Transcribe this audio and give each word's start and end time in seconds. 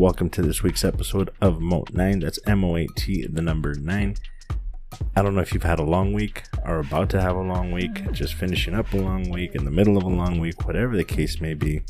welcome 0.00 0.30
to 0.30 0.40
this 0.40 0.62
week's 0.62 0.82
episode 0.82 1.30
of 1.42 1.60
Moat 1.60 1.92
9. 1.92 2.20
That's 2.20 2.38
M 2.46 2.64
O 2.64 2.74
A 2.74 2.86
T, 2.96 3.26
the 3.26 3.42
number 3.42 3.74
9. 3.74 4.16
I 5.14 5.22
don't 5.22 5.34
know 5.34 5.42
if 5.42 5.52
you've 5.52 5.62
had 5.62 5.78
a 5.78 5.84
long 5.84 6.14
week 6.14 6.44
or 6.64 6.78
about 6.78 7.10
to 7.10 7.20
have 7.20 7.36
a 7.36 7.42
long 7.42 7.70
week, 7.70 8.10
just 8.10 8.32
finishing 8.32 8.74
up 8.74 8.90
a 8.94 8.96
long 8.96 9.28
week, 9.28 9.54
in 9.54 9.66
the 9.66 9.70
middle 9.70 9.98
of 9.98 10.04
a 10.04 10.08
long 10.08 10.40
week, 10.40 10.64
whatever 10.66 10.96
the 10.96 11.04
case 11.04 11.42
may 11.42 11.52
be. 11.52 11.82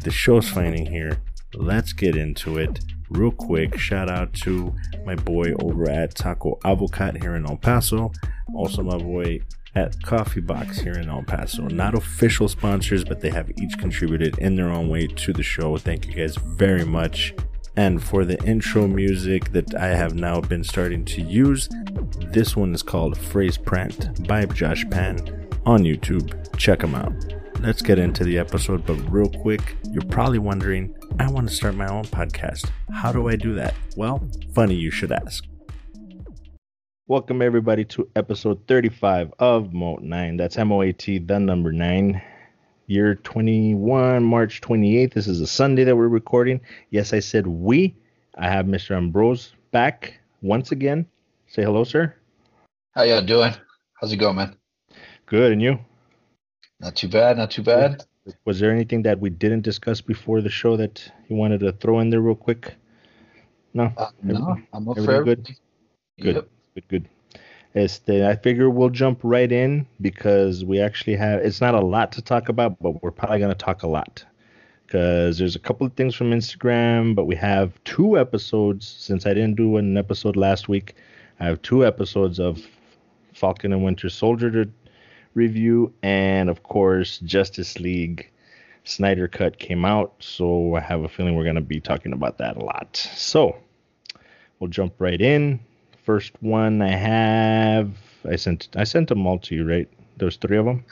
The 0.00 0.10
show's 0.10 0.48
finally 0.48 0.86
here. 0.86 1.22
Let's 1.54 1.92
get 1.92 2.16
into 2.16 2.58
it. 2.58 2.80
Real 3.10 3.30
quick, 3.30 3.78
shout 3.78 4.10
out 4.10 4.34
to 4.42 4.74
my 5.04 5.14
boy 5.14 5.52
over 5.60 5.88
at 5.88 6.16
Taco 6.16 6.58
Avocat 6.64 7.22
here 7.22 7.36
in 7.36 7.46
El 7.46 7.58
Paso. 7.58 8.10
Also, 8.56 8.82
my 8.82 8.98
boy 8.98 9.38
at 9.76 10.02
Coffee 10.02 10.40
Box 10.40 10.78
here 10.78 10.94
in 10.94 11.08
El 11.08 11.22
Paso. 11.22 11.68
Not 11.68 11.94
official 11.94 12.48
sponsors, 12.48 13.04
but 13.04 13.20
they 13.20 13.30
have 13.30 13.50
each 13.60 13.78
contributed 13.78 14.38
in 14.38 14.56
their 14.56 14.70
own 14.70 14.88
way 14.88 15.06
to 15.06 15.32
the 15.32 15.42
show. 15.42 15.76
Thank 15.76 16.06
you 16.06 16.14
guys 16.14 16.36
very 16.36 16.84
much. 16.84 17.34
And 17.76 18.02
for 18.02 18.24
the 18.24 18.42
intro 18.44 18.88
music 18.88 19.52
that 19.52 19.74
I 19.74 19.88
have 19.88 20.14
now 20.14 20.40
been 20.40 20.64
starting 20.64 21.04
to 21.04 21.20
use, 21.20 21.68
this 22.32 22.56
one 22.56 22.74
is 22.74 22.82
called 22.82 23.18
Phrase 23.18 23.58
Print 23.58 24.26
by 24.26 24.46
Josh 24.46 24.88
Pan 24.88 25.18
on 25.66 25.82
YouTube. 25.82 26.56
Check 26.56 26.80
them 26.80 26.94
out. 26.94 27.12
Let's 27.60 27.82
get 27.82 27.98
into 27.98 28.24
the 28.24 28.38
episode, 28.38 28.86
but 28.86 28.94
real 29.12 29.28
quick, 29.28 29.76
you're 29.90 30.04
probably 30.04 30.38
wondering 30.38 30.94
I 31.18 31.30
want 31.30 31.48
to 31.48 31.54
start 31.54 31.74
my 31.74 31.88
own 31.88 32.04
podcast. 32.04 32.70
How 32.90 33.12
do 33.12 33.28
I 33.28 33.36
do 33.36 33.54
that? 33.54 33.74
Well, 33.94 34.26
funny 34.54 34.74
you 34.74 34.90
should 34.90 35.12
ask. 35.12 35.44
Welcome 37.08 37.40
everybody 37.40 37.84
to 37.84 38.10
episode 38.16 38.66
35 38.66 39.32
of 39.38 39.72
Moat 39.72 40.02
9. 40.02 40.36
That's 40.36 40.58
M 40.58 40.72
O 40.72 40.82
A 40.82 40.92
T, 40.92 41.18
the 41.18 41.38
number 41.38 41.70
9. 41.70 42.20
Year 42.88 43.14
21, 43.14 44.24
March 44.24 44.60
28th. 44.60 45.14
This 45.14 45.28
is 45.28 45.40
a 45.40 45.46
Sunday 45.46 45.84
that 45.84 45.94
we're 45.94 46.08
recording. 46.08 46.60
Yes, 46.90 47.12
I 47.12 47.20
said 47.20 47.46
we. 47.46 47.94
I 48.36 48.48
have 48.48 48.66
Mr. 48.66 48.96
Ambrose 48.96 49.54
back 49.70 50.18
once 50.42 50.72
again. 50.72 51.06
Say 51.46 51.62
hello, 51.62 51.84
sir. 51.84 52.12
How 52.96 53.04
y'all 53.04 53.22
doing? 53.22 53.52
How's 54.00 54.12
it 54.12 54.16
going, 54.16 54.34
man? 54.34 54.56
Good, 55.26 55.52
and 55.52 55.62
you? 55.62 55.78
Not 56.80 56.96
too 56.96 57.06
bad, 57.06 57.36
not 57.36 57.52
too 57.52 57.62
bad. 57.62 58.04
Was 58.44 58.58
there 58.58 58.72
anything 58.72 59.02
that 59.02 59.20
we 59.20 59.30
didn't 59.30 59.62
discuss 59.62 60.00
before 60.00 60.40
the 60.40 60.50
show 60.50 60.76
that 60.76 61.08
you 61.28 61.36
wanted 61.36 61.60
to 61.60 61.70
throw 61.70 62.00
in 62.00 62.10
there 62.10 62.20
real 62.20 62.34
quick? 62.34 62.74
No. 63.74 63.92
Uh, 63.96 64.10
no, 64.24 64.56
I'm 64.72 64.88
up 64.88 64.96
for 64.96 65.12
everything 65.12 65.44
good? 65.44 65.56
Good. 66.20 66.34
Yep. 66.34 66.48
Good, 66.76 66.88
good. 66.88 67.08
Este, 67.74 68.10
I 68.10 68.36
figure 68.36 68.68
we'll 68.68 68.90
jump 68.90 69.20
right 69.22 69.50
in 69.50 69.86
because 69.98 70.62
we 70.62 70.78
actually 70.78 71.16
have. 71.16 71.40
It's 71.40 71.62
not 71.62 71.74
a 71.74 71.80
lot 71.80 72.12
to 72.12 72.22
talk 72.22 72.50
about, 72.50 72.78
but 72.82 73.02
we're 73.02 73.10
probably 73.10 73.38
going 73.38 73.50
to 73.50 73.54
talk 73.54 73.82
a 73.82 73.86
lot 73.86 74.22
because 74.84 75.38
there's 75.38 75.56
a 75.56 75.58
couple 75.58 75.86
of 75.86 75.94
things 75.94 76.14
from 76.14 76.32
Instagram, 76.32 77.14
but 77.14 77.24
we 77.24 77.34
have 77.36 77.82
two 77.84 78.18
episodes. 78.18 78.86
Since 78.86 79.24
I 79.24 79.32
didn't 79.32 79.56
do 79.56 79.78
an 79.78 79.96
episode 79.96 80.36
last 80.36 80.68
week, 80.68 80.96
I 81.40 81.46
have 81.46 81.62
two 81.62 81.86
episodes 81.86 82.38
of 82.38 82.62
Falcon 83.32 83.72
and 83.72 83.82
Winter 83.82 84.10
Soldier 84.10 84.50
to 84.50 84.70
review, 85.32 85.94
and 86.02 86.50
of 86.50 86.62
course, 86.62 87.20
Justice 87.20 87.80
League 87.80 88.30
Snyder 88.84 89.28
Cut 89.28 89.58
came 89.58 89.86
out, 89.86 90.12
so 90.18 90.74
I 90.74 90.80
have 90.80 91.04
a 91.04 91.08
feeling 91.08 91.36
we're 91.36 91.44
going 91.44 91.54
to 91.54 91.62
be 91.62 91.80
talking 91.80 92.12
about 92.12 92.36
that 92.36 92.58
a 92.58 92.64
lot. 92.64 92.96
So 93.14 93.56
we'll 94.60 94.68
jump 94.68 94.92
right 94.98 95.22
in. 95.22 95.60
First 96.06 96.40
one 96.40 96.82
I 96.82 96.94
have, 96.94 97.90
I 98.30 98.36
sent 98.36 98.68
I 98.76 98.84
sent 98.84 99.08
them 99.08 99.26
all 99.26 99.40
to 99.40 99.56
you, 99.56 99.68
right? 99.68 99.88
There's 100.18 100.36
three 100.36 100.56
of 100.56 100.64
them. 100.64 100.84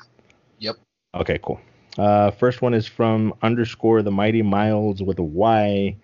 Yep. 0.59 0.75
Okay, 1.15 1.39
cool. 1.41 1.61
Uh, 1.97 2.33
first 2.33 2.63
one 2.63 2.75
is 2.75 2.89
from 2.89 3.33
underscore 3.41 4.03
the 4.03 4.11
mighty 4.11 4.43
miles 4.43 5.05
with 5.05 5.21
a 5.21 5.23
Y 5.23 5.97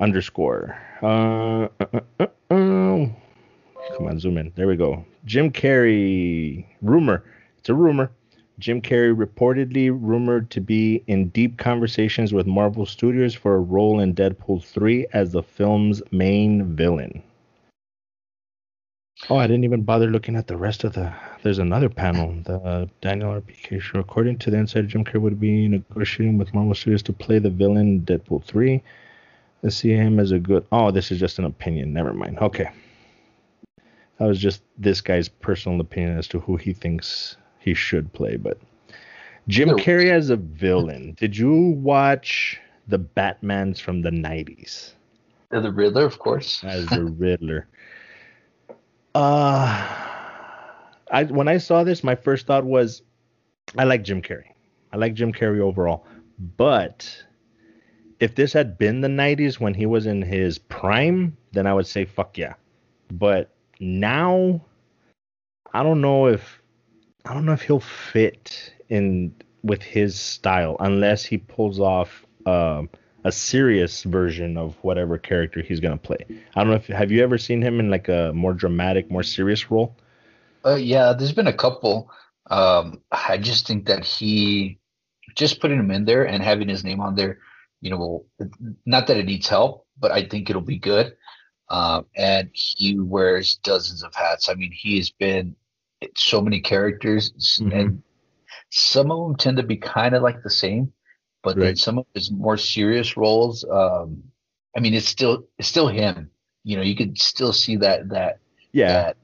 underscore. 0.00 0.74
Uh, 1.02 1.68
uh, 1.80 1.86
uh, 1.92 2.00
uh, 2.18 2.26
uh. 2.50 3.08
Come 3.96 4.06
on, 4.06 4.18
zoom 4.18 4.38
in. 4.38 4.52
There 4.56 4.68
we 4.68 4.76
go. 4.76 5.04
Jim 5.26 5.52
Carrey 5.52 6.64
rumor. 6.80 7.22
It's 7.58 7.68
a 7.68 7.74
rumor. 7.74 8.10
Jim 8.58 8.80
Carrey 8.80 9.14
reportedly 9.14 9.90
rumored 9.90 10.48
to 10.52 10.62
be 10.62 11.04
in 11.08 11.28
deep 11.28 11.58
conversations 11.58 12.32
with 12.32 12.46
Marvel 12.46 12.86
Studios 12.86 13.34
for 13.34 13.56
a 13.56 13.60
role 13.60 14.00
in 14.00 14.14
Deadpool 14.14 14.64
3 14.64 15.06
as 15.12 15.32
the 15.32 15.42
film's 15.42 16.02
main 16.10 16.74
villain. 16.74 17.22
Oh, 19.28 19.36
I 19.36 19.46
didn't 19.46 19.64
even 19.64 19.82
bother 19.82 20.06
looking 20.06 20.34
at 20.34 20.46
the 20.46 20.56
rest 20.56 20.84
of 20.84 20.94
the. 20.94 21.12
There's 21.42 21.58
another 21.58 21.88
panel. 21.88 22.34
The 22.44 22.56
uh, 22.56 22.86
Daniel 23.00 23.40
RPK 23.40 23.80
show. 23.80 23.98
According 23.98 24.38
to 24.38 24.50
the 24.50 24.56
insider, 24.56 24.86
Jim 24.86 25.04
Carrey 25.04 25.20
would 25.20 25.38
be 25.38 25.68
negotiating 25.68 26.38
with 26.38 26.54
Marvel 26.54 26.74
Studios 26.74 27.02
to 27.04 27.12
play 27.12 27.38
the 27.38 27.50
villain 27.50 27.88
in 27.88 28.00
Deadpool 28.02 28.44
3. 28.44 28.82
I 29.62 29.68
see 29.68 29.90
him 29.90 30.18
as 30.18 30.32
a 30.32 30.38
good. 30.38 30.64
Oh, 30.72 30.90
this 30.90 31.10
is 31.10 31.20
just 31.20 31.38
an 31.38 31.44
opinion. 31.44 31.92
Never 31.92 32.14
mind. 32.14 32.38
Okay. 32.38 32.70
That 34.18 34.26
was 34.26 34.38
just 34.38 34.62
this 34.78 35.00
guy's 35.00 35.28
personal 35.28 35.80
opinion 35.80 36.18
as 36.18 36.26
to 36.28 36.40
who 36.40 36.56
he 36.56 36.72
thinks 36.72 37.36
he 37.58 37.74
should 37.74 38.12
play. 38.12 38.36
But 38.36 38.58
Jim 39.48 39.68
Carrey 39.70 40.10
as 40.10 40.30
a 40.30 40.36
villain. 40.36 41.14
Did 41.18 41.36
you 41.36 41.52
watch 41.82 42.58
the 42.88 42.98
Batmans 42.98 43.80
from 43.80 44.02
the 44.02 44.10
90s? 44.10 44.92
They're 45.50 45.60
the 45.60 45.72
Riddler, 45.72 46.04
of 46.04 46.18
course. 46.18 46.62
as 46.64 46.86
the 46.86 47.04
Riddler. 47.04 47.66
Uh 49.14 50.00
I 51.10 51.24
when 51.24 51.48
I 51.48 51.58
saw 51.58 51.84
this, 51.84 52.04
my 52.04 52.14
first 52.14 52.46
thought 52.46 52.64
was, 52.64 53.02
I 53.76 53.84
like 53.84 54.04
Jim 54.04 54.22
Carrey. 54.22 54.52
I 54.92 54.96
like 54.96 55.14
Jim 55.14 55.32
Carrey 55.32 55.60
overall, 55.60 56.06
but 56.56 57.24
if 58.20 58.34
this 58.34 58.52
had 58.52 58.78
been 58.78 59.00
the 59.00 59.08
'90s 59.08 59.58
when 59.58 59.74
he 59.74 59.86
was 59.86 60.06
in 60.06 60.22
his 60.22 60.58
prime, 60.58 61.36
then 61.52 61.66
I 61.66 61.74
would 61.74 61.86
say 61.86 62.04
fuck 62.04 62.38
yeah. 62.38 62.54
But 63.12 63.50
now, 63.80 64.60
I 65.72 65.82
don't 65.82 66.00
know 66.00 66.26
if 66.26 66.62
I 67.24 67.34
don't 67.34 67.44
know 67.44 67.52
if 67.52 67.62
he'll 67.62 67.80
fit 67.80 68.72
in 68.88 69.34
with 69.62 69.82
his 69.82 70.18
style 70.18 70.76
unless 70.80 71.24
he 71.24 71.38
pulls 71.38 71.80
off 71.80 72.24
um, 72.46 72.88
a 73.24 73.32
serious 73.32 74.02
version 74.02 74.56
of 74.56 74.76
whatever 74.82 75.18
character 75.18 75.62
he's 75.62 75.80
gonna 75.80 75.96
play. 75.96 76.24
I 76.54 76.62
don't 76.62 76.70
know 76.70 76.76
if 76.76 76.86
have 76.86 77.10
you 77.10 77.22
ever 77.22 77.38
seen 77.38 77.62
him 77.62 77.80
in 77.80 77.90
like 77.90 78.08
a 78.08 78.32
more 78.34 78.54
dramatic, 78.54 79.10
more 79.10 79.22
serious 79.22 79.70
role? 79.70 79.96
Uh, 80.64 80.74
yeah, 80.74 81.12
there's 81.12 81.32
been 81.32 81.46
a 81.46 81.52
couple. 81.52 82.10
Um, 82.50 83.00
I 83.10 83.38
just 83.38 83.66
think 83.66 83.86
that 83.86 84.04
he, 84.04 84.78
just 85.36 85.60
putting 85.60 85.78
him 85.78 85.90
in 85.90 86.04
there 86.04 86.26
and 86.26 86.42
having 86.42 86.68
his 86.68 86.84
name 86.84 87.00
on 87.00 87.14
there, 87.14 87.38
you 87.80 87.90
know, 87.90 88.24
not 88.84 89.06
that 89.06 89.16
it 89.16 89.26
needs 89.26 89.48
help, 89.48 89.86
but 89.98 90.10
I 90.10 90.26
think 90.26 90.50
it'll 90.50 90.62
be 90.62 90.78
good. 90.78 91.16
Um, 91.68 92.06
and 92.16 92.50
he 92.52 92.98
wears 92.98 93.56
dozens 93.62 94.02
of 94.02 94.14
hats. 94.14 94.48
I 94.48 94.54
mean, 94.54 94.72
he 94.72 94.96
has 94.96 95.10
been 95.10 95.54
so 96.16 96.40
many 96.40 96.60
characters, 96.60 97.32
Mhm. 97.62 97.80
and 97.80 98.02
some 98.70 99.10
of 99.10 99.18
them 99.28 99.36
tend 99.36 99.56
to 99.58 99.62
be 99.62 99.76
kind 99.76 100.14
of 100.14 100.22
like 100.22 100.42
the 100.42 100.50
same, 100.50 100.92
but 101.42 101.58
then 101.58 101.74
Right. 101.74 101.76
some 101.76 101.98
of 101.98 102.06
his 102.14 102.30
more 102.30 102.56
serious 102.56 103.16
roles. 103.16 103.64
Um, 103.64 104.24
I 104.76 104.80
mean, 104.80 104.94
it's 104.94 105.08
still 105.08 105.44
it's 105.58 105.68
still 105.68 105.88
him. 105.88 106.30
You 106.64 106.76
know, 106.76 106.82
you 106.82 106.96
could 106.96 107.18
still 107.18 107.52
see 107.52 107.76
that 107.76 108.08
that 108.10 108.40
Yeah, 108.72 109.04
that 109.04 109.16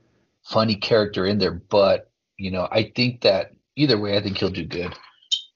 funny 0.44 0.76
character 0.76 1.26
in 1.26 1.38
there. 1.38 1.52
But 1.52 2.10
you 2.38 2.50
know, 2.50 2.68
I 2.70 2.92
think 2.94 3.22
that 3.22 3.52
either 3.76 3.98
way, 3.98 4.16
I 4.16 4.22
think 4.22 4.38
he'll 4.38 4.50
do 4.50 4.64
good 4.66 4.94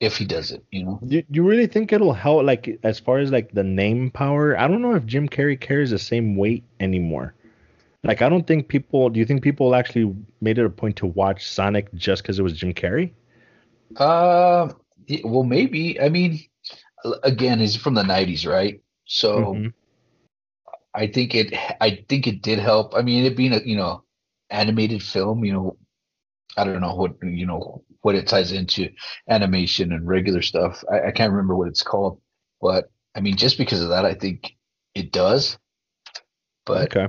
if 0.01 0.17
he 0.19 0.27
does 0.27 0.53
it. 0.53 0.65
You 0.71 0.85
know, 0.85 1.05
Do 1.07 1.23
you 1.31 1.43
really 1.47 1.67
think 1.67 1.93
it'll 1.93 2.13
help, 2.15 2.45
like 2.45 2.79
as 2.83 2.99
far 3.01 3.19
as 3.19 3.31
like 3.31 3.53
the 3.53 3.63
name 3.63 4.11
power? 4.11 4.59
I 4.59 4.67
don't 4.69 4.81
know 4.83 4.95
if 4.95 5.05
Jim 5.07 5.29
Carrey 5.29 5.59
carries 5.61 5.91
the 5.91 5.99
same 5.99 6.37
weight 6.37 6.65
anymore. 6.79 7.35
Like 8.05 8.23
I 8.23 8.29
don't 8.31 8.47
think 8.47 8.69
people. 8.69 9.11
Do 9.11 9.21
you 9.21 9.27
think 9.27 9.43
people 9.43 9.75
actually 9.75 10.15
made 10.41 10.59
it 10.59 10.67
a 10.67 10.71
point 10.71 10.97
to 10.99 11.07
watch 11.07 11.49
Sonic 11.49 11.93
just 11.95 12.23
because 12.23 12.39
it 12.39 12.43
was 12.43 12.55
Jim 12.59 12.75
Carrey? 12.75 13.13
uh, 13.97 14.73
well, 15.25 15.43
maybe. 15.45 16.01
I 16.01 16.09
mean, 16.09 16.41
again, 17.23 17.59
he's 17.61 17.77
from 17.77 17.95
the 17.95 18.03
'90s, 18.03 18.47
right? 18.47 18.81
So 19.07 19.55
Mhm. 19.55 19.73
I 20.95 21.07
think 21.07 21.35
it. 21.35 21.55
I 21.81 22.05
think 22.09 22.27
it 22.27 22.43
did 22.43 22.59
help. 22.59 22.95
I 22.95 23.03
mean, 23.03 23.25
it 23.25 23.37
being 23.37 23.53
a 23.53 23.61
you 23.65 23.77
know 23.77 24.05
animated 24.51 25.03
film, 25.03 25.45
you 25.45 25.53
know, 25.53 25.77
I 26.57 26.65
don't 26.65 26.81
know 26.81 26.95
what 26.95 27.13
you 27.23 27.47
know 27.47 27.85
what 28.03 28.15
it 28.15 28.27
ties 28.27 28.53
into 28.53 28.89
animation 29.29 29.93
and 29.93 30.07
regular 30.07 30.43
stuff. 30.43 30.83
I, 30.91 31.09
I 31.09 31.11
can't 31.13 31.33
remember 31.33 31.57
what 31.57 31.69
it's 31.69 31.83
called, 31.83 32.21
but 32.61 32.91
I 33.15 33.21
mean, 33.21 33.37
just 33.37 33.59
because 33.59 33.83
of 33.83 33.91
that, 33.91 34.05
I 34.05 34.15
think 34.15 34.57
it 34.95 35.13
does. 35.13 35.59
But 36.67 36.93
okay. 36.93 37.09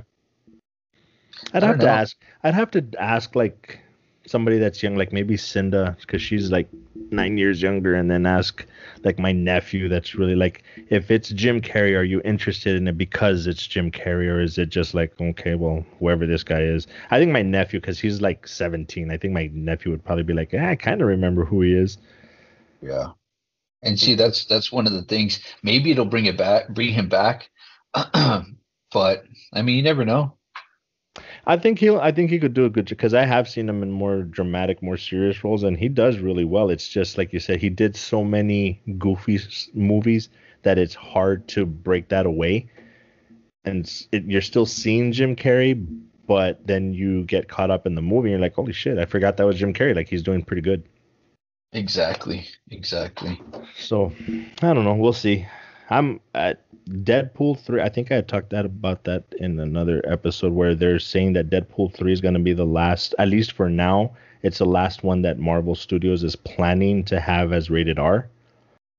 I'd 1.52 1.62
have 1.62 1.78
don't 1.78 1.80
to 1.80 1.88
ask. 1.88 2.16
I'd 2.42 2.54
have 2.54 2.70
to 2.72 2.86
ask 2.98 3.34
like 3.34 3.80
somebody 4.26 4.58
that's 4.58 4.82
young, 4.82 4.96
like 4.96 5.12
maybe 5.12 5.36
Cinda, 5.36 5.96
because 6.00 6.22
she's 6.22 6.50
like 6.50 6.68
nine 7.10 7.38
years 7.38 7.60
younger, 7.60 7.94
and 7.94 8.10
then 8.10 8.26
ask 8.26 8.64
like 9.04 9.18
my 9.18 9.32
nephew 9.32 9.88
that's 9.88 10.14
really 10.14 10.34
like, 10.34 10.62
if 10.90 11.10
it's 11.10 11.30
Jim 11.30 11.60
Carrey, 11.60 11.96
are 11.96 12.04
you 12.04 12.20
interested 12.24 12.76
in 12.76 12.86
it 12.88 12.96
because 12.96 13.46
it's 13.46 13.66
Jim 13.66 13.90
Carrey, 13.90 14.28
or 14.28 14.40
is 14.40 14.58
it 14.58 14.68
just 14.68 14.94
like, 14.94 15.12
okay, 15.20 15.54
well, 15.54 15.84
whoever 15.98 16.26
this 16.26 16.44
guy 16.44 16.62
is? 16.62 16.86
I 17.10 17.18
think 17.18 17.32
my 17.32 17.42
nephew, 17.42 17.80
because 17.80 17.98
he's 17.98 18.20
like 18.20 18.46
17, 18.46 19.10
I 19.10 19.16
think 19.16 19.34
my 19.34 19.50
nephew 19.52 19.90
would 19.90 20.04
probably 20.04 20.24
be 20.24 20.34
like, 20.34 20.54
eh, 20.54 20.70
I 20.70 20.76
kind 20.76 21.00
of 21.00 21.08
remember 21.08 21.44
who 21.44 21.62
he 21.62 21.72
is. 21.74 21.98
Yeah. 22.80 23.12
And 23.82 23.98
see, 23.98 24.14
that's 24.14 24.44
that's 24.44 24.70
one 24.70 24.86
of 24.86 24.92
the 24.92 25.02
things. 25.02 25.40
Maybe 25.62 25.90
it'll 25.90 26.04
bring 26.04 26.26
it 26.26 26.36
back, 26.36 26.68
bring 26.68 26.92
him 26.92 27.08
back. 27.08 27.50
but 28.92 29.24
I 29.52 29.62
mean, 29.62 29.76
you 29.76 29.82
never 29.82 30.04
know. 30.04 30.36
I 31.46 31.56
think 31.56 31.78
he'll. 31.78 31.98
I 31.98 32.12
think 32.12 32.30
he 32.30 32.38
could 32.38 32.54
do 32.54 32.64
a 32.64 32.70
good 32.70 32.86
job 32.86 32.98
because 32.98 33.14
I 33.14 33.24
have 33.24 33.48
seen 33.48 33.68
him 33.68 33.82
in 33.82 33.90
more 33.90 34.22
dramatic, 34.22 34.82
more 34.82 34.96
serious 34.96 35.42
roles, 35.42 35.64
and 35.64 35.76
he 35.76 35.88
does 35.88 36.18
really 36.18 36.44
well. 36.44 36.70
It's 36.70 36.88
just 36.88 37.18
like 37.18 37.32
you 37.32 37.40
said, 37.40 37.60
he 37.60 37.68
did 37.68 37.96
so 37.96 38.22
many 38.22 38.80
goofy 38.98 39.40
movies 39.74 40.28
that 40.62 40.78
it's 40.78 40.94
hard 40.94 41.48
to 41.48 41.66
break 41.66 42.08
that 42.08 42.26
away. 42.26 42.68
And 43.64 43.90
it, 44.12 44.24
you're 44.24 44.40
still 44.40 44.66
seeing 44.66 45.10
Jim 45.10 45.34
Carrey, 45.34 45.84
but 46.26 46.64
then 46.64 46.94
you 46.94 47.24
get 47.24 47.48
caught 47.48 47.70
up 47.70 47.86
in 47.86 47.96
the 47.96 48.02
movie, 48.02 48.28
and 48.28 48.38
you're 48.38 48.40
like, 48.40 48.54
"Holy 48.54 48.72
shit! 48.72 48.98
I 48.98 49.04
forgot 49.04 49.36
that 49.36 49.46
was 49.46 49.58
Jim 49.58 49.74
Carrey. 49.74 49.96
Like 49.96 50.08
he's 50.08 50.22
doing 50.22 50.42
pretty 50.42 50.62
good." 50.62 50.84
Exactly. 51.72 52.46
Exactly. 52.70 53.40
So 53.76 54.12
I 54.60 54.74
don't 54.74 54.84
know. 54.84 54.94
We'll 54.94 55.12
see. 55.12 55.46
I'm 55.92 56.20
at 56.34 56.62
Deadpool 56.88 57.60
three. 57.60 57.82
I 57.82 57.90
think 57.90 58.10
I 58.10 58.22
talked 58.22 58.50
that 58.50 58.64
about 58.64 59.04
that 59.04 59.24
in 59.38 59.60
another 59.60 60.02
episode 60.08 60.54
where 60.54 60.74
they're 60.74 60.98
saying 60.98 61.34
that 61.34 61.50
Deadpool 61.50 61.94
three 61.94 62.12
is 62.12 62.22
going 62.22 62.34
to 62.34 62.40
be 62.40 62.54
the 62.54 62.64
last, 62.64 63.14
at 63.18 63.28
least 63.28 63.52
for 63.52 63.68
now. 63.68 64.16
It's 64.42 64.58
the 64.58 64.66
last 64.66 65.04
one 65.04 65.20
that 65.22 65.38
Marvel 65.38 65.74
Studios 65.74 66.24
is 66.24 66.34
planning 66.34 67.04
to 67.04 67.20
have 67.20 67.52
as 67.52 67.68
rated 67.68 67.98
R. 67.98 68.28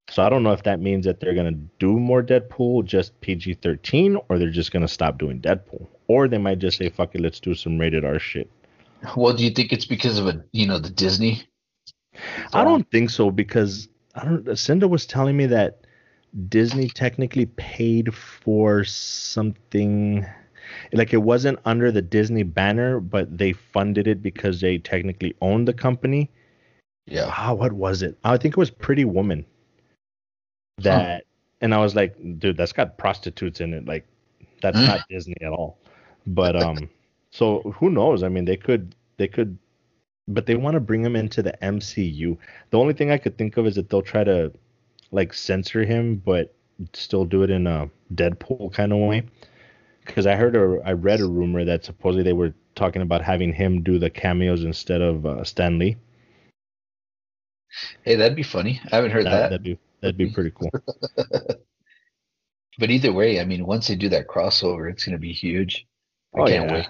So 0.09 0.23
I 0.23 0.29
don't 0.29 0.43
know 0.43 0.51
if 0.51 0.63
that 0.63 0.79
means 0.79 1.05
that 1.05 1.19
they're 1.19 1.33
going 1.33 1.51
to 1.51 1.59
do 1.79 1.99
more 1.99 2.21
Deadpool, 2.21 2.85
just 2.85 3.19
PG 3.21 3.55
13, 3.55 4.17
or 4.29 4.37
they're 4.37 4.51
just 4.51 4.71
going 4.71 4.81
to 4.81 4.87
stop 4.87 5.17
doing 5.17 5.41
Deadpool. 5.41 5.87
Or 6.07 6.27
they 6.27 6.37
might 6.37 6.59
just 6.59 6.77
say, 6.77 6.89
fuck 6.89 7.15
it, 7.15 7.21
let's 7.21 7.39
do 7.39 7.55
some 7.55 7.79
rated 7.79 8.05
R 8.05 8.19
shit. 8.19 8.49
Well, 9.17 9.33
do 9.33 9.43
you 9.43 9.49
think 9.49 9.73
it's 9.73 9.85
because 9.85 10.19
of 10.19 10.27
a, 10.27 10.43
you 10.51 10.67
know, 10.67 10.77
the 10.77 10.89
Disney 10.89 11.43
I 12.53 12.63
don't 12.63 12.89
think 12.91 13.09
so 13.09 13.31
because 13.31 13.87
I 14.15 14.25
don't. 14.25 14.57
Cinda 14.57 14.87
was 14.87 15.05
telling 15.05 15.35
me 15.35 15.47
that 15.47 15.82
Disney 16.49 16.87
technically 16.87 17.45
paid 17.45 18.13
for 18.13 18.83
something 18.83 20.25
like 20.93 21.13
it 21.13 21.21
wasn't 21.21 21.59
under 21.65 21.91
the 21.91 22.01
Disney 22.01 22.43
banner, 22.43 22.99
but 22.99 23.37
they 23.37 23.53
funded 23.53 24.07
it 24.07 24.21
because 24.21 24.61
they 24.61 24.77
technically 24.77 25.35
owned 25.41 25.67
the 25.67 25.73
company. 25.73 26.31
Yeah. 27.05 27.29
Ah, 27.29 27.53
what 27.53 27.73
was 27.73 28.01
it? 28.01 28.17
I 28.23 28.37
think 28.37 28.53
it 28.53 28.57
was 28.57 28.71
Pretty 28.71 29.05
Woman. 29.05 29.45
That 30.79 31.01
huh. 31.01 31.19
and 31.61 31.73
I 31.73 31.77
was 31.77 31.95
like, 31.95 32.15
dude, 32.39 32.57
that's 32.57 32.73
got 32.73 32.97
prostitutes 32.97 33.61
in 33.61 33.73
it. 33.73 33.85
Like 33.85 34.07
that's 34.61 34.77
not 34.79 35.01
Disney 35.09 35.35
at 35.41 35.51
all. 35.51 35.77
But 36.25 36.55
um 36.55 36.89
so 37.31 37.59
who 37.77 37.89
knows? 37.89 38.23
I 38.23 38.29
mean 38.29 38.45
they 38.45 38.57
could 38.57 38.95
they 39.17 39.27
could 39.27 39.57
but 40.27 40.45
they 40.45 40.55
want 40.55 40.75
to 40.75 40.79
bring 40.79 41.03
him 41.03 41.15
into 41.15 41.41
the 41.41 41.53
MCU. 41.61 42.37
The 42.69 42.79
only 42.79 42.93
thing 42.93 43.11
I 43.11 43.17
could 43.17 43.37
think 43.37 43.57
of 43.57 43.67
is 43.67 43.75
that 43.75 43.89
they'll 43.89 44.01
try 44.01 44.23
to 44.23 44.53
like 45.13 45.33
censor 45.33 45.85
him, 45.85 46.15
but 46.15 46.53
still 46.93 47.23
do 47.23 47.43
it 47.43 47.49
in 47.49 47.67
a 47.67 47.89
Deadpool 48.13 48.73
kind 48.73 48.91
of 48.91 48.99
way. 48.99 49.23
Because 50.05 50.27
I 50.27 50.35
heard 50.35 50.55
or 50.55 50.85
I 50.85 50.91
read 50.91 51.21
a 51.21 51.25
rumor 51.25 51.63
that 51.63 51.85
supposedly 51.85 52.23
they 52.23 52.33
were 52.33 52.53
talking 52.75 53.01
about 53.01 53.21
having 53.21 53.53
him 53.53 53.83
do 53.83 53.99
the 53.99 54.09
cameos 54.09 54.63
instead 54.63 55.01
of 55.01 55.25
uh, 55.25 55.43
Stan 55.43 55.79
Lee. 55.79 55.95
Hey, 58.03 58.15
that'd 58.15 58.35
be 58.35 58.43
funny. 58.43 58.81
I 58.91 58.97
haven't 58.97 59.11
heard 59.11 59.25
that. 59.25 59.31
that. 59.31 59.49
That'd 59.49 59.63
be 59.63 59.79
that'd 60.01 60.17
be 60.17 60.29
pretty 60.31 60.51
cool. 60.51 60.69
but 62.77 62.89
either 62.89 63.13
way, 63.13 63.39
I 63.39 63.45
mean, 63.45 63.65
once 63.65 63.87
they 63.87 63.95
do 63.95 64.09
that 64.09 64.27
crossover, 64.27 64.91
it's 64.91 65.05
gonna 65.05 65.17
be 65.17 65.31
huge. 65.31 65.87
I 66.35 66.39
oh, 66.39 66.45
can't 66.45 66.69
yeah. 66.69 66.73
wait. 66.73 66.89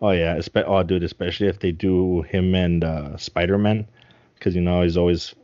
Oh 0.00 0.10
yeah, 0.10 0.36
Espe- 0.36 0.64
oh 0.66 0.82
dude, 0.82 1.04
especially 1.04 1.46
if 1.46 1.60
they 1.60 1.72
do 1.72 2.22
him 2.22 2.54
and 2.54 2.82
uh, 2.84 3.16
Spider 3.16 3.56
Man, 3.56 3.86
because 4.34 4.54
you 4.54 4.60
know 4.60 4.82
he's 4.82 4.96
always 4.96 5.34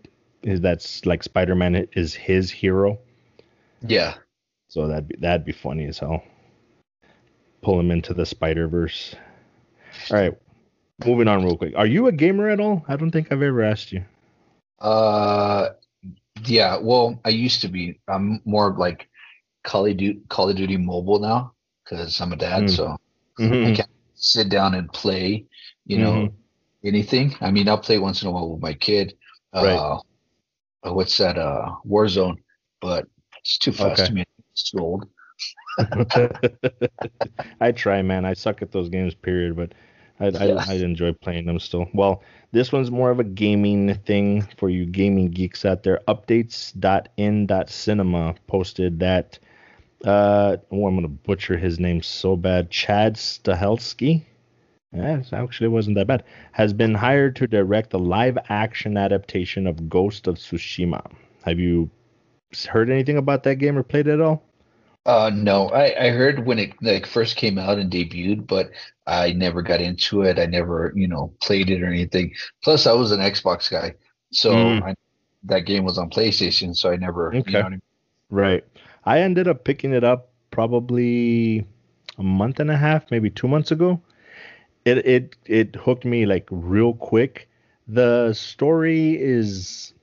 that's 0.44 1.06
like 1.06 1.22
Spider 1.22 1.54
Man 1.54 1.88
is 1.92 2.14
his 2.14 2.50
hero. 2.50 2.98
Yeah. 3.86 4.14
So 4.68 4.88
that'd 4.88 5.08
be 5.08 5.16
that'd 5.20 5.44
be 5.44 5.52
funny 5.52 5.86
as 5.86 5.98
hell. 5.98 6.22
Pull 7.62 7.78
him 7.78 7.90
into 7.90 8.14
the 8.14 8.26
Spider 8.26 8.68
Verse. 8.68 9.14
All 10.10 10.16
right, 10.16 10.32
moving 11.04 11.28
on 11.28 11.44
real 11.44 11.56
quick. 11.56 11.74
Are 11.76 11.86
you 11.86 12.06
a 12.06 12.12
gamer 12.12 12.48
at 12.48 12.60
all? 12.60 12.84
I 12.88 12.96
don't 12.96 13.10
think 13.10 13.30
I've 13.30 13.42
ever 13.42 13.62
asked 13.62 13.92
you. 13.92 14.02
Uh, 14.80 15.70
yeah. 16.44 16.78
Well, 16.80 17.20
I 17.24 17.28
used 17.28 17.60
to 17.60 17.68
be. 17.68 18.00
I'm 18.08 18.40
more 18.44 18.74
like 18.76 19.08
Call 19.62 19.86
of 19.86 19.96
Duty, 19.96 20.22
Call 20.28 20.48
of 20.48 20.56
Duty 20.56 20.76
Mobile 20.76 21.20
now 21.20 21.52
because 21.84 22.20
I'm 22.20 22.32
a 22.32 22.36
dad. 22.36 22.64
Mm. 22.64 22.70
So 22.70 22.96
mm-hmm. 23.38 23.72
I 23.72 23.74
can't 23.76 23.90
sit 24.14 24.48
down 24.48 24.74
and 24.74 24.92
play, 24.92 25.44
you 25.84 25.98
know, 25.98 26.12
mm-hmm. 26.12 26.88
anything. 26.88 27.36
I 27.40 27.50
mean, 27.50 27.68
I'll 27.68 27.78
play 27.78 27.98
once 27.98 28.22
in 28.22 28.28
a 28.28 28.30
while 28.30 28.50
with 28.50 28.62
my 28.62 28.72
kid. 28.72 29.14
Right. 29.54 29.76
Uh, 29.76 29.98
uh 30.84 30.92
what's 30.92 31.16
that? 31.18 31.38
Uh, 31.38 31.70
Warzone, 31.86 32.36
but 32.80 33.06
it's 33.40 33.58
too 33.58 33.72
fast 33.72 34.00
okay. 34.00 34.08
to 34.08 34.14
me. 34.14 34.24
It's 34.52 34.70
too 34.70 34.78
old. 34.78 35.08
I 37.60 37.72
try, 37.72 38.02
man. 38.02 38.24
I 38.24 38.34
suck 38.34 38.62
at 38.62 38.70
those 38.72 38.88
games, 38.88 39.14
period. 39.14 39.56
But 39.56 39.72
I, 40.20 40.28
yeah. 40.28 40.64
I, 40.68 40.72
I 40.72 40.74
enjoy 40.76 41.12
playing 41.12 41.46
them 41.46 41.58
still. 41.58 41.88
Well, 41.94 42.22
this 42.52 42.70
one's 42.70 42.90
more 42.90 43.10
of 43.10 43.18
a 43.18 43.24
gaming 43.24 43.94
thing 44.06 44.46
for 44.56 44.70
you 44.70 44.86
gaming 44.86 45.30
geeks 45.30 45.64
out 45.64 45.82
there. 45.82 46.00
Updates.in.cinema 46.06 48.34
posted 48.46 49.00
that 49.00 49.38
uh, 50.04 50.56
oh, 50.70 50.86
I'm 50.86 50.96
gonna 50.96 51.08
butcher 51.08 51.56
his 51.56 51.78
name 51.78 52.02
so 52.02 52.36
bad. 52.36 52.70
Chad 52.70 53.14
Stahelski. 53.14 54.24
Yeah, 54.92 55.22
actually 55.32 55.68
wasn't 55.68 55.96
that 55.96 56.06
bad. 56.06 56.24
Has 56.52 56.72
been 56.72 56.94
hired 56.94 57.36
to 57.36 57.46
direct 57.46 57.90
the 57.90 57.98
live-action 57.98 58.96
adaptation 58.96 59.66
of 59.66 59.88
Ghost 59.88 60.26
of 60.26 60.36
Tsushima. 60.36 61.10
Have 61.44 61.58
you 61.58 61.90
heard 62.68 62.90
anything 62.90 63.16
about 63.16 63.42
that 63.44 63.56
game 63.56 63.78
or 63.78 63.82
played 63.82 64.06
it 64.06 64.14
at 64.14 64.20
all? 64.20 64.44
Uh, 65.04 65.30
no, 65.34 65.68
I, 65.70 66.06
I 66.06 66.10
heard 66.10 66.46
when 66.46 66.58
it 66.58 66.74
like 66.80 67.06
first 67.06 67.36
came 67.36 67.58
out 67.58 67.78
and 67.78 67.90
debuted, 67.90 68.46
but 68.46 68.70
I 69.06 69.32
never 69.32 69.62
got 69.62 69.80
into 69.80 70.22
it. 70.22 70.38
I 70.38 70.46
never, 70.46 70.92
you 70.94 71.08
know, 71.08 71.32
played 71.42 71.70
it 71.70 71.82
or 71.82 71.86
anything. 71.86 72.34
Plus, 72.62 72.86
I 72.86 72.92
was 72.92 73.10
an 73.10 73.18
Xbox 73.18 73.70
guy, 73.70 73.94
so 74.30 74.52
mm. 74.52 74.82
I, 74.82 74.94
that 75.44 75.60
game 75.60 75.84
was 75.84 75.98
on 75.98 76.10
PlayStation, 76.10 76.76
so 76.76 76.92
I 76.92 76.96
never. 76.96 77.34
Okay. 77.34 77.42
You 77.50 77.58
know 77.58 77.64
I 77.64 77.68
mean? 77.70 77.82
Right. 78.30 78.64
I 79.04 79.20
ended 79.20 79.48
up 79.48 79.64
picking 79.64 79.92
it 79.92 80.04
up 80.04 80.30
probably 80.52 81.66
a 82.18 82.22
month 82.22 82.60
and 82.60 82.70
a 82.70 82.76
half, 82.76 83.10
maybe 83.10 83.30
two 83.30 83.48
months 83.48 83.72
ago. 83.72 84.00
It 84.84 85.06
it 85.06 85.36
it 85.46 85.76
hooked 85.76 86.04
me 86.04 86.26
like 86.26 86.46
real 86.50 86.94
quick. 86.94 87.48
The 87.88 88.32
story 88.32 89.20
is 89.20 89.94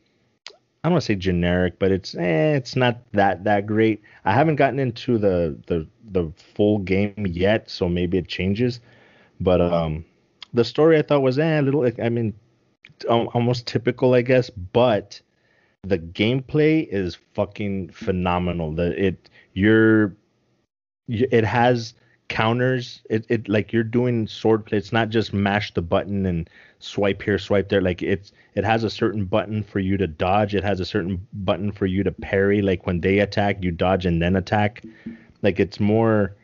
I 0.84 0.88
don't 0.88 0.94
want 0.94 1.02
to 1.04 1.06
say 1.08 1.16
generic, 1.16 1.80
but 1.80 1.92
it's 1.92 2.16
eh, 2.16 2.56
it's 2.56 2.76
not 2.76 3.00
that 3.14 3.44
that 3.44 3.66
great. 3.66 4.02
I 4.26 4.34
haven't 4.34 4.56
gotten 4.56 4.80
into 4.80 5.18
the 5.18 5.58
the 5.68 5.88
the 6.12 6.32
full 6.56 6.80
game 6.80 7.26
yet, 7.28 7.70
so 7.70 7.90
maybe 7.90 8.18
it 8.18 8.28
changes. 8.28 8.80
But 9.42 9.62
um, 9.62 10.06
the 10.54 10.64
story 10.64 10.98
I 10.98 11.02
thought 11.02 11.22
was 11.22 11.38
eh, 11.38 11.60
a 11.60 11.62
little. 11.62 11.90
I 12.02 12.10
mean, 12.10 12.34
almost 13.10 13.68
typical, 13.68 14.14
I 14.14 14.22
guess. 14.22 14.50
But 14.50 15.22
the 15.84 16.00
gameplay 16.00 16.88
is 16.88 17.16
fucking 17.34 17.90
phenomenal. 17.90 18.72
The 18.74 19.08
it 19.08 19.30
you're 19.54 20.16
it 21.08 21.44
has 21.44 21.94
counters. 22.30 23.02
It 23.10 23.26
it 23.30 23.50
like 23.50 23.74
you're 23.74 23.84
doing 23.84 24.28
swordplay. 24.28 24.74
It's 24.74 24.94
not 24.94 25.10
just 25.10 25.34
mash 25.34 25.74
the 25.74 25.82
button 25.82 26.26
and 26.26 26.50
swipe 26.80 27.22
here, 27.22 27.38
swipe 27.38 27.70
there. 27.70 27.82
Like 27.82 28.02
it's 28.02 28.32
it 28.56 28.64
has 28.64 28.84
a 28.84 28.90
certain 28.90 29.26
button 29.26 29.64
for 29.64 29.80
you 29.80 29.98
to 29.98 30.08
dodge. 30.08 30.56
It 30.56 30.64
has 30.64 30.80
a 30.80 30.86
certain 30.86 31.28
button 31.34 31.72
for 31.72 31.86
you 31.86 32.04
to 32.04 32.12
parry. 32.12 32.62
Like 32.62 32.86
when 32.86 33.02
they 33.02 33.20
attack, 33.20 33.64
you 33.64 33.72
dodge 33.72 34.06
and 34.06 34.22
then 34.22 34.36
attack. 34.36 34.84
Like 35.42 35.60
it's 35.60 35.80
more 35.80 36.36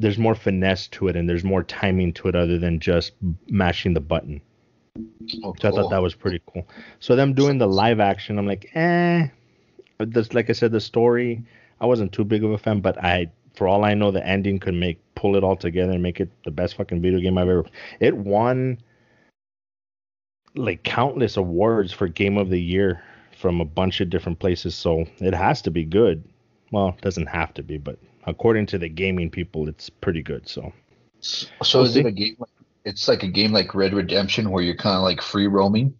there's 0.00 0.18
more 0.18 0.34
finesse 0.34 0.88
to 0.88 1.08
it 1.08 1.16
and 1.16 1.28
there's 1.28 1.44
more 1.44 1.62
timing 1.62 2.12
to 2.12 2.28
it 2.28 2.34
other 2.34 2.58
than 2.58 2.80
just 2.80 3.12
mashing 3.48 3.94
the 3.94 4.00
button. 4.00 4.40
Oh, 5.42 5.54
so 5.60 5.68
I 5.68 5.70
thought 5.70 5.90
that 5.90 6.02
was 6.02 6.14
pretty 6.14 6.40
cool. 6.46 6.68
So 7.00 7.16
them 7.16 7.34
doing 7.34 7.58
the 7.58 7.66
live 7.66 8.00
action, 8.00 8.38
I'm 8.38 8.46
like, 8.46 8.70
eh. 8.74 9.28
This, 9.98 10.34
like 10.34 10.50
I 10.50 10.52
said, 10.52 10.72
the 10.72 10.80
story, 10.80 11.42
I 11.80 11.86
wasn't 11.86 12.12
too 12.12 12.24
big 12.24 12.44
of 12.44 12.50
a 12.50 12.58
fan, 12.58 12.80
but 12.80 13.02
I, 13.02 13.30
for 13.54 13.68
all 13.68 13.84
I 13.84 13.94
know, 13.94 14.10
the 14.10 14.26
ending 14.26 14.58
could 14.58 14.74
make 14.74 14.98
pull 15.14 15.36
it 15.36 15.44
all 15.44 15.56
together 15.56 15.92
and 15.92 16.02
make 16.02 16.20
it 16.20 16.30
the 16.44 16.50
best 16.50 16.76
fucking 16.76 17.00
video 17.00 17.20
game 17.20 17.38
I've 17.38 17.48
ever. 17.48 17.64
It 18.00 18.16
won 18.16 18.78
like 20.54 20.82
countless 20.82 21.36
awards 21.36 21.92
for 21.92 22.08
game 22.08 22.36
of 22.36 22.50
the 22.50 22.60
year 22.60 23.02
from 23.38 23.60
a 23.60 23.64
bunch 23.64 24.00
of 24.00 24.10
different 24.10 24.38
places, 24.38 24.74
so 24.74 25.06
it 25.18 25.34
has 25.34 25.62
to 25.62 25.70
be 25.70 25.84
good. 25.84 26.24
Well, 26.70 26.88
it 26.88 27.00
doesn't 27.00 27.26
have 27.26 27.54
to 27.54 27.62
be, 27.62 27.78
but 27.78 27.98
according 28.26 28.66
to 28.66 28.78
the 28.78 28.88
gaming 28.88 29.30
people, 29.30 29.68
it's 29.68 29.88
pretty 29.88 30.22
good. 30.22 30.48
So. 30.48 30.72
So 31.20 31.48
we'll 31.78 31.82
is 31.84 31.94
see. 31.94 32.00
it 32.00 32.06
a 32.06 32.12
game 32.12 32.36
like 32.38 32.50
it's 32.84 33.08
like 33.08 33.22
a 33.22 33.28
game 33.28 33.52
like 33.52 33.74
Red 33.74 33.94
Redemption 33.94 34.50
where 34.50 34.62
you're 34.62 34.76
kind 34.76 34.96
of 34.96 35.02
like 35.02 35.22
free 35.22 35.46
roaming. 35.46 35.94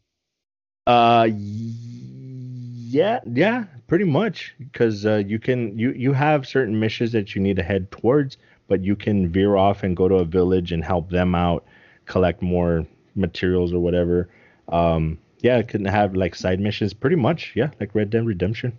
Uh, 0.86 1.28
yeah, 1.30 3.20
yeah, 3.26 3.64
pretty 3.86 4.04
much 4.04 4.54
because 4.58 5.06
uh, 5.06 5.22
you 5.26 5.38
can 5.38 5.78
you 5.78 5.92
you 5.92 6.12
have 6.12 6.46
certain 6.46 6.78
missions 6.78 7.12
that 7.12 7.34
you 7.34 7.40
need 7.42 7.56
to 7.56 7.62
head 7.62 7.90
towards, 7.90 8.36
but 8.68 8.82
you 8.82 8.96
can 8.96 9.28
veer 9.30 9.56
off 9.56 9.82
and 9.82 9.96
go 9.96 10.08
to 10.08 10.16
a 10.16 10.24
village 10.24 10.72
and 10.72 10.84
help 10.84 11.10
them 11.10 11.34
out, 11.34 11.64
collect 12.06 12.42
more 12.42 12.86
materials 13.14 13.72
or 13.72 13.80
whatever. 13.80 14.28
Um, 14.68 15.18
yeah, 15.40 15.58
it 15.58 15.68
can 15.68 15.84
have 15.84 16.14
like 16.14 16.34
side 16.34 16.60
missions, 16.60 16.94
pretty 16.94 17.16
much. 17.16 17.52
Yeah, 17.54 17.70
like 17.80 17.94
Red 17.94 18.10
Dead 18.10 18.26
Redemption. 18.26 18.78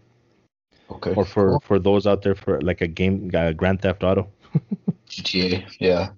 Okay. 0.91 1.15
or 1.15 1.25
for 1.25 1.49
cool. 1.49 1.59
for 1.61 1.79
those 1.79 2.05
out 2.05 2.21
there 2.21 2.35
for 2.35 2.61
like 2.61 2.81
a 2.81 2.87
game 2.87 3.31
uh, 3.33 3.51
Grand 3.53 3.81
Theft 3.81 4.03
Auto. 4.03 4.27
GTA. 5.09 5.65
Yeah. 5.79 6.09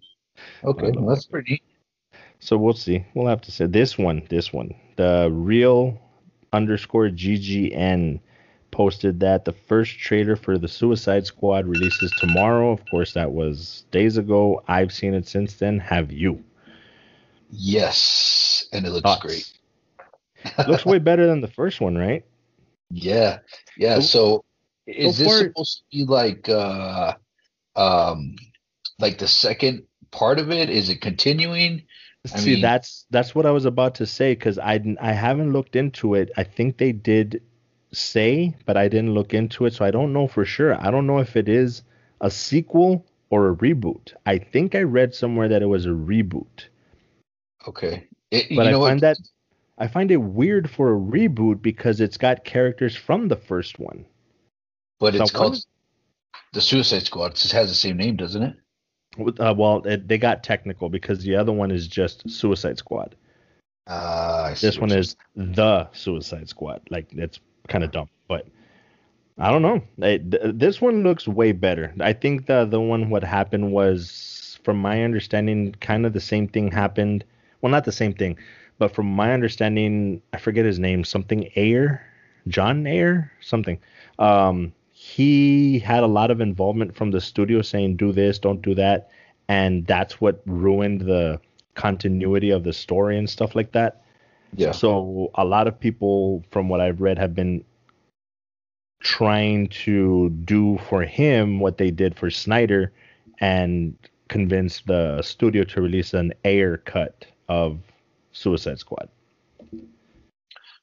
Okay, 0.63 0.91
well, 0.91 1.08
that's 1.08 1.25
pretty. 1.25 1.62
So 2.39 2.58
we'll 2.58 2.74
see. 2.74 3.06
We'll 3.13 3.27
have 3.27 3.41
to 3.41 3.51
say 3.51 3.65
this 3.65 3.98
one. 3.98 4.25
This 4.29 4.53
one, 4.53 4.75
the 4.96 5.29
real 5.32 6.00
underscore 6.53 7.10
GGN 7.10 8.20
posted 8.71 9.19
that 9.21 9.45
the 9.45 9.53
first 9.53 9.97
trailer 9.97 10.36
for 10.36 10.57
the 10.57 10.67
Suicide 10.67 11.25
Squad 11.25 11.65
releases 11.65 12.12
tomorrow. 12.12 12.71
Of 12.71 12.83
course, 12.91 13.13
that 13.13 13.31
was 13.31 13.86
days 13.91 14.17
ago. 14.17 14.63
I've 14.67 14.91
seen 14.93 15.13
it 15.13 15.27
since 15.27 15.55
then. 15.55 15.79
Have 15.79 16.12
you? 16.12 16.43
Yes, 17.50 18.65
and 18.74 18.86
it 18.86 18.91
looks 18.91 19.03
Thoughts? 19.03 19.21
great. 19.21 19.53
Looks 20.67 20.86
way 20.86 21.00
better 21.00 21.25
than 21.25 21.41
the 21.41 21.47
first 21.47 21.81
one, 21.81 21.97
right? 21.97 22.24
Yeah, 22.91 23.39
yeah. 23.77 24.00
So, 24.00 24.43
is 24.86 25.17
so 25.17 25.24
this 25.24 25.31
far- 25.33 25.47
supposed 25.47 25.77
to 25.77 25.97
be 25.97 26.03
like, 26.05 26.47
uh, 26.50 27.13
um, 27.75 28.36
like 29.00 29.17
the 29.17 29.27
second 29.27 29.83
part 30.12 30.39
of 30.39 30.51
it? 30.51 30.69
Is 30.69 30.89
it 30.89 31.01
continuing? 31.01 31.83
I 32.33 32.38
See, 32.39 32.53
mean- 32.53 32.62
that's 32.62 33.05
that's 33.09 33.33
what 33.33 33.45
I 33.45 33.51
was 33.51 33.65
about 33.65 33.95
to 33.95 34.05
say 34.05 34.33
because 34.33 34.59
I 34.59 34.79
I 35.01 35.13
haven't 35.13 35.53
looked 35.53 35.75
into 35.75 36.15
it. 36.15 36.31
I 36.38 36.43
think 36.43 36.77
they 36.77 36.91
did 36.91 37.41
say, 37.91 38.56
but 38.65 38.77
I 38.77 38.88
didn't 38.88 39.13
look 39.13 39.34
into 39.34 39.65
it, 39.65 39.74
so 39.74 39.86
I 39.86 39.91
don't 39.91 40.13
know 40.13 40.27
for 40.27 40.46
sure. 40.46 40.75
I 40.86 40.91
don't 40.91 41.08
know 41.08 41.20
if 41.20 41.36
it 41.36 41.48
is 41.50 41.84
a 42.22 42.29
sequel 42.29 43.06
or 43.29 43.50
a 43.50 43.56
reboot. 43.56 44.13
I 44.25 44.38
think 44.38 44.75
I 44.75 44.82
read 44.84 45.13
somewhere 45.13 45.48
that 45.50 45.62
it 45.62 45.67
was 45.67 45.86
a 45.86 45.89
reboot, 45.89 46.67
Okay. 47.67 48.08
It, 48.32 48.56
but 48.56 48.67
I 48.67 48.72
find 48.72 48.79
what? 48.82 49.00
that 49.01 49.17
I 49.77 49.88
find 49.88 50.12
it 50.12 50.17
weird 50.17 50.70
for 50.70 50.94
a 50.94 51.00
reboot 51.00 51.62
because 51.62 52.01
it's 52.01 52.17
got 52.17 52.44
characters 52.44 52.96
from 52.96 53.27
the 53.27 53.36
first 53.36 53.79
one. 53.79 54.06
But 55.00 55.15
it's 55.15 55.32
someone- 55.32 55.51
called 55.51 55.65
the 56.53 56.62
Suicide 56.62 57.03
Squad. 57.03 57.34
It 57.34 57.51
has 57.51 57.70
the 57.70 57.75
same 57.75 57.98
name, 57.98 58.15
doesn't 58.15 58.44
it? 58.44 58.56
Uh, 59.39 59.53
well, 59.58 59.82
it, 59.86 60.08
they 60.08 60.17
got 60.17 60.44
technical 60.44 60.89
because 60.89 61.24
the 61.24 61.36
other 61.36 61.51
one 61.51 61.72
is 61.72 61.88
just 61.88 62.29
Suicide 62.29 62.77
Squad. 62.77 63.15
Uh, 63.88 64.53
This 64.60 64.77
one 64.77 64.91
is 64.91 65.15
the 65.36 65.89
Suicide 65.94 66.50
Squad. 66.50 66.82
Like 66.89 67.08
it's 67.13 67.39
kind 67.67 67.83
of 67.83 67.91
dumb, 67.91 68.09
but 68.27 68.47
I 69.38 69.51
don't 69.51 69.62
know. 69.62 69.81
I- 70.01 70.17
th- 70.17 70.53
this 70.55 70.81
one 70.81 71.03
looks 71.03 71.27
way 71.27 71.51
better. 71.51 71.93
I 72.00 72.13
think 72.13 72.47
the 72.47 72.65
the 72.65 72.81
one 72.81 73.09
what 73.09 73.24
happened 73.24 73.71
was, 73.71 74.59
from 74.63 74.77
my 74.77 75.03
understanding, 75.03 75.74
kind 75.79 76.05
of 76.05 76.13
the 76.13 76.19
same 76.19 76.47
thing 76.47 76.71
happened. 76.71 77.24
Well, 77.62 77.71
not 77.71 77.86
the 77.86 77.91
same 77.91 78.13
thing, 78.13 78.38
but 78.79 78.93
from 78.93 79.05
my 79.07 79.33
understanding, 79.33 80.21
I 80.33 80.38
forget 80.38 80.65
his 80.65 80.79
name. 80.79 81.03
Something 81.03 81.50
Ayer, 81.55 82.01
John 82.47 82.86
Ayer, 82.88 83.31
something. 83.41 83.79
Um, 84.19 84.74
he 84.91 85.79
had 85.79 86.03
a 86.03 86.07
lot 86.07 86.31
of 86.31 86.41
involvement 86.41 86.95
from 86.95 87.12
the 87.12 87.21
studio 87.21 87.62
saying 87.62 87.97
do 87.97 88.12
this, 88.12 88.39
don't 88.39 88.62
do 88.62 88.74
that, 88.75 89.09
and 89.47 89.86
that's 89.86 90.19
what 90.19 90.41
ruined 90.45 91.01
the 91.01 91.39
continuity 91.75 92.50
of 92.50 92.63
the 92.63 92.74
story 92.74 93.17
and 93.17 93.29
stuff 93.29 93.55
like 93.55 93.71
that. 93.74 94.01
Yeah. 94.56 94.72
So 94.72 95.32
a 95.36 95.46
lot 95.46 95.68
of 95.68 95.80
people, 95.80 96.44
from 96.51 96.70
what 96.70 96.82
I've 96.82 97.01
read, 97.01 97.18
have 97.18 97.36
been 97.36 97.63
trying 99.01 99.68
to 99.68 100.30
do 100.46 100.80
for 100.89 101.04
him 101.04 101.60
what 101.60 101.77
they 101.77 101.92
did 101.92 102.18
for 102.18 102.30
Snyder 102.32 102.92
and 103.39 103.96
convince 104.27 104.82
the 104.82 105.22
studio 105.22 105.63
to 105.63 105.82
release 105.82 106.13
an 106.13 106.34
Ayer 106.46 106.77
cut 106.77 107.25
of 107.48 107.80
Suicide 108.32 108.80
Squad. 108.80 109.10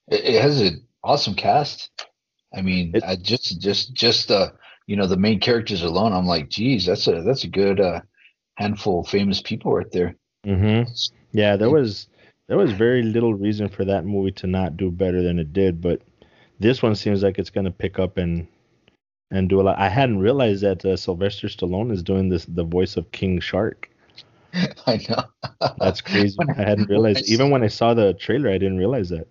It, 0.08 0.40
has 0.40 0.60
an 0.60 0.86
awesome 1.02 1.34
cast. 1.34 2.06
I 2.54 2.62
mean, 2.62 2.92
It- 2.94 3.02
I 3.04 3.16
just 3.16 3.60
just 3.60 3.94
just 3.94 4.30
uh 4.30 4.50
you 4.86 4.96
know 4.96 5.06
the 5.06 5.16
main 5.16 5.40
characters 5.40 5.82
alone. 5.82 6.12
I'm 6.12 6.26
like, 6.26 6.48
geez, 6.50 6.86
that's 6.86 7.06
a 7.08 7.22
that's 7.22 7.44
a 7.44 7.48
good 7.48 7.80
uh 7.80 8.00
handful 8.56 9.00
of 9.00 9.08
famous 9.08 9.42
people 9.42 9.72
right 9.72 9.90
there. 9.90 10.14
Mm-hmm. 10.46 10.90
Yeah, 11.32 11.56
there 11.56 11.70
was 11.70 12.06
there 12.48 12.58
was 12.58 12.72
very 12.72 13.02
little 13.02 13.34
reason 13.34 13.68
for 13.68 13.84
that 13.84 14.04
movie 14.04 14.32
to 14.32 14.46
not 14.46 14.76
do 14.76 14.90
better 14.90 15.22
than 15.22 15.38
it 15.38 15.52
did, 15.52 15.80
but 15.80 16.02
this 16.60 16.82
one 16.82 16.94
seems 16.94 17.22
like 17.22 17.38
it's 17.38 17.50
gonna 17.50 17.70
pick 17.70 17.98
up 17.98 18.16
and 18.16 18.46
and 19.30 19.48
do 19.48 19.60
a 19.60 19.62
lot. 19.62 19.78
I 19.78 19.88
hadn't 19.88 20.18
realized 20.18 20.62
that 20.62 20.84
uh, 20.84 20.96
Sylvester 20.96 21.48
Stallone 21.48 21.90
is 21.90 22.02
doing 22.02 22.28
this 22.28 22.44
the 22.44 22.64
voice 22.64 22.96
of 22.96 23.10
King 23.12 23.40
Shark. 23.40 23.90
I 24.86 25.04
know. 25.08 25.24
That's 25.78 26.00
crazy. 26.00 26.36
I 26.56 26.62
hadn't 26.62 26.88
when 26.88 26.88
realized. 26.88 27.28
Even 27.28 27.50
when 27.50 27.62
I 27.62 27.68
saw 27.68 27.94
the 27.94 28.14
trailer, 28.14 28.50
I 28.50 28.58
didn't 28.58 28.78
realize 28.78 29.08
that. 29.08 29.26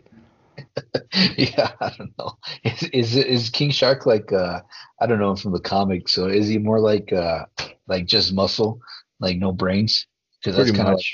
yeah, 1.38 1.72
I 1.80 1.94
don't 1.98 2.14
know. 2.18 2.38
Is 2.64 2.84
is 2.84 3.16
is 3.16 3.50
King 3.50 3.72
Shark 3.72 4.06
like 4.06 4.32
uh 4.32 4.62
I 5.00 5.08
don't 5.08 5.20
know 5.20 5.36
from 5.36 5.54
the 5.54 5.60
comics? 5.60 6.14
So 6.14 6.28
is 6.28 6.48
he 6.48 6.58
more 6.58 6.80
like 6.80 7.14
uh 7.14 7.46
like 7.88 8.06
just 8.06 8.34
muscle, 8.34 8.80
like 9.20 9.38
no 9.38 9.52
brains? 9.52 10.08
Because 10.40 10.58
that's 10.58 10.72
kind 10.72 10.90
of 10.90 10.96
like 10.96 11.06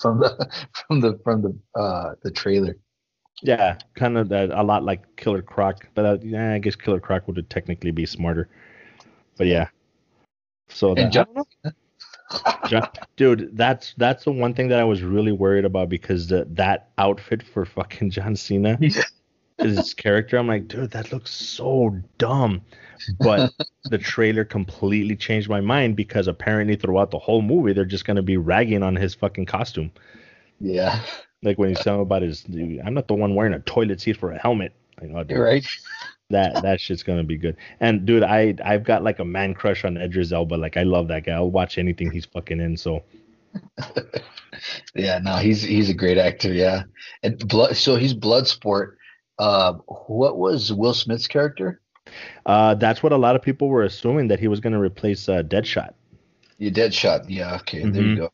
from 0.00 0.20
the 0.20 0.50
from 0.86 1.00
the 1.00 1.18
from 1.24 1.42
the 1.42 1.80
uh 1.80 2.14
the 2.22 2.30
trailer. 2.30 2.76
Yeah, 3.42 3.76
kind 3.94 4.16
of 4.16 4.28
that. 4.30 4.50
A 4.50 4.62
lot 4.62 4.82
like 4.82 5.16
Killer 5.16 5.42
Croc, 5.42 5.86
but 5.94 6.04
uh, 6.04 6.18
yeah, 6.22 6.54
I 6.54 6.58
guess 6.58 6.74
Killer 6.74 7.00
Croc 7.00 7.28
would 7.28 7.50
technically 7.50 7.90
be 7.90 8.06
smarter. 8.06 8.48
But 9.36 9.46
yeah. 9.46 9.68
So 10.68 10.94
that, 10.94 11.12
John, 11.12 11.26
John- 12.68 12.88
dude, 13.16 13.56
that's 13.56 13.94
that's 13.98 14.24
the 14.24 14.32
one 14.32 14.54
thing 14.54 14.68
that 14.68 14.80
I 14.80 14.84
was 14.84 15.02
really 15.02 15.32
worried 15.32 15.64
about 15.64 15.88
because 15.88 16.28
the, 16.28 16.46
that 16.50 16.90
outfit 16.98 17.42
for 17.42 17.64
fucking 17.64 18.10
John 18.10 18.36
Cena, 18.36 18.78
his 19.58 19.94
character, 19.94 20.36
I'm 20.36 20.46
like, 20.46 20.68
dude, 20.68 20.90
that 20.92 21.12
looks 21.12 21.30
so 21.32 21.96
dumb. 22.18 22.62
But 23.18 23.52
the 23.90 23.98
trailer 23.98 24.44
completely 24.44 25.16
changed 25.16 25.48
my 25.48 25.60
mind 25.60 25.96
because 25.96 26.28
apparently 26.28 26.76
throughout 26.76 27.10
the 27.10 27.18
whole 27.18 27.42
movie 27.42 27.72
they're 27.72 27.84
just 27.84 28.04
gonna 28.04 28.22
be 28.22 28.36
ragging 28.36 28.82
on 28.82 28.96
his 28.96 29.14
fucking 29.14 29.46
costume. 29.46 29.90
yeah, 30.60 31.00
Like 31.42 31.58
when 31.58 31.68
he's 31.70 31.80
telling 31.80 32.00
about 32.02 32.22
his, 32.22 32.44
I'm 32.48 32.94
not 32.94 33.08
the 33.08 33.14
one 33.14 33.34
wearing 33.34 33.54
a 33.54 33.60
toilet 33.60 34.00
seat 34.00 34.16
for 34.16 34.32
a 34.32 34.38
helmet. 34.38 34.72
Like, 35.00 35.10
oh, 35.14 35.24
dude, 35.24 35.38
right. 35.38 35.66
that 36.30 36.62
that 36.62 36.80
shit's 36.80 37.02
gonna 37.02 37.24
be 37.24 37.36
good. 37.36 37.56
And 37.80 38.06
dude, 38.06 38.22
I 38.22 38.54
I've 38.64 38.84
got 38.84 39.02
like 39.04 39.18
a 39.18 39.24
man 39.24 39.54
crush 39.54 39.84
on 39.84 39.96
Idris 39.96 40.32
Elba. 40.32 40.54
Like 40.56 40.76
I 40.76 40.82
love 40.84 41.08
that 41.08 41.24
guy. 41.24 41.32
I'll 41.34 41.50
watch 41.50 41.78
anything 41.78 42.10
he's 42.10 42.26
fucking 42.26 42.60
in. 42.60 42.76
So 42.76 43.02
Yeah, 44.94 45.18
no, 45.18 45.36
he's 45.36 45.62
he's 45.62 45.90
a 45.90 45.94
great 45.94 46.18
actor. 46.18 46.52
Yeah, 46.52 46.84
and 47.22 47.38
blood. 47.46 47.76
So 47.76 47.96
he's 47.96 48.14
Bloodsport. 48.14 48.94
Uh, 49.38 49.74
what 50.08 50.38
was 50.38 50.72
Will 50.72 50.94
Smith's 50.94 51.26
character? 51.26 51.80
uh, 52.46 52.74
that's 52.74 53.02
what 53.02 53.12
a 53.12 53.16
lot 53.16 53.36
of 53.36 53.42
people 53.42 53.68
were 53.68 53.82
assuming 53.82 54.28
that 54.28 54.38
he 54.40 54.48
was 54.48 54.60
gonna 54.60 54.80
replace 54.80 55.28
uh, 55.28 55.42
Deadshot. 55.42 55.92
Yeah, 56.58 56.70
Deadshot. 56.70 57.26
Yeah, 57.28 57.56
okay, 57.56 57.82
there 57.88 58.02
you 58.02 58.16
go. 58.16 58.32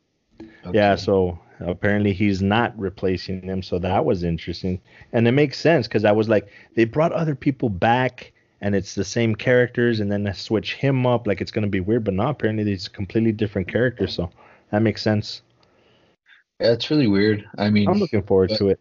Yeah. 0.72 0.94
So 0.96 1.38
apparently 1.60 2.12
he's 2.12 2.42
not 2.42 2.78
replacing 2.78 3.46
them. 3.46 3.62
So 3.62 3.78
that 3.80 4.04
was 4.04 4.22
interesting, 4.22 4.80
and 5.12 5.26
it 5.26 5.32
makes 5.32 5.58
sense 5.58 5.88
because 5.88 6.04
I 6.04 6.12
was 6.12 6.28
like, 6.28 6.48
they 6.76 6.84
brought 6.84 7.12
other 7.12 7.34
people 7.34 7.68
back. 7.68 8.32
And 8.64 8.76
it's 8.76 8.94
the 8.94 9.04
same 9.04 9.34
characters, 9.34 9.98
and 9.98 10.08
then 10.12 10.22
they 10.22 10.32
switch 10.34 10.74
him 10.74 11.04
up. 11.04 11.26
Like 11.26 11.40
it's 11.40 11.50
gonna 11.50 11.66
be 11.66 11.80
weird, 11.80 12.04
but 12.04 12.14
not. 12.14 12.30
apparently 12.30 12.62
these 12.62 12.86
completely 12.86 13.32
different 13.32 13.66
characters. 13.66 14.14
So 14.14 14.30
that 14.70 14.82
makes 14.82 15.02
sense. 15.02 15.42
yeah, 16.60 16.70
it's 16.70 16.88
really 16.88 17.08
weird. 17.08 17.44
I 17.58 17.70
mean, 17.70 17.88
I'm 17.88 17.98
looking 17.98 18.22
forward 18.22 18.50
but- 18.50 18.58
to 18.58 18.68
it. 18.68 18.80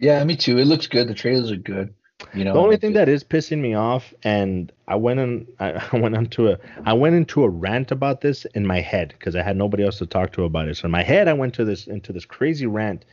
Yeah, 0.00 0.24
me 0.24 0.34
too. 0.34 0.58
It 0.58 0.64
looks 0.64 0.86
good. 0.86 1.08
The 1.08 1.14
trailers 1.14 1.52
are 1.52 1.56
good. 1.56 1.94
You 2.34 2.44
know, 2.44 2.54
the 2.54 2.58
only 2.58 2.76
thing 2.76 2.92
it- 2.92 2.94
that 2.94 3.08
is 3.08 3.22
pissing 3.22 3.58
me 3.60 3.74
off, 3.74 4.12
and 4.24 4.72
I 4.88 4.96
went 4.96 5.48
I 5.58 5.72
I 5.92 5.98
went 5.98 6.16
into 6.16 6.48
a, 6.48 6.58
I 6.84 6.92
went 6.94 7.14
into 7.14 7.44
a 7.44 7.48
rant 7.48 7.90
about 7.92 8.20
this 8.22 8.46
in 8.54 8.66
my 8.66 8.80
head 8.80 9.14
because 9.18 9.36
I 9.36 9.42
had 9.42 9.56
nobody 9.56 9.84
else 9.84 9.98
to 9.98 10.06
talk 10.06 10.32
to 10.32 10.44
about 10.44 10.68
it. 10.68 10.76
So 10.76 10.86
in 10.86 10.90
my 10.90 11.02
head, 11.02 11.28
I 11.28 11.34
went 11.34 11.54
to 11.54 11.64
this 11.64 11.86
into 11.86 12.12
this 12.12 12.24
crazy 12.24 12.66
rant. 12.66 13.04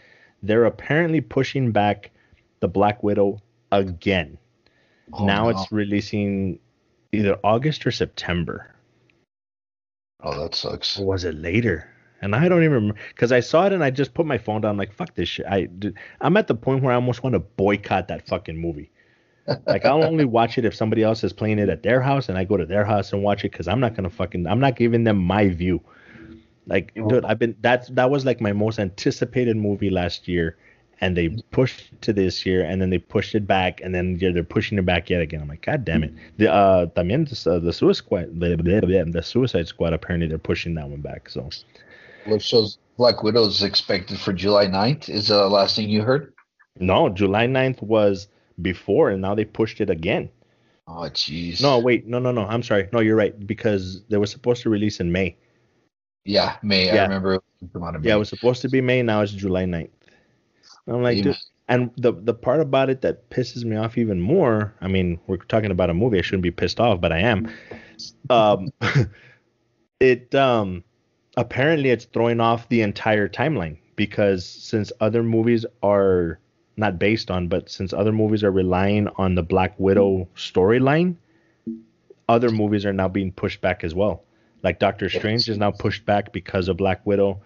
They're 0.41 0.65
apparently 0.65 1.21
pushing 1.21 1.71
back 1.71 2.11
the 2.59 2.67
Black 2.67 3.03
Widow 3.03 3.41
again. 3.71 4.37
oh, 5.13 5.25
now 5.25 5.43
no. 5.43 5.49
it's 5.49 5.71
releasing 5.71 6.59
either 7.11 7.37
August 7.43 7.85
or 7.85 7.91
September. 7.91 8.73
oh, 10.21 10.39
that 10.41 10.55
sucks. 10.55 10.99
Or 10.99 11.05
was 11.05 11.23
it 11.23 11.35
later? 11.35 11.89
And 12.21 12.35
I 12.35 12.47
don't 12.49 12.63
even 12.63 12.73
remember 12.73 12.99
because 13.09 13.31
I 13.31 13.39
saw 13.39 13.65
it 13.65 13.73
and 13.73 13.83
I 13.83 13.91
just 13.91 14.13
put 14.13 14.25
my 14.25 14.37
phone 14.37 14.61
down 14.61 14.77
like 14.77 14.93
fuck 14.93 15.15
this 15.15 15.29
shit. 15.29 15.45
I 15.45 15.67
I'm 16.21 16.37
at 16.37 16.47
the 16.47 16.55
point 16.55 16.83
where 16.83 16.91
I 16.91 16.95
almost 16.95 17.23
want 17.23 17.33
to 17.33 17.39
boycott 17.39 18.07
that 18.07 18.27
fucking 18.27 18.57
movie. 18.57 18.91
Like 19.65 19.85
I'll 19.85 20.03
only 20.03 20.25
watch 20.25 20.57
it 20.57 20.65
if 20.65 20.75
somebody 20.75 21.03
else 21.03 21.23
is 21.23 21.31
playing 21.31 21.57
it 21.59 21.69
at 21.69 21.81
their 21.81 22.01
house 22.01 22.27
and 22.27 22.37
I 22.37 22.43
go 22.43 22.57
to 22.57 22.65
their 22.65 22.83
house 22.83 23.13
and 23.13 23.23
watch 23.23 23.45
it 23.45 23.51
because 23.51 23.69
I'm 23.69 23.79
not 23.79 23.95
gonna 23.95 24.09
fucking 24.09 24.45
I'm 24.45 24.59
not 24.59 24.75
giving 24.75 25.05
them 25.05 25.17
my 25.17 25.47
view. 25.47 25.79
Like 26.65 26.93
dude, 26.95 27.23
I've 27.23 27.39
been 27.39 27.55
that's 27.61 27.87
that 27.89 28.11
was 28.11 28.25
like 28.25 28.41
my 28.41 28.51
most 28.51 28.77
anticipated 28.77 29.55
movie 29.55 29.89
last 29.89 30.27
year, 30.27 30.57
and 30.99 31.15
they 31.15 31.29
pushed 31.51 31.93
to 32.01 32.11
this 32.11 32.45
year 32.45 32.63
and 32.63 32.81
then 32.81 32.89
they 32.89 32.97
pushed 32.97 33.35
it 33.35 33.47
back 33.47 33.79
and 33.81 33.95
then 33.95 34.17
yeah, 34.19 34.31
they're 34.31 34.43
pushing 34.43 34.77
it 34.77 34.85
back 34.85 35.09
yet 35.09 35.21
again. 35.21 35.41
I'm 35.41 35.47
like, 35.47 35.61
god 35.61 35.85
damn 35.85 36.03
it. 36.03 36.13
The 36.37 36.51
uh 36.51 36.87
también 36.87 37.25
uh, 37.47 37.59
the 37.59 37.71
Suicide 37.71 37.97
Squad 37.97 38.39
the, 38.39 38.57
the, 38.57 39.11
the 39.11 39.23
Suicide 39.23 39.67
Squad 39.67 39.93
apparently 39.93 40.27
they're 40.27 40.37
pushing 40.37 40.73
that 40.75 40.89
one 40.89 41.01
back. 41.01 41.29
So 41.29 41.49
What 42.27 42.41
shows 42.41 42.77
Black 42.97 43.23
Widow 43.23 43.45
is 43.47 43.63
expected 43.63 44.19
for 44.19 44.33
July 44.33 44.65
9th? 44.67 45.09
Is 45.09 45.27
the 45.29 45.47
last 45.47 45.75
thing 45.75 45.89
you 45.89 46.01
heard? 46.01 46.33
no, 46.79 47.09
July 47.09 47.47
9th 47.47 47.81
was 47.81 48.27
before 48.61 49.09
and 49.09 49.21
now 49.21 49.33
they 49.33 49.45
pushed 49.45 49.81
it 49.81 49.89
again. 49.89 50.29
Oh, 50.87 51.01
jeez. 51.09 51.61
No, 51.61 51.79
wait, 51.79 52.05
no, 52.07 52.19
no, 52.19 52.31
no. 52.31 52.45
I'm 52.45 52.63
sorry. 52.63 52.87
No, 52.93 52.99
you're 52.99 53.15
right 53.15 53.35
because 53.47 54.03
they 54.09 54.17
were 54.17 54.27
supposed 54.27 54.61
to 54.63 54.69
release 54.69 54.99
in 54.99 55.11
May. 55.11 55.35
Yeah, 56.23 56.57
May. 56.61 56.89
I 56.89 56.95
Yeah. 56.95 57.01
remember. 57.03 57.35
it 57.35 57.41
came 57.73 57.83
out 57.83 57.95
of 57.95 58.05
Yeah, 58.05 58.15
it 58.15 58.19
was 58.19 58.29
supposed 58.29 58.61
to 58.61 58.69
be 58.69 58.79
May. 58.79 59.01
Now 59.01 59.21
it's 59.21 59.31
July 59.31 59.65
9th. 59.65 59.89
I'm 60.87 61.01
like, 61.01 61.17
Yeah. 61.17 61.23
dude. 61.23 61.37
And 61.69 61.91
the 61.97 62.13
the 62.13 62.33
part 62.33 62.61
about 62.61 62.89
it 62.89 63.01
that 63.01 63.29
pisses 63.29 63.65
me 63.65 63.75
off 63.75 63.97
even 63.97 64.21
more. 64.21 64.73
I 64.79 64.87
mean, 64.87 65.19
we're 65.27 65.35
talking 65.37 65.71
about 65.71 65.89
a 65.89 65.93
movie. 65.93 66.17
I 66.17 66.21
shouldn't 66.21 66.43
be 66.43 66.51
pissed 66.51 66.79
off, 66.79 67.01
but 67.01 67.11
I 67.11 67.19
am. 67.19 67.49
Um, 68.29 68.69
it 69.99 70.33
um, 70.35 70.83
apparently 71.37 71.91
it's 71.91 72.05
throwing 72.05 72.41
off 72.41 72.67
the 72.67 72.81
entire 72.81 73.29
timeline 73.29 73.77
because 73.95 74.45
since 74.45 74.91
other 74.99 75.23
movies 75.23 75.65
are 75.83 76.39
not 76.75 76.99
based 76.99 77.31
on, 77.31 77.47
but 77.47 77.69
since 77.69 77.93
other 77.93 78.11
movies 78.11 78.43
are 78.43 78.51
relying 78.51 79.07
on 79.17 79.35
the 79.35 79.43
Black 79.43 79.79
Widow 79.79 80.27
storyline, 80.35 81.15
other 82.27 82.49
movies 82.49 82.85
are 82.85 82.93
now 82.93 83.07
being 83.07 83.31
pushed 83.31 83.61
back 83.61 83.83
as 83.83 83.95
well. 83.95 84.23
Like 84.63 84.79
Doctor 84.79 85.09
Strange 85.09 85.47
is 85.47 85.57
now 85.57 85.71
pushed 85.71 86.05
back 86.05 86.33
because 86.33 86.67
of 86.67 86.77
Black 86.77 87.05
Widow. 87.05 87.39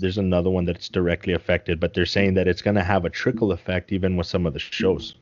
There's 0.00 0.18
another 0.18 0.48
one 0.48 0.64
that's 0.64 0.88
directly 0.88 1.34
affected, 1.34 1.78
but 1.78 1.92
they're 1.92 2.06
saying 2.06 2.34
that 2.34 2.48
it's 2.48 2.62
going 2.62 2.76
to 2.76 2.84
have 2.84 3.04
a 3.04 3.10
trickle 3.10 3.52
effect 3.52 3.92
even 3.92 4.16
with 4.16 4.26
some 4.26 4.46
of 4.46 4.54
the 4.54 4.58
shows. 4.58 5.16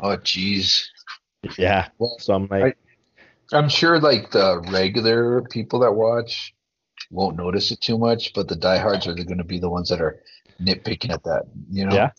Oh, 0.00 0.16
jeez. 0.16 0.86
Yeah. 1.58 1.88
Well, 1.98 2.16
So 2.18 2.34
I'm 2.34 2.46
like, 2.48 2.78
I'm 3.52 3.68
sure 3.68 4.00
like 4.00 4.30
the 4.30 4.60
regular 4.70 5.42
people 5.42 5.80
that 5.80 5.92
watch 5.92 6.54
won't 7.10 7.36
notice 7.36 7.70
it 7.70 7.80
too 7.80 7.98
much, 7.98 8.32
but 8.34 8.48
the 8.48 8.56
diehards 8.56 9.06
are 9.06 9.14
going 9.14 9.38
to 9.38 9.44
be 9.44 9.58
the 9.58 9.70
ones 9.70 9.88
that 9.88 10.00
are 10.00 10.20
nitpicking 10.60 11.10
at 11.10 11.22
that. 11.24 11.44
You 11.70 11.86
know? 11.86 11.94
Yeah. 11.94 12.10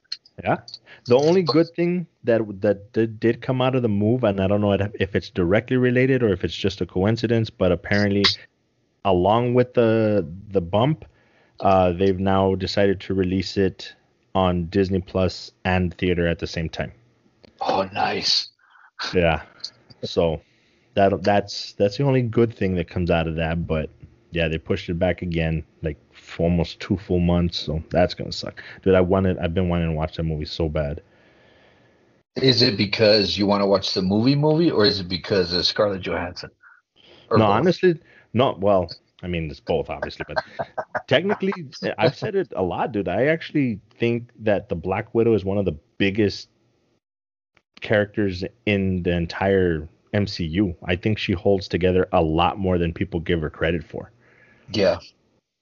Yeah. 0.44 0.58
The 1.06 1.15
only 1.15 1.41
good 1.41 1.67
thing 1.75 2.06
that 2.24 2.41
that 2.62 2.94
did, 2.94 3.20
did 3.20 3.41
come 3.41 3.62
out 3.62 3.75
of 3.75 3.82
the 3.82 3.89
move, 3.89 4.24
and 4.24 4.39
I 4.39 4.48
don't 4.48 4.62
know 4.62 4.74
if 4.74 5.15
it's 5.15 5.32
directly 5.32 5.77
related 5.77 6.22
or 6.22 6.29
if 6.29 6.44
it's 6.44 6.56
just 6.56 6.79
a 6.79 6.86
coincidence, 6.86 7.50
but 7.50 7.72
apparently, 7.72 8.24
along 9.03 9.56
with 9.56 9.74
the 9.74 10.27
the 10.50 10.62
bump, 10.62 11.06
uh, 11.60 11.91
they've 11.91 12.20
now 12.20 12.53
decided 12.53 13.00
to 13.01 13.15
release 13.15 13.58
it 13.58 13.96
on 14.36 14.67
Disney 14.67 15.01
Plus 15.01 15.51
and 15.65 15.98
theater 15.98 16.27
at 16.27 16.38
the 16.38 16.46
same 16.46 16.70
time. 16.70 16.91
Oh, 17.62 17.89
nice. 17.91 18.50
Yeah. 19.15 19.41
So 20.03 20.41
that 20.94 21.24
that's 21.24 21.74
that's 21.74 21.98
the 21.98 22.03
only 22.03 22.22
good 22.22 22.56
thing 22.56 22.75
that 22.75 22.88
comes 22.88 23.10
out 23.10 23.27
of 23.27 23.36
that. 23.38 23.65
But 23.65 23.89
yeah, 24.31 24.48
they 24.48 24.57
pushed 24.57 24.89
it 24.89 25.00
back 25.00 25.22
again, 25.22 25.63
like 25.81 25.98
for 26.13 26.43
almost 26.43 26.79
two 26.79 26.98
full 26.98 27.19
months. 27.19 27.57
So 27.57 27.84
that's 27.89 28.13
gonna 28.13 28.31
suck, 28.31 28.62
dude. 28.84 28.96
I 28.96 29.01
wanted, 29.01 29.38
I've 29.38 29.53
been 29.53 29.69
wanting 29.69 29.89
to 29.89 29.96
watch 29.96 30.17
that 30.17 30.24
movie 30.24 30.46
so 30.46 30.69
bad. 30.69 31.01
Is 32.36 32.62
it 32.62 32.77
because 32.77 33.38
you 33.38 33.48
want 33.48 33.62
to 33.62 33.65
watch 33.65 33.93
the 33.93 34.01
movie 34.01 34.36
movie, 34.36 34.69
or 34.69 34.86
is 34.86 35.00
it 35.00 35.07
because 35.07 35.53
of 35.53 35.65
Scarlett 35.65 36.01
Johansson? 36.01 36.51
Or 37.29 37.38
no, 37.38 37.46
both? 37.46 37.55
honestly, 37.55 38.00
not 38.34 38.60
well. 38.60 38.89
I 39.24 39.27
mean, 39.27 39.50
it's 39.50 39.60
both, 39.60 39.89
obviously, 39.89 40.25
but 40.27 40.43
technically, 41.07 41.53
I've 41.98 42.15
said 42.15 42.36
it 42.36 42.53
a 42.55 42.62
lot, 42.62 42.91
dude. 42.91 43.07
I 43.07 43.25
actually 43.25 43.79
think 43.98 44.29
that 44.39 44.69
the 44.69 44.75
Black 44.75 45.15
Widow 45.15 45.34
is 45.34 45.43
one 45.43 45.57
of 45.57 45.65
the 45.65 45.75
biggest 45.98 46.50
characters 47.81 48.43
in 48.67 49.01
the 49.01 49.12
entire 49.12 49.89
MCU. 50.13 50.75
I 50.86 50.96
think 50.96 51.17
she 51.17 51.34
holds 51.34 51.67
together 51.67 52.07
a 52.12 52.22
lot 52.22 52.60
more 52.60 52.77
than 52.77 52.93
people 52.93 53.19
give 53.19 53.41
her 53.41 53.50
credit 53.50 53.84
for. 53.84 54.12
Yeah. 54.71 55.00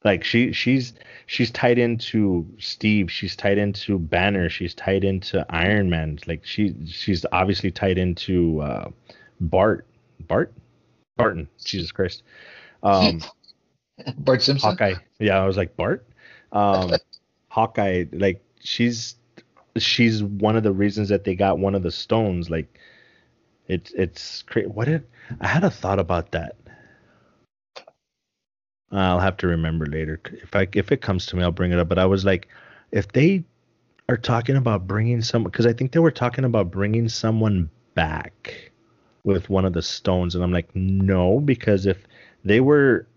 Like 0.04 0.24
she 0.24 0.52
she's 0.52 0.94
she's 1.26 1.50
tied 1.50 1.80
into 1.80 2.48
Steve, 2.60 3.12
she's 3.12 3.36
tied 3.36 3.58
into 3.58 3.98
Banner, 3.98 4.50
she's 4.50 4.76
tied 4.76 5.04
into 5.04 5.46
Iron 5.50 5.90
Man. 5.90 6.20
Like 6.28 6.46
she 6.46 6.76
she's 6.86 7.26
obviously 7.32 7.72
tied 7.72 7.98
into 7.98 8.62
uh, 8.62 8.90
Bart 9.40 9.88
Bart 10.28 10.54
Barton. 11.18 11.48
Jesus 11.64 11.92
Christ. 11.92 12.24
Um, 12.84 13.22
Bart 14.18 14.44
Simpson. 14.44 14.70
Hawkeye. 14.70 14.96
Yeah, 15.20 15.42
I 15.42 15.48
was 15.48 15.58
like 15.58 15.76
Bart. 15.76 16.08
Um, 16.52 16.92
Hawkeye. 17.50 18.06
Like 18.12 18.44
she's 18.60 19.16
she's 19.78 20.24
one 20.24 20.56
of 20.56 20.64
the 20.64 20.72
reasons 20.72 21.10
that 21.10 21.24
they 21.24 21.36
got 21.36 21.60
one 21.60 21.74
of 21.74 21.84
the 21.84 21.92
stones. 21.92 22.50
Like 22.50 22.80
it's 23.68 23.92
it's 23.94 24.44
crazy. 24.44 24.68
What 24.68 24.86
did 24.86 25.04
I 25.42 25.48
had 25.48 25.64
a 25.64 25.72
thought 25.72 26.00
about 26.00 26.32
that? 26.32 26.56
I'll 28.92 29.20
have 29.20 29.38
to 29.38 29.48
remember 29.48 29.86
later. 29.86 30.22
If 30.32 30.56
I 30.56 30.68
if 30.74 30.92
it 30.92 31.02
comes 31.02 31.26
to 31.28 31.36
me, 31.36 31.44
I'll 31.44 31.52
bring 31.52 31.72
it 31.72 31.80
up. 31.80 31.90
But 31.90 32.00
I 32.00 32.06
was 32.06 32.26
like, 32.26 32.48
if 32.92 33.12
they 33.12 33.44
are 34.10 34.18
talking 34.18 34.56
about 34.56 34.88
bringing 34.88 35.22
someone, 35.22 35.52
because 35.52 35.66
I 35.66 35.74
think 35.74 35.92
they 35.92 36.00
were 36.00 36.12
talking 36.12 36.46
about 36.46 36.72
bringing 36.72 37.10
someone 37.10 37.70
back 37.96 38.72
with 39.24 39.50
one 39.50 39.66
of 39.66 39.74
the 39.74 39.82
stones, 39.82 40.36
and 40.36 40.44
I'm 40.44 40.52
like, 40.52 40.70
no, 40.76 41.40
because 41.40 41.86
if 41.86 42.06
they 42.44 42.60
were 42.60 43.08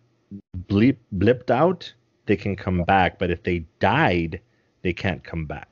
bleep 0.67 0.97
blipped 1.15 1.51
out, 1.51 1.93
they 2.27 2.37
can 2.37 2.57
come 2.57 2.83
back. 2.85 3.19
But 3.19 3.31
if 3.31 3.43
they 3.43 3.65
died, 3.79 4.41
they 4.83 4.93
can't 4.93 5.23
come 5.23 5.45
back. 5.47 5.69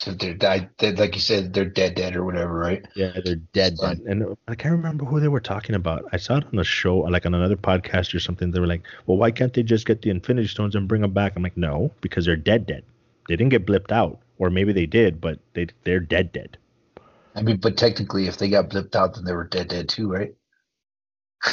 So 0.00 0.12
they're 0.12 0.32
died. 0.32 0.70
They, 0.78 0.92
like 0.92 1.14
you 1.14 1.20
said, 1.20 1.52
they're 1.52 1.66
dead, 1.66 1.94
dead 1.94 2.16
or 2.16 2.24
whatever, 2.24 2.54
right? 2.54 2.82
Yeah, 2.94 3.20
they're 3.22 3.34
dead. 3.34 3.76
Right. 3.82 3.98
dead. 3.98 4.06
And 4.06 4.34
I 4.48 4.54
can't 4.54 4.72
remember 4.72 5.04
who 5.04 5.20
they 5.20 5.28
were 5.28 5.40
talking 5.40 5.74
about. 5.74 6.06
I 6.10 6.16
saw 6.16 6.38
it 6.38 6.46
on 6.50 6.58
a 6.58 6.64
show, 6.64 7.00
like 7.00 7.26
on 7.26 7.34
another 7.34 7.56
podcast 7.56 8.14
or 8.14 8.18
something. 8.18 8.50
They 8.50 8.60
were 8.60 8.66
like, 8.66 8.82
"Well, 9.04 9.18
why 9.18 9.30
can't 9.30 9.52
they 9.52 9.62
just 9.62 9.84
get 9.84 10.00
the 10.00 10.08
Infinity 10.08 10.48
Stones 10.48 10.74
and 10.74 10.88
bring 10.88 11.02
them 11.02 11.12
back?" 11.12 11.34
I'm 11.36 11.42
like, 11.42 11.58
"No, 11.58 11.90
because 12.00 12.24
they're 12.24 12.36
dead, 12.36 12.64
dead. 12.64 12.82
They 13.28 13.36
didn't 13.36 13.50
get 13.50 13.66
blipped 13.66 13.92
out, 13.92 14.18
or 14.38 14.48
maybe 14.48 14.72
they 14.72 14.86
did, 14.86 15.20
but 15.20 15.38
they 15.52 15.66
they're 15.84 16.00
dead, 16.00 16.32
dead." 16.32 16.56
I 17.34 17.42
mean, 17.42 17.58
but 17.58 17.76
technically, 17.76 18.26
if 18.26 18.38
they 18.38 18.48
got 18.48 18.70
blipped 18.70 18.94
out, 18.94 19.16
then 19.16 19.26
they 19.26 19.34
were 19.34 19.48
dead, 19.48 19.68
dead 19.68 19.90
too, 19.90 20.10
right? 20.10 20.32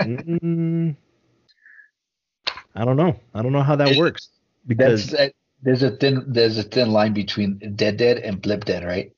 mm, 0.00 0.96
I 2.74 2.84
don't 2.86 2.96
know. 2.96 3.20
I 3.34 3.42
don't 3.42 3.52
know 3.52 3.62
how 3.62 3.76
that 3.76 3.98
works 3.98 4.30
because 4.66 5.10
That's 5.10 5.18
that, 5.18 5.32
there's 5.62 5.82
a 5.82 5.90
thin 5.90 6.24
there's 6.26 6.58
a 6.58 6.62
thin 6.62 6.90
line 6.90 7.12
between 7.12 7.58
dead, 7.76 7.96
dead 7.96 8.18
and 8.18 8.40
blip 8.40 8.64
dead, 8.64 8.84
right? 8.84 9.12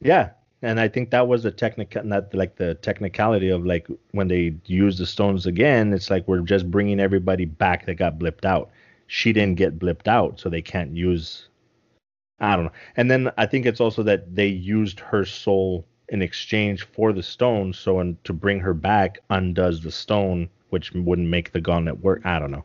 Yeah, 0.00 0.30
and 0.62 0.80
I 0.80 0.88
think 0.88 1.10
that 1.10 1.28
was 1.28 1.42
the 1.42 1.50
technical, 1.50 2.02
not 2.04 2.34
like 2.34 2.56
the 2.56 2.74
technicality 2.74 3.48
of 3.48 3.64
like 3.64 3.86
when 4.12 4.28
they 4.28 4.56
use 4.66 4.98
the 4.98 5.06
stones 5.06 5.46
again. 5.46 5.92
It's 5.92 6.10
like 6.10 6.26
we're 6.26 6.40
just 6.40 6.70
bringing 6.70 7.00
everybody 7.00 7.44
back 7.44 7.86
that 7.86 7.94
got 7.94 8.18
blipped 8.18 8.44
out. 8.44 8.70
She 9.06 9.32
didn't 9.32 9.56
get 9.56 9.78
blipped 9.78 10.08
out, 10.08 10.40
so 10.40 10.48
they 10.48 10.62
can't 10.62 10.96
use. 10.96 11.48
I 12.40 12.56
don't 12.56 12.66
know. 12.66 12.72
And 12.96 13.10
then 13.10 13.30
I 13.36 13.46
think 13.46 13.66
it's 13.66 13.80
also 13.80 14.02
that 14.04 14.34
they 14.34 14.46
used 14.46 15.00
her 15.00 15.24
soul 15.24 15.86
in 16.08 16.22
exchange 16.22 16.86
for 16.86 17.12
the 17.12 17.22
stone. 17.22 17.72
So 17.72 18.00
and 18.00 18.22
to 18.24 18.32
bring 18.32 18.60
her 18.60 18.74
back 18.74 19.18
undoes 19.30 19.82
the 19.82 19.92
stone, 19.92 20.48
which 20.70 20.92
wouldn't 20.92 21.28
make 21.28 21.52
the 21.52 21.60
gauntlet 21.60 22.00
work. 22.00 22.22
I 22.24 22.38
don't 22.38 22.50
know. 22.50 22.64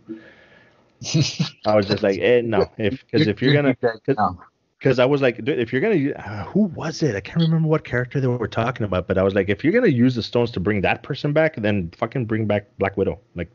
I 1.66 1.76
was 1.76 1.88
just 1.88 2.04
like, 2.04 2.20
eh, 2.20 2.42
no, 2.44 2.70
if 2.78 3.06
because 3.06 3.28
if 3.28 3.42
you're 3.42 3.54
gonna 3.54 3.76
No. 4.08 4.40
because 4.80 5.00
I 5.00 5.06
was 5.06 5.22
like, 5.22 5.40
if 5.40 5.72
you're 5.72 5.82
gonna, 5.82 6.12
uh, 6.12 6.46
who 6.46 6.62
was 6.62 7.04
it? 7.04 7.16
I 7.16 7.20
can't 7.20 7.42
remember 7.42 7.68
what 7.68 7.84
character 7.84 8.20
they 8.20 8.28
were 8.28 8.48
talking 8.48 8.86
about, 8.86 9.08
but 9.08 9.18
I 9.18 9.24
was 9.24 9.34
like, 9.34 9.50
if 9.50 9.64
you're 9.64 9.74
gonna 9.74 9.88
use 9.88 10.16
the 10.16 10.24
stones 10.24 10.52
to 10.52 10.60
bring 10.60 10.82
that 10.82 11.04
person 11.04 11.34
back, 11.34 11.56
then 11.56 11.92
fucking 11.98 12.26
bring 12.26 12.46
back 12.46 12.68
Black 12.78 12.98
Widow. 12.98 13.20
Like, 13.36 13.50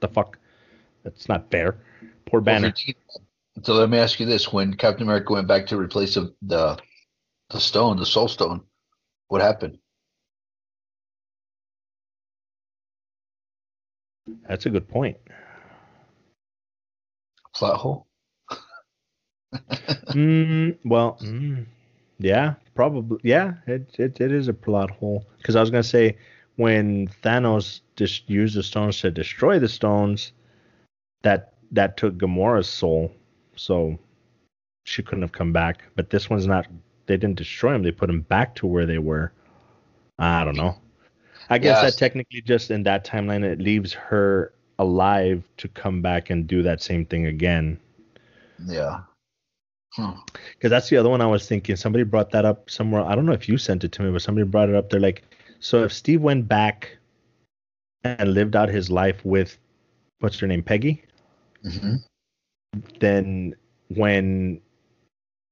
the 0.00 0.08
fuck? 0.08 0.38
That's 1.02 1.28
not 1.28 1.50
fair. 1.50 1.76
Poor 2.26 2.40
Banner. 2.40 2.72
So 3.62 3.74
let 3.74 3.90
me 3.90 3.98
ask 3.98 4.18
you 4.18 4.26
this: 4.26 4.52
When 4.52 4.74
Captain 4.74 5.04
America 5.04 5.32
went 5.32 5.46
back 5.46 5.66
to 5.66 5.76
replace 5.76 6.14
the 6.14 6.34
the, 6.42 6.78
the 7.50 7.60
stone, 7.60 7.98
the 7.98 8.06
Soul 8.06 8.28
Stone, 8.28 8.62
what 9.28 9.42
happened? 9.42 9.78
That's 14.48 14.66
a 14.66 14.70
good 14.70 14.88
point. 14.88 15.16
Plot 17.54 17.76
hole. 17.76 18.06
mm, 20.12 20.76
well, 20.84 21.18
mm, 21.22 21.64
yeah, 22.18 22.54
probably. 22.74 23.18
Yeah, 23.22 23.54
it, 23.66 23.94
it 23.98 24.20
it 24.20 24.32
is 24.32 24.48
a 24.48 24.54
plot 24.54 24.90
hole. 24.90 25.24
Because 25.38 25.56
I 25.56 25.60
was 25.60 25.70
gonna 25.70 25.82
say 25.82 26.16
when 26.56 27.08
Thanos 27.22 27.80
just 27.96 28.28
used 28.28 28.56
the 28.56 28.62
stones 28.62 29.00
to 29.00 29.10
destroy 29.10 29.58
the 29.58 29.68
stones, 29.68 30.32
that 31.22 31.54
that 31.72 31.96
took 31.96 32.16
Gamora's 32.18 32.68
soul, 32.68 33.12
so 33.56 33.98
she 34.84 35.02
couldn't 35.02 35.22
have 35.22 35.32
come 35.32 35.52
back. 35.52 35.84
But 35.96 36.10
this 36.10 36.30
one's 36.30 36.46
not. 36.46 36.66
They 37.06 37.16
didn't 37.16 37.36
destroy 37.38 37.74
him. 37.74 37.82
They 37.82 37.92
put 37.92 38.10
him 38.10 38.22
back 38.22 38.54
to 38.56 38.66
where 38.66 38.86
they 38.86 38.98
were. 38.98 39.32
I 40.18 40.44
don't 40.44 40.56
know. 40.56 40.76
I 41.50 41.58
guess 41.58 41.80
Yes. 41.80 41.82
that 41.82 41.98
technically 41.98 42.40
just 42.42 42.70
in 42.70 42.82
that 42.84 43.04
timeline 43.04 43.44
it 43.44 43.60
leaves 43.60 43.92
her 43.92 44.52
alive 44.78 45.42
to 45.58 45.68
come 45.68 46.02
back 46.02 46.30
and 46.30 46.46
do 46.46 46.62
that 46.62 46.82
same 46.82 47.04
thing 47.04 47.26
again. 47.26 47.78
Yeah. 48.66 49.00
Hmm. 49.94 50.12
Because 50.52 50.70
that's 50.70 50.88
the 50.88 50.96
other 50.96 51.08
one 51.08 51.20
I 51.20 51.26
was 51.26 51.48
thinking. 51.48 51.76
Somebody 51.76 52.04
brought 52.04 52.30
that 52.32 52.44
up 52.44 52.68
somewhere. 52.68 53.02
I 53.02 53.14
don't 53.14 53.26
know 53.26 53.32
if 53.32 53.48
you 53.48 53.58
sent 53.58 53.84
it 53.84 53.92
to 53.92 54.02
me, 54.02 54.10
but 54.10 54.22
somebody 54.22 54.46
brought 54.46 54.68
it 54.68 54.74
up. 54.74 54.90
They're 54.90 55.00
like, 55.00 55.22
so 55.60 55.84
if 55.84 55.92
Steve 55.92 56.20
went 56.20 56.48
back 56.48 56.96
and 58.02 58.34
lived 58.34 58.56
out 58.56 58.68
his 58.68 58.90
life 58.90 59.24
with, 59.24 59.56
what's 60.18 60.38
her 60.40 60.46
name, 60.46 60.62
Peggy, 60.62 61.04
hmm 61.62 61.96
then 63.00 63.54
when 63.88 64.60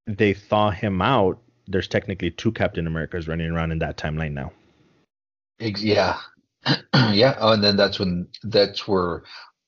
they 0.06 0.34
thaw 0.34 0.70
him 0.70 1.00
out, 1.00 1.38
there's 1.68 1.88
technically 1.88 2.30
two 2.30 2.52
Captain 2.52 2.86
Americas 2.86 3.28
running 3.28 3.50
around 3.50 3.72
in 3.72 3.78
that 3.78 3.96
timeline 3.96 4.32
now. 4.32 4.52
Yeah, 5.60 6.18
yeah. 6.94 7.36
Oh, 7.40 7.52
and 7.52 7.62
then 7.62 7.76
that's 7.76 7.98
when 7.98 8.28
that's 8.44 8.86
where 8.86 9.24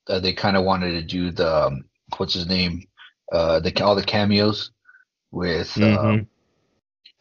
uh, 0.09 0.21
they 0.21 0.33
kind 0.33 0.57
of 0.57 0.65
wanted 0.65 0.93
to 0.93 1.03
do 1.03 1.31
the 1.31 1.67
um, 1.67 1.85
what's 2.17 2.35
his 2.35 2.47
name, 2.47 2.85
uh, 3.33 3.61
the 3.61 3.73
all 3.83 3.95
the 3.95 4.05
cameos 4.05 4.71
with, 5.31 5.69
Mhm. 5.75 5.99
um, 5.99 6.29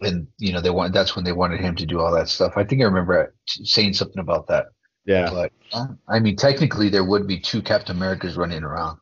and 0.02 0.28
you 0.38 0.54
know 0.54 0.62
they 0.62 0.70
want 0.70 0.94
that's 0.94 1.16
when 1.16 1.26
they 1.26 1.32
wanted 1.32 1.60
him 1.60 1.76
to 1.76 1.86
do 1.86 2.00
all 2.00 2.14
that 2.14 2.30
stuff. 2.30 2.54
I 2.56 2.64
think 2.64 2.82
I 2.82 2.86
remember 2.86 3.34
saying 3.48 3.94
something 3.94 4.20
about 4.20 4.48
that. 4.48 4.68
Yeah. 5.06 5.30
But 5.30 5.52
uh, 5.72 5.88
I 6.08 6.20
mean, 6.20 6.36
technically, 6.36 6.90
there 6.90 7.04
would 7.04 7.28
be 7.28 7.40
two 7.40 7.62
Captain 7.62 7.96
Americas 7.96 8.38
running 8.38 8.64
around. 8.64 9.00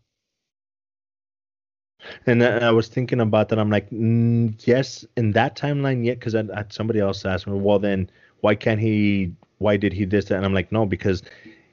And 2.25 2.43
I 2.43 2.71
was 2.71 2.87
thinking 2.87 3.19
about 3.19 3.49
that. 3.49 3.59
I'm 3.59 3.69
like, 3.69 3.89
mm, 3.91 4.55
yes, 4.65 5.05
in 5.17 5.31
that 5.33 5.55
timeline, 5.55 6.03
yet, 6.03 6.19
because 6.19 6.35
somebody 6.73 6.99
else 6.99 7.25
asked 7.25 7.45
me, 7.45 7.53
well, 7.53 7.77
then 7.77 8.09
why 8.39 8.55
can't 8.55 8.79
he? 8.79 9.33
Why 9.61 9.77
did 9.77 9.93
he 9.93 10.05
this? 10.05 10.31
And 10.31 10.45
I'm 10.45 10.53
like, 10.53 10.71
no, 10.71 10.85
because 10.85 11.23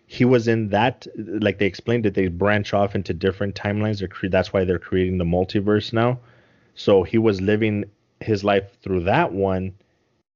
he 0.06 0.24
was 0.24 0.48
in 0.48 0.68
that. 0.70 1.06
Like 1.16 1.58
they 1.58 1.66
explained 1.66 2.06
it, 2.06 2.14
they 2.14 2.28
branch 2.28 2.74
off 2.74 2.94
into 2.94 3.14
different 3.14 3.54
timelines. 3.54 3.98
They're 4.00 4.08
cre- 4.08 4.28
that's 4.28 4.52
why 4.52 4.64
they're 4.64 4.78
creating 4.78 5.18
the 5.18 5.24
multiverse 5.24 5.92
now. 5.92 6.20
So 6.74 7.02
he 7.02 7.18
was 7.18 7.40
living 7.40 7.84
his 8.20 8.44
life 8.44 8.78
through 8.82 9.04
that 9.04 9.32
one, 9.32 9.74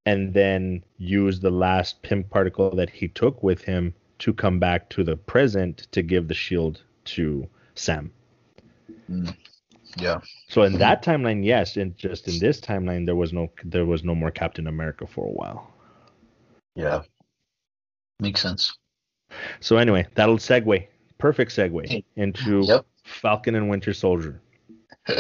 and 0.07 0.35
then 0.35 0.85
used 0.99 1.43
the 1.43 1.51
last 1.51 2.03
Pym 2.03 2.25
particle 2.25 2.75
that 2.77 2.91
he 2.91 3.09
took 3.09 3.43
with 3.43 3.63
him 3.63 3.95
to 4.21 4.33
come 4.33 4.59
back 4.59 4.89
to 4.91 5.05
the 5.05 5.17
present 5.17 5.89
to 5.93 6.03
give 6.03 6.29
the 6.29 6.35
shield 6.35 6.83
to 7.05 7.49
Sam. 7.75 8.13
Mm. 9.11 9.37
Yeah, 9.97 10.21
So 10.49 10.63
in 10.63 10.79
that 10.79 11.05
timeline, 11.05 11.45
yes, 11.45 11.77
and 11.77 11.97
just 11.97 12.29
in 12.29 12.39
this 12.39 12.61
timeline, 12.61 13.05
there 13.07 13.17
was 13.17 13.33
no 13.33 13.51
there 13.65 13.85
was 13.87 14.05
no 14.05 14.15
more 14.15 14.31
Captain 14.31 14.67
America 14.67 15.07
for 15.07 15.27
a 15.27 15.33
while. 15.33 15.71
yeah, 16.75 17.03
makes 18.23 18.41
sense. 18.41 18.77
So 19.61 19.77
anyway, 19.77 20.07
that'll 20.15 20.39
segue, 20.39 20.87
perfect 21.19 21.53
segue 21.53 22.05
into 22.17 22.61
Yep. 22.67 22.87
Falcon 23.05 23.55
and 23.55 23.69
Winter 23.69 23.93
Soldier. 23.93 24.41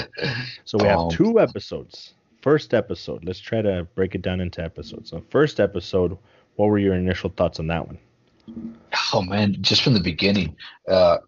So 0.64 0.78
we 0.78 0.86
have 0.86 0.98
Um, 1.00 1.10
two 1.10 1.40
episodes. 1.40 2.14
First 2.40 2.72
episode, 2.74 3.24
let's 3.24 3.40
try 3.40 3.62
to 3.62 3.86
break 3.94 4.14
it 4.14 4.22
down 4.22 4.40
into 4.40 4.62
episodes. 4.62 5.10
So 5.10 5.22
first 5.30 5.60
episode, 5.60 6.16
what 6.56 6.66
were 6.66 6.78
your 6.78 6.94
initial 6.94 7.30
thoughts 7.30 7.58
on 7.60 7.66
that 7.68 7.86
one? 7.86 7.98
Oh 9.12 9.22
man, 9.22 9.56
just 9.60 9.82
from 9.82 9.94
the 9.94 10.00
beginning, 10.00 10.56
uh, 10.88 11.18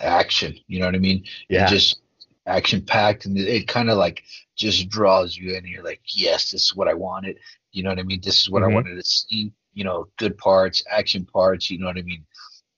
action. 0.00 0.56
You 0.66 0.80
know 0.80 0.86
what 0.86 0.94
I 0.94 0.98
mean? 0.98 1.24
Yeah. 1.48 1.66
It 1.66 1.70
just 1.70 2.00
action 2.46 2.82
packed, 2.82 3.26
and 3.26 3.36
it, 3.38 3.46
it 3.48 3.68
kind 3.68 3.90
of 3.90 3.98
like 3.98 4.22
just 4.56 4.88
draws 4.88 5.36
you 5.36 5.50
in. 5.50 5.56
And 5.58 5.68
you're 5.68 5.84
like, 5.84 6.00
yes, 6.06 6.50
this 6.50 6.62
is 6.64 6.74
what 6.74 6.88
I 6.88 6.94
wanted. 6.94 7.38
You 7.72 7.82
know 7.82 7.90
what 7.90 7.98
I 7.98 8.02
mean? 8.02 8.20
This 8.22 8.40
is 8.40 8.50
what 8.50 8.62
Mhm. 8.62 8.70
I 8.70 8.74
wanted 8.74 8.94
to 8.96 9.04
see. 9.04 9.52
You 9.74 9.84
know, 9.84 10.08
good 10.18 10.36
parts, 10.38 10.84
action 10.90 11.24
parts. 11.24 11.70
You 11.70 11.78
know 11.78 11.86
what 11.86 11.98
I 11.98 12.02
mean? 12.02 12.24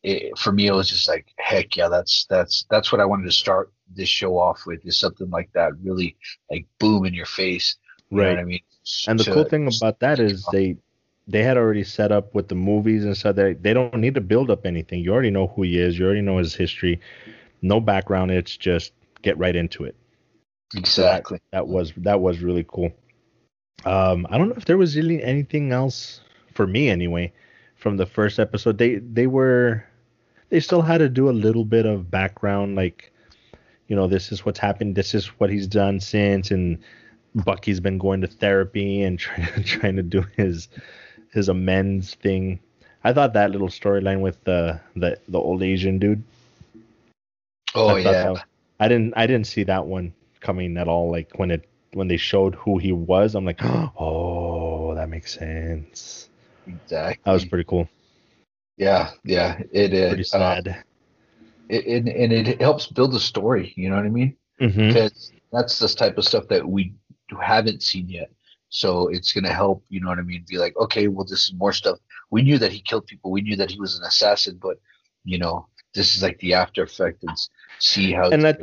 It, 0.03 0.37
for 0.39 0.53
me, 0.53 0.67
it 0.67 0.73
was 0.73 0.89
just 0.89 1.09
like, 1.09 1.27
heck 1.39 1.77
yeah, 1.77 1.89
that's 1.89 2.27
that's 2.29 2.67
that's 2.71 2.93
what 2.93 3.01
I 3.01 3.05
wanted 3.05 3.25
to 3.25 3.33
start 3.33 3.73
this 3.95 4.09
show 4.09 4.39
off 4.39 4.67
with. 4.67 4.85
Is 4.85 4.99
something 4.99 5.31
like 5.31 5.51
that, 5.55 5.73
really 5.83 6.17
like 6.51 6.67
boom 6.79 7.05
in 7.07 7.15
your 7.15 7.27
face. 7.27 7.77
You 8.11 8.19
what 8.19 8.39
I 8.39 8.45
mean? 8.45 8.61
And 9.09 9.19
the 9.19 9.25
To- 9.25 9.33
cool 9.33 9.45
thing 9.45 9.67
about 9.67 10.01
that 10.01 10.21
is 10.21 10.47
they 10.53 10.77
they 11.27 11.43
had 11.43 11.57
already 11.57 11.85
set 11.85 12.13
up 12.13 12.35
with 12.35 12.49
the 12.49 12.55
movies 12.55 13.05
and 13.05 13.17
stuff 13.17 13.37
that 13.37 13.63
they 13.63 13.73
don't 13.73 13.97
need 13.97 14.15
to 14.15 14.21
build 14.21 14.51
up 14.51 14.67
anything. 14.67 15.01
You 15.01 15.13
already 15.13 15.31
know 15.31 15.47
who 15.49 15.63
he 15.63 15.79
is. 15.79 15.99
You 15.99 16.05
already 16.05 16.21
know 16.21 16.39
his 16.39 16.55
history. 16.55 17.01
No 17.63 17.81
background. 17.81 18.31
It's 18.31 18.57
just 18.57 18.93
get 19.23 19.39
right 19.39 19.57
into 19.57 19.85
it. 19.85 19.97
exactly. 20.77 21.41
That 21.53 21.67
was 21.67 21.93
that 21.97 22.21
was 22.21 22.41
really 22.41 22.65
cool. 22.69 22.93
Um, 23.85 24.27
I 24.31 24.39
don't 24.39 24.49
know 24.51 24.55
if 24.57 24.65
there 24.67 24.79
was 24.79 24.97
really 24.97 25.23
anything 25.23 25.73
else 25.73 26.21
for 26.55 26.67
me 26.67 26.89
anyway 26.89 27.33
from 27.77 27.97
the 27.99 28.07
first 28.07 28.39
episode. 28.39 28.79
They 28.79 28.97
they 28.97 29.27
were 29.27 29.85
they 30.49 30.61
still 30.61 30.83
had 30.83 30.99
to 30.99 31.09
do 31.09 31.29
a 31.29 31.33
little 31.33 31.65
bit 31.65 31.87
of 31.87 32.11
background, 32.11 32.77
like 32.77 33.13
you 33.89 33.97
know 33.97 34.07
this 34.07 34.33
is 34.33 34.45
what's 34.45 34.59
happened, 34.59 34.97
this 34.97 35.15
is 35.15 35.27
what 35.39 35.51
he's 35.51 35.67
done 35.67 36.01
since, 36.01 36.51
and 36.51 36.79
Bucky's 37.35 37.81
been 37.81 37.99
going 37.99 38.21
to 38.23 38.27
therapy 38.27 39.03
and 39.03 39.19
trying 39.25 39.65
trying 39.65 39.97
to 39.97 40.03
do 40.03 40.25
his 40.37 40.69
his 41.33 41.49
amends 41.49 42.15
thing. 42.15 42.61
I 43.03 43.13
thought 43.13 43.35
that 43.35 43.51
little 43.51 43.69
storyline 43.69 44.21
with 44.21 44.43
the 44.45 44.81
the 44.97 45.19
the 45.29 45.39
old 45.39 45.63
Asian 45.63 45.99
dude. 45.99 46.23
Oh 47.75 47.97
I 47.97 47.99
yeah, 47.99 48.33
that- 48.33 48.45
I 48.81 48.89
didn't 48.89 49.15
I 49.17 49.27
didn't 49.27 49.47
see 49.47 49.65
that 49.65 49.87
one 49.87 50.15
coming 50.41 50.77
at 50.79 50.89
all. 50.89 51.11
Like 51.11 51.33
when 51.39 51.51
it 51.51 51.69
when 51.93 52.09
they 52.09 52.17
showed 52.17 52.55
who 52.55 52.79
he 52.79 52.93
was, 52.93 53.35
I'm 53.35 53.45
like, 53.45 53.61
oh, 53.65 54.95
that 54.95 55.09
makes 55.09 55.35
sense. 55.35 56.29
Exactly. 56.67 57.21
That 57.25 57.33
was 57.33 57.45
pretty 57.45 57.65
cool. 57.65 57.89
yeah, 58.77 59.11
yeah. 59.25 59.61
It 59.73 59.93
is. 59.93 60.09
Pretty 60.09 60.23
uh, 60.23 60.55
sad. 60.55 60.85
it, 61.69 61.87
and, 61.87 62.09
and 62.09 62.33
it 62.33 62.61
helps 62.61 62.87
build 62.87 63.13
the 63.13 63.21
story 63.21 63.73
you 63.77 63.89
know 63.89 63.97
what 63.97 64.05
i 64.05 64.11
mean 64.11 64.37
hmm 64.59 64.89
because 64.89 65.33
that's 65.51 65.79
this 65.79 65.95
type 65.95 66.19
of 66.19 66.25
stuff 66.25 66.47
that 66.49 66.67
we 66.67 66.93
haven't 67.41 67.83
seen 67.83 68.09
yet 68.09 68.31
so 68.69 69.09
it's 69.09 69.33
going 69.33 69.45
to 69.45 69.53
help 69.53 69.85
you 69.89 70.01
know 70.01 70.09
what 70.09 70.19
i 70.19 70.23
mean 70.23 70.45
be 70.49 70.59
like 70.59 70.77
okay 70.77 71.09
well 71.09 71.25
this 71.25 71.45
is 71.49 71.55
more 71.55 71.73
stuff 71.73 71.99
we 72.31 72.43
knew 72.43 72.59
that 72.59 72.71
he 72.73 72.81
killed 72.81 73.07
people 73.07 73.31
we 73.31 73.41
knew 73.41 73.57
that 73.57 73.71
he 73.71 73.81
was 73.81 73.99
an 73.99 74.05
assassin 74.05 74.59
but 74.61 74.79
you 75.25 75.39
know 75.39 75.67
this 75.95 76.17
is 76.17 76.23
like 76.23 76.39
the 76.41 76.55
after 76.55 76.83
effect 76.83 77.23
and 77.23 77.37
see 77.79 78.13
how 78.13 78.31
And 78.31 78.45
that 78.45 78.61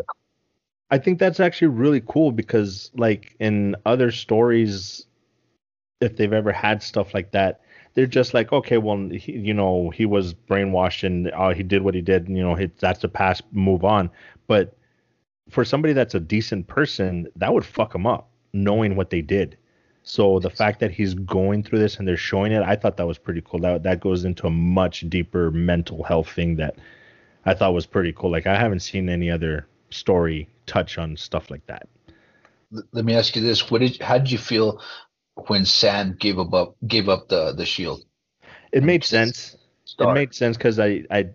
I 0.89 0.97
think 0.97 1.19
that's 1.19 1.39
actually 1.39 1.69
really 1.69 2.01
cool 2.01 2.31
because 2.31 2.91
like 2.95 3.35
in 3.39 3.75
other 3.85 4.11
stories, 4.11 5.05
if 6.01 6.17
they've 6.17 6.33
ever 6.33 6.51
had 6.51 6.83
stuff 6.83 7.13
like 7.13 7.31
that, 7.31 7.61
they're 7.93 8.05
just 8.05 8.33
like, 8.33 8.51
okay, 8.51 8.77
well, 8.77 9.09
he, 9.09 9.33
you 9.33 9.53
know, 9.53 9.89
he 9.89 10.05
was 10.05 10.33
brainwashed 10.33 11.03
and 11.03 11.31
uh, 11.31 11.53
he 11.53 11.63
did 11.63 11.81
what 11.81 11.93
he 11.93 12.01
did. 12.01 12.27
And, 12.27 12.37
you 12.37 12.43
know, 12.43 12.55
he, 12.55 12.71
that's 12.79 13.01
the 13.01 13.09
past. 13.09 13.43
Move 13.51 13.83
on. 13.83 14.09
But 14.47 14.75
for 15.49 15.65
somebody 15.65 15.93
that's 15.93 16.15
a 16.15 16.19
decent 16.19 16.67
person, 16.67 17.27
that 17.35 17.53
would 17.53 17.65
fuck 17.65 17.93
him 17.93 18.07
up 18.07 18.29
knowing 18.53 18.95
what 18.95 19.09
they 19.09 19.21
did. 19.21 19.57
So 20.03 20.39
the 20.39 20.49
fact 20.49 20.79
that 20.79 20.91
he's 20.91 21.13
going 21.13 21.63
through 21.63 21.79
this 21.79 21.97
and 21.97 22.07
they're 22.07 22.17
showing 22.17 22.51
it, 22.51 22.63
I 22.63 22.75
thought 22.75 22.97
that 22.97 23.05
was 23.05 23.17
pretty 23.17 23.41
cool. 23.41 23.59
That 23.59 23.83
that 23.83 23.99
goes 23.99 24.25
into 24.25 24.47
a 24.47 24.51
much 24.51 25.01
deeper 25.09 25.51
mental 25.51 26.03
health 26.03 26.29
thing 26.29 26.55
that 26.55 26.75
I 27.45 27.53
thought 27.53 27.73
was 27.73 27.85
pretty 27.85 28.11
cool. 28.13 28.31
Like 28.31 28.47
I 28.47 28.55
haven't 28.55 28.79
seen 28.79 29.09
any 29.09 29.29
other 29.29 29.67
story 29.91 30.49
touch 30.65 30.97
on 30.97 31.15
stuff 31.17 31.51
like 31.51 31.65
that. 31.67 31.87
Let 32.91 33.05
me 33.05 33.13
ask 33.13 33.35
you 33.35 33.41
this 33.41 33.69
what 33.69 33.81
did 33.81 34.01
how 34.01 34.17
did 34.17 34.31
you 34.31 34.37
feel 34.37 34.81
when 35.47 35.65
sam 35.65 36.15
gave 36.19 36.39
up 36.39 36.75
gave 36.87 37.09
up 37.09 37.27
the 37.29 37.53
the 37.53 37.65
shield 37.65 38.03
It 38.71 38.83
made 38.83 39.03
sense. 39.03 39.55
It 39.99 40.13
made 40.13 40.33
sense 40.33 40.57
because 40.57 40.79
I, 40.79 41.03
I 41.11 41.29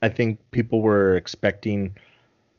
I 0.00 0.08
think 0.08 0.38
people 0.50 0.80
were 0.80 1.16
expecting 1.16 1.94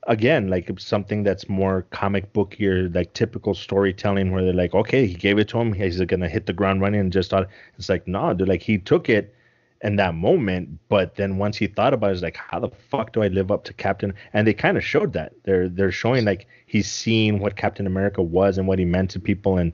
again 0.07 0.49
like 0.49 0.69
something 0.79 1.23
that's 1.23 1.49
more 1.49 1.83
comic 1.91 2.31
bookier, 2.33 2.89
like 2.93 3.13
typical 3.13 3.53
storytelling 3.53 4.31
where 4.31 4.43
they're 4.43 4.53
like, 4.53 4.73
okay, 4.73 5.07
he 5.07 5.13
gave 5.13 5.39
it 5.39 5.47
to 5.49 5.59
him, 5.59 5.73
he's 5.73 5.99
gonna 6.01 6.29
hit 6.29 6.45
the 6.45 6.53
ground 6.53 6.81
running, 6.81 6.99
and 7.01 7.11
just 7.11 7.29
thought 7.31 7.47
it's 7.77 7.89
like, 7.89 8.07
no, 8.07 8.33
dude, 8.33 8.47
like 8.47 8.61
he 8.61 8.77
took 8.77 9.09
it 9.09 9.33
in 9.81 9.97
that 9.97 10.15
moment, 10.15 10.79
but 10.89 11.15
then 11.15 11.37
once 11.37 11.57
he 11.57 11.67
thought 11.67 11.93
about 11.93 12.11
it, 12.11 12.13
it's 12.13 12.21
like, 12.21 12.37
how 12.37 12.59
the 12.59 12.69
fuck 12.69 13.11
do 13.13 13.21
I 13.21 13.27
live 13.27 13.51
up 13.51 13.65
to 13.65 13.73
Captain? 13.73 14.13
And 14.33 14.47
they 14.47 14.53
kind 14.53 14.77
of 14.77 14.83
showed 14.83 15.13
that 15.13 15.33
they're 15.43 15.67
they're 15.69 15.91
showing 15.91 16.23
like 16.25 16.47
he's 16.67 16.89
seeing 16.89 17.39
what 17.39 17.55
Captain 17.57 17.87
America 17.87 18.21
was 18.21 18.57
and 18.57 18.67
what 18.67 18.79
he 18.79 18.85
meant 18.85 19.11
to 19.11 19.19
people, 19.19 19.57
and 19.57 19.73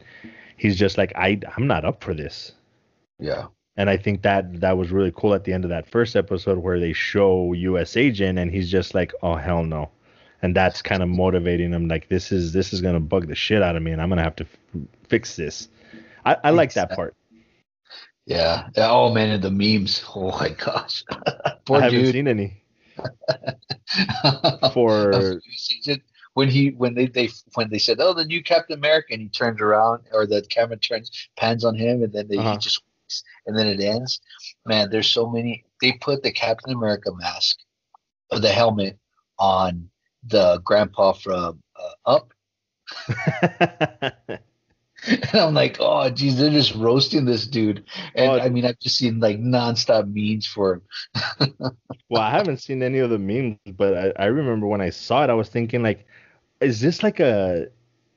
he's 0.59 0.77
just 0.77 0.97
like, 0.97 1.11
I 1.15 1.39
I'm 1.57 1.67
not 1.67 1.85
up 1.85 2.03
for 2.03 2.13
this. 2.13 2.53
yeah 3.19 3.47
And 3.77 3.89
I 3.89 3.97
think 3.97 4.21
that 4.23 4.59
that 4.61 4.77
was 4.77 4.91
really 4.91 5.13
cool 5.15 5.33
at 5.33 5.43
the 5.45 5.53
end 5.53 5.63
of 5.65 5.69
that 5.71 5.89
first 5.89 6.15
episode 6.15 6.57
where 6.59 6.79
they 6.79 6.93
show 6.93 7.53
U.S. 7.53 7.95
Agent 7.97 8.37
and 8.39 8.51
he's 8.51 8.69
just 8.69 8.93
like, 8.93 9.11
"Oh 9.23 9.35
hell 9.35 9.63
no," 9.63 9.89
and 10.41 10.55
that's 10.55 10.81
kind 10.81 11.01
of 11.03 11.09
motivating 11.09 11.71
him. 11.73 11.87
Like 11.87 12.09
this 12.09 12.31
is 12.31 12.51
this 12.51 12.73
is 12.73 12.81
gonna 12.81 12.99
bug 12.99 13.27
the 13.27 13.35
shit 13.35 13.61
out 13.63 13.75
of 13.77 13.81
me, 13.83 13.91
and 13.93 14.01
I'm 14.01 14.09
gonna 14.09 14.23
have 14.29 14.35
to 14.37 14.45
f- 14.45 14.81
fix 15.07 15.35
this. 15.37 15.69
I, 16.25 16.35
I 16.43 16.49
like 16.51 16.73
that 16.73 16.89
part. 16.91 17.15
yeah 18.25 18.67
oh 18.77 19.13
man 19.13 19.29
and 19.31 19.43
the 19.43 19.49
memes 19.51 20.03
oh 20.15 20.31
my 20.39 20.49
gosh 20.49 21.03
poor 21.65 21.79
I 21.79 21.83
haven't 21.85 22.03
dude 22.03 22.13
seen 22.13 22.27
any 22.27 22.61
for 24.73 25.41
when 26.39 26.49
he 26.49 26.69
when 26.81 26.93
they, 26.95 27.07
they 27.07 27.27
when 27.55 27.69
they 27.69 27.77
said 27.79 27.97
oh 27.99 28.13
the 28.13 28.23
new 28.33 28.41
Captain 28.41 28.77
America 28.77 29.09
and 29.13 29.21
he 29.21 29.29
turns 29.29 29.59
around 29.61 30.03
or 30.13 30.25
the 30.25 30.41
camera 30.49 30.77
turns 30.77 31.11
pans 31.37 31.65
on 31.65 31.75
him 31.75 32.01
and 32.03 32.13
then 32.13 32.27
they, 32.29 32.37
Uh-huh. 32.37 32.53
he 32.53 32.57
just 32.57 32.81
and 33.45 33.57
then 33.57 33.67
it 33.67 33.81
ends. 33.81 34.21
Man 34.65 34.89
there's 34.89 35.09
so 35.19 35.29
many 35.29 35.65
they 35.81 35.91
put 36.07 36.23
the 36.23 36.31
Captain 36.31 36.73
America 36.73 37.09
mask 37.23 37.57
or 38.31 38.39
the 38.39 38.49
helmet 38.61 38.97
on 39.37 39.89
the 40.23 40.61
grandpa 40.63 41.11
from 41.13 41.61
uh, 41.75 42.15
Up. 42.15 42.33
And 45.07 45.35
I'm 45.41 45.53
like 45.53 45.77
oh 45.79 46.09
geez 46.09 46.37
they're 46.37 46.49
just 46.61 46.75
roasting 46.75 47.23
this 47.25 47.47
dude. 47.47 47.85
And 48.15 48.31
Oh, 48.31 48.39
I 48.45 48.49
mean 48.49 48.65
I've 48.65 48.79
just 48.79 48.97
seen 48.97 49.19
like 49.21 49.39
nonstop 49.39 50.03
memes 50.13 50.45
for 50.45 50.67
him. 50.73 50.81
Well, 52.09 52.23
I 52.23 52.31
haven't 52.31 52.57
seen 52.57 52.81
any 52.81 52.97
of 52.99 53.11
the 53.11 53.19
memes, 53.19 53.59
but 53.77 53.93
I, 53.95 54.23
I 54.23 54.25
remember 54.25 54.65
when 54.65 54.81
I 54.81 54.89
saw 54.89 55.23
it, 55.23 55.29
I 55.29 55.35
was 55.35 55.47
thinking 55.49 55.83
like, 55.83 56.07
is 56.61 56.81
this 56.81 57.03
like 57.03 57.19
a 57.19 57.67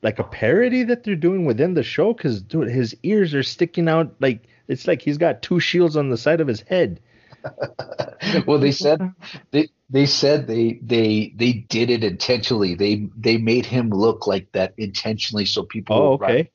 like 0.02 0.18
a 0.18 0.24
parody 0.24 0.82
that 0.84 1.04
they're 1.04 1.16
doing 1.16 1.44
within 1.44 1.74
the 1.74 1.82
show? 1.82 2.12
Because 2.12 2.42
dude 2.42 2.68
his 2.68 2.96
ears 3.02 3.34
are 3.34 3.42
sticking 3.42 3.88
out 3.88 4.14
like 4.20 4.48
it's 4.68 4.86
like 4.86 5.02
he's 5.02 5.18
got 5.18 5.42
two 5.42 5.60
shields 5.60 5.96
on 5.96 6.10
the 6.10 6.16
side 6.16 6.40
of 6.40 6.48
his 6.48 6.60
head. 6.62 7.00
Well 8.46 8.58
they 8.58 8.72
said 8.72 9.02
they 9.50 9.68
they 9.90 10.06
said 10.06 10.46
they 10.46 10.78
they 10.82 11.32
they 11.36 11.52
did 11.52 11.90
it 11.90 12.04
intentionally. 12.04 12.74
They 12.74 13.08
they 13.16 13.36
made 13.38 13.66
him 13.66 13.90
look 13.90 14.26
like 14.26 14.50
that 14.52 14.74
intentionally 14.78 15.44
so 15.46 15.62
people 15.64 15.96
oh 15.96 16.12
okay. 16.14 16.50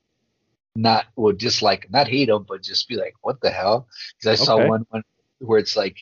not 0.76 1.06
would 1.16 1.38
dislike 1.38 1.88
not 1.90 2.08
hate 2.08 2.28
him 2.28 2.44
but 2.48 2.62
just 2.62 2.88
be 2.88 2.96
like 2.96 3.14
what 3.22 3.40
the 3.40 3.50
hell? 3.50 3.88
Because 4.18 4.40
i 4.40 4.44
saw 4.44 4.56
Okay. 4.56 4.68
one, 4.68 4.86
one 4.90 5.02
where 5.40 5.58
it's 5.58 5.76
like 5.76 5.96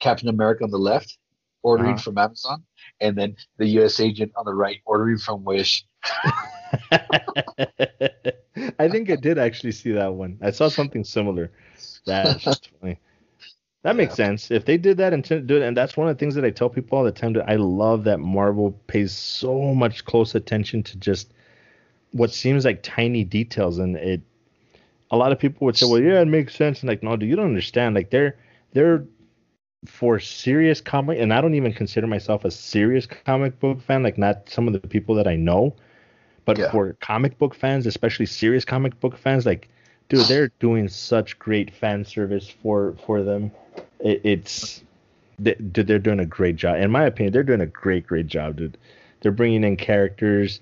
captain 0.00 0.28
america 0.28 0.64
on 0.64 0.70
the 0.70 0.78
left 0.78 1.18
ordering 1.62 1.94
Uh-huh. 1.94 2.02
from 2.02 2.18
amazon 2.18 2.64
and 3.00 3.16
then 3.16 3.36
the 3.58 3.66
us 3.66 4.00
agent 4.00 4.32
on 4.36 4.44
the 4.44 4.54
right 4.54 4.80
ordering 4.84 5.18
from 5.18 5.44
wish 5.44 5.84
I 8.78 8.88
think 8.88 9.10
I 9.10 9.16
did 9.16 9.38
actually 9.38 9.72
see 9.72 9.92
that 9.92 10.14
one. 10.14 10.38
I 10.42 10.50
saw 10.50 10.68
something 10.68 11.04
similar. 11.04 11.50
That's 12.06 12.42
just 12.42 12.70
funny. 12.80 12.98
That 13.82 13.96
makes 13.96 14.14
sense. 14.14 14.50
If 14.50 14.64
they 14.64 14.76
did 14.76 14.96
that 14.98 15.12
and 15.12 15.22
do 15.22 15.56
it, 15.56 15.62
and 15.62 15.76
that's 15.76 15.96
one 15.96 16.08
of 16.08 16.16
the 16.16 16.18
things 16.18 16.34
that 16.34 16.44
I 16.44 16.50
tell 16.50 16.68
people 16.68 16.98
all 16.98 17.04
the 17.04 17.12
time. 17.12 17.32
That 17.34 17.48
I 17.48 17.56
love 17.56 18.04
that 18.04 18.18
Marvel 18.18 18.72
pays 18.86 19.12
so 19.12 19.74
much 19.74 20.04
close 20.04 20.34
attention 20.34 20.82
to 20.84 20.96
just 20.98 21.32
what 22.12 22.32
seems 22.32 22.64
like 22.64 22.82
tiny 22.82 23.24
details, 23.24 23.78
and 23.78 23.96
it. 23.96 24.20
A 25.10 25.16
lot 25.16 25.32
of 25.32 25.38
people 25.38 25.64
would 25.64 25.76
say, 25.76 25.86
"Well, 25.86 26.02
yeah, 26.02 26.20
it 26.20 26.28
makes 26.28 26.54
sense," 26.54 26.80
and 26.80 26.88
like, 26.88 27.02
no, 27.02 27.16
dude, 27.16 27.30
you 27.30 27.36
don't 27.36 27.46
understand. 27.46 27.94
Like, 27.94 28.10
they're 28.10 28.36
they're 28.72 29.06
for 29.86 30.18
serious 30.18 30.80
comic, 30.80 31.18
and 31.20 31.32
I 31.32 31.40
don't 31.40 31.54
even 31.54 31.72
consider 31.72 32.06
myself 32.06 32.44
a 32.44 32.50
serious 32.50 33.06
comic 33.06 33.58
book 33.60 33.80
fan. 33.80 34.02
Like, 34.02 34.18
not 34.18 34.48
some 34.50 34.66
of 34.66 34.74
the 34.74 34.88
people 34.88 35.14
that 35.16 35.28
I 35.28 35.36
know, 35.36 35.74
but 36.44 36.58
Yeah. 36.58 36.70
for 36.70 36.94
comic 37.00 37.38
book 37.38 37.54
fans, 37.54 37.86
especially 37.86 38.26
serious 38.26 38.64
comic 38.64 38.98
book 39.00 39.16
fans, 39.16 39.46
like, 39.46 39.68
dude, 40.08 40.28
they're 40.28 40.50
doing 40.60 40.88
such 40.88 41.38
great 41.38 41.72
fan 41.74 42.04
service 42.04 42.48
for 42.48 42.94
for 43.06 43.22
them. 43.22 43.50
It, 44.00 44.20
it's 44.24 44.82
they're 45.38 45.98
doing 46.00 46.20
a 46.20 46.26
great 46.26 46.56
job. 46.56 46.76
In 46.80 46.90
my 46.90 47.04
opinion, 47.04 47.32
they're 47.32 47.44
doing 47.44 47.60
a 47.60 47.66
great, 47.66 48.06
great 48.06 48.26
job, 48.26 48.56
dude. 48.56 48.76
They're 49.20 49.32
bringing 49.32 49.64
in 49.64 49.76
characters. 49.76 50.60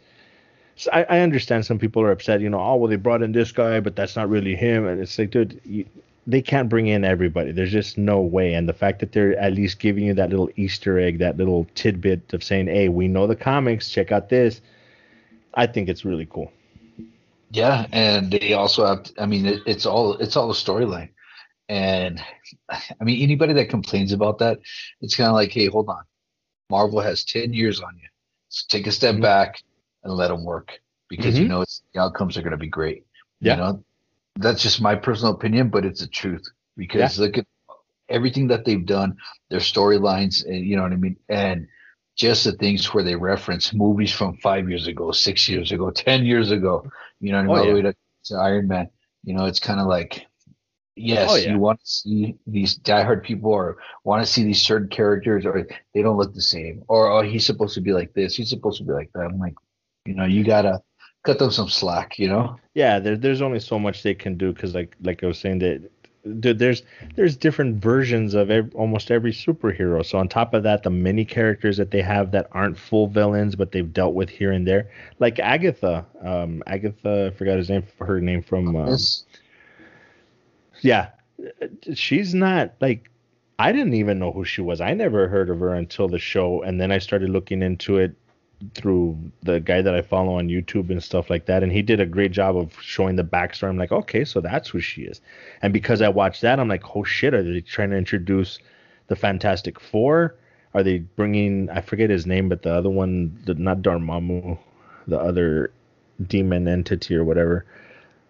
So 0.77 0.91
I, 0.93 1.05
I 1.05 1.21
understand 1.21 1.65
some 1.65 1.79
people 1.79 2.03
are 2.03 2.11
upset, 2.11 2.41
you 2.41 2.51
know, 2.51 2.61
oh 2.61 2.77
well 2.77 2.91
they 2.91 2.97
brought 2.97 3.23
in 3.23 3.33
this 3.33 3.53
guy, 3.53 3.81
but 3.81 3.97
that's 3.97 4.17
not 4.17 4.29
really 4.29 4.55
him, 4.55 4.87
and 4.87 5.01
it's 5.01 5.19
like, 5.19 5.31
dude, 5.31 5.61
you, 5.65 5.87
they 6.27 6.43
can't 6.43 6.69
bring 6.69 6.89
in 6.89 7.05
everybody. 7.05 7.53
There's 7.53 7.73
just 7.73 7.99
no 7.99 8.21
way. 8.21 8.55
And 8.55 8.69
the 8.69 8.73
fact 8.73 8.99
that 9.01 9.13
they're 9.13 9.39
at 9.39 9.53
least 9.53 9.79
giving 9.79 10.05
you 10.05 10.15
that 10.15 10.31
little 10.31 10.51
Easter 10.57 10.99
egg, 10.99 11.19
that 11.19 11.37
little 11.37 11.67
tidbit 11.75 12.33
of 12.33 12.43
saying, 12.43 12.67
hey, 12.67 12.89
we 12.89 13.07
know 13.09 13.27
the 13.27 13.37
comics, 13.37 13.91
check 13.91 14.11
out 14.13 14.29
this. 14.29 14.61
I 15.55 15.67
think 15.67 15.89
it's 15.89 16.05
really 16.05 16.27
cool. 16.27 16.53
Yeah, 17.51 17.87
and 17.93 18.31
they 18.33 18.55
also 18.55 18.85
have. 18.85 19.11
I 19.19 19.27
mean, 19.27 19.47
it, 19.47 19.63
it's 19.67 19.87
all 19.87 20.15
it's 20.15 20.37
all 20.37 20.51
a 20.51 20.55
storyline, 20.55 21.11
and 21.69 22.21
I 22.71 23.05
mean, 23.05 23.23
anybody 23.23 23.53
that 23.55 23.69
complains 23.71 24.13
about 24.13 24.39
that, 24.39 24.59
it's 25.01 25.15
kind 25.15 25.29
of 25.29 25.35
like, 25.35 25.53
hey, 25.53 25.67
hold 25.67 25.89
on, 25.89 26.03
Marvel 26.71 27.01
has 27.01 27.25
ten 27.25 27.53
years 27.53 27.81
on 27.81 27.97
you. 27.97 28.09
So 28.49 28.67
take 28.69 28.89
a 28.89 28.93
step 28.93 29.15
Mhm. 29.15 29.23
back 29.23 29.63
and 30.03 30.13
let 30.13 30.29
them 30.29 30.45
work 30.45 30.81
because 31.09 31.39
you 31.39 31.45
Mhm. 31.45 31.49
know 31.49 31.61
it's, 31.63 31.83
the 31.95 32.01
outcomes 32.01 32.37
are 32.37 32.43
going 32.43 32.51
to 32.51 32.57
be 32.57 32.69
great. 32.69 33.07
Yeah. 33.41 33.53
You 33.53 33.59
know, 33.59 33.85
that's 34.37 34.63
just 34.63 34.81
my 34.81 34.95
personal 34.95 35.35
opinion, 35.35 35.69
but 35.71 35.85
it's 35.85 36.01
the 36.01 36.07
truth 36.07 36.47
because 36.77 37.19
look 37.19 37.39
at 37.39 37.47
everything 38.09 38.49
that 38.49 38.65
they've 38.65 38.85
done, 38.87 39.17
their 39.51 39.61
storylines, 39.61 40.45
and 40.47 40.65
you 40.65 40.77
know 40.77 40.83
what 40.83 40.93
I 40.93 40.97
mean, 40.97 41.17
and 41.29 41.67
just 42.17 42.45
the 42.45 42.53
things 42.53 42.93
where 42.95 43.05
they 43.05 43.15
reference 43.15 43.75
movies 43.75 44.13
from 44.13 44.37
five 44.39 44.69
years 44.69 44.87
ago, 44.87 45.13
six 45.13 45.49
years 45.49 45.73
ago, 45.73 45.91
ten 45.95 46.25
years 46.25 46.51
ago. 46.51 46.91
You 47.21 47.33
know 47.33 47.39
what 47.39 47.45
I 47.45 47.47
mean? 47.47 47.57
Oh, 47.57 47.59
All 47.59 47.63
the 47.63 47.69
yeah. 47.69 47.75
way 47.75 47.83
to, 47.83 47.95
to 48.27 48.35
Iron 48.37 48.69
Man. 48.69 48.89
You 49.25 49.35
know, 49.35 49.47
it's 49.47 49.61
kind 49.61 49.81
of 49.81 49.87
like, 49.87 50.27
yes, 50.95 51.29
Oh, 51.31 51.37
yeah. 51.37 51.53
you 51.53 51.59
want 51.59 51.81
to 51.81 51.87
see 51.87 52.37
these 52.47 52.79
diehard 52.79 53.23
people, 53.23 53.51
or 53.51 53.79
want 54.05 54.25
to 54.25 54.31
see 54.31 54.45
these 54.45 54.63
certain 54.63 54.89
characters, 54.89 55.45
or 55.47 55.67
they 55.95 56.03
don't 56.03 56.17
look 56.17 56.35
the 56.35 56.43
same, 56.43 56.83
or 56.89 57.11
oh, 57.11 57.23
he's 57.23 57.45
supposed 57.47 57.75
to 57.75 57.81
be 57.81 57.93
like 57.93 58.13
this, 58.15 58.37
he's 58.37 58.51
supposed 58.51 58.79
to 58.79 58.85
be 58.85 58.93
like 58.93 59.11
that. 59.15 59.23
I'm 59.23 59.39
like, 59.39 59.55
you 60.05 60.15
know, 60.15 60.25
you 60.25 60.45
gotta 60.45 60.81
cut 61.27 61.39
them 61.39 61.51
some 61.51 61.69
slack. 61.69 62.19
You 62.19 62.29
know? 62.29 62.57
Yeah, 62.75 62.99
there, 62.99 63.17
there's 63.17 63.43
only 63.43 63.61
so 63.61 63.79
much 63.79 64.03
they 64.03 64.15
can 64.15 64.39
do 64.39 64.53
because, 64.53 64.75
like, 64.75 64.97
like 65.03 65.23
I 65.23 65.27
was 65.27 65.39
saying, 65.39 65.59
that 65.59 65.91
dude, 66.41 66.59
there's 66.59 66.83
there's 67.15 67.37
different 67.37 67.83
versions 67.83 68.35
of 68.35 68.51
ev- 68.51 68.75
almost 68.75 69.11
every 69.11 69.33
superhero. 69.33 70.05
So 70.05 70.19
on 70.19 70.29
top 70.29 70.55
of 70.55 70.63
that, 70.63 70.83
the 70.83 70.91
many 70.91 71.25
characters 71.25 71.77
that 71.77 71.91
they 71.91 72.03
have 72.03 72.31
that 72.33 72.49
aren't 72.53 72.79
full 72.79 73.09
villains, 73.09 73.57
but 73.57 73.73
they've 73.73 73.93
dealt 73.93 74.15
with 74.15 74.29
here 74.29 74.53
and 74.53 74.67
there, 74.67 74.91
like 75.19 75.39
Agatha. 75.39 76.07
Um, 76.23 76.63
Agatha, 76.67 77.31
I 77.33 77.37
forgot 77.37 77.59
his 77.59 77.69
name, 77.69 77.85
her 78.01 78.21
name 78.21 78.43
from. 78.43 78.77
Um, 78.77 78.99
yeah, 80.81 81.11
she's 81.95 82.35
not 82.35 82.75
like 82.81 83.11
I 83.59 83.73
didn't 83.73 83.95
even 83.95 84.19
know 84.19 84.33
who 84.33 84.45
she 84.45 84.61
was. 84.61 84.81
I 84.81 84.93
never 84.95 85.29
heard 85.29 85.51
of 85.51 85.61
her 85.61 85.75
until 85.75 86.09
the 86.09 86.19
show, 86.19 86.63
and 86.63 86.81
then 86.81 86.93
I 86.93 86.99
started 86.99 87.31
looking 87.31 87.63
into 87.63 87.99
it 87.99 88.15
through 88.75 89.19
the 89.43 89.61
guy 89.61 89.83
that 89.83 89.95
I 89.95 90.03
follow 90.03 90.39
on 90.39 90.49
YouTube 90.49 90.91
and 90.91 91.03
stuff 91.03 91.29
like 91.31 91.47
that, 91.47 91.63
and 91.63 91.71
he 91.71 91.83
did 91.83 92.01
a 92.01 92.07
great 92.07 92.33
job 92.33 92.57
of 92.57 92.73
showing 92.81 93.17
the 93.17 93.25
backstory. 93.25 93.69
I'm 93.69 93.79
like, 93.79 93.93
okay, 93.93 94.25
so 94.25 94.41
that's 94.41 94.69
who 94.69 94.81
she 94.81 95.03
is, 95.03 95.21
and 95.63 95.73
because 95.73 96.03
I 96.03 96.09
watched 96.09 96.43
that, 96.43 96.59
I'm 96.59 96.69
like, 96.69 96.97
oh 96.97 97.05
shit, 97.05 97.35
are 97.35 97.43
they 97.43 97.61
trying 97.61 97.91
to 97.91 97.97
introduce 97.97 98.59
the 99.09 99.17
Fantastic 99.17 99.81
Four? 99.81 100.37
Are 100.75 100.83
they 100.83 100.99
bringing? 100.99 101.71
I 101.71 101.81
forget 101.81 102.11
his 102.11 102.27
name, 102.27 102.49
but 102.49 102.63
the 102.63 102.73
other 102.73 102.91
one, 102.91 103.39
the, 103.45 103.55
not 103.55 103.79
Dormammu, 103.79 104.59
the 105.07 105.19
other 105.19 105.71
demon 106.27 106.67
entity 106.69 107.15
or 107.15 107.25
whatever. 107.25 107.65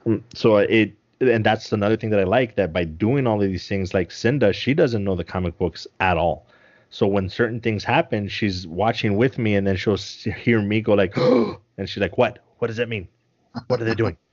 Um, 0.06 0.24
so 0.34 0.56
it 0.58 0.92
and 1.20 1.44
that's 1.44 1.72
another 1.72 1.96
thing 1.96 2.10
that 2.10 2.20
I 2.20 2.24
like 2.24 2.56
that 2.56 2.72
by 2.72 2.84
doing 2.84 3.26
all 3.26 3.42
of 3.42 3.48
these 3.48 3.66
things 3.66 3.94
like 3.94 4.10
Cinda, 4.10 4.52
she 4.52 4.74
doesn't 4.74 5.02
know 5.02 5.14
the 5.14 5.24
comic 5.24 5.56
books 5.58 5.86
at 6.00 6.18
all. 6.18 6.46
So 6.90 7.06
when 7.06 7.28
certain 7.28 7.60
things 7.60 7.84
happen, 7.84 8.28
she's 8.28 8.66
watching 8.66 9.16
with 9.16 9.38
me 9.38 9.56
and 9.56 9.66
then 9.66 9.76
she'll 9.76 9.96
hear 9.96 10.62
me 10.62 10.80
go 10.80 10.94
like, 10.94 11.16
and 11.78 11.88
she's 11.88 11.98
like, 12.00 12.16
"What? 12.16 12.38
What 12.58 12.68
does 12.68 12.76
that 12.78 12.88
mean? 12.88 13.08
What 13.68 13.80
are 13.80 13.84
they 13.84 13.94
doing?" 13.94 14.16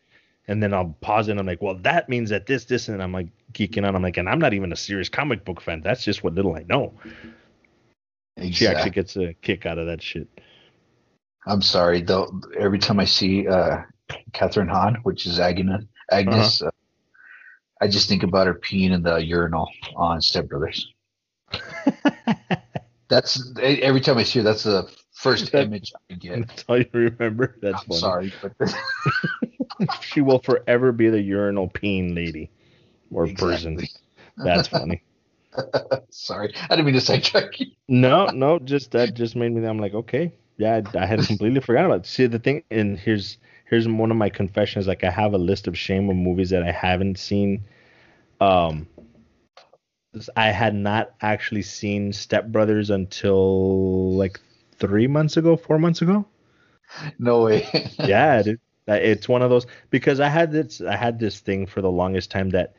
And 0.50 0.62
then 0.62 0.74
I'll 0.74 0.94
pause 1.00 1.30
and 1.30 1.39
I'm 1.39 1.46
like, 1.46 1.62
"Well, 1.62 1.76
that 1.84 2.10
means 2.10 2.30
that 2.32 2.46
this, 2.46 2.66
this," 2.66 2.89
and 2.89 3.02
I'm 3.02 3.13
like 3.13 3.30
geeking 3.54 3.86
out. 3.86 3.96
I'm 3.96 4.04
like, 4.04 4.18
and 4.18 4.28
I'm 4.28 4.39
not 4.39 4.54
even 4.54 4.74
a 4.74 4.76
serious 4.76 5.08
comic 5.08 5.46
book 5.46 5.62
fan. 5.62 5.80
That's 5.80 6.04
just 6.04 6.22
what 6.22 6.34
little 6.34 6.54
I 6.54 6.63
know. 6.68 6.92
She 8.52 8.68
actually 8.68 8.89
gets 8.92 9.16
a 9.16 9.34
kick 9.36 9.66
out 9.66 9.78
of 9.78 9.88
that 9.88 10.02
shit. 10.02 10.28
I'm 11.48 11.62
sorry 11.62 12.02
though. 12.02 12.42
Every 12.60 12.78
time 12.78 13.00
I 13.00 13.06
see 13.06 13.48
uh, 13.48 13.84
Kathryn 14.34 14.68
Hahn, 14.70 14.96
which 15.04 15.26
is 15.26 15.39
Agnes, 15.39 15.86
Agnes, 16.12 16.62
Uh-huh. 16.62 16.68
uh, 16.68 16.72
I 17.82 17.88
just 17.88 18.10
think 18.10 18.24
about 18.24 18.48
her 18.48 18.56
peeing 18.56 18.92
in 18.92 19.02
the 19.02 19.16
urinal 19.18 19.70
on 19.96 20.22
Step 20.22 20.50
Brothers. 20.50 20.93
That's 23.10 23.54
every 23.62 24.02
time 24.02 24.17
I 24.17 24.24
see 24.24 24.39
her. 24.39 24.43
That's 24.43 24.63
the 24.63 24.89
first 25.12 25.52
That- 25.52 25.65
image 25.65 25.93
I 26.10 26.15
get. 26.15 26.48
That's 26.48 26.65
all 26.67 26.78
you 26.80 26.89
remember. 26.93 27.58
That's 27.62 27.82
I'm 27.82 27.88
funny. 27.88 28.00
sorry, 28.00 28.34
but 28.41 28.54
She 30.02 30.22
will 30.22 30.39
forever 30.39 30.91
be 30.91 31.10
the 31.10 31.22
urinal 31.22 31.69
peeing 31.69 32.15
lady 32.15 32.50
or 33.12 33.28
person. 33.28 33.80
That's 34.38 34.67
funny. 34.67 35.04
sorry, 36.10 36.54
I 36.69 36.76
didn't 36.76 36.86
mean 36.86 36.96
to 36.96 37.02
say 37.02 37.22
you. 37.58 37.67
No, 37.88 38.28
no, 38.28 38.58
just 38.60 38.91
that 38.91 39.13
just 39.13 39.36
made 39.36 39.52
me. 39.52 39.65
I'm 39.67 39.78
like, 39.80 39.93
okay, 39.93 40.34
yeah, 40.58 40.82
I, 40.93 40.98
I 41.00 41.06
had 41.06 41.19
completely 41.26 41.60
forgotten 41.60 41.91
about. 41.91 42.02
It. 42.02 42.08
See, 42.08 42.26
the 42.26 42.39
thing, 42.39 42.63
and 42.72 42.98
here's 42.98 43.38
here's 43.65 43.88
one 43.88 44.10
of 44.12 44.17
my 44.17 44.30
confessions. 44.30 44.88
Like, 44.88 45.04
I 45.04 45.12
have 45.12 45.34
a 45.34 45.38
list 45.38 45.67
of 45.67 45.78
shame 45.78 46.10
of 46.10 46.15
movies 46.15 46.50
that 46.50 46.63
I 46.63 46.72
haven't 46.72 47.19
seen. 47.19 47.63
Um, 48.41 48.88
I 50.36 50.49
had 50.52 50.76
not 50.76 51.13
actually 51.21 51.63
seen 51.63 52.13
Step 52.13 52.47
Brothers 52.47 52.89
until 52.89 54.13
like 54.15 54.39
three 54.78 55.08
months 55.08 55.38
ago, 55.38 55.58
four 55.58 55.80
months 55.80 56.02
ago. 56.02 56.26
No 57.19 57.43
way. 57.43 57.67
yeah, 57.99 58.41
dude. 58.41 58.60
It's 58.88 59.30
one 59.30 59.41
of 59.41 59.49
those 59.49 59.65
because 59.89 60.19
I 60.19 60.28
had 60.28 60.52
this 60.52 60.82
I 60.82 60.97
had 60.97 61.17
this 61.17 61.39
thing 61.39 61.65
for 61.65 61.82
the 61.82 61.91
longest 61.91 62.30
time 62.32 62.49
that 62.49 62.76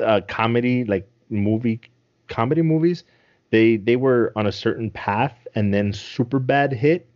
uh, 0.00 0.20
comedy 0.28 0.84
like 0.84 1.08
movie 1.30 1.80
comedy 2.28 2.62
movies 2.62 3.04
they 3.50 3.76
they 3.76 3.96
were 3.96 4.32
on 4.36 4.46
a 4.46 4.52
certain 4.52 4.90
path 4.90 5.46
and 5.54 5.72
then 5.72 5.92
Superbad 5.92 6.72
hit 6.72 7.08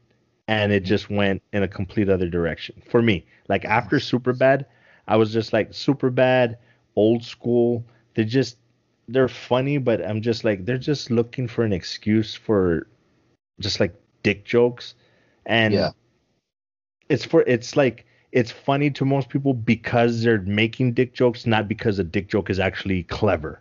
and 0.49 0.73
it 0.73 0.85
just 0.85 1.11
went 1.11 1.43
in 1.53 1.63
a 1.63 1.69
complete 1.69 2.09
other 2.09 2.29
direction 2.29 2.83
for 2.89 3.03
me 3.03 3.27
like 3.49 3.65
after 3.65 3.97
Superbad 3.97 4.65
i 5.09 5.17
was 5.17 5.33
just 5.33 5.53
like 5.53 5.71
Superbad 5.71 6.57
old 6.97 7.25
school 7.25 7.85
they 8.15 8.25
just 8.25 8.57
they're 9.13 9.29
funny 9.29 9.79
but 9.79 10.05
i'm 10.07 10.21
just 10.21 10.45
like 10.45 10.65
they're 10.65 10.79
just 10.79 11.11
looking 11.11 11.47
for 11.49 11.65
an 11.65 11.73
excuse 11.73 12.35
for 12.35 12.87
just 13.61 13.81
like 13.81 13.95
dick 14.23 14.45
jokes 14.45 14.95
and 15.47 15.75
Yeah. 15.75 15.91
it's 17.09 17.25
for 17.25 17.43
it's 17.43 17.77
like 17.77 18.07
it's 18.33 18.51
funny 18.51 18.91
to 18.91 19.05
most 19.05 19.29
people 19.29 19.55
because 19.55 20.23
they're 20.23 20.43
making 20.43 20.93
dick 20.95 21.15
jokes 21.15 21.47
not 21.47 21.69
because 21.69 21.99
a 21.99 22.05
dick 22.05 22.29
joke 22.29 22.51
is 22.51 22.59
actually 22.59 23.03
clever 23.05 23.61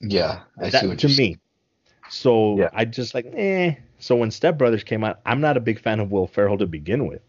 yeah, 0.00 0.40
I 0.60 0.70
that, 0.70 0.82
see 0.82 0.88
what 0.88 0.98
to 1.00 1.08
me. 1.08 1.38
So 2.10 2.58
Yeah. 2.58 2.68
I 2.72 2.84
just 2.84 3.14
like 3.14 3.26
eh. 3.34 3.74
So 3.98 4.16
when 4.16 4.30
Step 4.30 4.58
Brothers 4.58 4.84
came 4.84 5.02
out, 5.04 5.20
I'm 5.24 5.40
not 5.40 5.56
a 5.56 5.60
big 5.60 5.80
fan 5.80 6.00
of 6.00 6.10
Will 6.12 6.26
Ferrell 6.26 6.58
to 6.58 6.66
begin 6.66 7.06
with. 7.06 7.22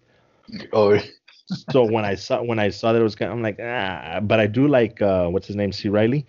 Oh, 0.74 1.00
so 1.72 1.86
when 1.86 2.04
I 2.04 2.16
saw 2.16 2.44
when 2.44 2.60
I 2.60 2.70
saw 2.70 2.92
that 2.92 3.00
it 3.00 3.04
was, 3.04 3.16
kind 3.16 3.32
I'm 3.32 3.42
like, 3.42 3.60
ah. 3.62 4.20
But 4.22 4.40
I 4.40 4.48
do 4.48 4.68
like 4.68 5.02
uh, 5.02 5.28
what's 5.30 5.48
his 5.48 5.56
name, 5.56 5.72
C. 5.72 5.90
Reilly. 5.90 6.26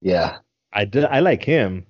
Yeah. 0.00 0.38
I 0.72 0.84
did. 0.84 1.04
I 1.04 1.20
like 1.20 1.44
him, 1.44 1.86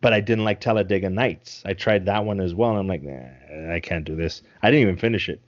but 0.00 0.12
I 0.12 0.20
didn't 0.20 0.44
like 0.44 0.60
Talladega 0.60 1.10
Nights. 1.10 1.62
I 1.64 1.72
tried 1.72 2.06
that 2.06 2.24
one 2.24 2.40
as 2.40 2.54
well, 2.54 2.70
and 2.70 2.78
I'm 2.78 2.86
like, 2.88 3.02
nah, 3.02 3.74
I 3.74 3.80
can't 3.80 4.04
do 4.04 4.16
this. 4.16 4.42
I 4.62 4.70
didn't 4.70 4.82
even 4.82 4.96
finish 4.96 5.28
it. 5.28 5.40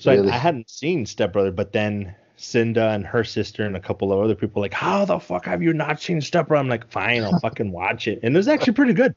So 0.00 0.12
Really? 0.12 0.30
I, 0.30 0.34
I 0.34 0.38
hadn't 0.38 0.70
seen 0.70 1.06
Step 1.06 1.32
Brother, 1.32 1.50
but 1.50 1.72
then 1.72 2.14
Cinda 2.36 2.90
and 2.90 3.06
her 3.06 3.24
sister 3.24 3.64
and 3.64 3.76
a 3.76 3.80
couple 3.80 4.12
of 4.12 4.20
other 4.20 4.34
people 4.34 4.60
like, 4.60 4.72
how 4.72 5.04
the 5.04 5.18
fuck 5.18 5.46
have 5.46 5.62
you 5.62 5.72
not 5.72 6.00
seen 6.00 6.20
Step 6.20 6.48
Brother? 6.48 6.60
I'm 6.60 6.68
like, 6.68 6.90
fine, 6.90 7.22
I'll 7.22 7.38
fucking 7.40 7.72
watch 7.72 8.06
it, 8.06 8.20
and 8.22 8.34
it 8.34 8.38
was 8.38 8.48
actually 8.48 8.74
pretty 8.74 8.92
good. 8.92 9.14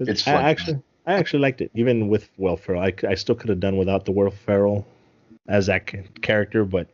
It's 0.00 0.26
I 0.26 0.32
fun, 0.32 0.44
actually, 0.44 0.82
I 1.06 1.14
actually 1.14 1.40
liked 1.40 1.60
it, 1.60 1.70
even 1.74 2.08
with 2.08 2.28
Will 2.36 2.56
Ferrell. 2.56 2.82
I, 2.82 2.94
I 3.08 3.14
still 3.14 3.34
could 3.34 3.48
have 3.48 3.60
done 3.60 3.76
without 3.76 4.04
the 4.04 4.12
Will 4.12 4.30
Ferrell 4.30 4.86
as 5.48 5.66
that 5.66 5.86
character, 6.22 6.64
but 6.64 6.88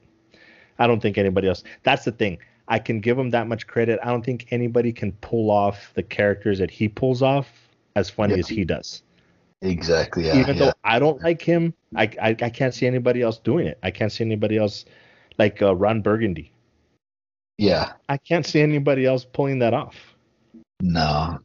I 0.79 0.87
don't 0.87 1.01
think 1.01 1.19
anybody 1.19 1.49
else. 1.49 1.65
That's 1.83 2.05
the 2.05 2.13
thing. 2.13 2.39
I 2.69 2.79
can 2.79 3.01
give 3.01 3.19
him 3.19 3.31
that 3.31 3.47
much 3.47 3.67
credit. 3.67 4.01
I 4.03 4.07
don't 4.07 4.25
think 4.25 4.47
anybody 4.51 4.93
can 4.93 5.13
pull 5.21 5.51
off 5.51 5.93
the 5.95 6.03
characters 6.03 6.59
that 6.59 6.71
he 6.71 6.89
pulls 6.89 7.23
off 7.23 7.47
as 7.97 8.09
funny 8.11 8.35
Yeah. 8.35 8.41
as 8.41 8.49
he 8.49 8.65
does. 8.65 9.03
Exactly. 9.63 10.27
Yeah. 10.27 10.39
Even 10.39 10.57
yeah. 10.57 10.67
though 10.67 10.73
I 10.85 10.99
don't 10.99 11.23
like 11.23 11.41
him, 11.43 11.75
I, 11.97 12.05
I 12.21 12.29
I 12.41 12.51
can't 12.51 12.75
see 12.75 12.87
anybody 12.87 13.23
else 13.23 13.39
doing 13.39 13.67
it. 13.67 13.79
I 13.83 13.91
can't 13.91 14.11
see 14.13 14.25
anybody 14.25 14.57
else 14.59 14.85
like 15.39 15.63
uh, 15.63 15.75
Ron 15.75 16.01
Burgundy. 16.03 16.53
yeah. 17.59 17.93
I 18.09 18.17
can't 18.19 18.45
see 18.47 18.61
anybody 18.61 19.07
else 19.07 19.25
pulling 19.25 19.59
that 19.61 19.75
off. 19.75 19.97
No. 20.81 21.39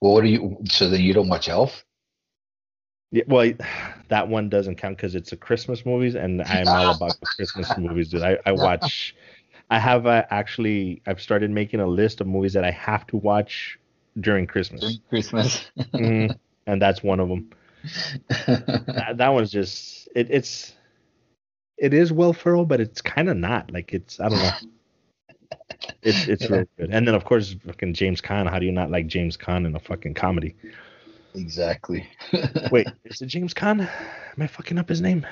Well, 0.00 0.12
what 0.14 0.24
are 0.24 0.28
you? 0.28 0.58
So 0.70 0.88
then 0.88 1.00
you 1.00 1.12
don't 1.14 1.28
watch 1.28 1.48
Elf? 1.48 1.84
Yeah, 3.12 3.24
well, 3.28 3.52
that 4.08 4.28
one 4.28 4.48
doesn't 4.48 4.76
count 4.76 4.96
because 4.96 5.14
it's 5.14 5.32
a 5.32 5.36
Christmas 5.36 5.84
movies, 5.84 6.14
and 6.14 6.42
I'm 6.42 6.68
all 6.68 6.94
about 6.96 7.18
Christmas 7.36 7.76
movies, 7.78 8.08
dude. 8.10 8.22
I, 8.22 8.38
I 8.46 8.52
watch. 8.52 9.14
I 9.70 9.78
have 9.78 10.06
uh, 10.06 10.24
actually. 10.30 11.02
I've 11.06 11.20
started 11.20 11.50
making 11.50 11.80
a 11.80 11.86
list 11.86 12.20
of 12.20 12.26
movies 12.26 12.52
that 12.52 12.64
I 12.64 12.70
have 12.70 13.06
to 13.08 13.16
watch 13.16 13.78
during 14.20 14.46
Christmas, 14.46 14.98
Christmas. 15.08 15.70
Mhm. 15.92 16.36
and 16.66 16.80
that's 16.82 17.02
one 17.02 17.20
of 17.20 17.28
them. 17.28 17.50
That, 18.46 19.14
that 19.18 19.28
one's 19.28 19.50
just. 19.50 20.08
It, 20.14 20.28
it's. 20.30 20.72
It 21.78 21.92
is 21.92 22.12
Will 22.12 22.32
Ferrell, 22.32 22.64
but 22.64 22.80
it's 22.80 23.02
kind 23.02 23.28
of 23.28 23.36
not. 23.36 23.70
Like 23.72 23.92
it's. 23.92 24.20
I 24.20 24.28
don't 24.28 24.38
know. 24.38 24.50
It's 26.02 26.26
it's 26.28 26.48
really 26.50 26.66
good. 26.78 26.90
And 26.90 27.06
then 27.06 27.14
of 27.14 27.24
course, 27.24 27.54
fucking 27.66 27.94
James 27.94 28.20
Caan. 28.20 28.48
How 28.48 28.58
do 28.58 28.66
you 28.66 28.72
not 28.72 28.90
like 28.90 29.06
James 29.08 29.36
Caan 29.36 29.66
in 29.66 29.74
a 29.76 29.80
fucking 29.80 30.14
comedy? 30.14 30.54
exactly. 31.34 32.08
Wait, 32.70 32.86
is 33.04 33.20
it 33.20 33.26
James 33.26 33.52
Caan? 33.52 33.80
Am 33.82 34.42
I 34.42 34.46
fucking 34.46 34.78
up 34.78 34.88
his 34.88 35.00
name? 35.02 35.26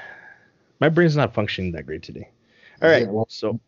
My 0.81 0.89
brain's 0.91 1.17
not 1.17 1.33
functioning 1.35 1.73
that 1.73 1.87
great 1.87 2.03
today. 2.03 2.29
All 2.83 2.89
right, 2.91 3.03
Yeah, 3.05 3.11
well- 3.11 3.27
so 3.31 3.59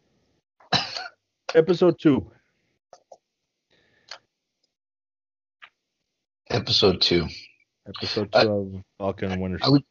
episode 1.55 1.99
two. 1.99 2.31
Episode 6.51 7.01
two. 7.01 7.27
Episode 7.89 8.33
two 8.33 8.39
I- 8.39 8.45
of 8.47 8.83
Falcon 8.99 9.33
and 9.33 9.43
Winter 9.43 9.59
I 9.63 9.69
would- 9.69 9.85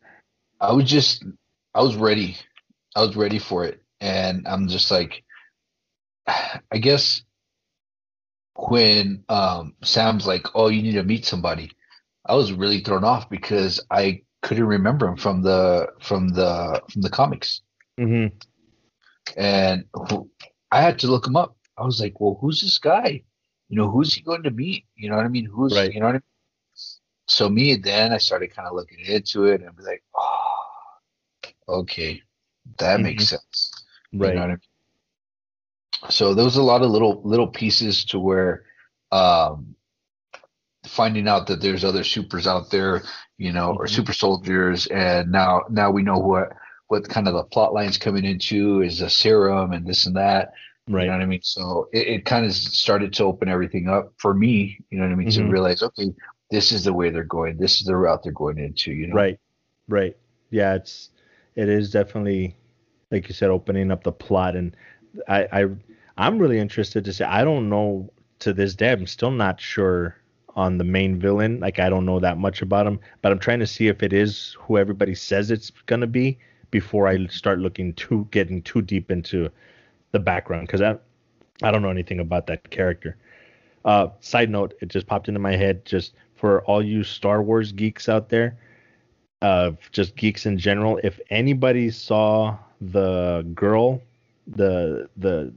I 0.59 0.71
was 0.73 0.89
just, 0.89 1.23
I 1.73 1.81
was 1.81 1.95
ready. 1.95 2.37
I 2.95 3.01
was 3.01 3.15
ready 3.15 3.39
for 3.39 3.65
it. 3.65 3.81
And 3.99 4.47
I'm 4.47 4.67
just 4.69 4.89
like, 4.89 5.23
I 6.27 6.77
guess 6.79 7.21
when 8.55 9.23
um, 9.27 9.73
Sam's 9.83 10.25
like, 10.25 10.47
oh, 10.55 10.69
you 10.69 10.81
need 10.81 10.93
to 10.93 11.03
meet 11.03 11.25
somebody, 11.25 11.71
I 12.25 12.35
was 12.35 12.53
really 12.53 12.79
thrown 12.79 13.03
off 13.03 13.29
because 13.29 13.81
I 13.91 14.21
couldn't 14.41 14.65
remember 14.65 15.07
him 15.07 15.17
from 15.17 15.41
the, 15.41 15.89
from 16.01 16.29
the, 16.29 16.81
from 16.89 17.01
the 17.01 17.09
comics. 17.09 17.61
hmm 17.97 18.27
And 19.35 19.85
who- 19.93 20.29
I 20.75 20.81
had 20.81 20.99
to 20.99 21.07
look 21.07 21.25
him 21.25 21.35
up. 21.37 21.55
I 21.77 21.83
was 21.85 22.01
like, 22.01 22.19
well, 22.19 22.37
who's 22.41 22.61
this 22.61 22.77
guy? 22.79 23.23
You 23.69 23.77
know, 23.77 23.89
who's 23.89 24.13
he 24.13 24.21
going 24.21 24.43
to 24.43 24.51
meet? 24.51 24.85
You 24.95 25.09
know 25.09 25.15
what 25.15 25.25
I 25.25 25.29
mean? 25.29 25.45
Who's, 25.45 25.73
Right. 25.75 25.93
you 25.93 25.99
know 25.99 26.07
what 26.07 26.15
I 26.15 26.19
mean? 26.19 26.23
So 27.27 27.49
me, 27.49 27.75
then 27.75 28.13
I 28.13 28.17
started 28.17 28.55
kind 28.55 28.67
of 28.67 28.75
looking 28.75 28.99
into 28.99 29.45
it 29.45 29.61
and 29.61 29.75
be 29.75 29.83
like, 29.83 30.03
oh, 30.15 30.55
okay, 31.69 32.21
that 32.77 33.01
makes 33.01 33.27
sense. 33.29 33.71
You 34.11 34.19
know 34.19 34.27
Right. 34.27 34.37
I 34.37 34.47
mean? 34.47 34.61
So 36.09 36.33
there 36.33 36.45
was 36.45 36.57
a 36.57 36.63
lot 36.63 36.81
of 36.83 36.91
little 36.91 37.21
little 37.23 37.47
pieces 37.47 38.05
to 38.05 38.19
where 38.19 38.65
um 39.11 39.75
finding 40.85 41.27
out 41.27 41.47
that 41.47 41.61
there's 41.61 41.83
other 41.83 42.03
supers 42.03 42.47
out 42.47 42.69
there, 42.69 43.03
you 43.37 43.51
know, 43.51 43.73
or 43.73 43.85
Mhm. 43.85 43.89
super 43.89 44.13
soldiers, 44.13 44.87
and 44.87 45.31
now 45.31 45.63
now 45.69 45.89
we 45.89 46.03
know 46.03 46.19
what 46.19 46.49
what 46.87 47.07
kind 47.09 47.27
of 47.27 47.33
the 47.33 47.43
plot 47.43 47.73
lines 47.73 47.97
coming 47.97 48.25
into 48.25 48.81
is 48.81 49.01
a 49.01 49.09
serum 49.09 49.71
and 49.71 49.85
this 49.87 50.05
and 50.05 50.15
that. 50.15 50.53
Right. 50.87 51.03
You 51.03 51.07
know 51.07 51.17
what 51.17 51.23
I 51.23 51.25
mean? 51.25 51.41
So 51.41 51.89
it, 51.93 52.07
it 52.07 52.25
kind 52.25 52.45
of 52.45 52.53
started 52.53 53.11
to 53.13 53.23
open 53.23 53.49
everything 53.49 53.89
up 53.89 54.13
for 54.17 54.33
me, 54.33 54.79
you 54.91 54.99
know 54.99 55.05
what 55.05 55.11
I 55.11 55.15
mean, 55.15 55.27
Mhm. 55.27 55.33
to 55.35 55.45
realize, 55.45 55.81
okay, 55.81 56.13
this 56.51 56.71
is 56.71 56.83
the 56.83 56.93
way 56.93 57.09
they're 57.09 57.23
going, 57.23 57.57
this 57.57 57.79
is 57.79 57.87
the 57.87 57.95
route 57.95 58.21
they're 58.23 58.31
going 58.31 58.59
into, 58.59 58.91
you 58.91 59.07
know. 59.07 59.15
Right. 59.15 59.39
Right. 59.87 60.15
Yeah, 60.51 60.75
it's 60.75 61.09
it 61.55 61.69
is 61.69 61.91
definitely 61.91 62.55
like 63.11 63.27
you 63.29 63.33
said, 63.33 63.49
opening 63.49 63.91
up 63.91 64.03
the 64.03 64.11
plot 64.11 64.55
and 64.55 64.75
I, 65.27 65.47
I 65.51 65.67
I'm 66.17 66.37
really 66.37 66.59
interested 66.59 67.03
to 67.05 67.13
say 67.13 67.25
I 67.25 67.43
don't 67.43 67.69
know 67.69 68.11
to 68.39 68.53
this 68.53 68.75
day, 68.75 68.91
I'm 68.91 69.07
still 69.07 69.31
not 69.31 69.59
sure 69.59 70.17
on 70.55 70.77
the 70.77 70.83
main 70.83 71.19
villain. 71.19 71.59
Like 71.59 71.79
I 71.79 71.89
don't 71.89 72.05
know 72.05 72.19
that 72.19 72.37
much 72.37 72.61
about 72.61 72.85
him, 72.85 72.99
but 73.21 73.31
I'm 73.31 73.39
trying 73.39 73.59
to 73.59 73.67
see 73.67 73.87
if 73.87 74.03
it 74.03 74.13
is 74.13 74.55
who 74.59 74.77
everybody 74.77 75.15
says 75.15 75.49
it's 75.49 75.71
gonna 75.87 76.07
be 76.07 76.37
before 76.75 77.07
I 77.07 77.25
start 77.27 77.59
looking 77.59 77.93
too 77.93 78.27
getting 78.31 78.61
too 78.61 78.81
deep 78.81 79.09
into 79.09 79.49
the 80.11 80.19
background 80.19 80.67
because 80.67 80.81
I 80.81 80.97
I 81.63 81.71
don't 81.71 81.81
know 81.81 81.89
anything 81.89 82.19
about 82.19 82.47
that 82.47 82.69
character. 82.69 83.15
Uh, 83.85 84.09
side 84.19 84.49
note, 84.49 84.73
it 84.81 84.89
just 84.89 85.07
popped 85.07 85.29
into 85.29 85.39
my 85.39 85.55
head 85.55 85.85
just 85.85 86.15
for 86.33 86.65
all 86.65 86.83
you 86.83 87.01
Star 87.05 87.41
Wars 87.41 87.71
geeks 87.71 88.09
out 88.09 88.27
there, 88.27 88.57
uh, 89.41 89.71
just 89.93 90.17
geeks 90.17 90.45
in 90.45 90.57
general. 90.57 90.99
If 91.01 91.17
anybody 91.29 91.91
saw 91.91 92.57
the 92.81 93.47
girl, 93.53 94.01
the 94.45 95.07
the 95.15 95.53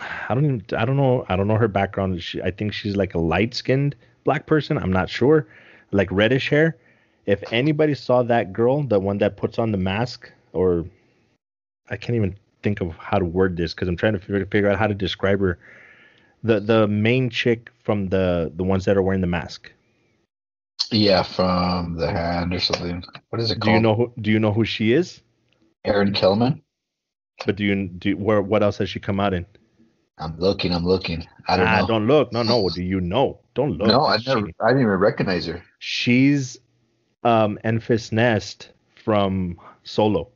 I 0.00 0.34
don't 0.34 0.46
even 0.46 0.64
I 0.78 0.86
don't 0.86 0.96
know 0.96 1.26
I 1.28 1.36
don't 1.36 1.46
know 1.46 1.58
her 1.58 1.68
background. 1.68 2.22
She, 2.22 2.40
I 2.40 2.50
think 2.50 2.72
she's 2.72 2.96
like 2.96 3.14
a 3.14 3.18
light 3.18 3.52
skinned 3.52 3.96
black 4.24 4.46
person. 4.46 4.78
I'm 4.78 4.94
not 5.00 5.10
sure, 5.10 5.46
like 5.90 6.08
reddish 6.10 6.48
hair. 6.48 6.78
If 7.26 7.42
anybody 7.52 7.94
saw 7.94 8.22
that 8.24 8.52
girl, 8.52 8.82
the 8.84 9.00
one 9.00 9.18
that 9.18 9.36
puts 9.36 9.58
on 9.58 9.72
the 9.72 9.78
mask, 9.78 10.30
or 10.52 10.86
I 11.90 11.96
can't 11.96 12.16
even 12.16 12.36
think 12.62 12.80
of 12.80 12.96
how 12.96 13.18
to 13.18 13.24
word 13.24 13.56
this 13.56 13.74
because 13.74 13.88
I'm 13.88 13.96
trying 13.96 14.12
to 14.14 14.18
figure, 14.18 14.46
figure 14.46 14.70
out 14.70 14.78
how 14.78 14.86
to 14.86 14.94
describe 14.94 15.40
her. 15.40 15.58
The 16.44 16.60
the 16.60 16.86
main 16.86 17.28
chick 17.30 17.70
from 17.82 18.08
the 18.08 18.52
the 18.54 18.62
ones 18.62 18.84
that 18.84 18.96
are 18.96 19.02
wearing 19.02 19.20
the 19.20 19.26
mask. 19.26 19.72
Yeah, 20.92 21.22
from 21.24 21.96
the 21.96 22.08
hand 22.08 22.54
or 22.54 22.60
something. 22.60 23.02
What 23.30 23.40
is 23.40 23.50
it 23.50 23.60
called? 23.60 23.64
Do 23.64 23.70
you 23.72 23.80
know 23.80 23.94
who 23.96 24.12
do 24.20 24.30
you 24.30 24.38
know 24.38 24.52
who 24.52 24.64
she 24.64 24.92
is? 24.92 25.20
Erin 25.84 26.12
Kellyman? 26.12 26.62
But 27.44 27.56
do 27.56 27.64
you 27.64 27.88
do 27.88 28.16
where 28.16 28.40
what 28.40 28.62
else 28.62 28.78
has 28.78 28.88
she 28.88 29.00
come 29.00 29.18
out 29.18 29.34
in? 29.34 29.44
I'm 30.18 30.38
looking, 30.38 30.72
I'm 30.72 30.84
looking. 30.84 31.26
I 31.48 31.56
don't 31.56 31.66
Ah, 31.66 31.80
know. 31.80 31.86
Don't 31.88 32.06
look. 32.06 32.32
No, 32.32 32.42
no. 32.42 32.68
Do 32.70 32.82
you 32.82 33.00
know? 33.00 33.40
Don't 33.54 33.76
look. 33.76 33.88
no, 33.88 34.04
I 34.04 34.16
She- 34.18 34.28
never 34.28 34.48
I 34.60 34.68
didn't 34.68 34.82
even 34.82 34.94
recognize 34.98 35.46
her. 35.46 35.62
she's 35.80 36.58
um 37.26 37.58
Enfys 37.64 38.12
Nest 38.12 38.70
from 38.94 39.58
Solo. 39.82 40.28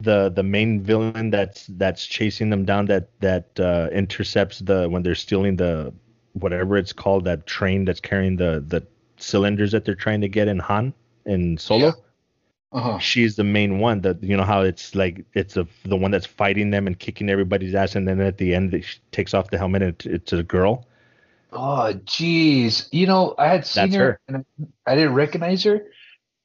The 0.00 0.30
the 0.30 0.44
main 0.44 0.80
villain 0.82 1.30
that's 1.30 1.66
that's 1.66 2.06
chasing 2.06 2.50
them 2.50 2.64
down 2.64 2.86
that 2.86 3.08
that 3.20 3.58
uh, 3.58 3.88
intercepts 3.92 4.60
the 4.60 4.88
when 4.88 5.02
they're 5.02 5.16
stealing 5.16 5.56
the 5.56 5.92
whatever 6.34 6.76
it's 6.76 6.92
called 6.92 7.24
that 7.24 7.46
train 7.46 7.84
that's 7.84 8.00
carrying 8.00 8.36
the 8.36 8.64
the 8.68 8.86
cylinders 9.16 9.72
that 9.72 9.84
they're 9.84 9.96
trying 9.96 10.20
to 10.20 10.28
get 10.28 10.46
in 10.46 10.60
Han 10.60 10.94
in 11.26 11.58
Solo. 11.58 11.86
Yeah. 11.86 11.92
Uh-huh. 12.70 12.98
She's 12.98 13.34
the 13.34 13.44
main 13.44 13.80
one 13.80 14.02
that 14.02 14.22
you 14.22 14.36
know 14.36 14.44
how 14.44 14.60
it's 14.60 14.94
like 14.94 15.24
it's 15.34 15.56
a 15.56 15.66
the 15.84 15.96
one 15.96 16.12
that's 16.12 16.26
fighting 16.26 16.70
them 16.70 16.86
and 16.86 16.96
kicking 16.96 17.28
everybody's 17.28 17.74
ass 17.74 17.96
and 17.96 18.06
then 18.06 18.20
at 18.20 18.38
the 18.38 18.54
end 18.54 18.72
she 18.84 19.00
takes 19.10 19.34
off 19.34 19.50
the 19.50 19.58
helmet 19.58 19.82
and 19.82 19.94
it, 19.94 20.06
it's 20.06 20.32
a 20.32 20.44
girl. 20.44 20.86
Oh 21.52 21.92
jeez. 22.04 22.88
You 22.92 23.06
know, 23.06 23.34
I 23.38 23.48
had 23.48 23.66
seen 23.66 23.92
her, 23.92 23.98
her. 23.98 24.20
and 24.28 24.44
I, 24.86 24.94
didn't 24.94 25.14
recognize 25.14 25.64
her, 25.64 25.80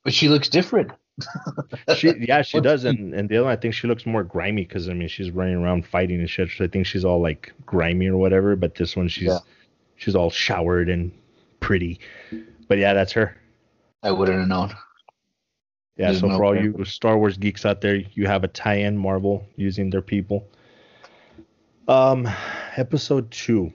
but 0.04 0.14
she 0.14 0.30
looks 0.30 0.50
different. 0.50 0.92
She 1.96 2.12
yeah 2.22 2.42
she 2.42 2.60
does 2.60 2.86
and, 2.86 3.14
and 3.14 3.30
the 3.30 3.38
other 3.38 3.44
one 3.46 3.54
I 3.54 3.56
think 3.56 3.76
she 3.76 3.88
looks 3.88 4.06
more 4.06 4.24
grimy 4.24 4.64
because 4.64 4.90
I 4.90 4.94
mean 4.94 5.08
she's 5.08 5.30
running 5.30 5.56
around 5.56 5.86
fighting 5.86 6.20
and 6.20 6.30
shit. 6.30 6.50
So 6.58 6.64
I 6.64 6.68
think 6.68 6.88
she's 6.88 7.06
all 7.06 7.22
like 7.22 7.54
grimy 7.68 8.08
or 8.08 8.18
whatever. 8.18 8.56
But 8.56 8.76
this 8.76 8.96
one 8.96 9.08
she's 9.08 9.28
Yeah. 9.28 9.40
she's 9.96 10.16
all 10.16 10.32
showered 10.32 10.90
and 10.90 11.12
pretty. 11.60 12.00
But 12.68 12.80
yeah, 12.80 12.94
that's 12.94 13.12
her. 13.12 13.38
I 14.02 14.12
wouldn't 14.12 14.40
have 14.40 14.48
known. 14.48 14.70
Yeah, 15.98 16.08
There's 16.08 16.22
so 16.22 16.28
no 16.28 16.38
for 16.38 16.46
all 16.46 16.56
you 16.56 16.84
Star 16.86 17.18
Wars 17.18 17.38
geeks 17.38 17.66
out 17.66 17.82
there, 17.82 17.96
you 17.96 18.26
have 18.26 18.44
a 18.44 18.48
tie-in 18.48 18.98
Marvel 18.98 19.46
using 19.56 19.92
their 19.92 20.02
people. 20.02 20.48
Um, 21.88 22.28
episode 22.76 23.30
two. 23.30 23.72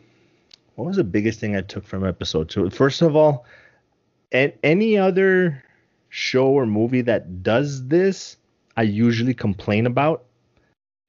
What 0.79 0.87
was 0.87 0.97
the 0.97 1.03
biggest 1.03 1.41
thing 1.41 1.57
I 1.57 1.63
took 1.63 1.85
from 1.85 2.07
episode 2.07 2.51
two? 2.51 2.71
First 2.71 3.03
of 3.03 3.17
all, 3.17 3.45
any 4.31 4.97
other 4.97 5.65
show 6.09 6.47
or 6.47 6.67
movie 6.67 7.01
that 7.01 7.43
does 7.43 7.89
this, 7.89 8.37
I 8.77 8.83
usually 8.83 9.35
complain 9.35 9.87
about. 9.87 10.23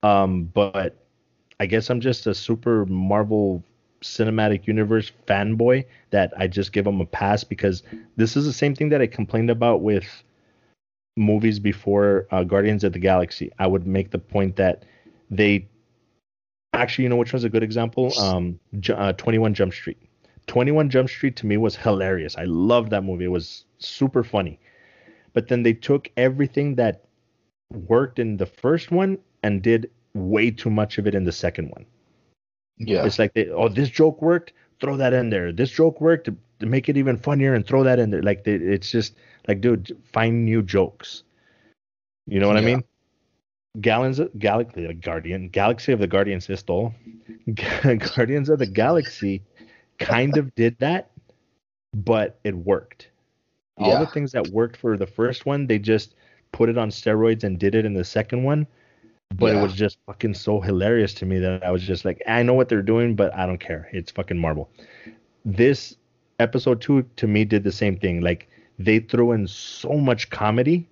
Um, 0.01 0.45
but 0.45 1.05
I 1.59 1.67
guess 1.67 1.91
I'm 1.91 2.01
just 2.01 2.25
a 2.25 2.33
super 2.33 2.87
Marvel 2.87 3.63
cinematic 4.01 4.65
universe 4.65 5.11
fanboy 5.27 5.85
that 6.09 6.33
I 6.35 6.47
just 6.47 6.71
give 6.71 6.85
them 6.85 6.99
a 6.99 7.05
pass 7.05 7.43
because 7.43 7.83
this 8.15 8.35
is 8.35 8.45
the 8.45 8.53
same 8.53 8.73
thing 8.73 8.89
that 8.89 9.01
I 9.01 9.05
complained 9.05 9.51
about 9.51 9.81
with 9.81 10.23
movies 11.15 11.59
before 11.59 12.25
uh, 12.31 12.43
Guardians 12.43 12.83
of 12.83 12.93
the 12.93 12.99
Galaxy. 12.99 13.51
I 13.59 13.67
would 13.67 13.85
make 13.85 14.09
the 14.09 14.17
point 14.17 14.55
that 14.55 14.81
they 15.29 15.67
actually, 16.79 17.03
you 17.03 17.09
know, 17.09 17.15
which 17.15 17.33
one's 17.33 17.43
a 17.43 17.49
good 17.49 17.63
example? 17.63 18.17
Um, 18.19 18.59
uh, 18.89 19.13
21 19.13 19.53
Jump 19.53 19.73
Street. 19.73 19.97
21 20.47 20.89
Jump 20.89 21.09
Street 21.09 21.35
to 21.37 21.45
me 21.45 21.57
was 21.57 21.75
hilarious. 21.75 22.35
I 22.37 22.45
loved 22.45 22.89
that 22.91 23.03
movie. 23.03 23.25
It 23.25 23.29
was 23.29 23.65
super 23.77 24.23
funny. 24.23 24.59
But 25.33 25.47
then 25.47 25.63
they 25.63 25.73
took 25.73 26.09
everything 26.17 26.75
that 26.75 27.05
worked 27.71 28.17
in 28.17 28.37
the 28.37 28.45
first 28.45 28.91
one 28.91 29.19
and 29.43 29.61
did 29.61 29.91
way 30.15 30.49
too 30.49 30.69
much 30.69 30.97
of 30.97 31.05
it 31.05 31.13
in 31.13 31.23
the 31.23 31.31
second 31.31 31.69
one. 31.69 31.85
Yeah. 32.77 33.05
It's 33.05 33.19
like, 33.19 33.33
they, 33.33 33.49
oh, 33.49 33.69
this 33.69 33.89
joke 33.89 34.21
worked, 34.21 34.53
throw 34.81 34.97
that 34.97 35.13
in 35.13 35.29
there. 35.29 35.51
This 35.51 35.69
joke 35.69 36.01
worked 36.01 36.25
to, 36.25 36.35
to 36.61 36.65
make 36.65 36.89
it 36.89 36.97
even 36.97 37.17
funnier 37.17 37.53
and 37.53 37.65
throw 37.65 37.83
that 37.83 37.99
in 37.99 38.09
there. 38.09 38.23
Like, 38.23 38.43
they, 38.43 38.53
it's 38.53 38.89
just 38.89 39.15
like, 39.47 39.61
dude, 39.61 39.95
find 40.11 40.45
new 40.45 40.63
jokes. 40.63 41.23
You 42.25 42.39
know 42.39 42.47
what 42.47 42.55
yeah. 42.55 42.61
I 42.61 42.65
mean? 42.65 42.83
Gallons, 43.79 44.19
of 44.19 44.37
Galaxy, 44.37 44.91
Guardian, 44.93 45.49
Galaxy 45.49 45.91
of 45.91 45.99
the 45.99 46.07
Guardians 46.07 46.49
is 46.49 46.63
Guardians 48.15 48.49
of 48.49 48.59
the 48.59 48.65
Galaxy 48.65 49.43
kind 49.99 50.37
of 50.37 50.53
did 50.55 50.77
that, 50.79 51.11
but 51.93 52.39
it 52.43 52.55
worked. 52.55 53.09
All 53.77 53.91
yeah. 53.91 53.99
the 53.99 54.07
things 54.07 54.31
that 54.31 54.47
worked 54.47 54.77
for 54.77 54.97
the 54.97 55.07
first 55.07 55.45
one, 55.45 55.67
they 55.67 55.79
just 55.79 56.15
put 56.51 56.69
it 56.69 56.77
on 56.77 56.89
steroids 56.89 57.43
and 57.43 57.59
did 57.59 57.75
it 57.75 57.85
in 57.85 57.93
the 57.93 58.03
second 58.03 58.43
one. 58.43 58.67
But 59.35 59.53
yeah. 59.53 59.59
it 59.59 59.61
was 59.61 59.73
just 59.73 59.99
fucking 60.07 60.33
so 60.33 60.59
hilarious 60.59 61.13
to 61.15 61.25
me 61.25 61.37
that 61.39 61.63
I 61.63 61.69
was 61.69 61.83
just 61.83 62.03
like, 62.03 62.21
I 62.27 62.41
know 62.41 62.55
what 62.55 62.67
they're 62.67 62.81
doing, 62.81 63.15
but 63.15 63.33
I 63.35 63.45
don't 63.45 63.59
care. 63.59 63.87
It's 63.93 64.11
fucking 64.11 64.37
Marvel. 64.37 64.69
This 65.45 65.95
episode 66.39 66.81
two 66.81 67.03
to 67.17 67.27
me 67.27 67.45
did 67.45 67.63
the 67.63 67.71
same 67.71 67.97
thing. 67.97 68.21
Like 68.21 68.49
they 68.79 68.99
threw 68.99 69.31
in 69.33 69.47
so 69.47 69.93
much 69.93 70.29
comedy, 70.31 70.89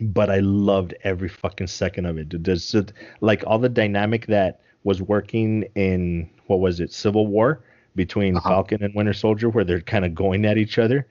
but 0.00 0.30
I 0.30 0.40
loved 0.40 0.94
every 1.04 1.28
fucking 1.28 1.68
second 1.68 2.06
of 2.06 2.18
it. 2.18 2.44
There's 2.44 2.74
like 3.20 3.44
all 3.46 3.58
the 3.58 3.68
dynamic 3.68 4.26
that 4.26 4.60
was 4.84 5.02
working 5.02 5.64
in 5.74 6.30
what 6.46 6.60
was 6.60 6.80
it, 6.80 6.92
Civil 6.92 7.26
War 7.26 7.64
between 7.94 8.36
uh-huh. 8.36 8.48
Falcon 8.48 8.82
and 8.82 8.94
Winter 8.94 9.14
Soldier, 9.14 9.48
where 9.48 9.64
they're 9.64 9.80
kind 9.80 10.04
of 10.04 10.14
going 10.14 10.44
at 10.44 10.58
each 10.58 10.78
other. 10.78 11.06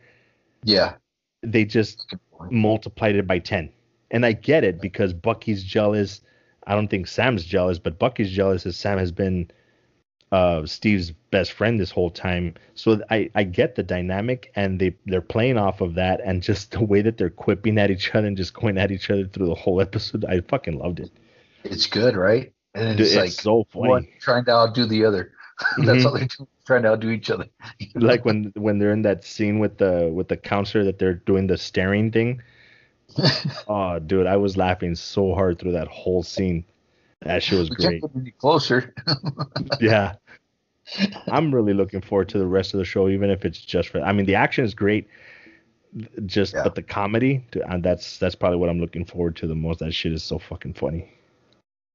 Yeah. 0.63 0.93
They 1.41 1.65
just 1.65 2.15
multiplied 2.51 3.15
it 3.15 3.27
by 3.27 3.39
10. 3.39 3.71
And 4.11 4.25
I 4.25 4.33
get 4.33 4.63
it 4.63 4.79
because 4.79 5.13
Bucky's 5.13 5.63
jealous. 5.63 6.21
I 6.67 6.75
don't 6.75 6.88
think 6.88 7.07
Sam's 7.07 7.43
jealous, 7.43 7.79
but 7.79 7.99
Bucky's 7.99 8.31
jealous 8.31 8.65
as 8.65 8.77
Sam 8.77 8.97
has 8.99 9.11
been 9.11 9.49
uh, 10.36 10.65
Steve's 10.65 11.11
best 11.31 11.53
friend 11.53 11.79
this 11.79 11.91
whole 11.91 12.09
time. 12.09 12.53
So 12.73 13.01
I, 13.09 13.29
I 13.36 13.43
get 13.43 13.75
the 13.75 13.83
dynamic 13.83 14.51
and 14.55 14.81
they, 14.81 14.93
they're 15.05 15.21
playing 15.21 15.57
off 15.57 15.79
of 15.79 15.95
that 15.95 16.19
and 16.25 16.43
just 16.43 16.71
the 16.77 16.83
way 16.83 17.01
that 17.01 17.17
they're 17.17 17.29
quipping 17.29 17.77
at 17.77 17.89
each 17.89 18.13
other 18.13 18.27
and 18.27 18.36
just 18.36 18.53
going 18.53 18.77
at 18.77 18.91
each 18.91 19.09
other 19.09 19.25
through 19.27 19.47
the 19.47 19.55
whole 19.55 19.79
episode. 19.79 20.25
I 20.25 20.41
fucking 20.41 20.77
loved 20.77 20.99
it. 20.99 21.11
It's 21.63 21.88
good, 21.88 22.17
right? 22.17 22.51
And 22.73 22.99
it's, 22.99 23.11
Dude, 23.11 23.19
like 23.19 23.31
so 23.31 23.65
funny. 23.71 23.88
One 23.88 24.07
trying 24.19 24.43
to 24.45 24.51
outdo 24.51 24.86
the 24.86 25.05
other. 25.05 25.31
That's 25.77 25.99
mm-hmm. 25.99 26.07
all 26.07 26.13
they 26.13 26.27
do, 26.27 26.47
trying 26.67 26.83
to 26.83 26.89
outdo 26.89 27.09
each 27.11 27.29
other. 27.29 27.45
like 27.95 28.25
when 28.25 28.51
when 28.57 28.77
they're 28.77 28.91
in 28.91 29.03
that 29.03 29.23
scene 29.23 29.59
with 29.59 29.77
the 29.77 30.11
with 30.13 30.27
the 30.27 30.36
counselor 30.36 30.83
that 30.83 30.99
they're 30.99 31.13
doing 31.13 31.47
the 31.47 31.57
staring 31.57 32.11
thing. 32.11 32.41
oh, 33.69 33.99
dude, 33.99 34.27
I 34.27 34.36
was 34.36 34.57
laughing 34.57 34.95
so 34.95 35.33
hard 35.33 35.59
through 35.59 35.71
that 35.71 35.88
whole 35.88 36.23
scene. 36.23 36.65
That 37.21 37.41
shit 37.41 37.57
was 37.57 37.69
great. 37.69 38.03
Closer. 38.38 38.93
yeah. 39.79 40.15
I'm 41.27 41.53
really 41.53 41.73
looking 41.73 42.01
forward 42.01 42.29
to 42.29 42.38
the 42.38 42.45
rest 42.45 42.73
of 42.73 42.77
the 42.77 42.86
show, 42.86 43.09
even 43.09 43.29
if 43.29 43.45
it's 43.45 43.59
just 43.59 43.89
for. 43.89 44.01
I 44.01 44.11
mean, 44.11 44.25
the 44.25 44.36
action 44.36 44.63
is 44.63 44.73
great, 44.73 45.07
just 46.25 46.53
yeah. 46.53 46.63
but 46.63 46.75
the 46.75 46.83
comedy, 46.83 47.45
and 47.53 47.86
uh, 47.86 47.89
that's 47.89 48.19
that's 48.19 48.36
probably 48.36 48.57
what 48.57 48.69
I'm 48.69 48.79
looking 48.79 49.05
forward 49.05 49.36
to 49.38 49.47
the 49.47 49.55
most. 49.55 49.79
That 49.79 49.93
shit 49.93 50.13
is 50.13 50.23
so 50.23 50.38
fucking 50.38 50.73
funny. 50.73 51.11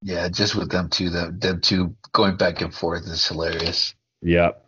Yeah, 0.02 0.28
just 0.28 0.54
with 0.54 0.70
them 0.70 0.88
two, 0.88 1.10
them, 1.10 1.38
them 1.38 1.60
two 1.60 1.94
going 2.12 2.36
back 2.36 2.62
and 2.62 2.74
forth 2.74 3.06
is 3.06 3.26
hilarious. 3.26 3.94
Yep. 4.22 4.66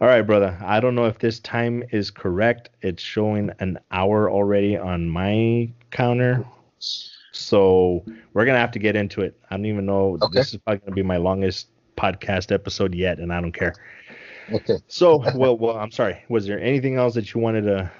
All 0.00 0.06
right, 0.06 0.22
brother. 0.22 0.56
I 0.62 0.80
don't 0.80 0.94
know 0.94 1.06
if 1.06 1.18
this 1.18 1.40
time 1.40 1.82
is 1.90 2.10
correct. 2.10 2.68
It's 2.82 3.02
showing 3.02 3.50
an 3.58 3.78
hour 3.90 4.30
already 4.30 4.76
on 4.76 5.08
my 5.08 5.72
counter. 5.90 6.44
So 7.32 8.04
we're 8.32 8.44
gonna 8.44 8.58
have 8.58 8.70
to 8.72 8.78
get 8.78 8.94
into 8.94 9.22
it. 9.22 9.36
I 9.50 9.56
don't 9.56 9.66
even 9.66 9.86
know. 9.86 10.18
Okay. 10.22 10.38
This 10.38 10.54
is 10.54 10.60
probably 10.60 10.80
gonna 10.80 10.94
be 10.94 11.02
my 11.02 11.16
longest 11.16 11.68
podcast 11.96 12.52
episode 12.52 12.94
yet, 12.94 13.18
and 13.18 13.32
I 13.32 13.40
don't 13.40 13.52
care. 13.52 13.74
Okay. 14.52 14.78
So, 14.88 15.22
well, 15.34 15.56
well, 15.56 15.76
I'm 15.76 15.90
sorry. 15.90 16.24
Was 16.28 16.46
there 16.46 16.60
anything 16.60 16.96
else 16.96 17.14
that 17.14 17.32
you 17.32 17.40
wanted 17.40 17.62
to 17.62 17.90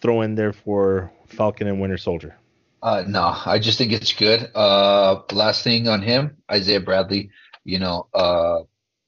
throw 0.00 0.22
in 0.22 0.34
there 0.34 0.52
for 0.52 1.12
Falcon 1.26 1.66
and 1.66 1.80
Winter 1.80 1.98
Soldier? 1.98 2.36
Uh, 2.82 3.02
no, 3.08 3.34
I 3.46 3.58
just 3.58 3.78
think 3.78 3.92
it's 3.92 4.12
good. 4.12 4.50
Uh, 4.54 5.22
last 5.32 5.64
thing 5.64 5.88
on 5.88 6.02
him, 6.02 6.36
Isaiah 6.50 6.80
Bradley. 6.80 7.30
You 7.64 7.78
know, 7.78 8.08
uh, 8.12 8.58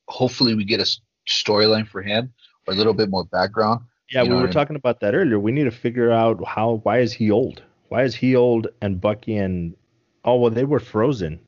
hopefully 0.09 0.55
we 0.55 0.65
get 0.65 0.81
a 0.81 0.99
storyline 1.29 1.87
for 1.87 2.01
him 2.03 2.33
or 2.67 2.73
a 2.73 2.77
little 2.77 2.95
bit 2.95 3.11
more 3.11 3.25
background. 3.25 3.83
Yeah, 4.11 4.23
we 4.23 4.31
were 4.31 4.47
talking 4.47 4.75
I 4.75 4.75
mean? 4.75 4.77
about 4.77 5.01
that 5.01 5.15
earlier. 5.15 5.39
We 5.39 5.53
need 5.53 5.65
to 5.65 5.71
figure 5.71 6.11
out 6.11 6.43
how. 6.47 6.81
Why 6.85 7.01
is 7.01 7.13
he 7.13 7.31
old? 7.31 7.63
Why 7.89 8.05
is 8.05 8.15
he 8.15 8.35
old 8.35 8.69
and 8.81 9.01
Bucky 9.01 9.37
and 9.37 9.77
oh 10.25 10.37
well 10.37 10.51
they 10.51 10.65
were 10.65 10.81
frozen. 10.81 11.41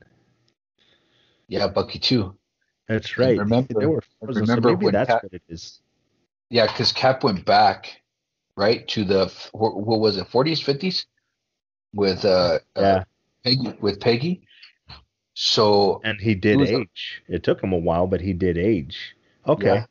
Yeah, 1.47 1.67
Bucky 1.67 1.99
too. 1.99 2.37
That's 2.89 3.17
right. 3.17 3.39
And 3.39 3.39
remember, 3.39 3.79
they 3.79 3.85
were 3.85 4.03
frozen. 4.19 4.41
Remember 4.41 4.71
so 4.71 4.75
maybe 4.75 4.91
that's 4.91 5.09
Cap, 5.09 5.23
what 5.23 5.33
it 5.33 5.43
is. 5.47 5.79
Yeah, 6.49 6.67
because 6.67 6.91
Cap 6.91 7.23
went 7.23 7.45
back 7.45 8.01
right 8.57 8.85
to 8.89 9.05
the 9.05 9.31
what 9.53 9.75
was 9.77 10.17
it, 10.17 10.27
40s, 10.27 10.61
50s? 10.61 11.05
with 11.93 12.25
uh, 12.25 12.59
uh, 12.75 12.81
yeah. 12.81 12.95
Uh, 12.95 13.03
Peggy, 13.43 13.73
with 13.79 13.99
Peggy. 13.99 14.41
So 15.33 16.01
and 16.03 16.19
he 16.19 16.35
did 16.35 16.59
age. 16.61 17.23
A, 17.29 17.35
it 17.35 17.43
took 17.43 17.63
him 17.63 17.71
a 17.71 17.77
while, 17.77 18.07
but 18.07 18.19
he 18.19 18.33
did 18.33 18.57
age. 18.57 19.15
Okay. 19.47 19.75
Yeah. 19.75 19.85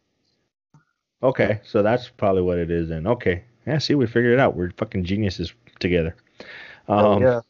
Okay, 1.21 1.61
so 1.65 1.83
that's 1.83 2.09
probably 2.11 2.43
what 2.43 2.59
it 2.59 2.71
is 2.71 2.91
then. 2.91 3.07
Okay. 3.07 3.45
Yeah, 3.67 3.79
see, 3.79 3.95
we 3.95 4.07
figured 4.07 4.35
it 4.35 4.41
out. 4.41 4.55
We're 4.55 4.71
fucking 4.77 5.05
geniuses 5.05 5.53
together. 5.81 6.15
Oh, 6.89 7.13
um, 7.13 7.25
oh, 7.25 7.43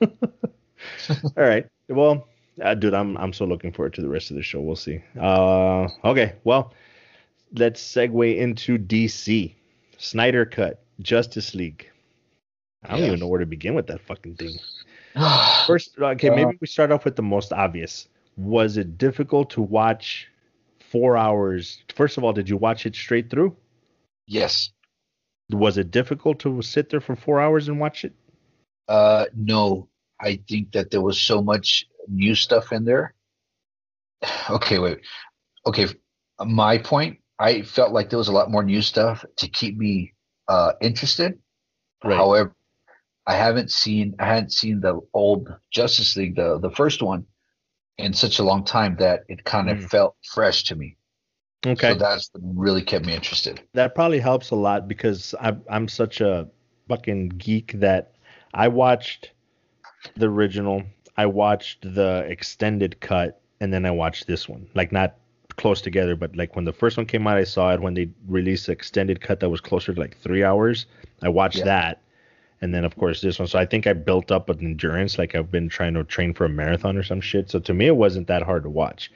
yeah. 0.00 0.08
all 1.36 1.44
right. 1.44 1.66
Well, 1.88 2.26
uh, 2.62 2.74
dude, 2.74 2.94
I'm 2.94 3.16
I'm 3.16 3.32
so 3.32 3.44
looking 3.44 3.72
forward 3.72 3.94
to 3.94 4.02
the 4.02 4.08
rest 4.08 4.30
of 4.30 4.36
the 4.36 4.42
show. 4.42 4.60
We'll 4.60 4.76
see. 4.76 5.02
Uh, 5.20 5.88
okay. 6.04 6.34
Well, 6.44 6.72
let's 7.52 7.82
segue 7.82 8.36
into 8.36 8.78
DC. 8.78 9.54
Snyder 9.98 10.44
Cut, 10.44 10.82
Justice 11.00 11.54
League. 11.54 11.88
I 12.84 12.90
don't 12.90 13.00
yeah. 13.00 13.06
even 13.06 13.20
know 13.20 13.28
where 13.28 13.40
to 13.40 13.46
begin 13.46 13.74
with 13.74 13.86
that 13.86 14.00
fucking 14.02 14.36
thing. 14.36 14.58
First, 15.66 15.96
okay, 15.98 16.30
maybe 16.30 16.44
uh, 16.44 16.58
we 16.60 16.66
start 16.66 16.92
off 16.92 17.04
with 17.04 17.16
the 17.16 17.22
most 17.22 17.52
obvious. 17.52 18.08
Was 18.36 18.76
it 18.76 18.98
difficult 18.98 19.50
to 19.50 19.62
watch 19.62 20.28
four 20.90 21.16
hours? 21.16 21.82
First 21.94 22.18
of 22.18 22.24
all, 22.24 22.32
did 22.32 22.48
you 22.48 22.56
watch 22.56 22.84
it 22.84 22.94
straight 22.94 23.30
through? 23.30 23.56
Yes. 24.26 24.70
Was 25.50 25.78
it 25.78 25.90
difficult 25.90 26.40
to 26.40 26.60
sit 26.62 26.90
there 26.90 27.00
for 27.00 27.16
four 27.16 27.40
hours 27.40 27.68
and 27.68 27.78
watch 27.78 28.04
it? 28.04 28.12
Uh, 28.88 29.26
no. 29.34 29.88
I 30.20 30.40
think 30.48 30.72
that 30.72 30.90
there 30.90 31.00
was 31.00 31.20
so 31.20 31.42
much 31.42 31.86
new 32.08 32.34
stuff 32.34 32.72
in 32.72 32.84
there. 32.84 33.14
Okay, 34.48 34.78
wait. 34.78 35.00
Okay, 35.66 35.86
my 36.44 36.78
point. 36.78 37.18
I 37.38 37.62
felt 37.62 37.92
like 37.92 38.10
there 38.10 38.18
was 38.18 38.28
a 38.28 38.32
lot 38.32 38.50
more 38.50 38.62
new 38.62 38.80
stuff 38.80 39.24
to 39.38 39.48
keep 39.48 39.76
me 39.76 40.14
uh, 40.48 40.72
interested. 40.80 41.38
Right. 42.02 42.16
However, 42.16 42.54
I 43.26 43.34
haven't 43.34 43.70
seen 43.70 44.14
I 44.18 44.26
hadn't 44.26 44.52
seen 44.52 44.80
the 44.80 45.00
old 45.12 45.48
Justice 45.70 46.16
League, 46.16 46.36
the 46.36 46.58
the 46.58 46.70
first 46.70 47.02
one, 47.02 47.26
in 47.98 48.12
such 48.12 48.38
a 48.38 48.42
long 48.42 48.64
time 48.64 48.96
that 48.98 49.24
it 49.28 49.44
kind 49.44 49.70
of 49.70 49.78
mm. 49.78 49.90
felt 49.90 50.16
fresh 50.22 50.64
to 50.64 50.76
me. 50.76 50.96
Okay, 51.66 51.92
so 51.92 51.94
that's 51.94 52.30
really 52.42 52.82
kept 52.82 53.06
me 53.06 53.14
interested. 53.14 53.62
That 53.72 53.94
probably 53.94 54.20
helps 54.20 54.50
a 54.50 54.56
lot 54.56 54.86
because 54.86 55.34
I'm 55.40 55.62
I'm 55.70 55.88
such 55.88 56.20
a 56.20 56.48
fucking 56.88 57.30
geek 57.30 57.72
that 57.80 58.12
I 58.52 58.68
watched 58.68 59.30
the 60.16 60.26
original, 60.28 60.82
I 61.16 61.26
watched 61.26 61.82
the 61.82 62.24
extended 62.28 63.00
cut, 63.00 63.40
and 63.60 63.72
then 63.72 63.86
I 63.86 63.90
watched 63.90 64.26
this 64.26 64.48
one. 64.48 64.66
Like 64.74 64.92
not 64.92 65.16
close 65.56 65.80
together, 65.80 66.16
but 66.16 66.34
like 66.36 66.56
when 66.56 66.64
the 66.64 66.72
first 66.72 66.96
one 66.96 67.06
came 67.06 67.26
out, 67.26 67.36
I 67.36 67.44
saw 67.44 67.72
it. 67.72 67.80
When 67.80 67.94
they 67.94 68.08
released 68.26 68.66
the 68.66 68.72
extended 68.72 69.20
cut 69.20 69.40
that 69.40 69.50
was 69.50 69.60
closer 69.60 69.94
to 69.94 70.00
like 70.00 70.16
three 70.18 70.42
hours, 70.42 70.86
I 71.22 71.28
watched 71.28 71.58
yeah. 71.58 71.64
that 71.64 72.00
and 72.64 72.72
then 72.72 72.84
of 72.84 72.96
course 72.96 73.20
this 73.20 73.38
one. 73.38 73.46
So 73.46 73.58
I 73.58 73.66
think 73.66 73.86
I 73.86 73.92
built 73.92 74.32
up 74.32 74.48
an 74.48 74.58
endurance, 74.60 75.18
like 75.18 75.34
I've 75.34 75.50
been 75.50 75.68
trying 75.68 75.92
to 75.94 76.02
train 76.02 76.32
for 76.32 76.46
a 76.46 76.48
marathon 76.48 76.96
or 76.96 77.02
some 77.02 77.20
shit. 77.20 77.50
So 77.50 77.58
to 77.60 77.74
me, 77.74 77.88
it 77.88 77.96
wasn't 77.96 78.26
that 78.28 78.42
hard 78.42 78.62
to 78.62 78.70
watch. 78.70 79.12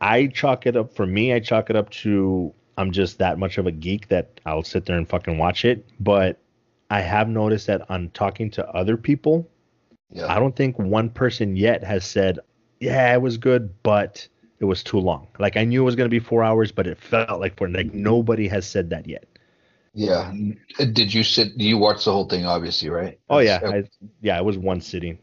I 0.00 0.28
chalk 0.28 0.64
it 0.64 0.76
up 0.76 0.94
for 0.94 1.04
me. 1.04 1.32
I 1.32 1.40
chalk 1.40 1.68
it 1.68 1.74
up 1.74 1.90
to 1.90 2.54
I'm 2.76 2.92
just 2.92 3.18
that 3.18 3.40
much 3.40 3.58
of 3.58 3.66
a 3.66 3.72
geek 3.72 4.06
that 4.08 4.40
I'll 4.46 4.62
sit 4.62 4.86
there 4.86 4.96
and 4.96 5.08
fucking 5.08 5.36
watch 5.36 5.64
it. 5.64 5.84
But 5.98 6.38
I 6.90 7.00
have 7.00 7.28
noticed 7.28 7.66
that 7.66 7.90
on 7.90 8.10
talking 8.10 8.52
to 8.52 8.68
other 8.68 8.96
people, 8.96 9.50
Yeah. 10.10 10.26
I 10.32 10.38
don't 10.38 10.56
think 10.56 10.78
one 10.78 11.10
person 11.10 11.56
yet 11.56 11.84
has 11.84 12.04
said, 12.04 12.38
"Yeah, 12.80 13.12
it 13.14 13.20
was 13.22 13.36
good, 13.38 13.74
but 13.82 14.26
it 14.60 14.64
was 14.64 14.82
too 14.82 14.98
long." 14.98 15.28
Like 15.38 15.56
I 15.56 15.64
knew 15.64 15.82
it 15.82 15.84
was 15.84 15.96
going 15.96 16.06
to 16.08 16.14
be 16.14 16.18
four 16.20 16.42
hours, 16.44 16.72
but 16.72 16.86
it 16.86 16.98
felt 16.98 17.40
like 17.40 17.56
for 17.56 17.68
like 17.68 17.92
nobody 17.92 18.48
has 18.48 18.66
said 18.66 18.90
that 18.90 19.06
yet. 19.08 19.26
Yeah. 19.94 20.32
Did 20.92 21.12
you 21.12 21.24
sit? 21.24 21.52
You 21.56 21.78
watched 21.78 22.04
the 22.04 22.12
whole 22.12 22.28
thing, 22.28 22.46
obviously, 22.46 22.88
right? 22.90 23.18
Oh 23.28 23.38
yeah, 23.38 23.60
I, 23.64 23.84
yeah, 24.20 24.38
it 24.38 24.44
was 24.44 24.58
one 24.58 24.80
sitting. 24.80 25.18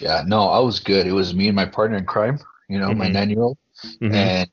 yeah. 0.00 0.22
No, 0.26 0.48
I 0.48 0.60
was 0.60 0.80
good. 0.80 1.06
It 1.06 1.12
was 1.12 1.34
me 1.34 1.48
and 1.48 1.56
my 1.56 1.66
partner 1.66 1.96
in 1.96 2.04
crime. 2.04 2.38
You 2.68 2.78
know, 2.78 2.92
my 2.92 3.08
Mhm. 3.08 3.12
nine-year-old, 3.12 3.58
Mhm. 4.02 4.12
and 4.14 4.50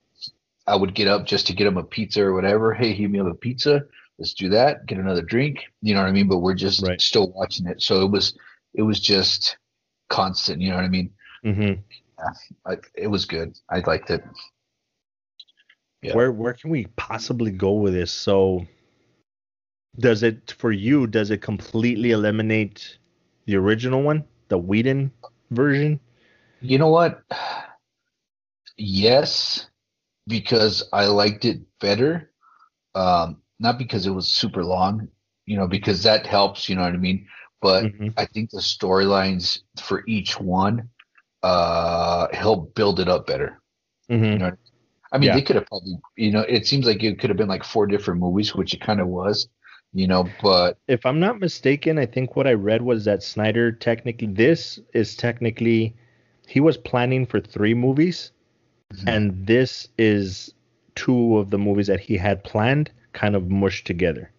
I 0.67 0.75
would 0.75 0.95
get 0.95 1.07
up 1.07 1.25
just 1.25 1.47
to 1.47 1.53
get 1.53 1.67
him 1.67 1.77
a 1.77 1.83
pizza 1.83 2.23
or 2.23 2.33
whatever. 2.33 2.73
Hey, 2.73 2.93
heat 2.93 3.07
me 3.09 3.19
up 3.19 3.27
a 3.27 3.33
pizza. 3.35 3.83
Let's 4.17 4.33
do 4.33 4.49
that. 4.49 4.85
Get 4.85 4.97
another 4.99 5.21
drink. 5.21 5.65
You 5.81 5.93
know 5.93 6.01
what 6.01 6.09
I 6.09 6.13
mean? 6.13 6.27
But 6.27 6.39
we're 6.39 6.55
just 6.55 6.81
Right. 6.83 7.01
still 7.01 7.31
watching 7.33 7.67
it. 7.67 7.81
So 7.81 8.03
it 8.05 8.11
was, 8.11 8.37
it 8.75 8.81
was 8.83 8.99
just 8.99 9.57
constant. 10.09 10.61
You 10.61 10.69
know 10.69 10.75
what 10.75 10.85
I 10.85 10.89
mean? 10.89 11.11
Mhm. 11.43 11.79
I, 12.65 12.77
it 12.93 13.07
was 13.07 13.25
good. 13.25 13.57
I 13.69 13.79
liked 13.79 14.09
it. 14.09 14.23
Yeah. 16.01 16.15
Where 16.15 16.31
where 16.31 16.53
can 16.53 16.69
we 16.69 16.85
possibly 16.95 17.51
go 17.51 17.73
with 17.73 17.93
this? 17.93 18.11
So 18.11 18.65
does 19.97 20.23
it 20.23 20.53
for 20.57 20.71
you? 20.71 21.07
Does 21.07 21.31
it 21.31 21.41
completely 21.41 22.11
eliminate 22.11 22.97
the 23.45 23.55
original 23.55 24.03
one, 24.03 24.23
the 24.49 24.57
Whedon 24.57 25.11
version? 25.51 25.99
You 26.61 26.77
know 26.77 26.89
what? 26.89 27.23
Yes, 28.77 29.69
because 30.27 30.83
I 30.91 31.05
liked 31.05 31.45
it 31.45 31.59
better. 31.79 32.31
Um, 32.93 33.41
not 33.59 33.77
because 33.77 34.05
it 34.05 34.11
was 34.11 34.33
super 34.33 34.63
long, 34.63 35.07
you 35.45 35.57
know, 35.57 35.67
because 35.67 36.03
that 36.03 36.25
helps, 36.25 36.67
you 36.67 36.75
know 36.75 36.81
what 36.81 36.93
I 36.93 36.97
mean? 36.97 37.27
But 37.61 37.85
Mhm. 37.85 38.13
I 38.17 38.25
think 38.25 38.51
the 38.51 38.59
storylines 38.59 39.59
for 39.81 40.03
each 40.07 40.39
one 40.39 40.89
uh 41.43 42.27
help 42.33 42.75
build 42.75 42.99
it 42.99 43.09
up 43.09 43.27
better. 43.27 43.61
Mhm. 44.09 44.39
know, 44.39 44.51
I 45.11 45.17
mean, 45.17 45.27
Yeah. 45.27 45.35
they 45.35 45.41
could 45.41 45.55
have 45.57 45.67
probably, 45.67 45.97
you 46.17 46.31
know, 46.31 46.41
it 46.41 46.67
seems 46.67 46.85
like 46.85 47.03
it 47.03 47.19
could 47.19 47.29
have 47.29 47.37
been 47.37 47.47
like 47.49 47.63
four 47.63 47.87
different 47.87 48.19
movies, 48.19 48.55
which 48.55 48.73
it 48.73 48.81
kind 48.81 48.99
of 49.01 49.07
was, 49.07 49.47
you 49.93 50.07
know, 50.07 50.23
but 50.41 50.77
If 50.87 51.05
I'm 51.05 51.19
not 51.19 51.39
mistaken, 51.39 51.97
I 51.99 52.05
think 52.05 52.35
what 52.35 52.47
I 52.47 52.53
read 52.53 52.81
was 52.81 53.05
that 53.05 53.23
Snyder 53.23 53.71
technically 53.71 54.27
this 54.27 54.79
is 54.93 55.15
technically 55.15 55.95
he 56.47 56.59
was 56.59 56.77
planning 56.77 57.25
for 57.25 57.39
three 57.39 57.73
movies, 57.75 58.31
Mhm. 58.93 59.07
and 59.07 59.47
this 59.47 59.89
is 59.97 60.53
two 60.95 61.37
of 61.37 61.49
the 61.51 61.57
movies 61.57 61.87
that 61.87 61.99
he 62.01 62.17
had 62.17 62.43
planned, 62.43 62.91
kind 63.13 63.35
of 63.35 63.49
mushed 63.49 63.87
together. 63.87 64.31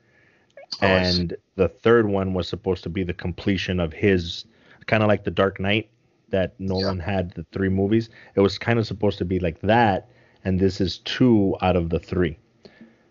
Oh, 0.83 0.87
and 0.87 1.37
the 1.57 1.68
third 1.68 2.07
one 2.09 2.35
was 2.35 2.49
supposed 2.49 2.83
to 2.85 2.89
be 2.91 3.03
the 3.03 3.14
completion 3.14 3.81
of 3.81 3.93
his 3.93 4.45
kind 4.87 5.03
of 5.03 5.09
like 5.09 5.24
the 5.24 5.31
Dark 5.31 5.59
Knight 5.59 5.91
that 6.31 6.59
Nolan 6.59 6.99
had 6.99 7.33
the 7.33 7.45
three 7.53 7.68
movies. 7.68 8.11
It 8.35 8.41
was 8.41 8.59
kind 8.59 8.79
of 8.79 8.87
supposed 8.87 9.18
to 9.18 9.24
be 9.24 9.39
like 9.39 9.61
that, 9.62 10.09
and 10.45 10.59
this 10.61 10.81
is 10.81 10.99
two 10.99 11.57
out 11.62 11.77
of 11.77 11.91
the 11.91 11.99
three. 11.99 12.39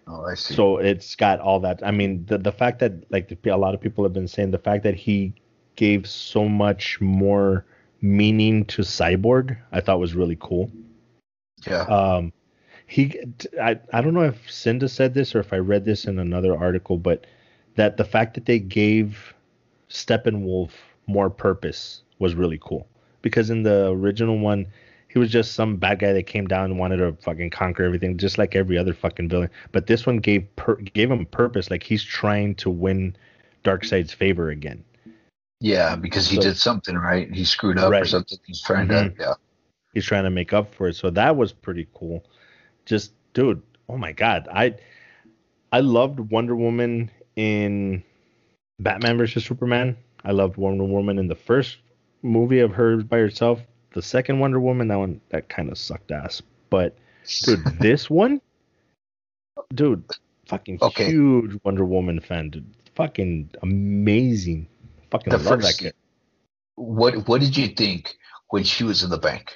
oh, 0.08 0.26
I 0.26 0.36
see. 0.36 0.54
So 0.54 0.78
it's 0.78 1.16
got 1.16 1.40
all 1.40 1.60
that. 1.62 1.82
I 1.84 1.92
mean, 1.92 2.26
the 2.26 2.38
the 2.38 2.52
fact 2.52 2.80
that 2.80 3.10
like 3.12 3.28
the, 3.30 3.50
a 3.50 3.58
lot 3.58 3.74
of 3.74 3.82
people 3.82 4.04
have 4.04 4.14
been 4.14 4.28
saying 4.28 4.52
the 4.52 4.60
fact 4.60 4.84
that 4.84 4.96
he 4.96 5.34
gave 5.76 6.08
so 6.08 6.48
much 6.48 7.02
more 7.02 7.66
meaning 8.02 8.66
to 8.66 8.82
Cyborg, 8.84 9.58
I 9.72 9.82
thought 9.82 10.00
was 10.00 10.14
really 10.16 10.38
cool. 10.40 10.72
yeah. 11.68 11.82
Um, 11.84 12.32
he, 12.88 13.20
I, 13.62 13.80
I 13.92 14.02
don't 14.02 14.14
know 14.14 14.22
if 14.22 14.50
Cinda 14.50 14.88
said 14.88 15.14
this 15.14 15.34
or 15.34 15.40
if 15.40 15.52
I 15.54 15.58
read 15.58 15.86
this 15.86 16.06
in 16.06 16.20
another 16.20 16.56
article, 16.56 16.98
but 16.98 17.26
that 17.76 17.98
the 17.98 18.06
fact 18.06 18.34
that 18.36 18.46
they 18.46 18.60
gave 18.60 19.34
Steppenwolf 19.90 20.72
more 21.08 21.30
purpose 21.30 22.02
was 22.20 22.36
really 22.36 22.60
cool 22.62 22.88
because 23.22 23.50
in 23.50 23.64
the 23.64 23.90
original 23.90 24.40
one, 24.40 24.66
he 25.08 25.20
was 25.20 25.32
just 25.32 25.54
some 25.54 25.78
bad 25.78 26.00
guy 26.00 26.12
that 26.14 26.24
came 26.24 26.48
down 26.48 26.66
and 26.66 26.80
wanted 26.80 26.98
to 26.98 27.14
fucking 27.22 27.50
conquer 27.50 27.84
everything, 27.84 28.18
just 28.18 28.38
like 28.38 28.56
every 28.56 28.78
other 28.78 28.94
fucking 28.94 29.30
villain. 29.30 29.50
But 29.72 29.88
this 29.88 30.06
one 30.06 30.18
gave 30.18 30.54
per, 30.58 30.76
gave 30.76 31.10
him 31.10 31.26
purpose, 31.28 31.72
like 31.72 31.84
he's 31.84 32.04
trying 32.04 32.56
to 32.56 32.70
win 32.70 33.16
Darkseid's 33.64 34.14
favor 34.14 34.50
again. 34.50 34.84
Yeah, 35.62 35.96
because 35.96 36.28
he 36.28 36.36
So- 36.36 36.42
did 36.42 36.58
something 36.58 36.96
right. 36.96 37.32
He 37.34 37.46
screwed 37.46 37.78
up 37.78 37.94
or 37.94 38.06
something. 38.06 38.38
He's 38.46 38.62
trying 38.62 38.88
Mhm. 38.90 39.16
to, 39.18 39.22
yeah. 39.24 39.34
he's 39.94 40.06
trying 40.06 40.26
to 40.26 40.30
make 40.30 40.52
up 40.52 40.74
for 40.76 40.90
it. 40.90 40.96
So 40.96 41.10
that 41.12 41.36
was 41.38 41.54
pretty 41.54 41.88
cool. 41.94 42.26
Just 42.86 43.14
dude, 43.34 43.62
oh 43.88 43.98
my 43.98 44.12
god, 44.12 44.48
I 44.52 44.76
I 45.72 45.80
loved 45.80 46.20
Wonder 46.20 46.56
Woman 46.56 47.10
in 47.36 48.04
Batman 48.80 49.18
versus 49.18 49.46
Superman. 49.46 49.98
I 50.24 50.32
loved 50.32 50.58
Wonder 50.58 50.84
Woman 50.86 51.20
in 51.20 51.28
the 51.28 51.36
first 51.36 51.78
movie 52.24 52.60
of 52.60 52.72
her 52.72 52.98
by 52.98 53.18
herself. 53.18 53.60
The 53.94 54.02
second 54.02 54.40
Wonder 54.40 54.60
Woman, 54.60 54.88
that 54.90 54.98
one 54.98 55.22
that 55.30 55.48
kind 55.50 55.70
of 55.70 55.78
sucked 55.78 56.12
ass. 56.12 56.42
But 56.70 56.98
dude, 57.44 57.64
this 57.80 58.10
one, 58.10 58.42
dude, 59.74 60.04
fucking 60.48 60.80
Okay. 60.82 61.06
huge 61.06 61.58
Wonder 61.64 61.86
Woman 61.86 62.20
fan, 62.20 62.50
dude. 62.50 62.66
Fucking 62.96 63.50
amazing. 63.62 64.68
Fucking 65.12 65.32
The 65.32 65.38
love 65.38 65.62
first- 65.62 65.78
that 65.80 65.84
kid. 65.84 65.94
What 66.76 67.28
What 67.28 67.40
did 67.42 67.56
you 67.56 67.68
think 67.70 68.16
when 68.50 68.64
she 68.64 68.84
was 68.84 69.04
in 69.04 69.10
the 69.10 69.18
bank? 69.18 69.56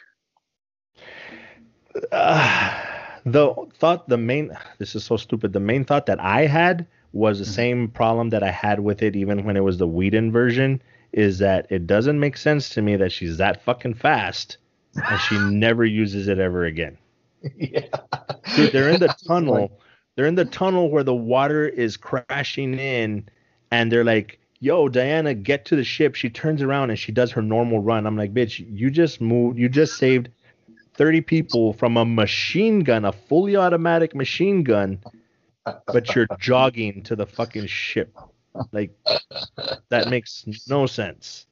uh, 2.11 2.81
the 3.25 3.53
thought 3.79 4.07
the 4.07 4.17
main 4.17 4.51
this 4.77 4.95
is 4.95 5.03
so 5.03 5.17
stupid 5.17 5.51
the 5.51 5.59
main 5.59 5.83
thought 5.83 6.05
that 6.05 6.19
i 6.19 6.45
had 6.45 6.85
was 7.13 7.39
the 7.39 7.45
Mhm. 7.45 7.55
same 7.55 7.87
problem 7.87 8.29
that 8.29 8.43
i 8.43 8.51
had 8.51 8.79
with 8.81 9.01
it 9.01 9.15
even 9.15 9.43
when 9.43 9.57
it 9.57 9.63
was 9.63 9.77
the 9.77 9.87
Whedon 9.87 10.31
version 10.31 10.81
is 11.13 11.39
that 11.39 11.65
it 11.71 11.87
doesn't 11.87 12.19
make 12.19 12.37
sense 12.37 12.69
to 12.69 12.81
me 12.83 12.95
that 12.95 13.11
she's 13.11 13.37
that 13.37 13.63
fucking 13.63 13.95
fast 13.95 14.57
and 14.95 15.19
she 15.21 15.37
never 15.49 15.83
uses 15.85 16.27
it 16.27 16.37
ever 16.39 16.65
again. 16.65 16.97
Yeah. 17.57 17.85
Dude, 18.55 18.71
they're 18.71 18.89
in 18.89 18.99
the 18.99 19.07
tunnel. 19.27 19.71
they're 20.15 20.27
in 20.27 20.35
the 20.35 20.45
tunnel 20.45 20.89
where 20.91 21.03
the 21.03 21.15
water 21.15 21.67
is 21.67 21.97
crashing 21.97 22.77
in 22.77 23.27
and 23.71 23.91
they're 23.91 24.03
like 24.03 24.37
yo 24.59 24.87
diana 24.89 25.33
get 25.33 25.65
to 25.65 25.75
the 25.75 25.83
ship. 25.83 26.13
She 26.15 26.29
turns 26.29 26.61
around 26.61 26.89
and 26.91 26.99
she 26.99 27.11
does 27.11 27.31
her 27.31 27.41
normal 27.41 27.79
run. 27.79 28.05
I'm 28.05 28.17
like 28.17 28.33
bitch 28.33 28.63
you 28.69 28.91
just 28.91 29.19
moved 29.19 29.57
you 29.57 29.67
just 29.69 29.97
saved 29.97 30.29
30 30.93 31.21
people 31.21 31.73
from 31.73 31.97
a 31.97 32.05
machine 32.05 32.81
gun 32.81 33.03
a 33.05 33.11
fully 33.13 33.55
automatic 33.55 34.13
machine 34.13 34.61
gun 34.63 34.99
but 35.87 36.13
you're 36.15 36.27
jogging 36.39 37.01
to 37.03 37.15
the 37.15 37.25
fucking 37.25 37.65
ship 37.67 38.15
like 38.71 38.91
that 39.89 40.09
makes 40.09 40.45
no 40.67 40.85
sense 40.85 41.45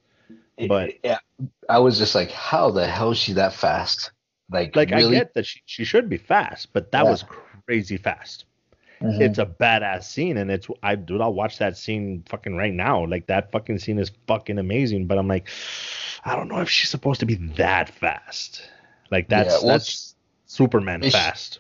but- 0.68 0.94
yeah, 1.04 1.20
I 1.70 1.78
was 1.78 2.00
just 2.00 2.16
like, 2.16 2.32
how 2.32 2.72
the 2.72 2.88
hell 2.88 3.12
is 3.12 3.20
she 3.20 3.34
that 3.34 3.54
fast? 3.54 4.12
Like, 4.50 4.76
like 4.76 4.92
i 4.92 4.96
really? 4.98 5.16
get 5.18 5.34
that 5.36 5.46
she, 5.46 5.62
she 5.66 5.84
should 5.84 6.10
be 6.10 6.18
fast 6.18 6.74
but 6.74 6.92
that 6.94 7.04
Yeah. 7.06 7.12
was 7.12 7.24
crazy 7.66 7.98
fast 7.98 8.46
Mhm. 9.02 9.22
it's 9.22 9.38
a 9.38 9.46
badass 9.46 10.06
scene 10.06 10.38
and 10.38 10.50
it's 10.50 10.68
I 10.82 10.96
dude 10.96 11.22
I'll 11.22 11.34
watch 11.34 11.60
that 11.60 11.78
scene 11.78 12.24
fucking 12.28 12.56
right 12.56 12.74
now. 12.74 13.06
Like 13.06 13.28
that 13.28 13.52
fucking 13.52 13.78
scene 13.78 14.00
is 14.00 14.12
fucking 14.26 14.58
amazing, 14.58 15.06
but 15.06 15.20
I'm 15.20 15.28
like 15.28 15.48
I 16.26 16.36
don't 16.36 16.48
know 16.48 16.62
if 16.62 16.70
she's 16.72 16.90
supposed 16.90 17.20
to 17.20 17.28
be 17.28 17.36
that 17.58 17.90
fast. 17.90 18.64
Like 19.12 19.30
that's 19.30 19.54
Yeah, 19.54 19.60
well, 19.60 19.68
that's 19.78 20.16
Superman 20.48 21.04
fast. 21.12 21.60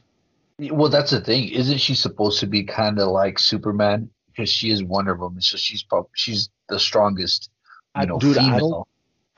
Well, 0.59 0.89
that's 0.89 1.11
the 1.11 1.21
thing. 1.21 1.49
Isn't 1.49 1.77
she 1.79 1.95
supposed 1.95 2.39
to 2.39 2.47
be 2.47 2.63
kind 2.63 2.99
of 2.99 3.09
like 3.09 3.39
Superman? 3.39 4.09
Because 4.27 4.49
she 4.49 4.69
is 4.69 4.83
Wonder 4.83 5.15
Woman, 5.15 5.41
so 5.41 5.57
she's 5.57 5.83
probably 5.83 6.09
she's 6.13 6.49
the 6.69 6.79
strongest, 6.79 7.49
you 7.95 8.01
I- 8.01 8.05
know, 8.05 8.19
dude, 8.19 8.37
I 8.37 8.59
don't. 8.59 8.87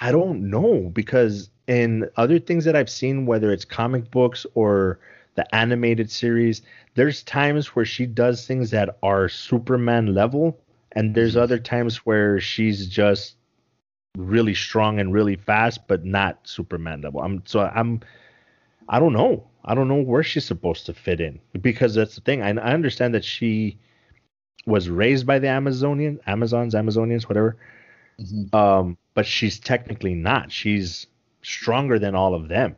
I 0.02 0.12
don't 0.14 0.50
know 0.50 0.90
because 0.94 1.50
in 1.68 2.10
other 2.16 2.40
things 2.40 2.64
that 2.66 2.76
I've 2.76 2.90
seen, 2.90 3.26
whether 3.26 3.52
it's 3.52 3.66
comic 3.66 4.10
books 4.12 4.46
or 4.56 5.00
the 5.36 5.54
animated 5.56 6.10
series, 6.10 6.62
there's 6.96 7.22
times 7.24 7.76
where 7.76 7.84
she 7.86 8.06
does 8.06 8.48
things 8.48 8.72
that 8.72 8.98
are 9.04 9.28
Superman 9.28 10.14
level, 10.14 10.58
and 10.94 11.14
there's 11.16 11.36
Mhm. 11.36 11.42
other 11.42 11.60
times 11.60 11.98
where 12.06 12.40
she's 12.40 12.88
just 12.88 13.36
really 14.18 14.56
strong 14.56 15.00
and 15.00 15.14
really 15.14 15.36
fast, 15.36 15.86
but 15.88 16.06
not 16.06 16.40
Superman 16.48 17.02
level. 17.02 17.22
I'm 17.22 17.44
so 17.46 17.60
I'm 17.74 18.00
I 18.88 19.00
don't 19.00 19.14
know. 19.14 19.49
I 19.66 19.76
don't 19.76 19.88
know 19.88 20.02
where 20.02 20.24
she's 20.24 20.46
supposed 20.46 20.86
to 20.88 20.94
fit 20.94 21.20
in 21.22 21.40
because 21.62 21.96
that's 21.96 22.16
the 22.16 22.22
thing. 22.22 22.42
I, 22.42 22.50
I 22.50 22.74
understand 22.74 23.14
that 23.16 23.24
she 23.26 23.78
was 24.66 24.90
raised 24.90 25.26
by 25.26 25.40
the 25.40 25.48
Amazonian 25.48 26.20
Amazons, 26.28 26.74
Amazonians, 26.76 27.24
whatever 27.30 27.58
Mhm. 28.20 28.54
um, 28.54 28.98
but 29.14 29.26
she's 29.26 29.60
technically 29.60 30.14
not. 30.14 30.52
She's 30.52 31.08
stronger 31.42 32.00
than 32.00 32.16
all 32.16 32.34
of 32.36 32.48
them. 32.50 32.76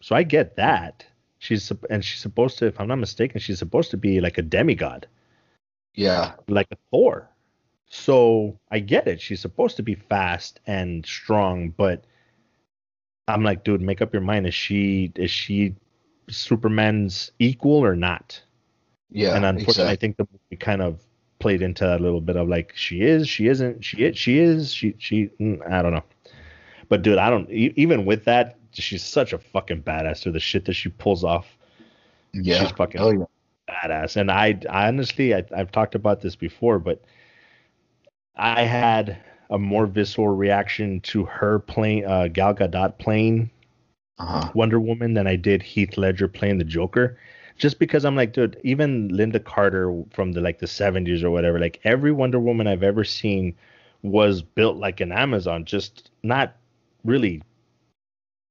So 0.00 0.14
I 0.14 0.22
get 0.22 0.56
that. 0.56 1.04
She's 1.38 1.70
and 1.90 2.04
she's 2.04 2.20
supposed 2.20 2.58
to, 2.58 2.66
if 2.66 2.80
I'm 2.80 2.88
not 2.88 2.98
mistaken, 2.98 3.40
she's 3.40 3.58
supposed 3.58 3.90
to 3.90 3.96
be 3.96 4.20
like 4.20 4.38
a 4.38 4.42
demigod, 4.42 5.06
Yeah, 5.94 6.34
like 6.48 6.68
a 6.72 6.76
Thor. 6.90 7.28
So 7.88 8.58
I 8.70 8.78
get 8.80 9.06
it. 9.08 9.20
She's 9.20 9.40
supposed 9.40 9.76
to 9.76 9.82
be 9.82 9.94
fast 9.94 10.60
and 10.66 11.04
strong, 11.04 11.70
but 11.70 12.04
I'm 13.28 13.42
like, 13.44 13.64
dude, 13.64 13.80
make 13.80 14.00
up 14.02 14.12
your 14.12 14.22
mind. 14.22 14.46
Is 14.46 14.54
she 14.54 15.12
is 15.16 15.30
she 15.30 15.74
Superman's 16.28 17.30
equal 17.38 17.84
or 17.84 17.96
not? 17.96 18.40
yeah. 19.10 19.36
and 19.36 19.44
unfortunately, 19.44 19.92
I 19.92 19.96
think 19.96 20.16
the 20.16 20.26
movie 20.32 20.56
kind 20.58 20.82
of 20.82 21.00
played 21.38 21.62
into 21.62 21.84
that 21.84 22.00
a 22.00 22.02
little 22.02 22.20
bit 22.20 22.36
of 22.36 22.48
like 22.48 22.72
she 22.74 23.02
is, 23.02 23.28
she 23.28 23.46
isn't, 23.48 23.84
she 23.84 24.04
is, 24.04 24.16
she 24.18 24.38
is, 24.38 24.72
she 24.72 24.94
she. 24.98 25.30
mm, 25.40 25.60
I 25.70 25.82
don't 25.82 25.92
know. 25.92 26.04
But 26.88 27.02
dude, 27.02 27.18
I 27.18 27.30
don't. 27.30 27.48
Even 27.50 28.04
with 28.04 28.24
that, 28.24 28.58
she's 28.72 29.04
such 29.04 29.32
a 29.32 29.38
fucking 29.38 29.82
badass 29.82 30.22
to 30.22 30.30
the 30.32 30.40
shit 30.40 30.64
that 30.66 30.74
she 30.74 30.88
pulls 30.88 31.22
off. 31.24 31.46
Yeah. 32.32 32.60
She's 32.60 32.70
fucking 32.72 33.00
Oh, 33.00 33.10
yeah. 33.10 33.24
badass. 33.68 34.16
And 34.16 34.30
I, 34.30 34.58
I 34.68 34.88
honestly, 34.88 35.34
I, 35.34 35.44
I've 35.56 35.70
talked 35.70 35.94
about 35.94 36.20
this 36.20 36.34
before, 36.36 36.78
but 36.78 37.02
I 38.36 38.62
had 38.64 39.22
a 39.50 39.58
more 39.58 39.86
visceral 39.86 40.28
reaction 40.28 41.00
to 41.02 41.24
her 41.24 41.58
playing 41.60 42.04
uh, 42.06 42.28
Gal 42.28 42.54
Gadot 42.54 42.98
playing 42.98 43.50
Uh-huh. 44.18 44.50
Wonder 44.54 44.80
Woman 44.80 45.14
than 45.14 45.26
I 45.26 45.36
did 45.36 45.62
Heath 45.62 45.96
Ledger 45.96 46.28
playing 46.28 46.58
the 46.58 46.64
Joker. 46.64 47.18
Just 47.56 47.78
because 47.78 48.04
I'm 48.04 48.16
like, 48.16 48.32
dude, 48.32 48.60
even 48.64 49.08
Lynda 49.10 49.42
Carter 49.42 50.02
from 50.12 50.32
the 50.32 50.40
like 50.40 50.58
the 50.58 50.66
70s 50.66 51.22
or 51.22 51.30
whatever, 51.30 51.58
like 51.58 51.80
every 51.84 52.12
Wonder 52.12 52.40
Woman 52.40 52.66
I've 52.66 52.82
ever 52.82 53.04
seen 53.04 53.54
was 54.02 54.42
built 54.42 54.76
like 54.76 55.00
an 55.00 55.12
Amazon, 55.12 55.64
just 55.64 56.10
not 56.22 56.56
really 57.04 57.42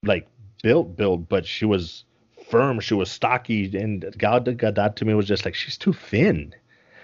like 0.03 0.27
built 0.61 0.95
built, 0.95 1.27
but 1.29 1.45
she 1.45 1.65
was 1.65 2.05
firm, 2.49 2.79
she 2.79 2.93
was 2.93 3.11
stocky, 3.11 3.77
and 3.77 4.05
Gal 4.17 4.39
Gadot 4.41 4.95
to 4.95 5.05
me 5.05 5.13
was 5.13 5.27
just 5.27 5.45
like 5.45 5.55
she's 5.55 5.77
too 5.77 5.93
thin. 5.93 6.53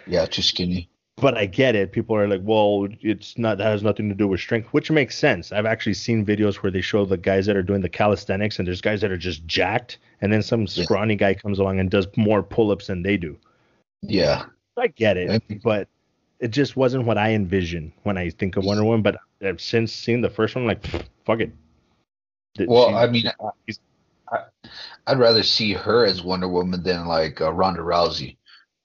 Yeah, 0.07 0.25
too 0.25 0.41
skinny. 0.41 0.89
But 1.21 1.37
I 1.37 1.45
get 1.45 1.75
it. 1.75 1.91
People 1.91 2.15
are 2.15 2.27
like, 2.27 2.41
well, 2.43 2.87
it's 3.01 3.37
not 3.37 3.57
that 3.57 3.65
has 3.65 3.83
nothing 3.83 4.09
to 4.09 4.15
do 4.15 4.27
with 4.27 4.39
strength, 4.39 4.69
which 4.71 4.89
makes 4.91 5.17
sense. 5.17 5.51
I've 5.51 5.65
actually 5.65 5.93
seen 5.95 6.25
videos 6.25 6.55
where 6.55 6.71
they 6.71 6.81
show 6.81 7.05
the 7.05 7.17
guys 7.17 7.45
that 7.45 7.55
are 7.57 7.63
doing 7.63 7.81
the 7.81 7.89
calisthenics, 7.89 8.59
and 8.59 8.67
there's 8.67 8.81
guys 8.81 9.01
that 9.01 9.11
are 9.11 9.17
just 9.17 9.45
jacked, 9.45 9.97
and 10.21 10.31
then 10.31 10.41
some 10.41 10.61
Yeah. 10.61 10.83
scrawny 10.83 11.15
guy 11.15 11.33
comes 11.33 11.59
along 11.59 11.79
and 11.79 11.89
does 11.89 12.07
more 12.15 12.41
pull-ups 12.43 12.87
than 12.87 13.03
they 13.03 13.17
do. 13.17 13.37
Yeah. 14.01 14.45
I 14.77 14.87
get 14.87 15.17
it, 15.17 15.43
but 15.63 15.87
it 16.39 16.51
just 16.51 16.77
wasn't 16.77 17.05
what 17.05 17.17
I 17.17 17.31
envision 17.33 17.91
when 18.03 18.17
I 18.17 18.29
think 18.29 18.55
of 18.55 18.63
Wonder 18.63 18.85
Woman. 18.85 19.01
But 19.01 19.17
I've 19.41 19.59
since 19.59 19.91
seen 19.91 20.21
the 20.21 20.29
first 20.29 20.55
one, 20.55 20.65
like, 20.65 20.85
fuck 21.25 21.41
it. 21.41 21.51
Well, 22.65 22.89
she- 22.89 22.95
I 22.95 23.07
mean, 23.07 23.31
I, 24.31 24.39
I'd 25.07 25.19
rather 25.19 25.43
see 25.43 25.73
her 25.73 26.05
as 26.05 26.21
Wonder 26.23 26.47
Woman 26.47 26.81
than 26.83 27.07
like 27.07 27.41
uh, 27.41 27.51
Ronda 27.51 27.81
Rousey. 27.81 28.37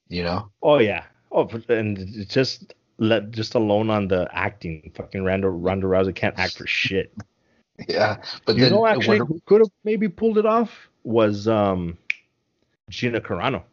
You 0.08 0.22
know? 0.22 0.50
oh 0.62 0.78
yeah, 0.78 1.04
oh, 1.34 1.48
and 1.68 2.26
just 2.28 2.74
let 2.98 3.30
just 3.32 3.54
alone 3.54 3.90
on 3.90 4.08
the 4.08 4.28
acting, 4.32 4.90
fucking 4.94 5.24
Ronda 5.24 5.50
Ronda 5.50 5.86
Rousey 5.86 6.14
can't 6.14 6.38
act 6.38 6.56
for 6.56 6.66
shit. 6.66 7.12
Yeah. 7.88 8.22
But 8.46 8.54
you 8.54 8.62
then 8.62 8.70
know, 8.72 8.86
actually, 8.86 9.18
Wonder, 9.18 9.34
who 9.34 9.40
could 9.46 9.60
have 9.60 9.70
maybe 9.82 10.08
pulled 10.08 10.38
it 10.38 10.46
off 10.46 10.88
was 11.02 11.48
um 11.48 11.98
Gina 12.88 13.20
Carano. 13.20 13.64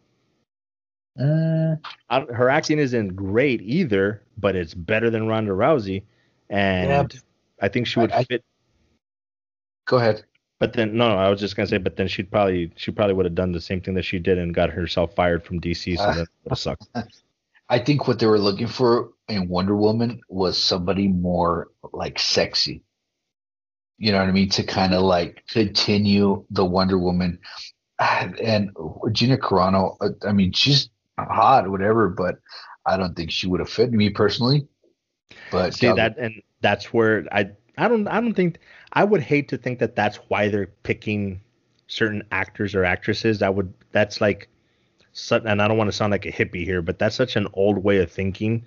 Uh, 1.20 1.76
I, 2.10 2.22
her 2.22 2.50
acting 2.50 2.80
isn't 2.80 3.16
great 3.16 3.62
either, 3.62 4.24
but 4.38 4.56
it's 4.56 4.74
better 4.74 5.12
than 5.12 5.28
Ronda 5.28 5.52
Rousey, 5.52 6.02
and 6.50 6.90
Yeah. 6.90 7.20
I 7.62 7.68
think 7.68 7.86
she 7.86 8.00
would 8.00 8.12
I- 8.12 8.20
I- 8.20 8.24
fit. 8.24 8.44
go 9.86 9.98
ahead. 9.98 10.24
But 10.58 10.74
then, 10.74 10.96
no, 10.98 11.10
no, 11.10 11.18
I 11.18 11.30
was 11.30 11.40
just 11.40 11.56
gonna 11.56 11.68
say, 11.68 11.78
but 11.78 11.96
then 11.96 12.08
she'd 12.08 12.32
probably 12.32 12.72
she 12.78 12.90
probably 12.92 13.14
would 13.14 13.26
have 13.28 13.36
done 13.36 13.52
the 13.52 13.62
same 13.62 13.82
thing 13.82 13.94
that 13.94 14.06
she 14.06 14.18
did 14.18 14.40
and 14.40 14.52
got 14.52 14.72
herself 14.72 15.14
fired 15.14 15.44
from 15.44 15.60
DC, 15.62 15.96
so 15.98 16.04
Ah. 16.04 16.14
that 16.14 16.28
would 16.44 16.50
have 16.52 16.58
sucked. 16.60 16.88
I 17.72 17.80
think 17.80 18.06
what 18.06 18.20
they 18.20 18.26
were 18.26 18.38
looking 18.38 18.68
for 18.68 19.12
in 19.30 19.48
Wonder 19.48 19.76
Woman 19.76 20.20
was 20.28 20.58
somebody 20.58 21.08
more 21.08 21.70
like 21.94 22.20
sexy. 22.20 22.84
You 23.98 24.12
know 24.12 24.20
what 24.20 24.28
I 24.28 24.34
mean? 24.34 24.50
To 24.50 24.64
kind 24.64 24.94
of 24.94 25.04
like 25.04 25.44
continue 25.48 26.46
the 26.50 26.66
Wonder 26.66 27.00
Woman. 27.00 27.40
And 28.44 28.72
Gina 29.12 29.38
Carano, 29.38 29.96
uh, 30.02 30.10
I 30.28 30.34
mean, 30.34 30.52
she's 30.54 30.90
hot, 31.18 31.70
whatever, 31.70 32.10
but 32.10 32.40
I 32.86 32.98
don't 32.98 33.16
think 33.16 33.32
she 33.32 33.48
would 33.48 33.60
have 33.60 33.70
fit 33.70 33.92
me 33.92 34.10
personally. 34.10 34.68
But 35.52 35.76
See 35.76 35.92
that, 35.92 36.18
and 36.18 36.42
that's 36.62 36.92
where 36.92 37.26
I 37.32 37.52
I 37.78 37.88
don't 37.88 38.08
I 38.08 38.20
don't 38.20 38.34
think 38.34 38.60
I 38.92 39.04
would 39.04 39.22
hate 39.22 39.48
to 39.50 39.58
think 39.58 39.80
that 39.80 39.96
that's 39.96 40.18
why 40.28 40.50
they're 40.50 40.74
picking 40.84 41.42
certain 41.88 42.24
actors 42.32 42.76
or 42.76 42.84
actresses. 42.84 43.40
That 43.40 43.56
would 43.56 43.74
that's 43.92 44.20
like, 44.20 44.50
and 45.46 45.62
I 45.62 45.68
don't 45.68 45.78
want 45.78 45.88
to 45.90 45.92
sound 45.96 46.12
like 46.12 46.26
a 46.26 46.32
hippie 46.32 46.64
here, 46.66 46.82
but 46.82 47.00
that's 47.00 47.16
such 47.16 47.36
an 47.36 47.48
old 47.54 47.84
way 47.84 47.98
of 48.00 48.12
thinking. 48.12 48.66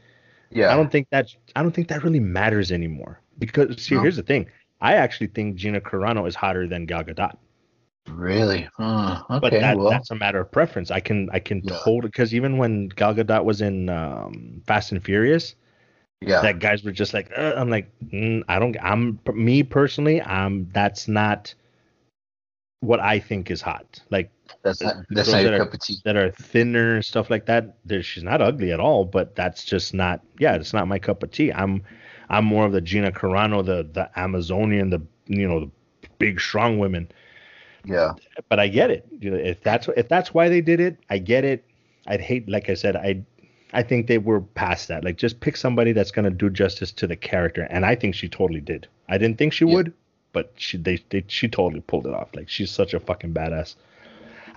yeah, 0.51 0.69
I 0.69 0.77
don't 0.77 0.91
think 0.91 1.09
that 1.11 1.29
I 1.57 1.63
don't 1.63 1.73
think 1.73 1.89
that 1.89 2.05
really 2.05 2.21
matters 2.21 2.73
anymore. 2.73 3.21
Because 3.39 3.83
see, 3.83 3.95
No. 3.95 4.01
here's 4.01 4.17
the 4.17 4.23
thing. 4.23 4.49
I 4.81 4.95
actually 4.95 5.29
think 5.29 5.57
Gina 5.57 5.81
Carano 5.81 6.27
is 6.29 6.35
hotter 6.37 6.67
than 6.69 6.87
Gal 6.87 7.05
Gadot, 7.05 7.37
really. 8.09 8.69
Huh, 8.77 9.23
okay, 9.31 9.41
but 9.41 9.59
that, 9.61 9.79
well, 9.79 9.87
that's 9.89 10.11
a 10.11 10.15
matter 10.15 10.41
of 10.41 10.51
preference. 10.53 10.91
I 10.91 11.01
can 11.01 11.29
I 11.33 11.39
can 11.41 11.63
Yeah. 11.63 11.79
totally 11.85 12.09
because 12.09 12.35
even 12.35 12.59
when 12.59 12.89
Gal 12.89 13.15
Gadot 13.15 13.45
was 13.45 13.61
in 13.61 13.89
um, 13.89 14.63
Fast 14.67 14.93
and 14.93 15.03
Furious, 15.05 15.55
yeah, 16.21 16.41
that 16.41 16.59
guys 16.61 16.85
were 16.85 16.93
just 16.93 17.15
like, 17.15 17.31
uh, 17.37 17.55
I'm 17.57 17.71
like, 17.71 17.91
mm, 18.07 18.43
I 18.49 18.59
don't, 18.59 18.77
I'm 18.83 19.21
me 19.35 19.63
personally, 19.63 20.23
I'm 20.23 20.69
that's 20.73 21.09
not 21.09 21.55
what 22.85 23.01
I 23.01 23.19
think 23.19 23.51
is 23.51 23.61
hot. 23.63 24.01
Like 24.11 24.31
that's 24.63 24.81
not 24.83 24.97
that's 25.11 25.31
not 25.33 25.43
your 25.43 25.51
that 25.51 25.61
are- 25.61 25.65
cup 25.65 25.75
of 25.75 25.81
tea. 25.81 25.97
that 26.05 26.17
are 26.17 26.31
thinner 26.31 26.95
and 26.97 27.05
stuff 27.05 27.31
like 27.31 27.47
that. 27.47 27.77
There, 27.85 28.03
she's 28.03 28.23
not 28.23 28.41
ugly 28.41 28.73
at 28.73 28.81
all, 28.81 29.05
but 29.05 29.35
that's 29.35 29.65
just 29.65 29.95
not, 29.95 30.21
yeah, 30.39 30.55
it's 30.55 30.73
not 30.73 30.87
my 30.89 30.99
cup 30.99 31.23
of 31.23 31.31
tea. 31.31 31.53
I'm, 31.53 31.83
I'm 32.29 32.45
more 32.45 32.65
of 32.67 32.73
the 32.73 32.81
Gina 32.81 33.13
Carano, 33.13 33.65
the 33.65 33.89
the 33.93 34.11
Amazonian, 34.19 34.91
the 34.91 35.01
you 35.27 35.47
know, 35.49 35.61
the 35.61 35.71
big 36.19 36.41
strong 36.41 36.79
women. 36.79 37.11
Yeah, 37.87 38.13
But 38.49 38.61
I 38.61 38.69
get 38.69 38.91
it. 38.91 39.07
You 39.21 39.31
know, 39.33 39.37
if 39.37 39.63
that's 39.63 39.89
if 39.97 40.09
that's 40.09 40.33
why 40.33 40.49
they 40.49 40.63
did 40.63 40.81
it, 40.81 40.97
I 41.11 41.19
get 41.19 41.45
it. 41.45 41.65
I'd 42.07 42.21
hate, 42.21 42.49
like 42.49 42.69
I 42.71 42.75
said, 42.75 42.97
I. 42.97 43.23
I 43.77 43.83
think 43.83 44.07
they 44.07 44.19
were 44.19 44.41
past 44.41 44.87
that. 44.87 45.03
Like, 45.03 45.17
just 45.17 45.41
pick 45.41 45.57
somebody 45.57 45.91
that's 45.91 46.13
gonna 46.13 46.31
do 46.31 46.49
justice 46.49 46.93
to 46.93 47.09
the 47.09 47.17
character, 47.17 47.67
and 47.71 47.85
I 47.85 47.97
think 47.97 48.15
she 48.15 48.29
totally 48.29 48.61
did. 48.61 48.87
I 49.09 49.19
didn't 49.19 49.37
think 49.37 49.53
she 49.53 49.65
Yeah. 49.65 49.75
would, 49.75 49.93
but 50.35 50.53
she 50.57 50.77
they, 50.77 51.03
they 51.09 51.25
she 51.29 51.49
totally 51.49 51.81
pulled 51.81 52.07
it 52.07 52.13
off. 52.13 52.29
Like, 52.35 52.51
she's 52.51 52.71
such 52.71 52.93
a 52.93 53.01
fucking 53.01 53.33
badass. 53.33 53.77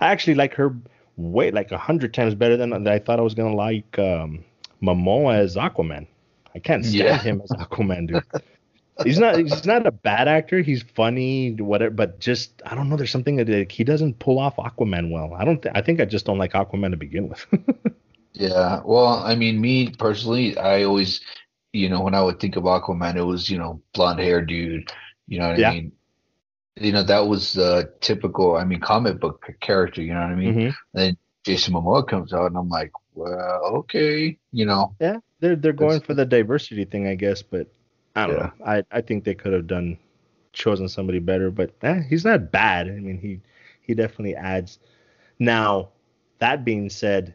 I 0.00 0.08
actually 0.12 0.34
like 0.34 0.52
her 0.54 0.76
way 1.16 1.50
like 1.50 1.72
a 1.72 1.78
hundred 1.78 2.12
times 2.12 2.34
better 2.34 2.56
than, 2.58 2.70
than 2.70 2.86
I 2.86 2.98
thought 2.98 3.18
I 3.18 3.22
was 3.22 3.34
gonna 3.34 3.54
like 3.56 3.98
um, 3.98 4.44
Momoa 4.82 5.38
as 5.38 5.56
Aquaman. 5.56 6.06
I 6.54 6.58
can't 6.58 6.84
stand 6.84 6.98
Yeah. 6.98 7.18
him 7.18 7.40
as 7.42 7.50
Aquaman, 7.50 8.08
dude. 8.08 8.22
he's 9.04 9.18
not 9.18 9.36
he's 9.38 9.64
not 9.66 9.86
a 9.86 9.90
bad 9.92 10.28
actor. 10.28 10.60
He's 10.60 10.82
funny, 10.82 11.52
whatever. 11.54 11.94
But 11.94 12.20
just 12.20 12.60
I 12.66 12.74
don't 12.74 12.88
know. 12.90 12.96
There's 12.96 13.10
something 13.10 13.36
that 13.36 13.48
like, 13.48 13.72
he 13.72 13.84
doesn't 13.84 14.18
pull 14.18 14.38
off 14.38 14.56
Aquaman 14.56 15.10
well. 15.10 15.32
I 15.34 15.44
don't. 15.44 15.62
Th- 15.62 15.74
I 15.74 15.80
think 15.82 16.00
I 16.00 16.04
just 16.04 16.26
don't 16.26 16.38
like 16.38 16.52
Aquaman 16.52 16.90
to 16.90 16.96
begin 16.98 17.28
with. 17.30 17.46
Yeah, 18.34 18.82
well, 18.84 19.14
I 19.24 19.34
mean, 19.34 19.60
me 19.60 19.90
personally, 19.90 20.56
I 20.56 20.84
always, 20.84 21.20
you 21.72 21.88
know, 21.88 22.02
when 22.02 22.14
I 22.14 22.22
would 22.22 22.38
think 22.38 22.54
of 22.54 22.64
Aquaman, 22.64 23.16
it 23.16 23.22
was, 23.24 23.50
you 23.50 23.58
know, 23.58 23.82
blonde 23.94 24.20
hair 24.20 24.42
dude. 24.44 24.92
You 25.28 25.40
know 25.40 25.48
what 25.48 25.56
Yeah. 25.56 25.64
I 25.64 25.64
mean? 25.64 25.92
You 26.76 26.92
know, 26.92 27.04
that 27.04 27.26
was 27.28 27.54
the 27.54 27.92
typical, 28.00 28.56
I 28.56 28.64
mean, 28.64 28.80
comic 28.80 29.20
book 29.20 29.46
character. 29.60 30.02
You 30.02 30.14
know 30.14 30.20
what 30.20 30.30
I 30.30 30.36
mean? 30.36 30.58
Mhm. 30.58 30.76
Then 30.94 31.16
Jason 31.44 31.74
Momoa 31.74 32.06
comes 32.08 32.32
out, 32.34 32.46
and 32.46 32.56
I'm 32.56 32.68
like, 32.68 32.92
well, 33.14 33.62
okay, 33.80 34.38
you 34.52 34.66
know, 34.66 34.96
Yeah, 35.00 35.18
they're 35.40 35.56
they're 35.56 35.72
going 35.72 36.00
for 36.00 36.14
the 36.14 36.24
diversity 36.26 36.84
thing, 36.84 37.06
I 37.06 37.14
guess. 37.14 37.42
But 37.42 37.68
I 38.16 38.26
don't 38.26 38.36
Yeah. 38.36 38.40
know. 38.40 38.52
I 38.64 38.84
I 38.90 39.00
think 39.00 39.24
they 39.24 39.34
could 39.34 39.52
have 39.52 39.66
done 39.66 39.98
chosen 40.52 40.88
somebody 40.88 41.18
better. 41.18 41.50
But 41.50 41.72
eh, 41.82 42.02
he's 42.08 42.24
not 42.24 42.50
bad. 42.52 42.88
I 42.88 42.92
mean, 43.00 43.18
he 43.18 43.40
he 43.82 43.94
definitely 43.94 44.36
adds. 44.36 44.78
Now, 45.38 45.90
that 46.38 46.64
being 46.64 46.90
said, 46.90 47.34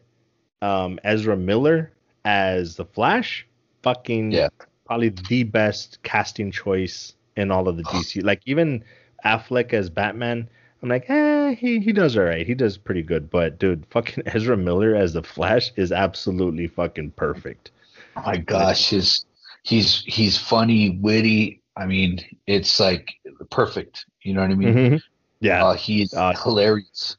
um, 0.62 0.98
Ezra 1.04 1.36
Miller 1.36 1.92
as 2.24 2.76
the 2.76 2.84
Flash, 2.84 3.46
fucking 3.82 4.42
Yeah. 4.42 4.48
probably 4.84 5.10
the 5.10 5.44
best 5.44 6.02
casting 6.02 6.50
choice 6.50 7.14
in 7.36 7.50
all 7.50 7.68
of 7.68 7.76
the 7.76 7.82
DC. 7.84 8.22
Like 8.24 8.40
even 8.46 8.84
Affleck 9.24 9.72
as 9.72 9.90
Batman. 9.90 10.48
I'm 10.82 10.88
like, 10.90 11.08
eh, 11.08 11.54
he, 11.54 11.80
he 11.80 11.92
does 11.92 12.16
all 12.16 12.24
right. 12.24 12.46
He 12.46 12.54
does 12.54 12.76
pretty 12.76 13.02
good. 13.02 13.30
But 13.30 13.58
dude, 13.58 13.86
fucking 13.90 14.24
Ezra 14.26 14.56
Miller 14.56 14.94
as 14.94 15.12
the 15.14 15.22
Flash 15.22 15.72
is 15.76 15.92
absolutely 15.92 16.66
fucking 16.66 17.12
perfect. 17.12 17.70
oh 18.16 18.22
my 18.26 18.36
gosh, 18.36 18.90
his 18.90 19.24
he's 19.62 20.02
he's 20.06 20.36
funny, 20.36 20.98
witty. 21.00 21.62
I 21.76 21.86
mean, 21.86 22.20
it's 22.46 22.78
like 22.78 23.10
perfect. 23.50 24.04
You 24.22 24.34
know 24.34 24.42
what 24.42 24.50
I 24.50 24.54
mean? 24.54 24.74
Mhm. 24.74 25.02
Yeah, 25.40 25.64
Uh, 25.64 25.74
he's 25.74 26.12
Uh, 26.14 26.32
hilarious. 26.34 27.16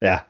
yeah. 0.00 0.22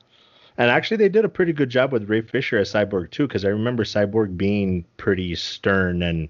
And 0.56 0.70
actually, 0.70 0.96
they 0.96 1.08
did 1.08 1.24
a 1.24 1.28
pretty 1.28 1.52
good 1.52 1.70
job 1.70 1.92
with 1.92 2.08
Ray 2.08 2.20
Fisher 2.22 2.58
as 2.58 2.72
Cyborg 2.72 3.10
too, 3.12 3.28
because 3.28 3.44
I 3.44 3.48
remember 3.48 3.84
Cyborg 3.84 4.36
being 4.36 4.84
pretty 4.96 5.34
stern 5.36 6.02
and 6.02 6.28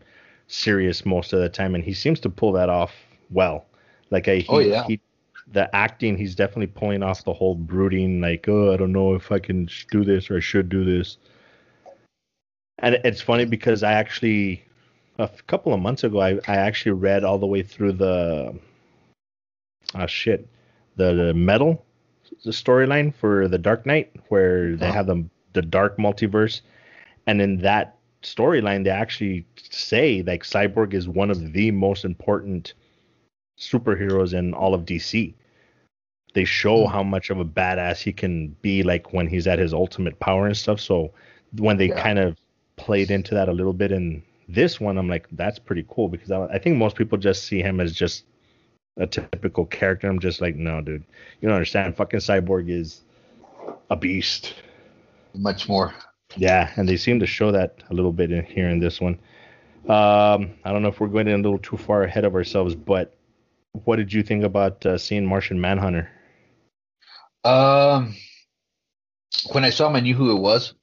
serious 0.48 1.06
most 1.06 1.32
of 1.32 1.40
the 1.40 1.48
time, 1.48 1.74
and 1.74 1.84
he 1.84 1.94
seems 1.94 2.20
to 2.20 2.28
pull 2.30 2.52
that 2.52 2.68
off 2.68 2.92
well. 3.30 3.66
Like 4.10 4.28
I, 4.28 4.36
he, 4.36 4.46
Oh, 4.48 4.58
yeah. 4.58 4.84
he, 4.86 5.00
the 5.52 5.74
acting, 5.74 6.16
he's 6.16 6.34
definitely 6.34 6.66
pulling 6.66 7.02
off 7.02 7.24
the 7.24 7.32
whole 7.32 7.54
brooding, 7.54 8.20
like, 8.20 8.48
oh, 8.48 8.72
I 8.72 8.76
don't 8.76 8.92
know 8.92 9.14
if 9.14 9.30
I 9.32 9.38
can 9.38 9.68
do 9.90 10.04
this 10.04 10.30
or 10.30 10.36
I 10.38 10.40
should 10.40 10.68
do 10.68 10.84
this. 10.84 11.16
And 12.80 12.96
it's 13.04 13.20
funny 13.20 13.44
because 13.44 13.82
I 13.82 13.92
actually, 13.92 14.64
a 15.18 15.28
couple 15.46 15.72
of 15.72 15.80
months 15.80 16.04
ago, 16.04 16.20
I, 16.20 16.38
I 16.46 16.56
actually 16.56 16.92
read 16.92 17.24
all 17.24 17.38
the 17.38 17.46
way 17.46 17.62
through 17.62 17.92
the, 17.92 18.58
ah, 19.94 20.06
shit, 20.06 20.48
the, 20.96 21.14
the 21.14 21.34
metal 21.34 21.84
the 22.44 22.50
storyline 22.50 23.14
for 23.14 23.48
the 23.48 23.58
Dark 23.58 23.86
Knight, 23.86 24.12
where 24.28 24.76
they 24.76 24.88
Oh. 24.88 24.92
have 24.92 25.06
the 25.06 25.24
the 25.54 25.62
dark 25.62 25.96
multiverse, 25.96 26.60
And 27.26 27.40
in 27.42 27.58
that 27.58 27.97
storyline, 28.22 28.84
they 28.84 28.90
actually 28.90 29.46
say 29.70 30.22
like 30.22 30.42
Cyborg 30.42 30.94
is 30.94 31.08
one 31.08 31.30
of 31.30 31.52
the 31.52 31.70
most 31.70 32.04
important 32.04 32.74
superheroes 33.58 34.34
in 34.34 34.54
all 34.54 34.74
of 34.74 34.84
DC. 34.84 35.34
They 36.34 36.44
show 36.44 36.86
Hmm. 36.86 36.92
how 36.92 37.02
much 37.02 37.30
of 37.30 37.40
a 37.40 37.44
badass 37.44 38.00
he 38.00 38.12
can 38.12 38.48
be, 38.62 38.82
like 38.82 39.12
when 39.12 39.26
he's 39.26 39.46
at 39.46 39.58
his 39.58 39.72
ultimate 39.72 40.18
power 40.20 40.46
and 40.46 40.56
stuff. 40.56 40.80
So 40.80 41.12
when 41.56 41.76
they 41.76 41.88
Yeah. 41.88 42.00
kind 42.02 42.18
of 42.18 42.36
played 42.76 43.10
into 43.10 43.34
that 43.34 43.48
a 43.48 43.52
little 43.52 43.72
bit 43.72 43.90
in 43.92 44.22
this 44.48 44.80
one, 44.80 44.98
I'm 44.98 45.08
like, 45.08 45.26
that's 45.32 45.58
pretty 45.58 45.84
cool 45.88 46.08
because 46.08 46.30
I, 46.30 46.44
I 46.46 46.58
think 46.58 46.76
most 46.76 46.96
people 46.96 47.18
just 47.18 47.44
see 47.44 47.60
him 47.60 47.80
as 47.80 47.92
just 47.92 48.24
a 48.98 49.06
typical 49.06 49.64
character. 49.66 50.08
I'm 50.08 50.18
just 50.20 50.40
like, 50.40 50.56
no, 50.56 50.80
dude, 50.80 51.04
you 51.40 51.48
don't 51.48 51.56
understand. 51.56 51.96
Fucking 51.96 52.20
Cyborg 52.20 52.68
is 52.68 53.02
a 53.90 53.96
beast. 53.96 54.54
Much 55.34 55.68
more. 55.68 55.94
Yeah, 56.36 56.72
and 56.76 56.88
they 56.88 56.96
seem 56.96 57.20
to 57.20 57.26
show 57.26 57.52
that 57.52 57.82
a 57.90 57.94
little 57.94 58.12
bit 58.12 58.30
in 58.30 58.44
here 58.44 58.68
in 58.68 58.78
this 58.78 59.00
one. 59.00 59.18
Um, 59.88 60.54
I 60.64 60.72
don't 60.72 60.82
know 60.82 60.88
if 60.88 61.00
we're 61.00 61.08
going 61.08 61.28
a 61.28 61.36
little 61.36 61.58
too 61.58 61.76
far 61.76 62.02
ahead 62.02 62.24
of 62.24 62.34
ourselves, 62.34 62.74
but 62.74 63.16
what 63.84 63.96
did 63.96 64.12
you 64.12 64.22
think 64.22 64.44
about 64.44 64.84
uh, 64.84 64.98
seeing 64.98 65.24
Martian 65.24 65.60
Manhunter? 65.60 66.10
Um, 67.44 68.14
when 69.52 69.64
I 69.64 69.70
saw 69.70 69.88
him, 69.88 69.96
I 69.96 70.00
knew 70.00 70.14
who 70.14 70.36
it 70.36 70.40
was 70.40 70.74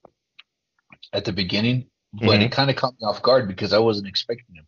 at 1.13 1.25
the 1.25 1.33
beginning, 1.33 1.85
but 2.13 2.41
it 2.41 2.51
kind 2.51 2.69
of 2.69 2.75
caught 2.75 2.93
me 2.99 3.05
off 3.05 3.21
guard 3.21 3.47
because 3.47 3.73
I 3.73 3.79
wasn't 3.79 4.07
expecting 4.07 4.55
him. 4.55 4.65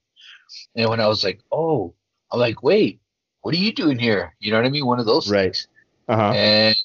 And 0.76 0.90
when 0.90 1.00
I 1.00 1.08
was 1.08 1.24
like, 1.24 1.42
"Oh," 1.52 1.96
I'm 2.32 2.40
like, 2.40 2.62
"Wait, 2.62 3.02
what 3.42 3.56
are 3.56 3.58
you 3.58 3.74
doing 3.74 3.98
here?" 3.98 4.36
You 4.40 4.52
know 4.52 4.58
what 4.58 4.66
I 4.66 4.70
mean? 4.70 4.86
One 4.86 5.00
of 5.00 5.06
those 5.06 5.32
Right. 5.32 5.46
things. 5.54 5.68
Uh 6.08 6.16
huh. 6.16 6.32
And 6.34 6.76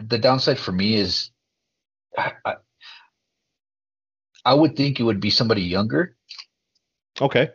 the 0.00 0.18
downside 0.18 0.58
for 0.58 0.72
me 0.72 0.94
is, 0.94 1.30
I, 2.16 2.56
I, 4.44 4.54
would 4.54 4.76
think 4.76 5.00
it 5.00 5.02
would 5.02 5.20
be 5.20 5.30
somebody 5.30 5.62
younger, 5.62 6.16
Okay. 7.20 7.50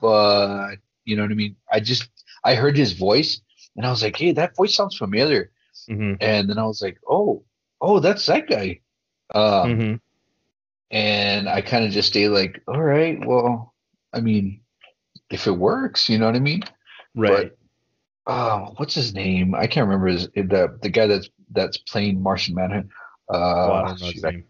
but 0.00 0.76
you 1.04 1.16
know 1.16 1.22
what 1.22 1.32
I 1.32 1.34
mean. 1.34 1.56
I 1.70 1.80
just 1.80 2.08
I 2.44 2.54
heard 2.54 2.76
his 2.76 2.92
voice, 2.92 3.40
and 3.76 3.86
I 3.86 3.90
was 3.90 4.02
like, 4.02 4.16
"Hey, 4.16 4.32
that 4.32 4.56
voice 4.56 4.74
sounds 4.74 4.96
familiar." 4.96 5.50
hmm 5.88 6.14
And 6.20 6.48
then 6.48 6.58
I 6.58 6.64
was 6.64 6.82
like, 6.82 6.98
"Oh, 7.08 7.44
oh, 7.80 8.00
that's 8.00 8.26
that 8.26 8.48
guy." 8.48 8.80
Um, 9.34 9.76
hmm 9.76 9.94
and 10.92 11.48
I 11.48 11.60
kind 11.60 11.84
of 11.84 11.92
just 11.92 12.08
stay 12.08 12.28
like, 12.28 12.62
"All 12.66 12.82
right, 12.82 13.24
well, 13.24 13.74
I 14.12 14.20
mean, 14.20 14.62
if 15.30 15.46
it 15.46 15.52
works, 15.52 16.08
you 16.08 16.18
know 16.18 16.26
what 16.26 16.34
I 16.36 16.40
mean." 16.40 16.62
Right. 17.14 17.52
Oh, 18.26 18.74
what's 18.76 18.94
his 18.94 19.14
name? 19.14 19.54
I 19.54 19.66
can't 19.66 19.86
remember 19.86 20.08
his 20.08 20.28
the 20.34 20.78
the 20.82 20.90
guy 20.90 21.06
that's 21.06 21.28
that's 21.52 21.78
playing 21.78 22.22
Martian 22.22 22.54
Manhunter. 22.54 22.88
Uh, 23.28 23.34
oh, 23.36 23.72
I 23.72 23.88
don't 23.88 24.00
know 24.00 24.06
his 24.06 24.14
shoot, 24.14 24.24
I- 24.24 24.44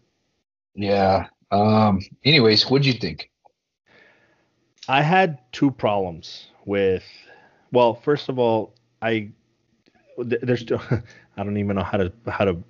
yeah. 0.75 1.27
Um. 1.51 1.99
Anyways, 2.23 2.69
what'd 2.69 2.85
you 2.85 2.93
think? 2.93 3.29
I 4.87 5.01
had 5.01 5.39
two 5.51 5.71
problems 5.71 6.47
with. 6.65 7.03
Well, 7.71 7.95
first 7.95 8.29
of 8.29 8.37
all, 8.39 8.73
I 9.01 9.31
there's 10.17 10.61
still 10.61 10.81
I 11.37 11.43
don't 11.43 11.57
even 11.57 11.75
know 11.75 11.83
how 11.83 11.97
to 11.97 12.11
how 12.27 12.45
to 12.45 12.61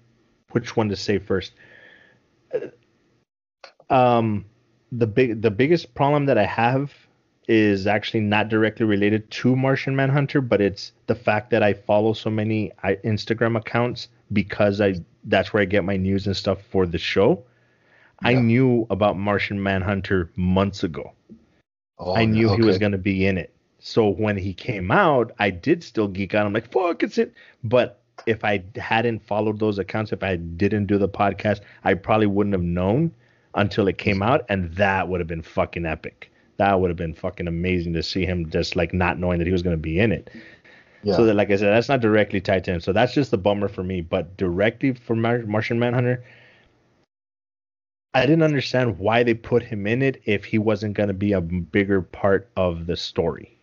which 0.51 0.75
one 0.75 0.89
to 0.89 0.95
say 0.95 1.17
first. 1.17 1.53
Um, 3.89 4.45
the 4.91 5.07
big 5.07 5.41
the 5.41 5.51
biggest 5.51 5.93
problem 5.95 6.25
that 6.27 6.37
I 6.37 6.45
have 6.45 6.91
is 7.47 7.87
actually 7.87 8.21
not 8.21 8.49
directly 8.49 8.85
related 8.85 9.29
to 9.31 9.55
Martian 9.55 9.95
Manhunter, 9.95 10.41
but 10.41 10.61
it's 10.61 10.93
the 11.07 11.15
fact 11.15 11.49
that 11.49 11.63
I 11.63 11.73
follow 11.73 12.13
so 12.13 12.29
many 12.29 12.71
Instagram 12.83 13.57
accounts 13.57 14.07
because 14.31 14.79
I 14.79 14.95
that's 15.25 15.53
where 15.53 15.61
I 15.61 15.65
get 15.65 15.83
my 15.83 15.97
news 15.97 16.27
and 16.27 16.35
stuff 16.35 16.61
for 16.71 16.85
the 16.85 16.97
show. 16.97 17.43
I 18.23 18.35
knew 18.35 18.85
about 18.89 19.17
Martian 19.17 19.61
Manhunter 19.61 20.31
months 20.35 20.83
ago. 20.83 21.11
Oh, 21.97 22.15
I 22.15 22.25
knew 22.25 22.53
he 22.55 22.61
was 22.61 22.77
going 22.77 22.91
to 22.91 22.97
be 22.97 23.25
in 23.25 23.37
it. 23.37 23.53
So 23.79 24.09
when 24.09 24.37
he 24.37 24.53
came 24.53 24.91
out, 24.91 25.31
I 25.39 25.49
did 25.49 25.83
still 25.83 26.07
geek 26.07 26.35
out. 26.35 26.45
I'm 26.45 26.53
like, 26.53 26.71
fuck, 26.71 27.01
it's 27.01 27.17
it. 27.17 27.33
But 27.63 28.01
if 28.27 28.43
I 28.43 28.63
hadn't 28.75 29.25
followed 29.25 29.59
those 29.59 29.79
accounts, 29.79 30.11
if 30.11 30.21
I 30.21 30.35
didn't 30.35 30.85
do 30.85 30.99
the 30.99 31.09
podcast, 31.09 31.61
I 31.83 31.95
probably 31.95 32.27
wouldn't 32.27 32.53
have 32.53 32.61
known 32.61 33.11
until 33.55 33.87
it 33.87 33.97
came 33.97 34.21
out. 34.21 34.45
And 34.49 34.71
that 34.75 35.07
would 35.07 35.19
have 35.19 35.27
been 35.27 35.41
fucking 35.41 35.87
epic. 35.87 36.30
That 36.61 36.79
would 36.79 36.91
have 36.91 36.97
been 36.97 37.15
fucking 37.15 37.47
amazing 37.47 37.93
to 37.93 38.03
see 38.03 38.23
him 38.23 38.49
just 38.51 38.75
like 38.75 38.93
not 38.93 39.17
knowing 39.17 39.39
that 39.39 39.47
he 39.47 39.51
was 39.51 39.63
going 39.63 39.75
to 39.75 39.81
be 39.81 39.99
in 39.99 40.11
it. 40.11 40.29
Yeah. 41.03 41.15
So 41.15 41.25
that, 41.25 41.33
like 41.33 41.49
I 41.49 41.55
said, 41.55 41.73
that's 41.73 41.89
not 41.89 42.01
directly 42.01 42.39
tied 42.39 42.63
to 42.65 42.71
him. 42.73 42.79
So 42.79 42.93
that's 42.93 43.13
just 43.15 43.31
the 43.31 43.37
bummer 43.37 43.67
for 43.67 43.83
me. 43.83 44.01
But 44.01 44.37
directly 44.37 44.93
for 44.93 45.15
Mar- 45.15 45.45
Martian 45.47 45.79
Manhunter, 45.79 46.23
I 48.13 48.25
didn't 48.27 48.43
understand 48.43 48.99
why 48.99 49.23
they 49.23 49.33
put 49.33 49.63
him 49.63 49.87
in 49.87 50.01
it 50.03 50.21
if 50.25 50.45
he 50.45 50.59
wasn't 50.59 50.93
going 50.93 51.07
to 51.07 51.13
be 51.15 51.31
a 51.31 51.41
bigger 51.41 52.01
part 52.01 52.47
of 52.55 52.85
the 52.85 52.95
story. 52.95 53.57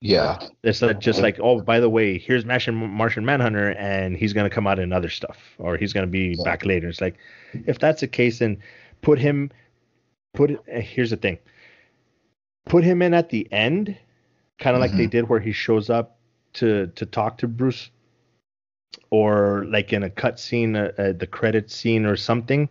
yeah. 0.00 0.38
It's 0.62 0.80
not 0.80 1.00
just 1.00 1.20
like, 1.20 1.38
oh, 1.40 1.60
by 1.60 1.80
the 1.80 1.90
way, 1.90 2.16
here's 2.18 2.44
Martian, 2.44 2.74
Martian 2.74 3.24
Manhunter, 3.26 3.72
and 3.72 4.16
he's 4.16 4.32
going 4.32 4.48
to 4.48 4.54
come 4.54 4.66
out 4.66 4.78
in 4.78 4.92
other 4.92 5.10
stuff, 5.10 5.38
or 5.58 5.76
he's 5.76 5.92
going 5.92 6.06
to 6.06 6.10
be 6.10 6.34
Yeah. 6.38 6.44
back 6.44 6.64
later. 6.64 6.88
It's 6.88 7.00
like, 7.02 7.16
if 7.66 7.78
that's 7.78 8.00
the 8.00 8.08
case, 8.08 8.38
then 8.38 8.56
put 9.02 9.18
him, 9.18 9.50
put 10.32 10.52
it. 10.52 10.60
eh, 10.68 10.80
Here's 10.80 11.10
the 11.10 11.16
thing, 11.16 11.38
put 12.66 12.84
him 12.84 13.02
in 13.02 13.14
at 13.14 13.28
the 13.30 13.50
end, 13.52 13.96
kind 14.58 14.76
of 14.76 14.80
like 14.80 14.92
they 14.96 15.06
did 15.06 15.28
where 15.28 15.40
he 15.40 15.52
shows 15.52 15.90
up 15.90 16.18
to 16.54 16.86
to 16.88 17.06
talk 17.06 17.38
to 17.38 17.48
Bruce, 17.48 17.90
or 19.10 19.64
like 19.68 19.92
in 19.92 20.02
a 20.02 20.10
cut 20.10 20.38
scene, 20.38 20.76
uh, 20.76 20.92
uh, 20.98 21.12
the 21.12 21.26
credit 21.26 21.70
scene 21.70 22.06
or 22.06 22.16
something, 22.16 22.68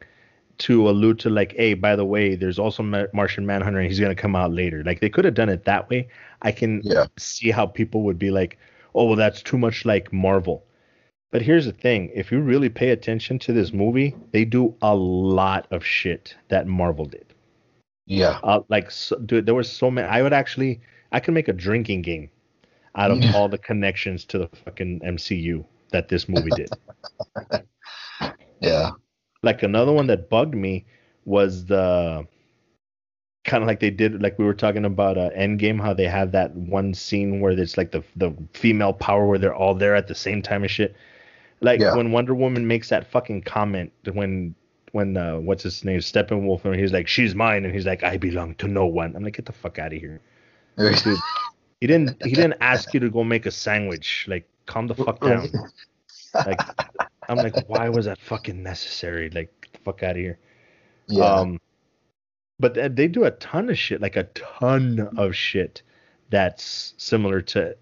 to 0.60 0.90
allude 0.90 1.20
to 1.20 1.30
like, 1.30 1.54
hey, 1.56 1.74
by 1.74 1.96
the 1.96 2.06
way, 2.06 2.36
there's 2.36 2.60
also 2.60 2.84
Martian 3.14 3.46
Manhunter, 3.46 3.80
and 3.80 3.88
he's 3.88 4.00
going 4.00 4.16
to 4.16 4.22
come 4.22 4.36
out 4.36 4.52
later. 4.52 4.84
Like 4.84 5.00
they 5.02 5.10
could 5.10 5.26
have 5.26 5.34
done 5.34 5.50
it 5.50 5.66
that 5.66 5.90
way. 5.90 6.08
I 6.42 6.52
can 6.52 6.82
Yeah. 6.84 7.08
see 7.18 7.52
how 7.52 7.66
people 7.66 8.04
would 8.04 8.20
be 8.20 8.32
like, 8.32 8.58
oh, 8.96 9.06
well, 9.06 9.16
that's 9.16 9.42
too 9.42 9.58
much 9.58 9.86
like 9.86 10.12
Marvel. 10.14 10.64
But 11.32 11.42
here's 11.42 11.66
the 11.66 11.72
thing 11.72 12.12
if 12.14 12.32
you 12.32 12.42
really 12.42 12.70
pay 12.70 12.90
attention 12.90 13.40
to 13.40 13.54
this 13.54 13.72
movie, 13.72 14.16
they 14.32 14.44
do 14.46 14.76
a 14.82 14.94
lot 14.94 15.66
of 15.72 15.86
shit 15.86 16.36
that 16.50 16.68
Marvel 16.68 17.06
did. 17.06 17.26
Yeah. 18.12 18.40
Uh, 18.44 18.62
like, 18.70 18.92
so, 18.92 19.18
dude, 19.20 19.46
there 19.46 19.56
were 19.56 19.64
so 19.64 19.90
many. 19.90 20.08
I 20.08 20.22
would 20.22 20.34
actually, 20.34 20.82
I 21.12 21.20
could 21.20 21.34
make 21.34 21.48
a 21.48 21.54
drinking 21.54 22.02
game 22.02 22.30
out 22.96 23.12
of 23.12 23.24
all 23.36 23.48
the 23.48 23.58
connections 23.58 24.26
to 24.26 24.38
the 24.38 24.48
fucking 24.66 25.00
MCU 25.00 25.64
that 25.92 26.10
this 26.10 26.28
movie 26.28 26.52
did. 26.52 26.70
Yeah. 28.62 28.92
like 29.42 29.64
another 29.64 29.92
one 29.92 30.06
that 30.08 30.30
bugged 30.30 30.54
me 30.54 30.86
was 31.26 31.66
the 31.66 32.28
kind 33.44 33.64
of 33.64 33.68
like 33.68 33.80
they 33.80 33.90
did 33.90 34.22
like 34.22 34.38
we 34.38 34.46
were 34.46 34.54
talking 34.54 34.86
about 34.86 35.18
uh, 35.18 35.32
Endgame 35.36 35.82
how 35.82 35.94
they 35.96 36.06
have 36.08 36.32
that 36.34 36.54
one 36.56 36.94
scene 36.94 37.40
where 37.42 37.52
it's 37.54 37.76
like 37.76 37.92
the 37.92 38.04
the 38.16 38.32
female 38.54 38.94
power 38.94 39.26
where 39.26 39.40
they're 39.40 39.56
all 39.56 39.74
there 39.74 39.96
at 39.96 40.08
the 40.08 40.14
same 40.14 40.44
time 40.44 40.62
and 40.62 40.70
shit. 40.70 40.96
Like 41.62 41.80
Yeah. 41.80 41.96
when 41.96 42.12
Wonder 42.12 42.36
Woman 42.36 42.68
makes 42.68 42.90
that 42.90 43.10
fucking 43.10 43.42
comment 43.44 43.92
when 44.14 44.54
when 44.92 45.18
uh, 45.18 45.38
what's 45.38 45.64
his 45.64 45.84
name 45.84 46.00
Steppenwolf 46.00 46.66
and 46.66 46.76
he's 46.76 46.92
like 46.92 47.08
she's 47.08 47.36
mine 47.36 47.66
and 47.66 47.74
he's 47.74 47.86
like 47.86 48.04
I 48.04 48.18
belong 48.18 48.56
to 48.56 48.68
no 48.68 48.86
one. 48.86 49.16
I'm 49.16 49.24
like 49.24 49.36
get 49.36 49.46
the 49.46 49.54
fuck 49.54 49.80
out 49.80 49.94
of 49.94 50.00
here. 50.00 50.22
Dude, 50.78 51.18
he 51.82 51.88
didn't 51.88 52.24
he 52.24 52.32
didn't 52.32 52.58
ask 52.62 52.94
you 52.94 53.00
to 53.00 53.10
go 53.10 53.24
make 53.24 53.46
a 53.46 53.52
sandwich. 53.52 54.26
Like 54.28 54.48
calm 54.66 54.88
the 54.88 54.96
fuck 54.96 55.20
down. 55.20 55.50
Like 56.34 56.62
I'm 57.28 57.36
like 57.36 57.68
why 57.68 57.90
was 57.90 58.06
that 58.06 58.18
fucking 58.18 58.64
necessary? 58.64 59.30
Like 59.30 59.52
get 59.62 59.74
the 59.74 59.80
fuck 59.80 60.02
out 60.02 60.12
of 60.12 60.16
here. 60.16 60.40
yeah. 61.08 61.26
Um, 61.26 61.60
but 62.58 62.96
they 62.96 63.08
do 63.08 63.26
a 63.26 63.32
ton 63.32 63.70
of 63.70 63.78
shit, 63.78 64.02
like 64.02 64.16
a 64.16 64.24
ton 64.24 65.10
of 65.18 65.36
shit 65.36 65.82
that's 66.30 66.94
similar 66.98 67.42
to 67.42 67.76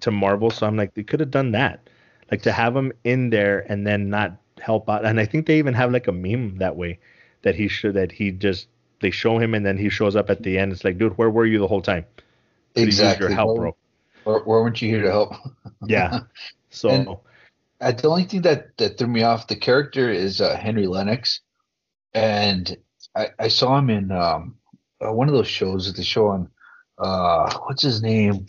to 0.00 0.10
Marvel. 0.10 0.50
So 0.50 0.66
I'm 0.66 0.76
like, 0.76 0.94
they 0.94 1.02
could 1.02 1.20
have 1.20 1.30
done 1.30 1.52
that, 1.52 1.88
like 2.30 2.42
to 2.42 2.52
have 2.52 2.74
him 2.74 2.92
in 3.04 3.30
there 3.30 3.64
and 3.70 3.86
then 3.86 4.08
not 4.10 4.36
help 4.64 4.88
out. 4.88 5.04
And 5.04 5.20
I 5.20 5.26
think 5.26 5.46
they 5.46 5.58
even 5.58 5.74
have 5.74 5.92
like 5.92 6.08
a 6.08 6.12
meme 6.12 6.58
that 6.58 6.76
way 6.76 6.98
that 7.42 7.54
he 7.54 7.68
should 7.68 7.94
that 7.94 8.10
he 8.12 8.30
just 8.30 8.68
they 9.00 9.10
show 9.10 9.38
him 9.38 9.54
and 9.54 9.64
then 9.64 9.76
he 9.76 9.90
shows 9.90 10.16
up 10.16 10.30
at 10.30 10.42
the 10.42 10.58
end. 10.58 10.72
It's 10.72 10.84
like, 10.84 10.98
dude, 10.98 11.18
where 11.18 11.30
were 11.30 11.46
you 11.46 11.58
the 11.58 11.68
whole 11.68 11.82
time? 11.82 12.06
Exactly. 12.74 13.26
your 13.26 13.34
help, 13.34 13.56
bro. 13.58 13.76
Why, 14.24 14.32
why 14.32 14.56
weren't 14.56 14.80
you 14.80 14.88
here 14.88 15.02
to 15.02 15.10
help? 15.10 15.34
Yeah. 15.86 16.20
So 16.70 16.88
And- 16.88 17.08
the 18.00 18.08
only 18.08 18.24
thing 18.24 18.40
that 18.42 18.74
that 18.78 18.96
threw 18.96 19.08
me 19.08 19.22
off 19.22 19.46
the 19.48 19.56
character 19.56 20.08
is 20.08 20.40
uh, 20.40 20.56
Henry 20.56 20.86
Lennix, 20.86 21.40
and 22.14 22.74
I, 23.14 23.28
I 23.38 23.48
saw 23.48 23.78
him 23.78 23.90
in 23.90 24.10
um, 24.10 24.56
uh, 25.04 25.12
one 25.12 25.28
of 25.28 25.34
those 25.34 25.48
shows 25.48 25.92
they 25.92 26.02
show 26.02 26.28
on 26.28 26.48
uh, 26.96 27.52
what's 27.64 27.82
his 27.82 28.02
name? 28.02 28.46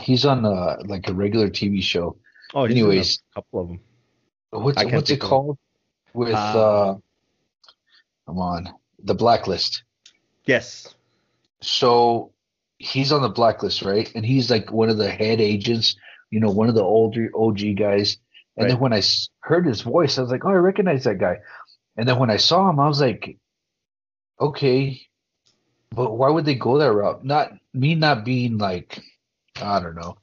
He's 0.00 0.24
on 0.24 0.44
uh, 0.44 0.78
like 0.84 1.08
a 1.08 1.14
regular 1.14 1.48
TV 1.48 1.80
show. 1.80 2.16
oh, 2.54 2.64
he's 2.64 2.76
in 2.82 2.90
a 2.90 3.34
couple 3.34 3.60
of 3.60 3.68
them. 3.68 3.80
What's 4.50 4.84
what's 4.84 5.10
it 5.10 5.20
called? 5.20 5.58
With 6.12 6.34
Uh, 6.34 6.36
uh, 6.36 6.96
come 8.26 8.38
on, 8.38 8.68
the 9.02 9.14
Blacklist. 9.14 9.84
Yes. 10.44 10.94
So 11.60 12.32
he's 12.78 13.12
on 13.12 13.22
the 13.22 13.28
blacklist, 13.28 13.82
right? 13.82 14.10
And 14.14 14.24
he's 14.24 14.50
like 14.50 14.72
one 14.72 14.88
of 14.88 14.96
the 14.96 15.10
head 15.10 15.40
agents, 15.40 15.96
you 16.30 16.40
know, 16.40 16.50
one 16.50 16.68
of 16.68 16.74
the 16.74 16.82
older 16.82 17.30
OG 17.34 17.76
guys. 17.76 18.16
And 18.56 18.68
then 18.68 18.78
when 18.78 18.92
I 18.92 19.02
heard 19.40 19.64
his 19.66 19.82
voice, 19.82 20.18
I 20.18 20.22
was 20.22 20.30
like, 20.30 20.44
oh, 20.44 20.50
I 20.50 20.54
recognize 20.54 21.04
that 21.04 21.18
guy. 21.18 21.38
And 21.96 22.08
then 22.08 22.18
when 22.18 22.30
I 22.30 22.36
saw 22.36 22.68
him, 22.68 22.80
I 22.80 22.88
was 22.88 23.00
like, 23.00 23.38
okay, 24.40 25.00
but 25.90 26.16
why 26.16 26.30
would 26.30 26.44
they 26.44 26.54
go 26.54 26.78
that 26.78 26.92
route? 26.92 27.24
Not 27.24 27.52
me 27.72 27.94
not 27.94 28.24
being 28.24 28.58
like, 28.58 29.02
I 29.60 29.80
don't 29.80 29.94
know. 29.94 30.16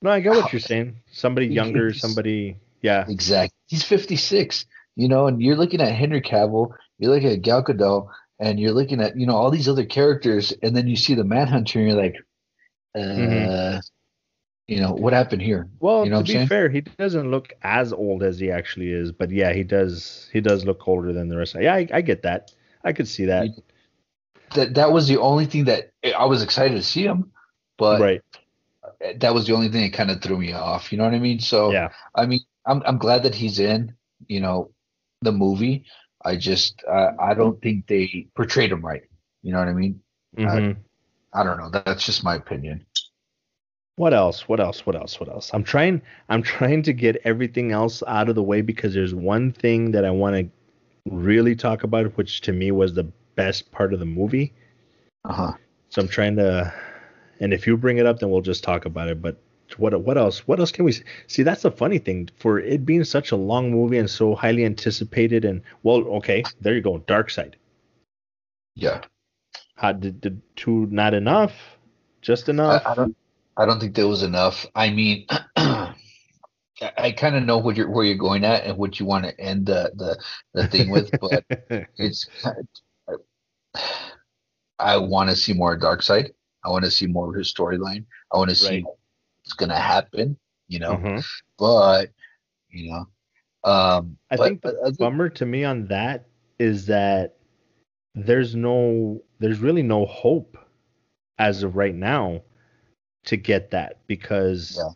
No, 0.00 0.10
I 0.10 0.20
get 0.20 0.34
what 0.34 0.52
you're 0.52 0.60
saying. 0.60 1.00
Somebody 1.10 1.48
younger, 1.48 1.92
somebody, 1.92 2.56
yeah. 2.82 3.04
Exactly. 3.08 3.56
He's 3.66 3.84
56, 3.84 4.66
you 4.96 5.08
know, 5.08 5.26
and 5.26 5.40
you're 5.42 5.56
looking 5.56 5.80
at 5.80 5.92
Henry 5.92 6.20
Cavill, 6.20 6.72
you're 6.98 7.12
looking 7.12 7.30
at 7.30 7.42
Gal 7.42 7.64
Gadot, 7.64 8.08
and 8.38 8.58
you're 8.58 8.72
looking 8.72 9.00
at, 9.00 9.16
you 9.16 9.26
know, 9.26 9.36
all 9.36 9.50
these 9.50 9.68
other 9.68 9.84
characters, 9.84 10.52
and 10.62 10.76
then 10.76 10.86
you 10.86 10.96
see 10.96 11.14
the 11.14 11.24
Manhunter, 11.24 11.78
and 11.78 11.88
you're 11.88 12.00
like, 12.00 12.16
uh, 12.94 12.98
mm-hmm. 12.98 13.78
you 14.66 14.80
know, 14.80 14.92
what 14.92 15.12
happened 15.12 15.42
here? 15.42 15.68
Well, 15.80 16.04
you 16.04 16.10
know 16.10 16.18
to 16.18 16.24
be 16.24 16.32
saying? 16.32 16.48
fair, 16.48 16.68
he 16.68 16.80
doesn't 16.80 17.30
look 17.30 17.52
as 17.62 17.92
old 17.92 18.22
as 18.22 18.38
he 18.38 18.50
actually 18.50 18.90
is, 18.90 19.12
but 19.12 19.30
yeah, 19.30 19.52
he 19.52 19.64
does. 19.64 20.28
He 20.32 20.40
does 20.40 20.64
look 20.64 20.86
older 20.86 21.12
than 21.12 21.28
the 21.28 21.36
rest. 21.36 21.56
Yeah, 21.58 21.74
I, 21.74 21.88
I 21.92 22.00
get 22.00 22.22
that. 22.22 22.52
I 22.84 22.92
could 22.92 23.08
see 23.08 23.26
that. 23.26 23.48
That 24.54 24.74
that 24.74 24.92
was 24.92 25.06
the 25.08 25.18
only 25.18 25.44
thing 25.44 25.64
that 25.64 25.90
I 26.16 26.24
was 26.24 26.42
excited 26.42 26.74
to 26.74 26.82
see 26.82 27.02
him, 27.02 27.32
but 27.76 28.00
right 28.00 28.22
that 29.16 29.34
was 29.34 29.46
the 29.46 29.54
only 29.54 29.68
thing 29.68 29.82
that 29.82 29.92
kind 29.92 30.10
of 30.10 30.20
threw 30.20 30.38
me 30.38 30.52
off. 30.52 30.92
You 30.92 30.98
know 30.98 31.04
what 31.04 31.14
I 31.14 31.18
mean? 31.18 31.40
So 31.40 31.72
yeah, 31.72 31.90
I 32.14 32.26
mean, 32.26 32.40
I'm 32.68 32.82
I'm 32.86 32.98
glad 32.98 33.22
that 33.24 33.34
he's 33.34 33.58
in. 33.58 33.94
You 34.26 34.40
know, 34.40 34.70
the 35.22 35.32
movie. 35.32 35.84
I 36.24 36.36
just 36.36 36.82
uh, 36.88 37.12
I 37.20 37.34
don't 37.34 37.60
think 37.62 37.86
they 37.86 38.28
portrayed 38.36 38.70
him 38.70 38.84
right. 38.84 39.02
You 39.42 39.52
know 39.52 39.58
what 39.58 39.68
I 39.68 39.72
mean? 39.72 40.00
Mm-hmm. 40.36 40.80
I, 41.32 41.40
I 41.40 41.44
don't 41.44 41.58
know. 41.58 41.70
That's 41.70 42.04
just 42.04 42.22
my 42.22 42.36
opinion. 42.36 42.84
What 43.96 44.14
else? 44.14 44.48
What 44.48 44.60
else? 44.60 44.86
What 44.86 44.94
else? 44.94 45.18
What 45.18 45.28
else? 45.28 45.50
I'm 45.52 45.64
trying. 45.64 46.02
I'm 46.28 46.42
trying 46.42 46.82
to 46.84 46.92
get 46.92 47.16
everything 47.24 47.72
else 47.72 48.02
out 48.06 48.28
of 48.28 48.34
the 48.34 48.42
way 48.42 48.60
because 48.60 48.94
there's 48.94 49.14
one 49.14 49.52
thing 49.52 49.90
that 49.92 50.04
I 50.04 50.10
want 50.10 50.36
to 50.36 50.50
really 51.10 51.56
talk 51.56 51.84
about, 51.84 52.16
which 52.16 52.42
to 52.42 52.52
me 52.52 52.70
was 52.70 52.94
the 52.94 53.10
best 53.34 53.72
part 53.72 53.92
of 53.92 54.00
the 54.00 54.06
movie. 54.06 54.52
Uh 55.24 55.32
huh. 55.32 55.52
So 55.88 56.02
I'm 56.02 56.08
trying 56.08 56.36
to 56.36 56.72
and 57.40 57.52
if 57.52 57.66
you 57.66 57.76
bring 57.76 57.98
it 57.98 58.06
up, 58.06 58.18
then 58.18 58.30
we'll 58.30 58.40
just 58.40 58.64
talk 58.64 58.84
about 58.84 59.08
it. 59.08 59.22
But 59.22 59.40
what 59.76 60.00
what 60.02 60.16
else? 60.16 60.46
What 60.46 60.60
else 60.60 60.72
can 60.72 60.84
we 60.84 60.94
see? 61.26 61.42
That's 61.42 61.62
the 61.62 61.70
funny 61.70 61.98
thing 61.98 62.30
for 62.38 62.58
it 62.58 62.86
being 62.86 63.04
such 63.04 63.32
a 63.32 63.36
long 63.36 63.70
movie 63.70 63.98
and 63.98 64.08
so 64.08 64.34
highly 64.34 64.64
anticipated. 64.64 65.44
And 65.44 65.62
well, 65.82 65.98
okay, 66.18 66.42
there 66.60 66.74
you 66.74 66.80
go, 66.80 66.98
Darkseid. 67.00 67.54
Yeah. 68.74 69.02
How 69.74 69.92
did 69.92 70.22
the 70.22 70.36
two 70.56 70.86
not 70.90 71.14
enough? 71.14 71.52
Just 72.22 72.48
enough? 72.48 72.82
I, 72.86 72.92
I 72.92 72.94
don't. 72.94 73.16
I 73.56 73.66
don't 73.66 73.80
think 73.80 73.94
there 73.94 74.08
was 74.08 74.22
enough. 74.22 74.66
I 74.74 74.90
mean, 74.90 75.26
I, 75.56 75.94
I 76.80 77.12
kind 77.12 77.36
of 77.36 77.42
know 77.44 77.58
what 77.58 77.76
you're 77.76 77.90
where 77.90 78.04
you're 78.04 78.16
going 78.16 78.44
at 78.44 78.64
and 78.64 78.78
what 78.78 78.98
you 79.00 79.06
want 79.06 79.24
to 79.24 79.40
end 79.40 79.66
the 79.66 79.90
the, 79.96 80.18
the 80.54 80.68
thing 80.68 80.90
with, 80.90 81.10
but 81.20 81.44
it's. 81.96 82.26
I 84.80 84.96
want 84.96 85.28
to 85.30 85.36
see 85.36 85.52
more 85.52 85.78
Darkseid. 85.78 86.30
I 86.64 86.68
want 86.70 86.84
to 86.84 86.90
see 86.90 87.06
more 87.06 87.28
of 87.30 87.34
his 87.34 87.52
storyline. 87.52 88.04
I 88.32 88.38
want 88.38 88.50
to 88.50 88.56
see 88.56 88.76
right. 88.76 88.84
Going 89.52 89.70
to 89.70 89.76
happen, 89.76 90.36
you 90.68 90.78
know. 90.78 90.92
Mm-hmm. 90.92 91.18
But, 91.58 92.10
you 92.70 92.90
know, 92.90 93.70
um, 93.70 94.16
I 94.30 94.36
but, 94.36 94.44
think 94.44 94.62
the 94.62 94.78
uh, 94.80 94.90
bummer 94.98 95.28
to 95.30 95.46
me 95.46 95.64
on 95.64 95.86
that 95.88 96.26
is 96.58 96.86
that 96.86 97.36
there's 98.14 98.54
no, 98.54 99.22
there's 99.38 99.60
really 99.60 99.82
no 99.82 100.06
hope 100.06 100.56
as 101.38 101.62
of 101.62 101.76
right 101.76 101.94
now 101.94 102.42
to 103.24 103.36
get 103.36 103.70
that 103.70 103.98
because 104.06 104.76
yeah 104.76 104.92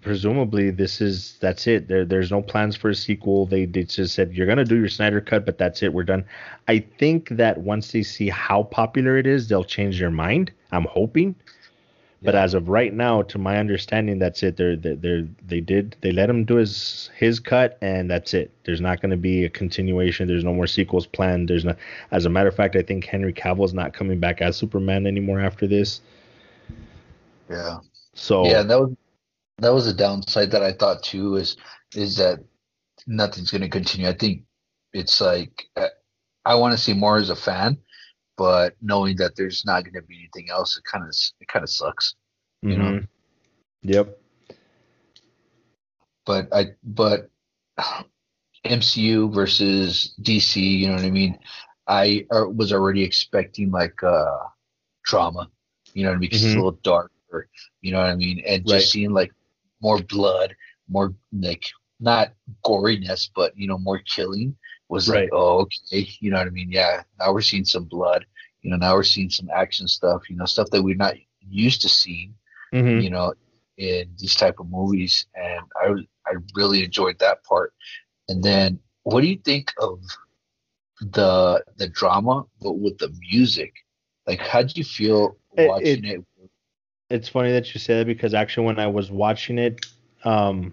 presumably 0.00 0.70
this 0.70 1.00
is 1.00 1.36
that's 1.40 1.66
it. 1.66 1.88
There 1.88 2.04
there's 2.04 2.30
no 2.30 2.42
plans 2.42 2.76
for 2.76 2.90
a 2.90 2.94
sequel. 2.94 3.46
They, 3.46 3.64
they 3.64 3.84
just 3.84 4.14
said 4.14 4.32
you're 4.32 4.46
gonna 4.46 4.64
do 4.64 4.78
your 4.78 4.88
Snyder 4.88 5.20
cut, 5.20 5.44
but 5.44 5.58
that's 5.58 5.82
it. 5.82 5.92
We're 5.92 6.04
done. 6.04 6.24
I 6.68 6.80
think 6.98 7.30
that 7.30 7.58
once 7.58 7.92
they 7.92 8.02
see 8.02 8.28
how 8.28 8.64
popular 8.64 9.16
it 9.16 9.26
is, 9.26 9.48
they'll 9.48 9.64
change 9.64 9.98
their 9.98 10.10
mind. 10.10 10.52
I'm 10.72 10.84
hoping. 10.84 11.34
But 12.22 12.34
as 12.34 12.52
of 12.52 12.68
right 12.68 12.92
now, 12.92 13.22
to 13.22 13.38
my 13.38 13.56
understanding, 13.56 14.18
that's 14.18 14.42
it. 14.42 14.58
They're, 14.58 14.76
they're, 14.76 14.96
they're 14.96 15.28
they 15.46 15.60
did 15.60 15.96
they 16.02 16.12
let 16.12 16.28
him 16.28 16.44
do 16.44 16.56
his 16.56 17.08
his 17.16 17.40
cut, 17.40 17.78
and 17.80 18.10
that's 18.10 18.34
it. 18.34 18.50
There's 18.64 18.82
not 18.82 19.00
going 19.00 19.10
to 19.10 19.16
be 19.16 19.44
a 19.44 19.48
continuation. 19.48 20.28
There's 20.28 20.44
no 20.44 20.52
more 20.52 20.66
sequels 20.66 21.06
planned. 21.06 21.48
There's 21.48 21.64
no. 21.64 21.74
As 22.10 22.26
a 22.26 22.28
matter 22.28 22.48
of 22.48 22.54
fact, 22.54 22.76
I 22.76 22.82
think 22.82 23.06
Henry 23.06 23.32
Cavill 23.32 23.64
is 23.64 23.72
not 23.72 23.94
coming 23.94 24.20
back 24.20 24.42
as 24.42 24.56
Superman 24.56 25.06
anymore 25.06 25.40
after 25.40 25.66
this. 25.66 26.02
Yeah. 27.48 27.78
So 28.14 28.44
yeah, 28.44 28.64
that 28.64 28.78
was 28.78 28.94
that 29.58 29.72
was 29.72 29.86
a 29.86 29.94
downside 29.94 30.50
that 30.50 30.62
I 30.62 30.72
thought 30.72 31.02
too 31.02 31.36
is 31.36 31.56
is 31.94 32.16
that 32.16 32.40
nothing's 33.06 33.50
going 33.50 33.62
to 33.62 33.68
continue. 33.68 34.08
I 34.08 34.12
think 34.12 34.42
it's 34.92 35.22
like 35.22 35.70
I 36.44 36.54
want 36.54 36.72
to 36.72 36.78
see 36.78 36.92
more 36.92 37.16
as 37.16 37.30
a 37.30 37.36
fan, 37.36 37.78
but 38.40 38.74
knowing 38.80 39.16
that 39.16 39.36
there's 39.36 39.66
not 39.66 39.84
going 39.84 39.92
to 39.92 40.00
be 40.00 40.16
anything 40.16 40.48
else, 40.48 40.78
it 40.78 40.84
kind 40.90 41.04
of 41.04 41.14
it 41.42 41.48
kind 41.48 41.62
of 41.62 41.68
sucks, 41.68 42.14
you 42.62 42.70
mm-hmm. 42.70 42.80
know. 42.80 43.00
Yep. 43.82 44.18
But 46.24 46.48
I 46.50 46.68
but 46.82 47.28
MCU 48.64 49.30
versus 49.30 50.14
DC, 50.22 50.56
you 50.56 50.86
know 50.88 50.94
what 50.94 51.04
I 51.04 51.10
mean? 51.10 51.38
I 51.86 52.24
uh, 52.30 52.48
was 52.48 52.72
already 52.72 53.02
expecting 53.02 53.70
like 53.70 54.02
uh 54.02 54.38
drama, 55.04 55.50
you 55.92 56.04
know 56.04 56.08
what 56.08 56.16
I 56.16 56.18
mean? 56.20 56.30
Because 56.30 56.40
mm-hmm. 56.40 56.48
it's 56.48 56.54
a 56.54 56.64
little 56.64 56.80
darker, 56.82 57.46
you 57.82 57.92
know 57.92 57.98
what 57.98 58.08
I 58.08 58.14
mean? 58.14 58.42
And 58.46 58.62
just 58.64 58.72
right. 58.72 58.82
seeing 58.82 59.10
like 59.10 59.34
more 59.82 59.98
blood, 59.98 60.56
more 60.88 61.12
like 61.30 61.66
not 62.00 62.32
goriness, 62.64 63.28
but 63.36 63.52
you 63.54 63.66
know, 63.66 63.76
more 63.76 63.98
killing 63.98 64.56
was 64.90 65.08
right. 65.08 65.22
like, 65.22 65.30
oh, 65.32 65.60
okay, 65.60 66.08
you 66.20 66.30
know 66.30 66.38
what 66.38 66.46
I 66.46 66.50
mean? 66.50 66.70
Yeah, 66.70 67.02
now 67.18 67.32
we're 67.32 67.40
seeing 67.40 67.64
some 67.64 67.84
blood. 67.84 68.26
You 68.62 68.70
know, 68.70 68.76
now 68.76 68.94
we're 68.94 69.04
seeing 69.04 69.30
some 69.30 69.48
action 69.54 69.88
stuff. 69.88 70.28
You 70.28 70.36
know, 70.36 70.44
stuff 70.44 70.68
that 70.70 70.82
we're 70.82 70.96
not 70.96 71.14
used 71.48 71.82
to 71.82 71.88
seeing. 71.88 72.34
Mm-hmm. 72.74 73.00
You 73.00 73.10
know, 73.10 73.34
in 73.78 74.10
these 74.18 74.34
type 74.34 74.60
of 74.60 74.68
movies, 74.68 75.26
and 75.34 75.62
I 75.76 75.88
I 76.26 76.34
really 76.54 76.84
enjoyed 76.84 77.18
that 77.20 77.42
part. 77.44 77.72
And 78.28 78.42
then, 78.42 78.78
what 79.04 79.22
do 79.22 79.28
you 79.28 79.38
think 79.38 79.72
of 79.78 80.00
the 81.00 81.64
the 81.76 81.88
drama, 81.88 82.44
but 82.60 82.72
with 82.74 82.98
the 82.98 83.12
music? 83.32 83.72
Like, 84.26 84.40
how 84.40 84.62
did 84.62 84.76
you 84.76 84.84
feel 84.84 85.36
watching 85.56 86.04
it, 86.04 86.04
it, 86.04 86.24
it 86.42 86.50
it's 87.10 87.28
funny 87.28 87.50
that 87.52 87.74
you 87.74 87.80
say 87.80 87.98
that 87.98 88.06
because 88.06 88.34
actually 88.34 88.66
when 88.66 88.78
I 88.78 88.86
was 88.86 89.10
watching 89.10 89.58
it, 89.58 89.84
um, 90.24 90.72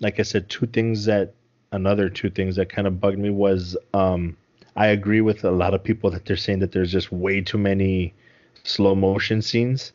like 0.00 0.18
I 0.18 0.22
said, 0.22 0.50
two 0.50 0.66
things 0.66 1.04
that 1.04 1.35
another 1.72 2.08
two 2.08 2.30
things 2.30 2.56
that 2.56 2.68
kind 2.68 2.86
of 2.86 3.00
bugged 3.00 3.18
me 3.18 3.30
was 3.30 3.76
um, 3.94 4.36
I 4.76 4.88
agree 4.88 5.20
with 5.20 5.44
a 5.44 5.50
lot 5.50 5.74
of 5.74 5.82
people 5.82 6.10
that 6.10 6.26
they're 6.26 6.36
saying 6.36 6.60
that 6.60 6.72
there's 6.72 6.92
just 6.92 7.10
way 7.10 7.40
too 7.40 7.58
many 7.58 8.14
slow 8.64 8.94
motion 8.94 9.42
scenes, 9.42 9.92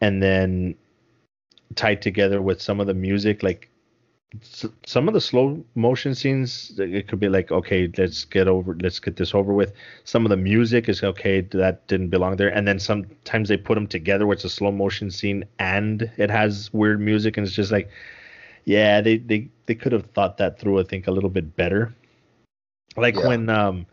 and 0.00 0.22
then 0.22 0.74
tied 1.74 2.02
together 2.02 2.40
with 2.40 2.60
some 2.62 2.80
of 2.80 2.86
the 2.86 2.94
music, 2.94 3.42
like 3.42 3.70
some 4.84 5.08
of 5.08 5.14
the 5.14 5.20
slow 5.20 5.64
motion 5.76 6.14
scenes 6.14 6.72
it 6.78 7.06
could 7.06 7.20
be 7.20 7.28
like 7.28 7.52
okay 7.52 7.90
let's 7.96 8.24
get 8.24 8.48
over 8.48 8.76
let's 8.80 8.98
get 8.98 9.16
this 9.16 9.34
over 9.34 9.52
with. 9.52 9.72
Some 10.04 10.24
of 10.26 10.30
the 10.30 10.36
music 10.36 10.88
is 10.88 11.02
okay 11.02 11.40
that 11.40 11.86
didn't 11.86 12.10
belong 12.10 12.36
there. 12.36 12.48
And 12.48 12.66
then 12.66 12.78
sometimes 12.78 13.48
they 13.48 13.56
put 13.56 13.74
them 13.74 13.86
together 13.86 14.26
where 14.26 14.34
it's 14.34 14.44
a 14.44 14.50
slow 14.50 14.72
motion 14.72 15.10
scene 15.10 15.44
and 15.58 16.10
it 16.16 16.30
has 16.30 16.72
weird 16.72 17.00
music 17.00 17.36
and 17.36 17.46
it's 17.46 17.56
just 17.56 17.72
like 17.72 17.88
yeah 18.66 19.00
they 19.00 19.16
they, 19.16 19.48
they 19.64 19.74
could 19.74 19.92
have 19.92 20.04
thought 20.10 20.36
that 20.36 20.60
through 20.60 20.78
i 20.78 20.82
think 20.82 21.06
a 21.06 21.10
little 21.10 21.30
bit 21.30 21.56
better 21.56 21.94
like 22.96 23.16
yeah. 23.16 23.26
when 23.26 23.48
um 23.48 23.86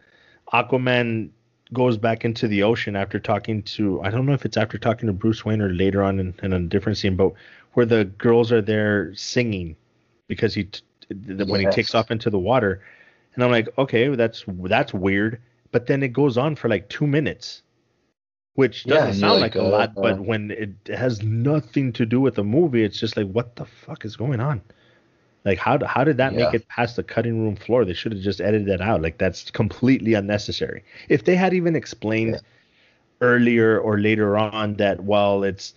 aquaman 0.51 1.29
goes 1.71 1.97
back 1.97 2.25
into 2.25 2.47
the 2.47 2.61
ocean 2.61 2.95
after 2.95 3.17
talking 3.19 3.63
to 3.63 4.01
i 4.01 4.09
don't 4.09 4.25
know 4.25 4.33
if 4.33 4.45
it's 4.45 4.57
after 4.57 4.77
talking 4.77 5.07
to 5.07 5.13
bruce 5.13 5.45
wayne 5.45 5.61
or 5.61 5.69
later 5.69 6.03
on 6.03 6.19
in, 6.19 6.33
in 6.43 6.51
a 6.51 6.59
different 6.59 6.97
scene 6.97 7.15
but 7.15 7.33
where 7.73 7.85
the 7.85 8.05
girls 8.05 8.51
are 8.51 8.61
there 8.61 9.13
singing 9.15 9.75
because 10.27 10.53
he 10.53 10.65
t- 10.65 10.81
when 11.09 11.59
he 11.59 11.67
takes 11.67 11.93
off 11.95 12.11
into 12.11 12.29
the 12.29 12.39
water, 12.39 12.81
and 13.35 13.43
I'm 13.43 13.51
like, 13.51 13.69
okay, 13.77 14.07
that's 14.15 14.45
that's 14.47 14.93
weird. 14.93 15.41
But 15.71 15.87
then 15.87 16.03
it 16.03 16.13
goes 16.13 16.37
on 16.37 16.55
for 16.55 16.69
like 16.69 16.89
two 16.89 17.07
minutes, 17.07 17.62
which 18.55 18.83
doesn't 18.83 19.13
yeah, 19.13 19.27
sound 19.27 19.41
like, 19.41 19.55
like, 19.55 19.63
a 19.63 19.65
uh, 19.65 19.69
lot, 19.69 19.89
uh, 19.97 20.01
but 20.01 20.19
when 20.19 20.51
it 20.51 20.95
has 20.95 21.21
nothing 21.23 21.91
to 21.93 22.05
do 22.05 22.21
with 22.21 22.35
the 22.35 22.43
movie, 22.43 22.83
it's 22.83 22.99
just 22.99 23.17
like, 23.17 23.27
what 23.27 23.55
the 23.55 23.65
fuck 23.65 24.05
is 24.05 24.15
going 24.15 24.39
on? 24.39 24.61
Like 25.45 25.57
how 25.57 25.83
how 25.85 26.03
did 26.03 26.17
that 26.17 26.33
yeah. 26.33 26.45
make 26.45 26.53
it 26.53 26.67
past 26.69 26.95
the 26.95 27.03
cutting 27.03 27.43
room 27.43 27.55
floor? 27.55 27.83
They 27.83 27.93
should 27.93 28.13
have 28.13 28.21
just 28.21 28.39
edited 28.39 28.67
that 28.67 28.81
out. 28.81 29.01
Like 29.01 29.17
that's 29.17 29.51
completely 29.51 30.13
unnecessary. 30.13 30.83
If 31.09 31.25
they 31.25 31.35
had 31.35 31.53
even 31.53 31.75
explained 31.75 32.35
yeah. 32.35 32.39
earlier 33.21 33.77
or 33.77 33.99
later 33.99 34.37
on 34.37 34.75
that 34.75 35.03
well, 35.03 35.43
it's 35.43 35.73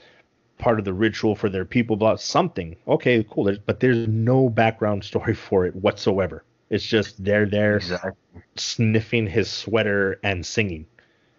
part 0.58 0.78
of 0.78 0.84
the 0.84 0.92
ritual 0.92 1.34
for 1.34 1.48
their 1.48 1.64
people 1.64 1.94
about 1.94 2.20
something. 2.20 2.76
Okay, 2.86 3.26
cool. 3.28 3.44
There's, 3.44 3.58
but 3.58 3.80
there's 3.80 4.06
no 4.08 4.48
background 4.48 5.04
story 5.04 5.34
for 5.48 5.66
it 5.66 5.74
whatsoever. 5.74 6.44
It's 6.70 6.84
just 6.84 7.22
they're 7.22 7.46
there 7.46 7.76
exactly. 7.76 8.12
sniffing 8.56 9.26
his 9.26 9.50
sweater 9.50 10.20
and 10.22 10.44
singing. 10.44 10.86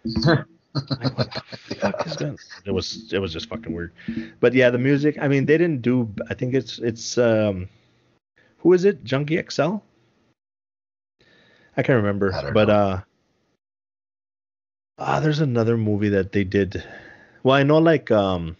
like, 0.90 1.18
what 1.18 1.32
the 1.68 1.76
fuck 1.76 2.06
is? 2.06 2.16
It 2.64 2.70
was 2.70 3.12
it 3.12 3.18
was 3.18 3.32
just 3.32 3.48
fucking 3.48 3.72
weird. 3.72 3.92
But 4.40 4.54
yeah, 4.54 4.70
the 4.70 4.78
music. 4.78 5.16
I 5.20 5.28
mean, 5.28 5.46
they 5.46 5.58
didn't 5.58 5.82
do. 5.82 6.12
I 6.30 6.34
think 6.34 6.54
it's 6.54 6.78
it's 6.78 7.18
um, 7.18 7.68
who 8.58 8.72
is 8.72 8.84
it? 8.84 9.04
Junkie 9.04 9.42
XL. 9.50 9.76
I 11.76 11.82
can't 11.82 11.96
remember, 11.96 12.32
I 12.34 12.50
but 12.50 12.68
know. 12.68 12.74
uh, 12.74 13.00
ah, 14.98 15.20
there's 15.20 15.40
another 15.40 15.76
movie 15.76 16.08
that 16.08 16.32
they 16.32 16.44
did. 16.44 16.82
Well, 17.44 17.54
I 17.54 17.62
know 17.62 17.78
like 17.78 18.10
um, 18.10 18.56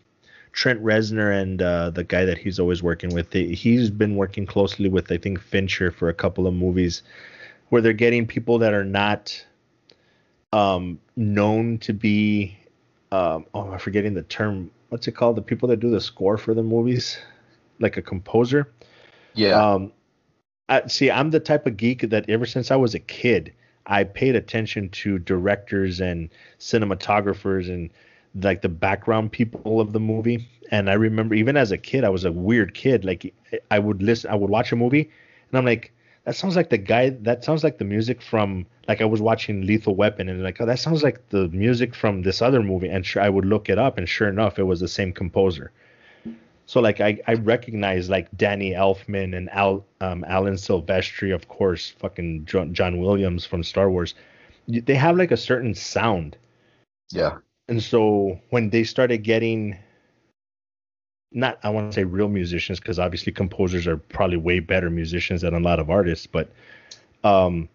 Trent 0.52 0.82
Reznor 0.82 1.40
and 1.40 1.60
uh, 1.60 1.90
the 1.90 2.04
guy 2.04 2.24
that 2.24 2.38
he's 2.38 2.60
always 2.60 2.82
working 2.82 3.10
with. 3.12 3.30
They, 3.30 3.46
he's 3.46 3.90
been 3.90 4.16
working 4.16 4.46
closely 4.46 4.88
with 4.88 5.10
I 5.10 5.18
think 5.18 5.40
Fincher 5.40 5.90
for 5.90 6.08
a 6.08 6.14
couple 6.14 6.46
of 6.46 6.54
movies 6.54 7.02
where 7.70 7.82
they're 7.82 7.92
getting 7.92 8.26
people 8.26 8.58
that 8.58 8.72
are 8.72 8.84
not 8.84 9.44
um 10.52 10.98
known 11.16 11.78
to 11.78 11.92
be 11.92 12.56
um 13.12 13.46
oh 13.54 13.70
I'm 13.70 13.78
forgetting 13.78 14.14
the 14.14 14.22
term. 14.22 14.70
What's 14.88 15.06
it 15.06 15.12
called? 15.12 15.36
The 15.36 15.42
people 15.42 15.68
that 15.68 15.80
do 15.80 15.90
the 15.90 16.00
score 16.00 16.38
for 16.38 16.54
the 16.54 16.62
movies, 16.62 17.18
like 17.78 17.96
a 17.96 18.02
composer. 18.02 18.72
Yeah. 19.34 19.62
Um, 19.62 19.92
I, 20.68 20.86
see, 20.86 21.10
I'm 21.10 21.30
the 21.30 21.40
type 21.40 21.66
of 21.66 21.76
geek 21.76 22.08
that 22.10 22.28
ever 22.28 22.46
since 22.46 22.70
I 22.70 22.76
was 22.76 22.94
a 22.94 22.98
kid, 22.98 23.52
I 23.86 24.04
paid 24.04 24.36
attention 24.36 24.90
to 24.90 25.18
directors 25.18 26.00
and 26.00 26.28
cinematographers 26.58 27.68
and 27.68 27.90
like 28.42 28.62
the 28.62 28.68
background 28.68 29.32
people 29.32 29.80
of 29.80 29.92
the 29.92 30.00
movie. 30.00 30.48
And 30.70 30.90
I 30.90 30.94
remember 30.94 31.34
even 31.34 31.56
as 31.56 31.72
a 31.72 31.78
kid, 31.78 32.04
I 32.04 32.10
was 32.10 32.24
a 32.24 32.32
weird 32.32 32.74
kid. 32.74 33.04
Like 33.04 33.32
I 33.70 33.78
would 33.78 34.02
listen, 34.02 34.30
I 34.30 34.34
would 34.34 34.50
watch 34.50 34.72
a 34.72 34.76
movie, 34.76 35.10
and 35.50 35.58
I'm 35.58 35.64
like, 35.64 35.92
that 36.28 36.36
sounds 36.36 36.56
like 36.56 36.68
the 36.68 36.76
guy. 36.76 37.08
That 37.08 37.42
sounds 37.42 37.64
like 37.64 37.78
the 37.78 37.86
music 37.86 38.20
from 38.20 38.66
like 38.86 39.00
I 39.00 39.06
was 39.06 39.22
watching 39.22 39.62
Lethal 39.62 39.94
Weapon, 39.94 40.28
and 40.28 40.42
like, 40.42 40.60
oh, 40.60 40.66
that 40.66 40.78
sounds 40.78 41.02
like 41.02 41.26
the 41.30 41.48
music 41.48 41.94
from 41.94 42.20
this 42.20 42.42
other 42.42 42.62
movie. 42.62 42.90
And 42.90 43.06
sure, 43.06 43.22
I 43.22 43.30
would 43.30 43.46
look 43.46 43.70
it 43.70 43.78
up, 43.78 43.96
and 43.96 44.06
sure 44.06 44.28
enough, 44.28 44.58
it 44.58 44.64
was 44.64 44.78
the 44.78 44.88
same 44.88 45.10
composer. 45.10 45.72
So 46.66 46.80
like 46.80 47.00
I, 47.00 47.18
I 47.26 47.32
recognize 47.32 48.10
like 48.10 48.28
Danny 48.36 48.72
Elfman 48.72 49.34
and 49.34 49.48
Al 49.52 49.86
um, 50.02 50.22
Alan 50.28 50.56
Silvestri, 50.56 51.34
of 51.34 51.48
course, 51.48 51.94
fucking 51.98 52.44
John, 52.44 52.74
John 52.74 52.98
Williams 52.98 53.46
from 53.46 53.62
Star 53.62 53.90
Wars. 53.90 54.14
They 54.68 54.96
have 54.96 55.16
like 55.16 55.30
a 55.30 55.36
certain 55.38 55.74
sound, 55.74 56.36
yeah. 57.10 57.38
and 57.68 57.82
so 57.82 58.38
when 58.50 58.68
they 58.68 58.84
started 58.84 59.24
getting 59.24 59.78
not 61.32 61.58
I 61.62 61.70
want 61.70 61.92
to 61.92 61.94
say 61.94 62.04
real 62.04 62.28
musicians 62.28 62.80
because 62.80 62.98
obviously 62.98 63.32
composers 63.32 63.86
are 63.86 63.96
probably 63.96 64.36
way 64.36 64.60
better 64.60 64.90
musicians 64.90 65.42
than 65.42 65.54
a 65.54 65.60
lot 65.60 65.78
of 65.78 65.90
artists, 65.90 66.26
but 66.26 66.50
um 67.24 67.68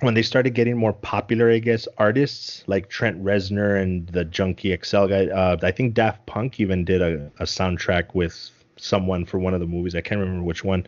when 0.00 0.14
they 0.14 0.22
started 0.22 0.54
getting 0.54 0.78
more 0.78 0.94
popular, 0.94 1.50
I 1.50 1.58
guess, 1.58 1.86
artists 1.98 2.64
like 2.66 2.88
Trent 2.88 3.22
Reznor 3.22 3.82
and 3.82 4.06
the 4.08 4.24
Junkie 4.24 4.74
XL 4.82 5.06
guy, 5.06 5.26
uh, 5.26 5.58
I 5.62 5.70
think 5.70 5.92
Daft 5.92 6.24
Punk 6.24 6.58
even 6.58 6.86
did 6.86 7.02
a, 7.02 7.30
a 7.38 7.44
soundtrack 7.44 8.14
with 8.14 8.50
someone 8.76 9.26
for 9.26 9.38
one 9.38 9.52
of 9.52 9.60
the 9.60 9.66
movies. 9.66 9.94
I 9.94 10.00
can't 10.00 10.18
remember 10.18 10.42
which 10.42 10.64
one. 10.64 10.86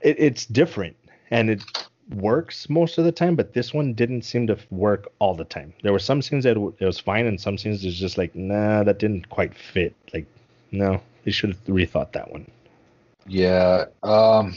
It, 0.00 0.16
it's 0.18 0.44
different 0.44 0.96
and 1.30 1.50
it 1.50 1.62
works 2.10 2.68
most 2.68 2.98
of 2.98 3.04
the 3.04 3.12
time, 3.12 3.36
but 3.36 3.54
this 3.54 3.72
one 3.72 3.94
didn't 3.94 4.22
seem 4.22 4.46
to 4.48 4.58
work 4.70 5.08
all 5.18 5.34
the 5.34 5.44
time. 5.44 5.72
There 5.82 5.92
were 5.92 5.98
some 5.98 6.20
scenes 6.22 6.44
that 6.44 6.56
it 6.78 6.84
was 6.84 6.98
fine, 6.98 7.26
and 7.26 7.40
some 7.40 7.56
scenes 7.56 7.84
it's 7.84 7.96
just 7.96 8.18
like, 8.18 8.34
nah, 8.34 8.82
that 8.84 8.98
didn't 8.98 9.28
quite 9.30 9.54
fit. 9.54 9.94
Like, 10.12 10.26
no, 10.74 11.00
they 11.24 11.30
should 11.30 11.50
have 11.50 11.64
rethought 11.64 12.12
that 12.12 12.30
one. 12.30 12.50
Yeah. 13.26 13.86
Um, 14.02 14.54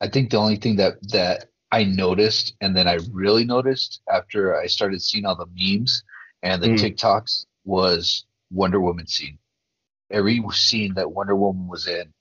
I 0.00 0.08
think 0.08 0.30
the 0.30 0.38
only 0.38 0.56
thing 0.56 0.76
that 0.76 0.94
that 1.10 1.46
I 1.72 1.84
noticed, 1.84 2.54
and 2.60 2.76
then 2.76 2.86
I 2.88 2.98
really 3.12 3.44
noticed 3.44 4.00
after 4.10 4.56
I 4.56 4.66
started 4.66 5.02
seeing 5.02 5.24
all 5.26 5.36
the 5.36 5.46
memes 5.54 6.02
and 6.42 6.62
the 6.62 6.68
Mm. 6.68 6.78
TikToks, 6.78 7.46
was 7.64 8.24
Wonder 8.50 8.80
Woman 8.80 9.06
scene. 9.06 9.38
Every 10.10 10.42
scene 10.52 10.94
that 10.94 11.10
Wonder 11.10 11.34
Woman 11.34 11.66
was 11.66 11.88
in, 11.88 12.12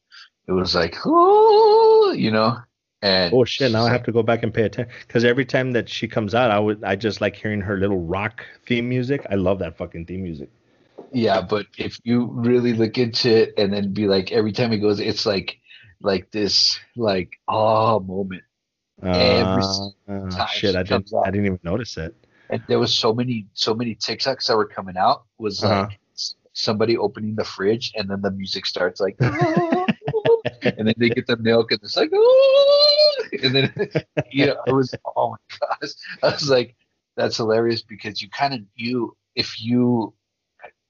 it 0.47 0.51
was 0.51 0.73
like, 0.73 0.95
oh, 1.05 2.13
you 2.17 2.31
know. 2.31 2.57
And 3.01 3.33
Oh 3.33 3.45
shit! 3.45 3.71
Now 3.71 3.85
I 3.85 3.91
have 3.91 4.03
to 4.03 4.11
go 4.11 4.23
back 4.23 4.41
and 4.41 4.51
pay 4.53 4.63
attention 4.63 4.91
because 5.05 5.23
every 5.25 5.45
time 5.45 5.73
that 5.73 5.87
she 5.87 6.07
comes 6.07 6.33
out, 6.33 6.49
I 6.49 6.57
would 6.57 6.83
I 6.83 6.95
just 6.95 7.21
like 7.21 7.35
hearing 7.35 7.61
her 7.61 7.77
little 7.77 7.99
rock 7.99 8.43
theme 8.65 8.89
music. 8.89 9.23
I 9.29 9.35
love 9.35 9.59
that 9.59 9.77
fucking 9.77 10.05
theme 10.07 10.23
music. 10.23 10.49
Yeah, 11.15 11.41
but 11.41 11.67
if 11.77 11.97
you 12.03 12.25
really 12.25 12.73
look 12.73 12.97
into 12.97 13.29
it 13.29 13.53
and 13.57 13.73
then 13.73 13.93
be 13.93 14.07
like 14.07 14.31
every 14.31 14.51
time 14.51 14.73
it 14.73 14.79
goes, 14.79 14.99
it's 14.99 15.25
like 15.25 15.57
like 16.01 16.29
this 16.31 16.79
like 16.97 17.39
ah 17.47 17.99
moment. 17.99 18.43
Every 19.01 19.61
Uh, 20.07 20.45
shit, 20.47 20.75
I 20.75 20.83
didn't 20.83 21.13
out. 21.13 21.27
I 21.27 21.31
didn't 21.31 21.45
even 21.45 21.59
notice 21.63 21.97
it. 21.97 22.15
And 22.49 22.63
there 22.67 22.79
was 22.79 22.93
so 22.93 23.13
many 23.13 23.47
so 23.53 23.73
many 23.73 23.95
TikToks 23.95 24.47
that 24.47 24.57
were 24.57 24.67
coming 24.67 24.97
out 24.97 25.23
was 25.39 25.63
Uh-huh. 25.63 25.87
like 25.87 25.99
somebody 26.53 26.97
opening 26.97 27.35
the 27.35 27.43
fridge 27.43 27.91
and 27.95 28.09
then 28.09 28.21
the 28.21 28.31
music 28.31 28.65
starts 28.65 28.99
like 29.01 29.17
and 30.77 30.87
then 30.87 30.93
they 30.97 31.09
get 31.09 31.27
the 31.27 31.37
milk 31.37 31.71
and 31.71 31.79
it's 31.83 31.97
like 31.97 32.11
and 33.43 33.55
then 33.55 33.73
you 34.31 34.45
know 34.47 34.57
it 34.67 34.71
was 34.71 34.93
oh 35.17 35.31
my 35.31 35.37
gosh 35.59 35.91
I 36.23 36.27
was 36.31 36.49
like 36.49 36.75
that's 37.17 37.37
hilarious 37.37 37.81
because 37.81 38.21
you 38.21 38.29
kind 38.29 38.53
of 38.53 38.61
you 38.75 39.17
if 39.35 39.61
you 39.61 40.13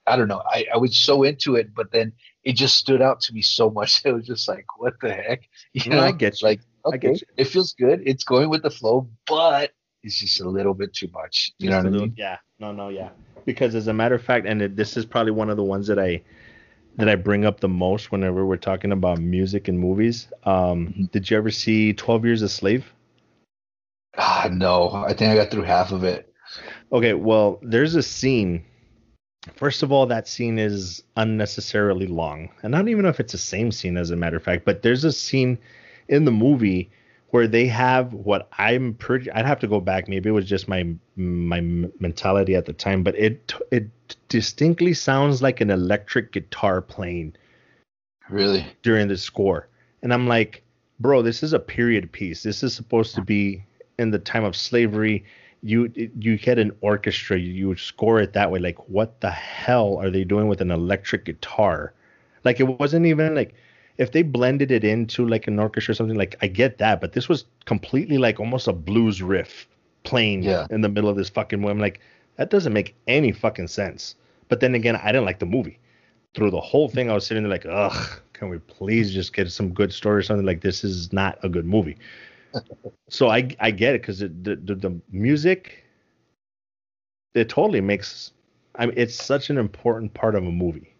I 0.07 0.15
don't 0.15 0.27
know 0.27 0.41
I, 0.49 0.65
I 0.73 0.77
was 0.77 0.95
so 0.95 1.23
into 1.23 1.55
it 1.55 1.73
but 1.75 1.91
then 1.91 2.13
it 2.43 2.53
just 2.53 2.75
stood 2.75 3.01
out 3.01 3.21
to 3.21 3.33
me 3.33 3.41
so 3.41 3.69
much 3.69 4.01
it 4.05 4.11
was 4.13 4.25
just 4.25 4.47
like 4.47 4.65
what 4.77 4.93
the 5.01 5.11
heck 5.13 5.41
you 5.73 5.89
know 5.91 5.99
I 6.01 6.11
get 6.11 6.41
you. 6.41 6.47
like 6.47 6.61
I 6.85 6.89
okay 6.89 6.97
get 6.99 7.21
you. 7.21 7.27
it 7.37 7.45
feels 7.45 7.73
good 7.73 8.01
it's 8.05 8.23
going 8.23 8.49
with 8.49 8.63
the 8.63 8.69
flow 8.71 9.07
but 9.27 9.71
it's 10.03 10.19
just 10.19 10.39
a 10.41 10.47
little 10.49 10.73
bit 10.75 10.93
too 10.93 11.09
much 11.13 11.51
you 11.57 11.69
know 11.69 11.77
what 11.77 11.85
a 11.85 11.87
I 11.87 11.91
little- 11.91 12.07
mean 12.07 12.15
Yeah, 12.17 12.37
no, 12.59 12.71
no, 12.71 12.89
yeah. 12.89 13.09
Because 13.45 13.75
as 13.75 13.87
a 13.87 13.93
matter 13.93 14.15
of 14.15 14.23
fact, 14.23 14.47
and 14.47 14.61
it, 14.61 14.75
this 14.75 14.97
is 14.97 15.05
probably 15.05 15.31
one 15.31 15.49
of 15.51 15.57
the 15.57 15.63
ones 15.63 15.85
that 15.87 15.99
I 15.99 16.21
that 16.97 17.09
I 17.09 17.15
bring 17.15 17.43
up 17.45 17.59
the 17.59 17.67
most 17.67 18.11
whenever 18.11 18.45
we're 18.45 18.55
talking 18.57 18.91
about 18.91 19.19
music 19.19 19.67
and 19.67 19.77
movies. 19.79 20.27
Um, 20.45 20.87
Mhm. 20.97 21.11
Did 21.11 21.29
you 21.29 21.37
ever 21.37 21.51
see 21.51 21.93
Twelve 21.93 22.23
Years 22.25 22.41
a 22.43 22.49
Slave? 22.49 22.85
ah 24.17 24.47
no 24.51 24.89
I 25.07 25.13
think 25.13 25.31
I 25.31 25.35
got 25.35 25.51
through 25.51 25.63
half 25.63 25.91
of 25.91 26.03
it 26.03 26.31
Okay, 26.91 27.13
well, 27.15 27.59
there's 27.63 27.95
a 27.95 28.03
scene. 28.03 28.63
First 29.55 29.83
of 29.83 29.91
all, 29.91 30.05
that 30.07 30.27
scene 30.27 30.57
is 30.57 31.03
unnecessarily 31.15 32.07
long. 32.07 32.49
And 32.63 32.75
I 32.75 32.79
don't 32.79 32.89
even 32.89 33.03
know 33.03 33.09
if 33.09 33.19
it's 33.19 33.31
the 33.31 33.37
same 33.37 33.71
scene, 33.71 33.97
as 33.97 34.11
a 34.11 34.15
matter 34.15 34.37
of 34.37 34.43
fact, 34.43 34.65
but 34.65 34.81
there's 34.81 35.03
a 35.03 35.11
scene 35.11 35.57
in 36.07 36.25
the 36.25 36.31
movie 36.31 36.89
where 37.29 37.47
they 37.47 37.67
have 37.67 38.13
what 38.13 38.47
I'm 38.57 38.93
pretty. 38.93 39.29
I'd 39.31 39.45
have 39.45 39.59
to 39.59 39.67
go 39.67 39.79
back. 39.79 40.07
Maybe 40.07 40.29
it 40.29 40.33
was 40.33 40.45
just 40.45 40.67
my 40.67 40.87
my 41.15 41.59
mentality 41.99 42.55
at 42.55 42.65
the 42.65 42.73
time, 42.73 43.03
but 43.03 43.15
it 43.17 43.53
it 43.71 43.89
distinctly 44.29 44.93
sounds 44.93 45.41
like 45.41 45.61
an 45.61 45.69
electric 45.69 46.31
guitar 46.31 46.81
playing 46.81 47.35
really 48.29 48.65
during 48.83 49.07
the 49.07 49.17
score. 49.17 49.67
And 50.01 50.13
I'm 50.13 50.27
like, 50.27 50.63
bro, 50.99 51.21
this 51.21 51.43
is 51.43 51.53
a 51.53 51.59
period 51.59 52.11
piece. 52.11 52.43
This 52.43 52.63
is 52.63 52.73
supposed 52.73 53.15
to 53.15 53.21
be 53.21 53.65
in 53.99 54.11
the 54.11 54.19
time 54.19 54.43
of 54.43 54.55
slavery. 54.55 55.25
You 55.65 55.91
you 55.95 56.37
get 56.37 56.59
an 56.59 56.71
orchestra, 56.81 57.37
you 57.39 57.67
would 57.69 57.79
score 57.79 58.19
it 58.21 58.33
that 58.33 58.51
way. 58.51 58.59
Like, 58.59 58.77
what 58.89 59.19
the 59.21 59.31
hell 59.31 59.97
are 59.97 60.11
they 60.11 60.23
doing 60.23 60.47
with 60.47 60.61
an 60.61 60.71
electric 60.71 61.25
guitar? 61.25 61.93
Like, 62.43 62.59
it 62.59 62.65
wasn't 62.79 63.05
even 63.07 63.35
like 63.35 63.55
if 63.97 64.11
they 64.11 64.21
blended 64.23 64.71
it 64.71 64.83
into 64.83 65.27
like 65.27 65.47
an 65.47 65.59
orchestra 65.59 65.91
or 65.93 65.95
something. 65.95 66.17
Like, 66.17 66.35
I 66.41 66.47
get 66.47 66.77
that, 66.79 67.01
but 67.01 67.13
this 67.13 67.27
was 67.29 67.45
completely 67.65 68.17
like 68.17 68.39
almost 68.39 68.67
a 68.67 68.73
blues 68.73 69.21
riff 69.21 69.67
playing 70.03 70.43
Yeah. 70.43 70.67
in 70.69 70.81
the 70.81 70.89
middle 70.89 71.09
of 71.09 71.17
this 71.17 71.29
fucking 71.29 71.59
movie. 71.61 71.71
I'm 71.71 71.79
like, 71.79 71.99
that 72.37 72.49
doesn't 72.51 72.73
make 72.73 72.95
any 73.07 73.31
fucking 73.31 73.67
sense. 73.67 74.15
But 74.49 74.59
then 74.59 74.75
again, 74.75 74.97
I 74.97 75.07
didn't 75.11 75.25
like 75.25 75.39
the 75.39 75.45
movie 75.47 75.79
through 76.35 76.51
the 76.51 76.61
whole 76.61 76.89
thing, 76.89 77.09
I 77.09 77.13
was 77.13 77.25
sitting 77.25 77.43
there 77.43 77.51
like, 77.51 77.65
ugh, 77.65 78.21
can 78.33 78.49
we 78.49 78.59
please 78.59 79.13
just 79.13 79.33
get 79.33 79.49
some 79.51 79.73
good 79.73 79.93
story 79.93 80.19
or 80.19 80.21
something? 80.23 80.45
Like, 80.45 80.61
this 80.61 80.83
is 80.83 81.13
not 81.13 81.39
a 81.43 81.49
good 81.49 81.65
movie. 81.65 81.97
So 83.09 83.29
I 83.29 83.55
I 83.59 83.71
get 83.71 83.95
it 83.95 84.01
because 84.01 84.19
the, 84.19 84.29
the 84.29 84.75
the 84.75 85.01
music, 85.11 85.85
it 87.33 87.49
totally 87.49 87.81
makes. 87.81 88.31
I 88.75 88.85
mean, 88.87 88.95
it's 88.97 89.15
such 89.15 89.49
an 89.49 89.57
important 89.57 90.13
part 90.13 90.35
of 90.35 90.45
a 90.45 90.51
movie, 90.51 90.95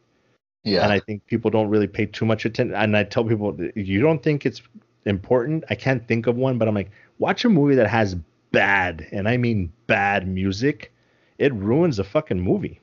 yeah 0.63 0.83
and 0.83 0.91
I 0.91 0.99
think 0.99 1.25
people 1.27 1.51
don't 1.51 1.69
really 1.69 1.87
pay 1.87 2.05
too 2.05 2.25
much 2.25 2.45
attention. 2.45 2.75
And 2.75 2.95
I 2.95 3.03
tell 3.03 3.23
people, 3.25 3.57
you 3.75 4.01
don't 4.01 4.21
think 4.23 4.45
it's 4.45 4.61
important? 5.05 5.63
I 5.69 5.75
can't 5.75 6.07
think 6.07 6.27
of 6.27 6.35
one, 6.35 6.57
but 6.57 6.67
I'm 6.67 6.75
like, 6.75 6.91
watch 7.19 7.45
a 7.45 7.49
movie 7.49 7.75
that 7.75 7.87
has 7.87 8.15
bad, 8.51 9.07
and 9.11 9.27
I 9.27 9.37
mean 9.37 9.71
bad 9.87 10.27
music. 10.27 10.93
It 11.37 11.53
ruins 11.53 11.99
a 11.99 12.03
fucking 12.03 12.39
movie. 12.39 12.79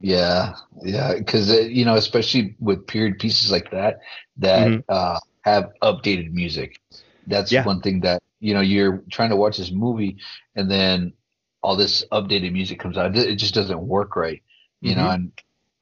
Yeah, 0.00 0.54
yeah, 0.82 1.14
because 1.16 1.50
you 1.50 1.84
know, 1.84 1.94
especially 1.94 2.56
with 2.60 2.86
period 2.86 3.18
pieces 3.18 3.50
like 3.52 3.70
that 3.70 4.00
that 4.38 4.78
Mhm. 4.78 4.84
uh, 4.88 5.18
have 5.42 5.70
updated 5.82 6.32
music. 6.32 6.80
That's 7.26 7.52
Yeah. 7.52 7.64
one 7.64 7.80
thing 7.80 8.00
that 8.00 8.22
you 8.40 8.54
know 8.54 8.60
you're 8.60 9.02
trying 9.10 9.30
to 9.30 9.36
watch 9.36 9.58
this 9.58 9.70
movie, 9.70 10.16
and 10.56 10.70
then 10.70 11.12
all 11.62 11.76
this 11.76 12.04
updated 12.12 12.52
music 12.52 12.80
comes 12.80 12.96
out. 12.98 13.16
It 13.16 13.36
just 13.36 13.54
doesn't 13.54 13.80
work 13.80 14.16
right, 14.16 14.42
you 14.80 14.94
know. 14.96 15.02
Mhm. 15.02 15.14
And 15.14 15.32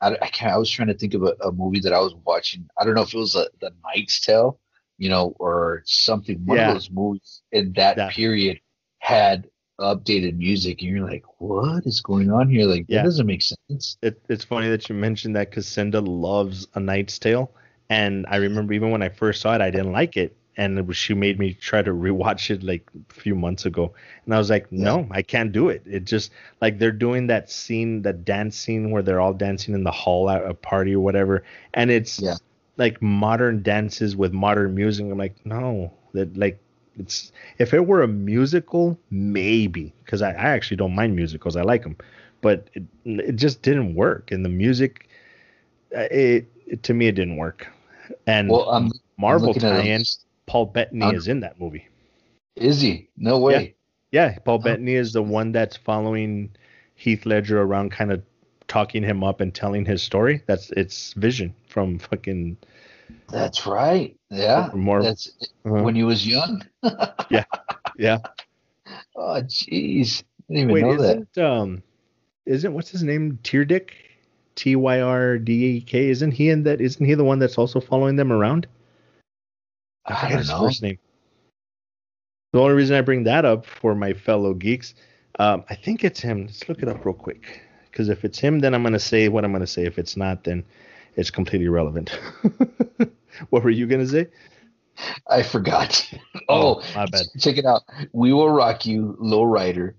I, 0.03 0.09
I 0.23 0.29
can't. 0.29 0.53
I 0.53 0.59
was 0.59 0.71
trying 0.71 0.89
to 0.89 0.95
think 0.95 1.15
of 1.15 1.23
a, 1.23 1.35
a 1.43 1.53
movie 1.53 1.81
that 1.81 1.93
I 1.95 2.01
was 2.01 2.15
watching. 2.25 2.69
I 2.79 2.85
don't 2.85 2.95
know 2.95 3.03
if 3.03 3.15
it 3.15 3.19
was 3.19 3.35
a, 3.35 3.47
The 3.61 3.73
Knight's 3.85 4.21
Tale, 4.21 4.59
you 4.99 5.09
know, 5.09 5.35
or 5.39 5.83
something. 5.87 6.45
One 6.45 6.59
Yeah. 6.59 6.69
of 6.69 6.75
those 6.75 6.91
movies 6.91 7.43
in 7.53 7.73
that 7.75 7.97
That- 7.97 8.13
period 8.13 8.61
had 8.99 9.49
updated 9.81 10.37
music, 10.37 10.83
and 10.83 10.91
you're 10.91 11.09
like, 11.09 11.25
what 11.39 11.87
is 11.87 12.03
going 12.03 12.31
on 12.31 12.51
here? 12.51 12.67
Like 12.67 12.85
Yeah. 12.89 12.99
that 12.99 13.05
doesn't 13.05 13.27
make 13.27 13.41
sense. 13.41 13.97
it, 14.03 14.21
it's 14.29 14.45
funny 14.45 14.69
that 14.69 14.87
you 14.91 14.95
mentioned 14.95 15.35
that 15.37 15.49
because 15.49 15.67
Cinda 15.67 16.03
loves 16.03 16.67
A 16.75 16.81
Knight's 16.81 17.19
Tale, 17.19 17.51
and 17.89 18.27
I 18.29 18.37
remember 18.37 18.75
even 18.75 18.91
when 18.91 19.03
I 19.03 19.09
first 19.09 19.41
saw 19.41 19.55
it, 19.55 19.63
I 19.63 19.71
didn't 19.71 19.93
like 19.93 20.19
it, 20.19 20.37
and 20.57 20.79
it 20.79 20.87
was, 20.87 20.97
she 20.97 21.15
made 21.15 21.39
me 21.39 21.55
try 21.55 21.83
to 21.83 21.93
rewatch 21.93 22.51
it 22.51 22.63
like 22.63 22.89
a 23.11 23.15
few 23.15 23.35
months 23.35 23.65
ago, 23.67 23.93
and 24.25 24.35
I 24.35 24.39
was 24.39 24.51
like, 24.51 24.71
no, 24.73 25.07
I 25.11 25.23
can't 25.23 25.53
do 25.53 25.69
it. 25.69 25.83
It 25.87 26.05
just 26.05 26.33
like 26.61 26.79
they're 26.79 26.93
doing 26.93 27.27
that 27.29 27.51
scene, 27.51 28.03
that 28.03 28.25
dance 28.25 28.57
scene 28.57 28.91
where 28.91 29.03
they're 29.03 29.21
all 29.21 29.33
dancing 29.35 29.75
in 29.75 29.85
the 29.85 29.91
hall 29.91 30.29
at 30.31 30.45
a 30.45 30.55
party 30.55 30.95
or 30.95 31.01
whatever, 31.01 31.45
and 31.75 31.91
it's 31.91 32.21
Yeah. 32.21 32.37
like 32.77 33.01
modern 33.03 33.63
dances 33.63 34.17
with 34.17 34.33
modern 34.33 34.75
music. 34.75 35.07
I'm 35.07 35.19
like, 35.19 35.37
no, 35.45 35.93
that 36.13 36.37
like 36.37 36.61
it's 36.99 37.33
if 37.59 37.73
it 37.73 37.87
were 37.87 38.03
a 38.03 38.09
musical, 38.09 38.99
maybe 39.11 39.95
because 40.05 40.23
I, 40.23 40.31
I 40.31 40.51
actually 40.51 40.77
don't 40.79 40.95
mind 40.95 41.15
musicals, 41.17 41.57
I 41.57 41.63
like 41.63 41.83
them, 41.83 41.97
but 42.41 42.69
it, 42.75 42.83
it 43.05 43.37
just 43.37 43.63
didn't 43.63 43.95
work, 43.95 44.31
and 44.33 44.45
the 44.45 44.49
music, 44.49 45.09
uh, 45.97 46.09
it, 46.11 46.51
it 46.67 46.83
to 46.85 46.95
me 46.95 47.07
it 47.09 47.13
didn't 47.13 47.37
work, 47.37 47.67
and 48.27 48.49
Well, 48.51 48.69
I'm, 48.71 48.91
Marvel 49.19 49.49
looking 49.49 49.63
tie-in. 49.63 50.01
it. 50.01 50.09
Paul 50.51 50.67
Bettany 50.67 51.05
Um, 51.05 51.15
is 51.15 51.29
in 51.29 51.39
that 51.41 51.61
movie. 51.61 51.87
Is 52.57 52.81
he? 52.81 53.09
No 53.17 53.39
way. 53.39 53.77
Yeah, 54.11 54.37
Paul 54.45 54.57
Oh. 54.57 54.59
Bettany 54.59 54.95
is 54.95 55.13
the 55.13 55.23
one 55.23 55.53
that's 55.53 55.77
following 55.77 56.51
Heath 56.97 57.25
Ledger 57.25 57.63
around, 57.63 57.93
kind 57.93 58.11
of 58.11 58.21
talking 58.67 59.05
him 59.05 59.23
up 59.23 59.41
and 59.41 59.55
telling 59.55 59.85
his 59.85 60.03
story. 60.03 60.43
That's 60.47 60.71
it's 60.73 61.13
Vision 61.13 61.55
from 61.69 62.01
fucking 62.01 62.57
That's 63.29 63.65
right. 63.65 64.17
Yeah. 64.31 64.71
Marvel. 64.75 65.05
That's 65.11 65.31
Uh-huh. 65.65 65.85
when 65.85 65.95
he 65.95 66.03
was 66.03 66.27
young. 66.27 66.63
yeah. 67.31 67.45
Yeah. 67.97 68.19
Oh, 69.15 69.41
jeez. 69.43 70.25
I 70.51 70.55
didn't 70.55 70.71
even 70.71 70.75
Wait, 70.75 70.81
know 70.83 70.97
that. 71.01 71.17
isn't 71.17 71.39
um, 71.39 71.83
isn't 72.47 72.73
what's 72.75 72.91
his 72.91 73.05
name? 73.05 73.39
Tyrdick, 73.45 73.91
T 74.57 74.75
Y 74.75 75.01
R 75.01 75.39
D 75.39 75.77
E 75.77 75.81
K. 75.81 76.09
Isn't 76.09 76.33
he 76.33 76.51
in 76.51 76.65
that? 76.65 76.81
Isn't 76.81 77.07
he 77.07 77.15
the 77.15 77.23
one 77.23 77.39
that's 77.39 77.57
also 77.59 77.79
following 77.79 78.17
them 78.17 78.33
around? 78.33 78.67
I 80.07 80.15
I 80.15 80.17
forget 80.17 80.31
don't 80.31 80.39
his 80.39 80.49
know. 80.49 80.61
first 80.61 80.83
name. 80.83 80.99
The 82.53 82.61
only 82.61 82.75
reason 82.75 82.97
I 82.97 83.01
bring 83.03 83.25
that 83.25 83.45
up 83.45 83.65
for 83.65 83.95
my 83.95 84.13
fellow 84.13 84.55
geeks, 84.55 84.95
um, 85.39 85.65
I 85.71 85.75
think 85.77 86.03
it's 86.05 86.21
him. 86.21 86.47
Let's 86.47 86.69
look 86.69 86.83
it 86.83 86.89
up 86.89 87.05
real 87.05 87.15
quick. 87.15 87.63
Because 87.91 88.09
if 88.09 88.25
it's 88.25 88.39
him, 88.39 88.61
then 88.61 88.75
I'm 88.75 88.83
going 88.83 88.93
to 88.93 88.99
say 89.01 89.29
what 89.29 89.45
I'm 89.45 89.53
going 89.53 89.61
to 89.61 89.67
say. 89.67 89.85
If 89.85 89.99
it's 89.99 90.17
not, 90.17 90.45
then 90.45 90.65
it's 91.17 91.31
completely 91.31 91.67
irrelevant. 91.67 92.11
what 93.51 93.63
were 93.65 93.71
you 93.71 93.87
going 93.87 94.01
to 94.01 94.09
say? 94.09 94.29
I 95.29 95.43
forgot. 95.43 96.09
Oh, 96.49 96.83
my 96.95 97.07
bad. 97.07 97.27
check 97.39 97.57
it 97.59 97.65
out. 97.65 97.83
We 98.13 98.33
will 98.33 98.51
rock 98.51 98.87
you, 98.87 99.17
low 99.19 99.45
rider, 99.45 99.97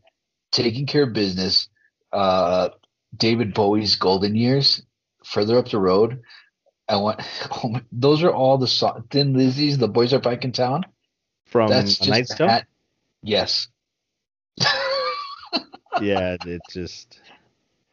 taking 0.52 0.86
care 0.86 1.04
of 1.04 1.14
business. 1.14 1.70
Uh, 2.12 2.70
David 3.16 3.54
Bowie's 3.54 3.96
golden 3.96 4.36
years, 4.36 4.84
further 5.24 5.58
up 5.58 5.70
the 5.70 5.80
road. 5.80 6.22
I 6.92 6.98
want. 6.98 7.22
Oh 7.64 7.70
my, 7.70 7.82
those 7.92 8.24
are 8.24 8.32
all 8.32 8.58
the 8.58 8.68
so- 8.68 9.04
Thin 9.10 9.34
Lizzy's. 9.34 9.78
The 9.78 9.88
boys 9.88 10.14
are 10.14 10.20
back 10.20 10.44
in 10.46 10.52
town. 10.52 10.84
From 11.46 11.70
That's 11.70 11.98
just 11.98 12.10
Knight's 12.10 12.32
a 12.34 12.38
Tale? 12.38 12.48
hat. 12.50 12.68
Yes. 13.24 13.68
Yeah, 16.02 16.38
it 16.46 16.62
just. 16.72 17.20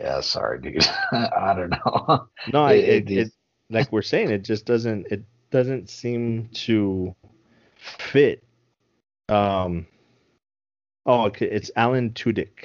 yeah. 0.01 0.21
Sorry, 0.21 0.61
dude. 0.61 0.87
I 1.13 1.53
don't 1.55 1.71
know. 1.71 2.29
No, 2.53 2.67
It- 2.69 2.85
it, 2.85 3.11
it 3.11 3.19
it, 3.19 3.33
like 3.71 3.93
we're 3.93 4.03
saying, 4.03 4.31
it 4.31 4.45
just 4.45 4.65
doesn't 4.65 5.09
it 5.11 5.25
doesn't 5.51 5.91
seem 5.91 6.49
to 6.55 7.15
fit. 7.77 8.45
Um. 9.29 9.87
Oh, 11.05 11.25
okay, 11.27 11.47
it's 11.47 11.71
Alan 11.77 12.11
Tudyk, 12.11 12.65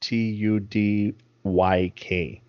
T 0.00 0.16
U 0.30 0.60
D 0.60 1.14
Y 1.44 1.92
K. 1.94 2.42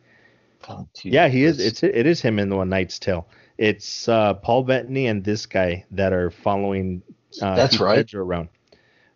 Yeah, 1.03 1.27
he 1.27 1.43
is. 1.43 1.59
It's 1.59 1.83
it 1.83 2.05
is 2.05 2.21
him 2.21 2.39
in 2.39 2.49
the 2.49 2.55
one 2.57 2.69
Knight's 2.69 2.99
Tale. 2.99 3.27
It's 3.57 4.07
uh, 4.07 4.35
Paul 4.35 4.63
Bettany 4.63 5.07
and 5.07 5.23
this 5.23 5.45
guy 5.45 5.85
that 5.91 6.13
are 6.13 6.31
following. 6.31 7.01
Uh, 7.41 7.55
That's 7.55 7.73
Heath 7.73 7.81
right. 7.81 7.97
Ledger 7.97 8.21
around. 8.21 8.49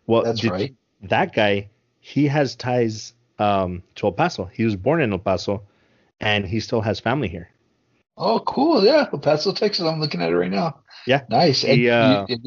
Well, 0.06 0.22
That's 0.22 0.44
right. 0.44 0.74
That 1.02 1.34
guy, 1.34 1.70
he 2.00 2.26
has 2.28 2.54
ties 2.56 3.14
um, 3.38 3.82
to 3.96 4.06
El 4.06 4.12
Paso. 4.12 4.44
He 4.52 4.64
was 4.64 4.76
born 4.76 5.00
in 5.00 5.12
El 5.12 5.18
Paso, 5.18 5.62
and 6.20 6.46
he 6.46 6.60
still 6.60 6.80
has 6.80 7.00
family 7.00 7.28
here. 7.28 7.50
Oh, 8.16 8.40
cool. 8.40 8.84
Yeah, 8.84 9.08
El 9.12 9.18
Paso, 9.18 9.52
Texas. 9.52 9.84
I'm 9.84 10.00
looking 10.00 10.22
at 10.22 10.30
it 10.30 10.36
right 10.36 10.50
now. 10.50 10.80
Yeah. 11.06 11.22
Nice. 11.28 11.64
And 11.64 11.72
He, 11.78 11.90
uh, 11.90 12.26
you- 12.28 12.38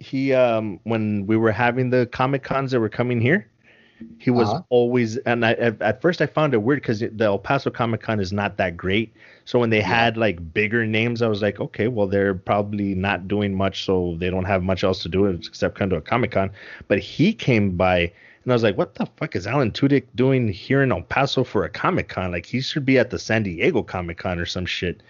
he 0.00 0.32
um 0.32 0.78
when 0.84 1.26
we 1.26 1.36
were 1.36 1.50
having 1.50 1.90
the 1.90 2.06
comic 2.12 2.44
cons 2.44 2.70
that 2.70 2.78
were 2.78 2.88
coming 2.88 3.20
here 3.20 3.50
he 4.18 4.30
was 4.30 4.48
Uh-huh. 4.48 4.62
always 4.70 5.16
and 5.18 5.44
I 5.44 5.52
at, 5.52 5.80
at 5.82 6.00
first 6.02 6.20
I 6.20 6.26
found 6.26 6.54
it 6.54 6.58
weird 6.58 6.80
because 6.82 7.00
the 7.00 7.24
El 7.24 7.38
Paso 7.38 7.70
Comic 7.70 8.00
Con 8.02 8.20
is 8.20 8.32
not 8.32 8.56
that 8.58 8.76
great. 8.76 9.12
So 9.44 9.58
when 9.58 9.70
they 9.70 9.78
Yeah. 9.78 9.86
had 9.88 10.16
like 10.16 10.52
bigger 10.54 10.84
names, 10.86 11.22
I 11.22 11.28
was 11.28 11.42
like, 11.42 11.58
okay, 11.60 11.88
well 11.88 12.06
they're 12.06 12.34
probably 12.34 12.94
not 12.94 13.28
doing 13.28 13.54
much, 13.54 13.84
so 13.84 14.16
they 14.18 14.30
don't 14.30 14.44
have 14.44 14.62
much 14.62 14.84
else 14.84 15.02
to 15.02 15.08
do 15.08 15.26
except 15.26 15.78
come 15.78 15.90
to 15.90 15.96
a 15.96 16.00
Comic 16.00 16.32
Con. 16.32 16.50
But 16.86 16.98
he 16.98 17.32
came 17.32 17.76
by 17.76 18.12
and 18.44 18.52
I 18.52 18.54
was 18.54 18.62
like, 18.62 18.78
what 18.78 18.94
the 18.94 19.06
fuck 19.16 19.36
is 19.36 19.46
Alan 19.46 19.72
Tudyk 19.72 20.04
doing 20.14 20.48
here 20.48 20.82
in 20.82 20.92
El 20.92 21.02
Paso 21.02 21.44
for 21.44 21.64
a 21.64 21.68
Comic 21.68 22.08
Con? 22.08 22.30
Like 22.32 22.46
he 22.46 22.60
should 22.60 22.86
be 22.86 22.98
at 22.98 23.10
the 23.10 23.18
San 23.18 23.42
Diego 23.42 23.82
Comic 23.82 24.18
Con 24.18 24.38
or 24.38 24.46
some 24.46 24.64
shit. 24.66 25.02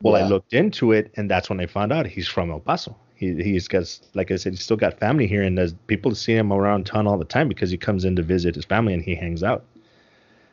Well, 0.00 0.16
I 0.16 0.26
looked 0.26 0.52
into 0.52 0.92
it, 0.92 1.12
and 1.16 1.30
that's 1.30 1.50
when 1.50 1.60
I 1.60 1.66
found 1.66 1.92
out 1.92 2.06
he's 2.06 2.28
from 2.28 2.50
El 2.50 2.60
Paso. 2.60 2.96
He 3.16 3.42
he's 3.42 3.66
got, 3.66 3.98
like 4.14 4.30
I 4.30 4.36
said, 4.36 4.52
he's 4.52 4.62
still 4.62 4.76
got 4.76 4.98
family 5.00 5.26
here, 5.26 5.42
and 5.42 5.58
there's 5.58 5.74
people 5.88 6.14
see 6.14 6.34
him 6.34 6.52
around 6.52 6.86
town 6.86 7.06
all 7.06 7.18
the 7.18 7.24
time 7.24 7.48
because 7.48 7.70
he 7.70 7.76
comes 7.76 8.04
in 8.04 8.14
to 8.16 8.22
visit 8.22 8.54
his 8.54 8.64
family 8.64 8.94
and 8.94 9.02
he 9.02 9.16
hangs 9.16 9.42
out. 9.42 9.64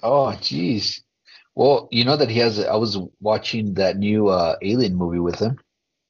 Oh, 0.01 0.35
jeez. 0.41 1.01
Well, 1.53 1.87
you 1.91 2.03
know 2.03 2.17
that 2.17 2.29
he 2.29 2.39
has. 2.39 2.59
I 2.59 2.75
was 2.75 2.97
watching 3.21 3.75
that 3.75 3.97
new 3.97 4.29
uh, 4.29 4.55
Alien 4.61 4.95
movie 4.95 5.19
with 5.19 5.39
him. 5.39 5.59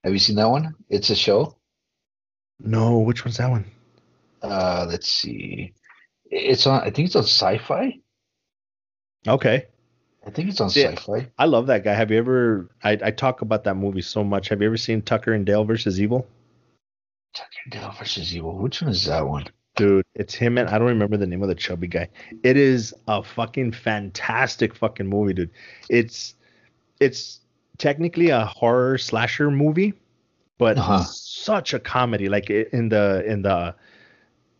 Have 0.03 0.13
you 0.13 0.19
seen 0.19 0.37
that 0.37 0.49
one? 0.49 0.73
It's 0.89 1.09
a 1.09 1.15
show. 1.15 1.57
No, 2.59 2.99
which 2.99 3.25
one's 3.25 3.37
that 3.37 3.49
one? 3.49 3.65
Uh, 4.41 4.85
let's 4.87 5.11
see. 5.11 5.73
It's 6.31 6.65
on. 6.67 6.81
I 6.81 6.89
think 6.89 7.07
it's 7.07 7.15
on 7.15 7.23
Sci-Fi. 7.23 7.99
Okay, 9.27 9.65
I 10.25 10.31
think 10.31 10.49
it's 10.49 10.59
on 10.59 10.69
Yeah. 10.73 10.91
Sci-Fi. 10.91 11.27
I 11.37 11.45
love 11.45 11.67
that 11.67 11.83
guy. 11.83 11.93
Have 11.93 12.11
you 12.11 12.17
ever? 12.17 12.69
I, 12.83 12.97
I 13.03 13.11
talk 13.11 13.41
about 13.41 13.63
that 13.65 13.75
movie 13.75 14.01
so 14.01 14.23
much. 14.23 14.49
Have 14.49 14.61
you 14.61 14.67
ever 14.67 14.77
seen 14.77 15.01
Tucker 15.01 15.33
and 15.33 15.45
Dale 15.45 15.63
versus 15.63 16.01
Evil? 16.01 16.27
Tucker 17.33 17.49
and 17.65 17.73
Dale 17.73 17.93
versus 17.97 18.35
Evil. 18.35 18.57
Which 18.57 18.81
one 18.81 18.91
is 18.91 19.05
that 19.05 19.27
one? 19.27 19.45
Dude, 19.75 20.05
it's 20.15 20.33
him 20.33 20.57
and 20.57 20.69
I 20.69 20.77
don't 20.79 20.87
remember 20.87 21.17
the 21.17 21.27
name 21.27 21.41
of 21.43 21.49
the 21.49 21.55
chubby 21.55 21.87
guy. 21.87 22.07
It 22.43 22.55
is 22.57 22.93
a 23.07 23.21
fucking 23.21 23.73
fantastic 23.73 24.73
fucking 24.73 25.05
movie, 25.07 25.33
dude. 25.33 25.51
It's 25.89 26.35
it's 27.01 27.41
technically 27.77 28.29
a 28.29 28.45
horror 28.45 28.97
slasher 28.97 29.51
movie, 29.51 29.93
but 30.57 30.77
Uh-huh. 30.77 31.03
such 31.03 31.73
a 31.73 31.79
comedy. 31.79 32.29
Like 32.29 32.49
in 32.49 32.87
the 32.89 33.23
in 33.27 33.41
the 33.41 33.75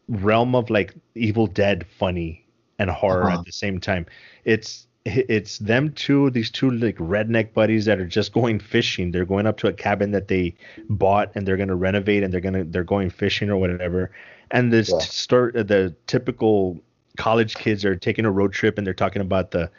realm 0.09 0.53
of 0.53 0.69
like 0.69 0.93
Evil 1.15 1.47
Dead 1.47 1.85
funny 1.97 2.45
and 2.77 2.89
horror 2.89 3.23
Uh-huh. 3.29 3.39
at 3.39 3.45
the 3.45 3.53
same 3.53 3.79
time. 3.79 4.05
It's 4.43 4.85
it's 5.05 5.59
them 5.59 5.93
two, 5.93 6.31
these 6.31 6.49
two 6.49 6.71
like 6.71 6.97
redneck 6.97 7.53
buddies 7.53 7.85
that 7.85 7.99
are 7.99 8.07
just 8.07 8.33
going 8.33 8.59
fishing. 8.59 9.11
They're 9.11 9.25
going 9.25 9.45
up 9.45 9.57
to 9.59 9.67
a 9.67 9.73
cabin 9.73 10.11
that 10.11 10.27
they 10.27 10.55
bought 10.89 11.31
and 11.35 11.47
they're 11.47 11.57
gonna 11.57 11.75
renovate 11.75 12.23
and 12.23 12.33
they're 12.33 12.41
gonna 12.41 12.63
they're 12.63 12.83
going 12.83 13.11
fishing 13.11 13.49
or 13.49 13.57
whatever. 13.57 14.11
And 14.51 14.73
this 14.73 14.89
Yeah. 14.89 14.99
start 14.99 15.53
the 15.53 15.95
typical 16.07 16.79
college 17.17 17.55
kids 17.55 17.85
are 17.85 17.95
taking 17.95 18.25
a 18.25 18.31
road 18.31 18.51
trip 18.51 18.77
and 18.77 18.85
they're 18.85 18.93
talking 18.95 19.21
about 19.21 19.51
the 19.51 19.69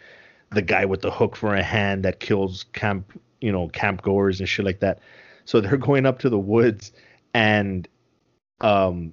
the 0.51 0.63
guy 0.63 0.85
with 0.85 1.03
the 1.03 1.11
hook 1.11 1.35
for 1.35 1.55
a 1.57 1.63
hand 1.63 2.05
that 2.05 2.21
kills 2.21 2.65
camp 2.73 3.13
you 3.41 3.51
know 3.51 3.69
camp 3.69 4.03
goers 4.03 4.39
and 4.39 4.49
shit 4.49 4.65
like 4.65 4.79
that. 4.81 5.01
So 5.45 5.61
they're 5.61 5.77
going 5.77 6.07
up 6.07 6.21
to 6.21 6.31
the 6.31 6.39
woods 6.39 6.93
and 7.35 7.89
um 8.61 9.13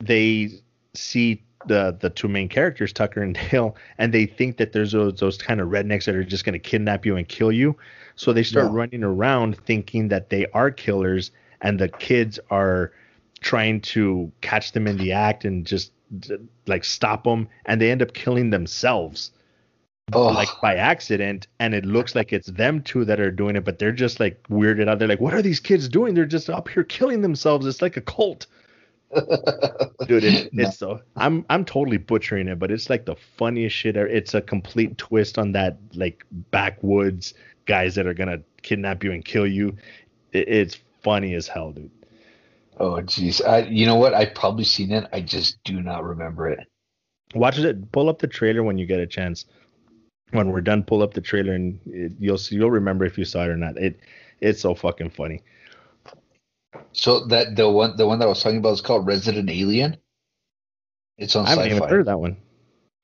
they 0.00 0.50
see 0.94 1.42
the 1.66 1.96
the 2.00 2.08
two 2.10 2.28
main 2.28 2.48
characters 2.48 2.92
Tucker 2.92 3.20
and 3.22 3.34
Dale 3.50 3.76
and 3.98 4.14
they 4.14 4.26
think 4.26 4.56
that 4.58 4.72
there's 4.72 4.92
those 4.92 5.18
those 5.18 5.36
kind 5.38 5.60
of 5.60 5.68
rednecks 5.68 6.04
that 6.04 6.14
are 6.14 6.24
just 6.24 6.44
going 6.44 6.52
to 6.52 6.58
kidnap 6.58 7.04
you 7.04 7.16
and 7.16 7.28
kill 7.28 7.50
you. 7.52 7.76
So 8.16 8.32
they 8.32 8.42
start 8.44 8.66
Yeah. 8.66 8.72
running 8.72 9.02
around 9.04 9.56
thinking 9.66 10.08
that 10.08 10.30
they 10.30 10.46
are 10.54 10.70
killers 10.70 11.30
and 11.60 11.78
the 11.78 11.88
kids 11.88 12.38
are 12.50 12.92
trying 13.40 13.80
to 13.80 14.30
catch 14.40 14.72
them 14.72 14.86
in 14.86 14.96
the 14.98 15.12
act 15.12 15.44
and 15.44 15.64
just 15.66 15.92
like 16.66 16.84
stop 16.84 17.24
them 17.24 17.48
and 17.66 17.80
they 17.80 17.90
end 17.90 18.02
up 18.02 18.12
killing 18.14 18.50
themselves 18.50 19.30
Oh, 20.14 20.28
like 20.28 20.48
by 20.62 20.74
accident. 20.76 21.48
And 21.60 21.74
it 21.74 21.84
looks 21.84 22.14
like 22.14 22.32
it's 22.32 22.46
them 22.48 22.80
two 22.82 23.04
that 23.04 23.20
are 23.20 23.30
doing 23.30 23.56
it 23.56 23.64
but 23.64 23.78
they're 23.78 23.92
just 23.92 24.20
like 24.20 24.42
weirded 24.48 24.88
out. 24.88 24.98
They're 24.98 25.08
like 25.08 25.20
what 25.20 25.34
are 25.34 25.42
these 25.42 25.60
kids 25.60 25.88
doing? 25.88 26.14
They're 26.14 26.24
just 26.24 26.48
up 26.48 26.68
here 26.68 26.84
killing 26.84 27.20
themselves. 27.20 27.66
It's 27.66 27.82
like 27.82 27.96
a 27.96 28.00
cult 28.00 28.46
dude 30.06 30.24
it, 30.24 30.52
No. 30.52 30.64
it's 30.68 30.78
so 30.78 31.00
i'm 31.16 31.44
i'm 31.50 31.64
totally 31.64 31.96
butchering 31.96 32.48
it 32.48 32.58
but 32.58 32.70
it's 32.70 32.90
like 32.90 33.06
the 33.06 33.16
funniest 33.36 33.74
shit 33.74 33.96
ever. 33.96 34.06
it's 34.06 34.34
a 34.34 34.40
complete 34.40 34.98
twist 34.98 35.38
on 35.38 35.52
that 35.52 35.78
like 35.94 36.24
backwoods 36.50 37.34
guys 37.66 37.94
that 37.94 38.06
are 38.06 38.14
gonna 38.14 38.38
kidnap 38.62 39.02
you 39.02 39.12
and 39.12 39.24
kill 39.24 39.46
you 39.46 39.76
it, 40.32 40.48
it's 40.48 40.78
funny 41.02 41.34
as 41.34 41.48
hell 41.48 41.72
dude 41.72 41.90
oh, 42.80 43.00
jeez. 43.02 43.44
I. 43.44 43.62
You 43.62 43.86
know 43.86 43.96
what? 43.96 44.14
I've 44.14 44.34
probably 44.34 44.62
seen 44.64 44.92
it. 44.92 45.04
I 45.12 45.20
just 45.20 45.58
do 45.64 45.82
not 45.82 46.04
remember 46.04 46.48
it. 46.48 46.60
watch 47.34 47.58
it 47.58 47.90
pull 47.92 48.08
up 48.08 48.18
the 48.20 48.26
trailer 48.28 48.62
when 48.62 48.78
you 48.78 48.86
get 48.86 49.00
a 49.00 49.06
chance 49.06 49.46
when 50.30 50.50
we're 50.50 50.60
done 50.60 50.82
pull 50.84 51.02
up 51.02 51.14
the 51.14 51.20
trailer 51.20 51.54
and 51.54 51.80
it, 51.86 52.12
you'll 52.18 52.38
see 52.38 52.54
you'll 52.56 52.70
remember 52.70 53.04
if 53.04 53.18
you 53.18 53.24
saw 53.24 53.42
it 53.44 53.48
or 53.48 53.56
not 53.56 53.76
it 53.78 53.98
it's 54.40 54.60
so 54.60 54.74
fucking 54.74 55.10
funny 55.10 55.42
So 56.92 57.26
that 57.26 57.56
the 57.56 57.68
one 57.70 57.96
the 57.96 58.06
one 58.06 58.18
that 58.18 58.26
I 58.26 58.28
was 58.28 58.42
talking 58.42 58.58
about 58.58 58.72
is 58.74 58.80
called 58.80 59.06
Resident 59.06 59.48
Alien. 59.50 59.96
It's 61.16 61.34
on 61.36 61.46
I 61.46 61.50
haven't 61.50 61.66
even 61.66 61.78
Sci-Fi. 61.78 61.90
heard 61.90 62.00
of 62.00 62.06
that 62.06 62.20
one. 62.20 62.36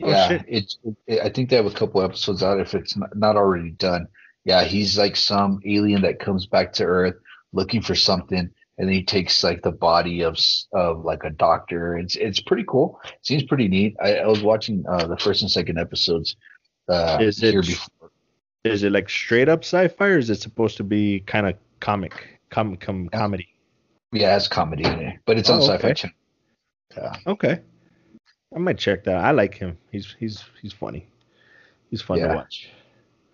Oh, 0.02 0.08
yeah, 0.08 0.28
shit. 0.28 0.44
it's. 0.48 0.78
It, 1.06 1.20
I 1.20 1.28
think 1.30 1.48
they 1.50 1.56
have 1.56 1.66
a 1.66 1.70
couple 1.70 2.02
episodes 2.02 2.42
out 2.42 2.60
if 2.60 2.74
it's 2.74 2.96
not, 2.96 3.16
not 3.16 3.36
already 3.36 3.70
done. 3.70 4.08
Yeah, 4.44 4.64
he's 4.64 4.98
like 4.98 5.16
some 5.16 5.60
alien 5.64 6.02
that 6.02 6.18
comes 6.20 6.46
back 6.46 6.72
to 6.74 6.84
Earth 6.84 7.14
looking 7.52 7.80
for 7.80 7.94
something, 7.94 8.38
and 8.38 8.88
then 8.88 8.88
he 8.92 9.02
takes 9.04 9.42
like 9.42 9.62
the 9.62 9.72
body 9.72 10.22
of 10.22 10.36
of 10.72 11.04
like 11.04 11.24
a 11.24 11.30
doctor. 11.30 11.96
It's 11.96 12.16
it's 12.16 12.40
pretty 12.40 12.64
cool. 12.68 13.00
Seems 13.22 13.44
pretty 13.44 13.68
neat. 13.68 13.96
I, 14.02 14.16
I 14.16 14.26
was 14.26 14.42
watching 14.42 14.84
uh, 14.88 15.06
the 15.06 15.16
first 15.16 15.42
and 15.42 15.50
second 15.50 15.78
episodes. 15.78 16.36
Uh, 16.88 17.18
Is 17.20 17.42
it- 17.42 17.52
here 17.52 17.62
before. 17.62 18.10
Is 18.64 18.82
it 18.82 18.92
like 18.92 19.10
straight 19.10 19.48
up 19.50 19.62
sci-fi, 19.62 20.06
or 20.06 20.18
is 20.18 20.30
it 20.30 20.40
supposed 20.40 20.78
to 20.78 20.84
be 20.84 21.20
kind 21.20 21.46
of 21.46 21.54
comic, 21.80 22.40
com, 22.50 22.76
com 22.76 23.08
comedy? 23.10 23.46
Yeah, 24.14 24.36
it's 24.36 24.48
comedy 24.48 24.84
in 24.84 25.00
it, 25.00 25.20
but 25.26 25.38
it's 25.38 25.50
Oh, 25.50 25.54
on 25.54 25.62
Sci-Fi 25.62 25.74
okay. 25.88 25.94
Channel. 25.94 26.16
Yeah, 26.96 27.12
Okay, 27.26 27.60
I 28.54 28.58
might 28.58 28.78
check 28.78 29.04
that. 29.04 29.16
I 29.16 29.32
like 29.32 29.54
him. 29.54 29.76
He's 29.90 30.14
he's 30.18 30.42
he's 30.62 30.72
funny. 30.72 31.08
He's 31.90 32.00
fun 32.02 32.18
Yeah. 32.18 32.28
to 32.28 32.34
watch. 32.36 32.68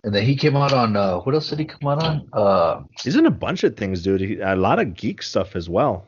and 0.03 0.15
then 0.15 0.25
he 0.25 0.35
came 0.35 0.57
out 0.57 0.73
on. 0.73 0.97
Uh, 0.97 1.19
what 1.21 1.35
else 1.35 1.51
did 1.51 1.59
he 1.59 1.67
come 1.67 1.87
out 1.91 2.03
on? 2.03 2.29
Uh, 2.33 2.83
He's 3.05 3.17
in 3.17 3.27
a 3.27 3.31
bunch 3.31 3.65
of 3.65 3.77
things, 3.77 4.03
dude. 4.03 4.21
He, 4.23 4.41
a 4.41 4.57
lot 4.57 4.79
of 4.79 4.95
geek 4.95 5.21
stuff 5.23 5.55
as 5.57 5.69
well. 5.69 6.07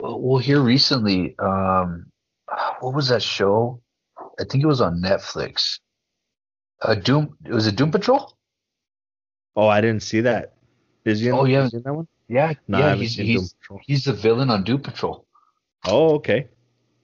well, 0.00 0.18
well, 0.20 0.38
here 0.38 0.60
recently. 0.60 1.36
Um, 1.38 2.06
what 2.80 2.94
was 2.94 3.08
that 3.10 3.22
show? 3.22 3.80
I 4.40 4.44
think 4.50 4.64
it 4.64 4.66
was 4.66 4.80
on 4.80 5.00
Netflix. 5.00 5.78
Uh, 6.80 6.96
Doom. 6.96 7.36
Was 7.48 7.68
it 7.68 7.76
Doom 7.76 7.92
Patrol? 7.92 8.36
Oh, 9.54 9.68
I 9.68 9.80
didn't 9.80 10.02
see 10.02 10.22
that. 10.22 10.54
Is 11.04 11.20
he? 11.20 11.28
In, 11.28 11.34
Oh, 11.34 11.44
yeah. 11.44 11.64
is 11.64 11.70
he 11.70 11.76
in 11.76 11.82
that 11.84 11.94
one? 11.94 12.08
Yeah, 12.32 12.54
No, 12.66 12.78
yeah. 12.78 12.94
He's 12.94 13.14
he's 13.14 13.54
he's 13.86 14.04
the 14.04 14.14
villain 14.14 14.48
on 14.48 14.64
Doom 14.64 14.80
Patrol. 14.80 15.26
Oh, 15.86 16.14
okay. 16.14 16.48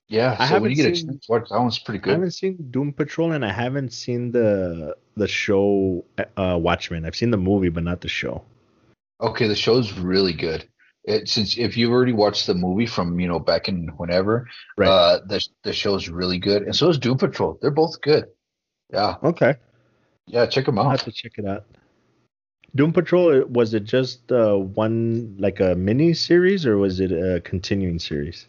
Yeah, 0.07 0.35
I 0.39 0.47
so 0.47 0.53
when 0.55 0.61
haven't 0.63 0.69
you 0.71 0.75
get 0.77 0.91
a 0.91 0.95
seen- 0.95 1.07
chance, 1.09 1.29
watch 1.29 1.49
that 1.49 1.59
one's 1.59 1.77
pretty 1.77 1.99
good. 1.99 2.09
I 2.09 2.13
haven't 2.13 2.31
seen 2.31 2.57
Doom 2.71 2.93
Patrol, 2.93 3.33
and 3.33 3.45
I 3.45 3.51
haven't 3.51 3.93
seen 3.93 4.31
the 4.31 4.95
the 5.15 5.27
show 5.27 6.03
uh, 6.35 6.57
Watchmen. 6.59 7.05
I've 7.05 7.15
seen 7.15 7.29
the 7.29 7.37
movie, 7.37 7.69
but 7.69 7.83
not 7.83 8.01
the 8.01 8.07
show. 8.07 8.43
Okay, 9.21 9.47
the 9.47 9.55
show's 9.55 9.93
really 9.93 10.33
good. 10.33 10.67
It, 11.03 11.29
since 11.29 11.57
if 11.59 11.77
you've 11.77 11.91
already 11.91 12.13
watched 12.13 12.47
the 12.47 12.55
movie 12.55 12.87
from 12.87 13.19
you 13.19 13.27
know 13.27 13.37
back 13.39 13.67
in 13.69 13.87
whenever, 13.97 14.47
Right. 14.77 14.87
uh, 14.89 15.19
the 15.27 15.45
the 15.63 15.73
show's 15.73 16.09
really 16.09 16.39
good, 16.39 16.63
and 16.63 16.75
so 16.75 16.89
is 16.89 16.97
Doom 16.97 17.19
Patrol. 17.19 17.59
They're 17.61 17.69
both 17.69 18.01
good. 18.01 18.25
Yeah, 18.91 19.17
Okay. 19.23 19.53
yeah, 20.25 20.47
check 20.47 20.65
them 20.65 20.79
out. 20.79 20.85
I'll 20.85 20.87
out. 20.93 21.01
have 21.01 21.05
to 21.05 21.11
check 21.11 21.33
it 21.37 21.45
out. 21.45 21.65
Doom 22.75 22.93
Patrol 22.93 23.45
was 23.45 23.73
it 23.73 23.83
just 23.85 24.31
uh, 24.31 24.55
one 24.55 25.35
like 25.39 25.59
a 25.59 25.75
mini 25.75 26.13
series 26.13 26.65
or 26.65 26.77
was 26.77 26.99
it 26.99 27.11
a 27.11 27.41
continuing 27.41 27.99
series? 27.99 28.47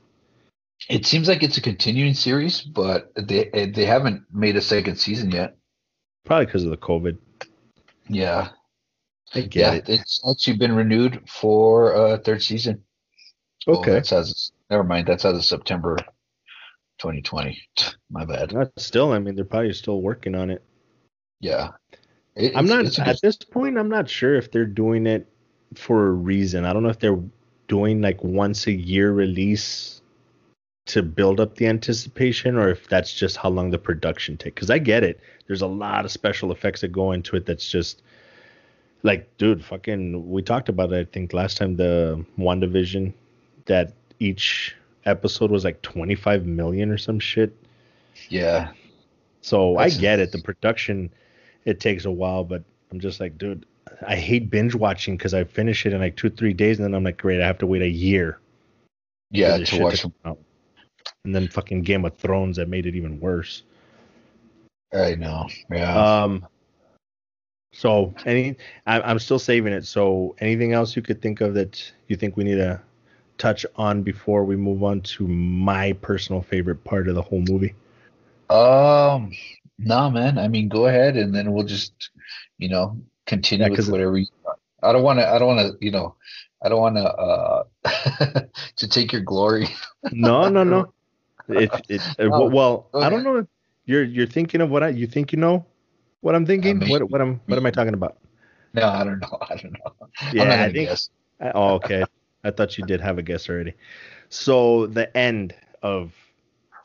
It 0.89 1.07
seems 1.07 1.29
like 1.29 1.43
it's 1.43 1.59
a 1.59 1.63
continuing 1.63 2.15
series, 2.15 2.63
but 2.63 3.13
they 3.15 3.51
eh, 3.53 3.71
they 3.75 3.85
haven't 3.85 4.25
made 4.33 4.57
a 4.57 4.63
second 4.63 4.97
season 4.97 5.31
yet. 5.31 5.57
Probably 6.25 6.47
because 6.47 6.65
of 6.65 6.71
the 6.71 6.77
COVID. 6.77 7.19
Yeah, 8.09 8.49
I 9.35 9.43
get 9.43 9.55
yeah, 9.55 9.73
it. 9.75 9.89
it's 9.89 10.21
actually 10.29 10.57
been 10.57 10.75
renewed 10.75 11.23
for 11.29 11.93
a 11.93 12.19
third 12.19 12.43
season. 12.43 12.83
Oh, 13.67 13.79
Okay. 13.79 13.93
that's 13.93 14.13
as 14.13 14.53
never 14.71 14.85
mind. 14.85 15.07
That's 15.07 15.25
as 15.25 15.37
of 15.37 15.45
September, 15.45 15.97
2020. 16.99 17.61
My 18.11 18.25
bad. 18.25 18.53
Not 18.53 18.71
still, 18.79 19.13
I 19.13 19.19
mean, 19.19 19.37
they're 19.37 19.45
probably 19.45 19.73
still 19.75 20.01
working 20.01 20.35
on 20.35 20.51
it. 20.51 20.63
Yeah, 21.41 21.71
It- 22.36 22.57
I'm 22.57 22.66
not 22.66 22.85
it's 22.86 22.98
a 22.98 23.02
good 23.02 23.09
at 23.16 23.20
this 23.23 23.36
point. 23.36 23.78
I'm 23.78 23.89
not 23.89 24.09
sure 24.09 24.35
if 24.35 24.51
they're 24.51 24.65
doing 24.65 25.07
it 25.07 25.27
for 25.74 26.07
a 26.07 26.11
reason. 26.12 26.65
I 26.65 26.73
don't 26.73 26.82
know 26.82 26.89
if 26.89 26.98
they're 26.98 27.20
doing 27.69 28.01
like 28.01 28.23
once 28.24 28.66
a 28.66 28.73
year 28.73 29.12
release 29.12 30.01
to 30.86 31.02
build 31.02 31.39
up 31.39 31.57
the 31.57 31.66
anticipation, 31.69 32.57
or 32.57 32.69
if 32.70 32.89
that's 32.89 33.12
just 33.15 33.36
how 33.36 33.48
long 33.48 33.70
the 33.70 33.78
production 33.78 34.36
takes. 34.36 34.55
Because 34.55 34.70
I 34.70 34.78
get 34.78 35.05
it. 35.05 35.20
There's 35.47 35.62
a 35.62 35.66
lot 35.66 36.05
of 36.05 36.11
special 36.11 36.51
effects 36.51 36.81
that 36.81 36.89
go 36.89 37.12
into 37.12 37.36
it. 37.36 37.47
That's 37.47 37.69
just 37.70 38.02
like, 39.02 39.28
dude, 39.39 39.65
fucking. 39.65 40.28
We 40.31 40.43
talked 40.43 40.69
about 40.69 40.93
it. 40.93 41.09
I 41.09 41.11
think 41.12 41.32
last 41.32 41.57
time 41.59 41.77
the 41.77 42.24
WandaVision 42.39 43.12
that 43.66 43.93
each 44.19 44.74
episode 45.07 45.51
was 45.51 45.65
like 45.65 45.81
25 45.82 46.44
million 46.47 46.90
or 46.90 46.98
some 46.98 47.19
shit. 47.20 47.55
Yeah, 48.28 48.73
So 49.43 49.77
I 49.77 49.85
That's- 49.85 49.98
get 50.01 50.19
it. 50.19 50.32
The 50.32 50.39
production, 50.43 51.11
it 51.65 51.81
takes 51.81 52.05
a 52.05 52.11
while, 52.11 52.45
but 52.45 52.62
I'm 52.91 53.01
just 53.01 53.20
like, 53.20 53.39
dude, 53.39 53.66
I 54.07 54.16
hate 54.16 54.51
binge 54.51 54.74
watching 54.74 55.16
because 55.16 55.35
I 55.35 55.45
finish 55.45 55.87
it 55.87 55.93
in 55.93 56.01
like 56.01 56.16
two, 56.16 56.31
three 56.31 56.53
days, 56.53 56.78
and 56.78 56.87
then 56.87 56.95
I'm 56.95 57.05
like, 57.05 57.19
great, 57.19 57.41
I 57.41 57.47
have 57.47 57.59
to 57.59 57.66
wait 57.66 57.82
a 57.82 57.89
year. 57.89 58.39
yeah, 59.31 59.59
to 59.59 59.82
watch 59.82 60.03
them. 60.03 60.15
out. 60.24 60.39
And 61.24 61.35
then 61.35 61.49
fucking 61.49 61.82
Game 61.82 62.05
of 62.05 62.16
Thrones 62.16 62.57
that 62.57 62.69
made 62.69 62.87
it 62.87 62.95
even 62.95 63.20
worse. 63.20 63.62
I 64.93 65.15
know. 65.15 65.49
Yeah. 65.70 66.23
Um. 66.23 66.47
So 67.73 68.12
any, 68.27 68.57
I, 68.87 69.01
I'm 69.01 69.20
still 69.20 69.39
saving 69.39 69.73
it. 69.73 69.87
So 69.87 70.35
anything 70.41 70.73
else 70.73 70.97
you 70.97 71.03
could 71.03 71.23
think 71.23 71.41
of 71.41 71.55
that 71.55 71.93
you 72.09 72.16
think 72.16 72.37
we 72.37 72.45
need 72.45 72.57
to 72.57 72.81
touch 73.39 73.65
on 73.77 74.03
before 74.03 74.45
we 74.45 74.57
move 74.57 74.82
on 74.82 75.01
to 75.01 75.27
my 75.27 75.93
personal 75.95 76.43
favorite 76.43 76.82
part 76.85 77.09
of 77.09 77.15
the 77.15 77.23
whole 77.23 77.43
movie? 77.49 77.74
Um, 78.51 79.32
no, 79.81 80.11
man. 80.11 80.39
I 80.39 80.48
mean, 80.48 80.69
go 80.69 80.86
ahead, 80.86 81.16
and 81.16 81.35
then 81.35 81.52
we'll 81.52 81.66
just, 81.66 81.93
you 82.59 82.69
know, 82.69 82.97
continue 83.27 83.65
Yeah, 83.66 83.70
with 83.77 83.89
whatever. 83.89 84.19
You, 84.19 84.27
I 84.82 84.93
don't 84.93 85.02
want 85.02 85.19
to. 85.19 85.28
I 85.28 85.39
don't 85.39 85.48
want 85.57 85.61
to. 85.81 85.85
You 85.85 85.90
know, 85.90 86.15
I 86.62 86.69
don't 86.69 86.81
want 86.81 86.97
to. 86.97 87.05
Uh, 87.05 87.65
to 88.77 88.89
take 88.89 89.12
your 89.12 89.23
glory. 89.23 89.69
No, 90.12 90.48
no, 90.48 90.65
no. 90.65 90.93
It, 91.48 91.70
it, 91.90 92.01
Oh, 92.19 92.48
well, 92.48 92.89
I 92.94 93.11
don't 93.11 93.23
know. 93.23 93.47
You're 93.85 94.02
you're 94.05 94.27
thinking 94.27 94.61
of 94.62 94.70
what 94.70 94.82
I 94.82 94.89
you 94.89 95.07
think 95.07 95.31
you 95.32 95.39
know 95.39 95.66
what 96.23 96.35
I'm 96.35 96.47
thinking. 96.47 96.78
mean- 96.78 96.89
what 96.89 97.11
what 97.11 97.20
I'm 97.20 97.40
what 97.47 97.59
am 97.59 97.66
I 97.66 97.70
talking 97.70 97.93
about? 97.94 98.16
No, 98.73 98.86
I 98.89 99.05
don't 99.05 99.19
know. 99.20 99.39
I 99.51 99.57
don't 99.57 99.73
know. 99.73 100.09
Yeah, 100.32 100.62
I 100.65 100.73
think- 100.73 100.89
guess. 100.89 101.11
I- 101.40 101.52
oh, 101.55 101.74
okay. 101.74 102.05
I 102.44 102.51
thought 102.51 102.78
you 102.78 102.85
did 102.86 103.01
have 103.02 103.19
a 103.19 103.23
guess 103.23 103.51
already. 103.51 103.74
So 104.31 104.86
the 104.86 105.15
end 105.16 105.55
of 105.82 106.12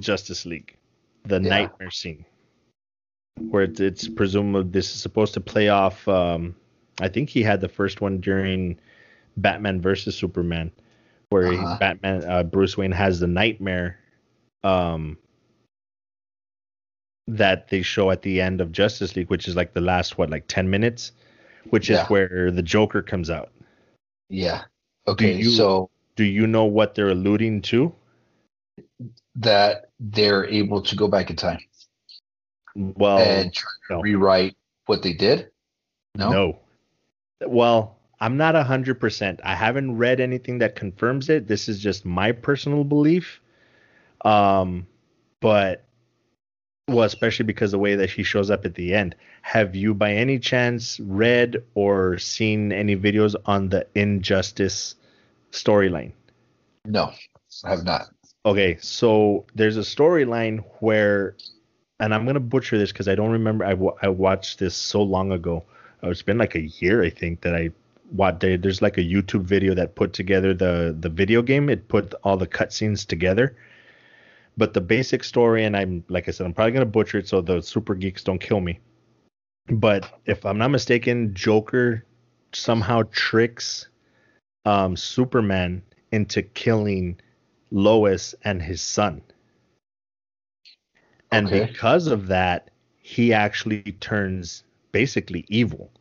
Justice 0.01 0.45
League, 0.45 0.75
the 1.23 1.39
Yeah. 1.41 1.49
nightmare 1.49 1.91
scene, 1.91 2.25
where 3.39 3.63
it's, 3.63 3.79
it's 3.79 4.07
presumed 4.07 4.71
this 4.71 4.93
is 4.93 5.01
supposed 5.01 5.33
to 5.33 5.41
play 5.41 5.69
off. 5.69 6.07
Um, 6.07 6.55
I 7.01 7.07
think 7.09 7.29
he 7.29 7.43
had 7.43 7.61
the 7.61 7.67
first 7.69 8.01
one 8.01 8.19
during 8.19 8.79
Batman 9.37 9.81
versus 9.81 10.15
Superman, 10.15 10.71
where 11.29 11.53
Uh-huh. 11.53 11.77
Batman 11.79 12.23
uh, 12.23 12.43
Bruce 12.43 12.77
Wayne 12.77 12.91
has 12.91 13.19
the 13.19 13.27
nightmare. 13.27 13.99
Um, 14.63 15.17
that 17.27 17.69
they 17.69 17.81
show 17.81 18.11
at 18.11 18.21
the 18.21 18.39
end 18.39 18.61
of 18.61 18.71
Justice 18.71 19.15
League, 19.15 19.29
which 19.31 19.47
is 19.47 19.55
like 19.55 19.73
the 19.73 19.81
last 19.81 20.17
what, 20.17 20.29
like 20.29 20.45
ten 20.47 20.69
minutes, 20.69 21.11
which 21.71 21.89
is 21.89 21.99
where 22.07 22.51
the 22.51 22.61
Joker 22.61 23.01
comes 23.01 23.29
out. 23.31 23.51
Yeah. 24.29 24.63
Okay. 25.07 25.35
you- 25.35 25.49
so 25.51 25.89
Do 26.15 26.23
you 26.23 26.45
know 26.47 26.65
what 26.65 26.95
they're 26.95 27.09
alluding 27.09 27.61
to? 27.63 27.93
that 29.35 29.89
they're 29.99 30.45
able 30.45 30.81
to 30.81 30.95
go 30.95 31.07
back 31.07 31.29
in 31.29 31.35
time 31.35 31.59
Well, 32.75 33.19
and 33.19 33.53
try 33.53 33.69
to 33.87 33.93
no. 33.95 34.01
rewrite 34.01 34.55
what 34.85 35.01
they 35.01 35.13
did. 35.13 35.51
No. 36.15 36.29
no. 36.29 36.59
Well, 37.47 37.97
I'm 38.19 38.37
not 38.37 38.55
a 38.55 38.63
hundred 38.63 38.99
percent. 38.99 39.39
I 39.43 39.55
haven't 39.55 39.97
read 39.97 40.19
anything 40.19 40.59
that 40.59 40.75
confirms 40.75 41.29
it. 41.29 41.47
This 41.47 41.67
is 41.67 41.79
just 41.79 42.05
my 42.05 42.31
personal 42.31 42.83
belief. 42.83 43.41
Um, 44.23 44.87
but 45.39 45.85
well, 46.87 47.03
especially 47.03 47.45
because 47.45 47.71
the 47.71 47.79
way 47.79 47.95
that 47.95 48.09
she 48.09 48.23
shows 48.23 48.51
up 48.51 48.65
at 48.65 48.75
the 48.75 48.93
end. 48.93 49.15
Have 49.41 49.75
you, 49.75 49.93
by 49.93 50.13
any 50.13 50.37
chance, 50.37 50.99
read 50.99 51.63
or 51.73 52.17
seen 52.17 52.71
any 52.71 52.95
videos 52.95 53.35
on 53.45 53.69
the 53.69 53.87
Injustice 53.95 54.95
storyline? 55.51 56.11
No, 56.85 57.11
I 57.63 57.69
have 57.71 57.83
not. 57.83 58.09
Okay, 58.45 58.77
so 58.79 59.45
there's 59.55 59.77
a 59.77 59.81
storyline 59.81 60.63
where, 60.79 61.35
and 61.99 62.13
I'm 62.13 62.25
gonna 62.25 62.39
butcher 62.39 62.77
this 62.77 62.91
because 62.91 63.07
I 63.07 63.15
don't 63.15 63.31
remember. 63.31 63.65
I, 63.65 63.75
I 64.01 64.09
watched 64.09 64.59
this 64.59 64.75
so 64.75 65.01
long 65.01 65.31
ago. 65.31 65.63
Uh, 66.03 66.09
It's 66.09 66.21
been 66.21 66.37
like 66.37 66.55
a 66.55 66.61
year, 66.61 67.03
I 67.03 67.09
think, 67.09 67.41
that 67.41 67.55
I 67.55 67.71
watched. 68.11 68.41
there, 68.41 68.57
there's 68.57 68.81
like 68.81 68.97
a 68.97 69.01
YouTube 69.01 69.43
video 69.43 69.73
that 69.75 69.95
put 69.95 70.13
together 70.13 70.53
the 70.53 70.95
the 70.99 71.09
video 71.09 71.41
game. 71.41 71.69
It 71.69 71.87
put 71.87 72.13
all 72.23 72.37
the 72.37 72.47
cutscenes 72.47 73.05
together. 73.05 73.55
But 74.57 74.73
the 74.73 74.81
basic 74.81 75.23
story, 75.23 75.65
and 75.65 75.75
I'm 75.75 76.03
like 76.09 76.27
I 76.27 76.31
said, 76.31 76.45
I'm 76.45 76.53
probably 76.53 76.71
gonna 76.73 76.85
butcher 76.85 77.19
it 77.19 77.27
so 77.27 77.41
the 77.41 77.61
super 77.61 77.95
geeks 77.95 78.23
don't 78.23 78.39
kill 78.39 78.61
me. 78.61 78.79
But 79.67 80.19
if 80.25 80.45
I'm 80.45 80.57
not 80.57 80.69
mistaken, 80.69 81.33
Joker 81.33 82.05
somehow 82.53 83.03
tricks 83.11 83.87
um, 84.65 84.95
Superman 84.95 85.81
into 86.11 86.41
killing 86.41 87.19
Lois 87.71 88.35
and 88.43 88.61
his 88.61 88.81
son. 88.81 89.21
And 91.35 91.47
Okay. 91.47 91.65
because 91.67 92.07
of 92.07 92.27
that, 92.27 92.71
he 93.01 93.33
actually 93.33 93.81
turns 93.99 94.63
basically 94.91 95.45
evil. 95.49 95.91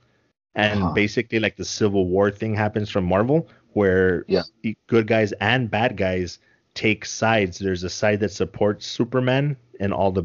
and 0.57 0.83
Uh-huh. 0.83 0.93
basically 0.93 1.41
like 1.41 1.57
the 1.57 1.65
Civil 1.65 2.07
War 2.07 2.31
thing 2.31 2.55
happens 2.55 2.89
from 2.89 3.05
Marvel, 3.05 3.49
where 3.73 4.25
Yeah. 4.29 4.43
good 4.87 5.07
guys 5.09 5.33
and 5.41 5.69
bad 5.71 5.97
guys 5.97 6.39
take 6.75 7.05
sides. 7.05 7.59
There's 7.59 7.83
a 7.83 7.91
side 7.91 8.21
that 8.21 8.31
supports 8.31 8.87
Superman 8.87 9.57
and 9.81 9.93
all 9.93 10.13
the 10.13 10.25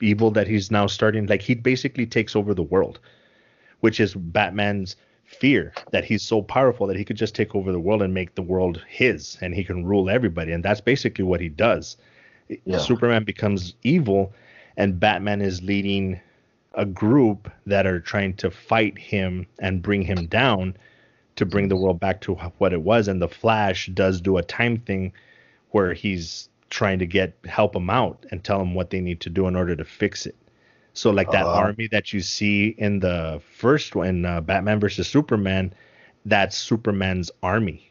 evil 0.00 0.30
that 0.30 0.46
he's 0.46 0.70
now 0.70 0.86
starting. 0.86 1.26
Like 1.26 1.42
he 1.42 1.54
basically 1.54 2.06
takes 2.06 2.36
over 2.36 2.54
the 2.54 2.62
world, 2.62 3.00
which 3.80 3.98
is 3.98 4.14
Batman's 4.14 4.96
fear 5.24 5.72
that 5.90 6.04
he's 6.04 6.22
so 6.22 6.40
powerful 6.42 6.86
that 6.86 6.96
he 6.96 7.04
could 7.04 7.16
just 7.16 7.34
take 7.34 7.54
over 7.56 7.72
the 7.72 7.80
world 7.80 8.02
and 8.02 8.14
make 8.14 8.34
the 8.36 8.42
world 8.42 8.80
his, 8.88 9.38
and 9.40 9.54
he 9.54 9.64
can 9.64 9.84
rule 9.84 10.08
everybody. 10.08 10.52
And 10.52 10.62
that's 10.64 10.80
basically 10.80 11.24
what 11.24 11.40
he 11.40 11.48
does. 11.48 11.96
Yeah. 12.64 12.78
Superman 12.78 13.24
becomes 13.24 13.74
evil, 13.82 14.32
and 14.76 14.98
Batman 15.00 15.40
is 15.40 15.62
leading 15.62 16.20
a 16.74 16.84
group 16.84 17.50
that 17.66 17.86
are 17.86 18.00
trying 18.00 18.34
to 18.34 18.50
fight 18.50 18.98
him 18.98 19.46
and 19.60 19.82
bring 19.82 20.02
him 20.02 20.26
down 20.26 20.76
to 21.36 21.46
bring 21.46 21.68
the 21.68 21.76
world 21.76 22.00
back 22.00 22.20
to 22.22 22.34
what 22.58 22.72
it 22.72 22.82
was. 22.82 23.08
And 23.08 23.20
the 23.22 23.28
Flash 23.28 23.86
does 23.94 24.20
do 24.20 24.38
a 24.38 24.42
time 24.42 24.78
thing 24.78 25.12
where 25.70 25.92
he's 25.94 26.48
trying 26.70 26.98
to 26.98 27.06
get 27.06 27.36
help 27.44 27.74
him 27.76 27.90
out 27.90 28.24
and 28.30 28.42
tell 28.42 28.60
him 28.60 28.74
what 28.74 28.90
they 28.90 29.00
need 29.00 29.20
to 29.20 29.30
do 29.30 29.46
in 29.46 29.56
order 29.56 29.76
to 29.76 29.84
fix 29.84 30.26
it. 30.26 30.36
So 30.94 31.10
like 31.10 31.30
that 31.30 31.48
Uh-huh. 31.48 31.54
army 31.54 31.88
that 31.88 32.12
you 32.12 32.20
see 32.20 32.68
in 32.78 33.00
the 33.00 33.40
first 33.56 33.94
one, 33.94 34.24
uh, 34.24 34.40
Batman 34.40 34.80
versus 34.80 35.08
Superman, 35.08 35.72
that's 36.24 36.56
Superman's 36.56 37.30
army. 37.42 37.90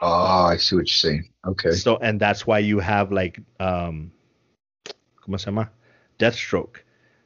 Oh, 0.00 0.46
I 0.46 0.56
see 0.56 0.76
what 0.76 0.80
you're 0.82 0.86
saying. 0.86 1.28
Okay. 1.46 1.70
So 1.70 1.96
and 1.98 2.20
that's 2.20 2.46
why 2.46 2.58
you 2.58 2.78
have 2.80 3.12
like 3.12 3.38
um 3.60 4.12
¿cómo 5.26 5.38
se 5.38 5.46
llama? 5.46 5.70
Deathstroke. 6.18 6.84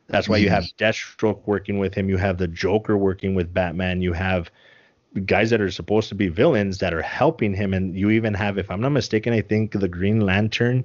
That's 0.08 0.28
why 0.28 0.38
you 0.38 0.48
have 0.48 0.64
Deathstroke 0.78 1.46
working 1.46 1.78
with 1.78 1.94
him, 1.94 2.08
you 2.08 2.16
have 2.16 2.38
the 2.38 2.48
Joker 2.48 2.96
working 2.96 3.34
with 3.34 3.52
Batman, 3.52 4.00
you 4.00 4.14
have 4.14 4.50
guys 5.26 5.50
that 5.50 5.60
are 5.60 5.70
supposed 5.70 6.08
to 6.08 6.14
be 6.14 6.28
villains 6.28 6.78
that 6.78 6.94
are 6.94 7.02
helping 7.02 7.54
him 7.54 7.74
and 7.74 7.96
you 7.96 8.10
even 8.10 8.34
have 8.34 8.58
if 8.58 8.70
I'm 8.70 8.80
not 8.80 8.90
mistaken, 8.90 9.32
I 9.32 9.42
think 9.42 9.72
the 9.72 9.88
Green 9.88 10.20
Lantern 10.20 10.84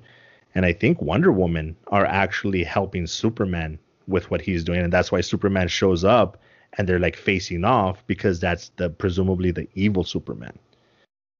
and 0.55 0.65
I 0.65 0.73
think 0.73 1.01
Wonder 1.01 1.31
Woman 1.31 1.75
are 1.87 2.05
actually 2.05 2.63
helping 2.63 3.07
Superman 3.07 3.79
with 4.07 4.29
what 4.29 4.41
he's 4.41 4.63
doing 4.63 4.81
and 4.81 4.91
that's 4.91 5.11
why 5.11 5.21
Superman 5.21 5.67
shows 5.67 6.03
up 6.03 6.37
and 6.77 6.87
they're 6.87 6.99
like 6.99 7.15
facing 7.15 7.63
off 7.63 8.05
because 8.07 8.39
that's 8.39 8.69
the 8.77 8.89
presumably 8.89 9.51
the 9.51 9.67
evil 9.75 10.03
Superman. 10.03 10.57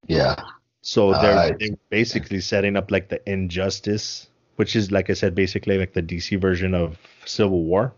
Yeah. 0.07 0.35
So 0.81 1.13
they're, 1.13 1.37
Uh, 1.37 1.51
they're 1.59 1.77
basically 1.89 2.41
setting 2.41 2.75
up 2.75 2.91
like 2.91 3.09
the 3.09 3.21
injustice, 3.29 4.27
which 4.55 4.75
is 4.75 4.91
like 4.91 5.09
I 5.09 5.13
said, 5.13 5.35
basically 5.35 5.77
like 5.77 5.93
the 5.93 6.01
DC 6.03 6.39
version 6.39 6.73
of 6.73 6.97
Civil 7.25 7.63
War. 7.63 7.93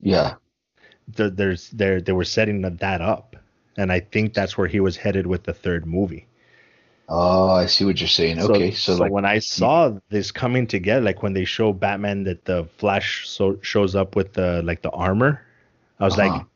Yeah. 0.00 0.34
There- 1.08 1.30
There's 1.30 1.70
there 1.70 2.00
they 2.00 2.12
were 2.12 2.24
setting 2.24 2.62
that 2.62 3.00
up, 3.00 3.36
and 3.76 3.92
I 3.92 4.00
think 4.00 4.34
that's 4.34 4.56
where 4.56 4.66
he 4.68 4.80
was 4.80 4.96
headed 4.96 5.26
with 5.26 5.44
the 5.44 5.52
third 5.54 5.86
movie. 5.86 6.26
Oh, 7.06 7.50
I 7.50 7.66
see 7.66 7.84
what 7.84 8.00
you're 8.00 8.08
saying. 8.08 8.40
Okay. 8.40 8.70
So, 8.70 8.94
like, 8.96 9.12
when 9.12 9.26
I 9.26 9.38
saw 9.38 9.92
this 10.08 10.32
coming 10.32 10.66
together, 10.66 11.02
like 11.04 11.22
when 11.22 11.34
they 11.34 11.44
show 11.44 11.70
Batman 11.74 12.24
that 12.24 12.46
the 12.46 12.64
Flash 12.78 13.28
so 13.28 13.58
shows 13.60 13.94
up 13.94 14.16
with 14.16 14.32
the 14.32 14.62
like 14.64 14.80
the 14.80 14.90
armor, 14.90 15.42
I 16.00 16.04
was 16.06 16.18
Uh-huh. 16.18 16.30
like, 16.38 16.46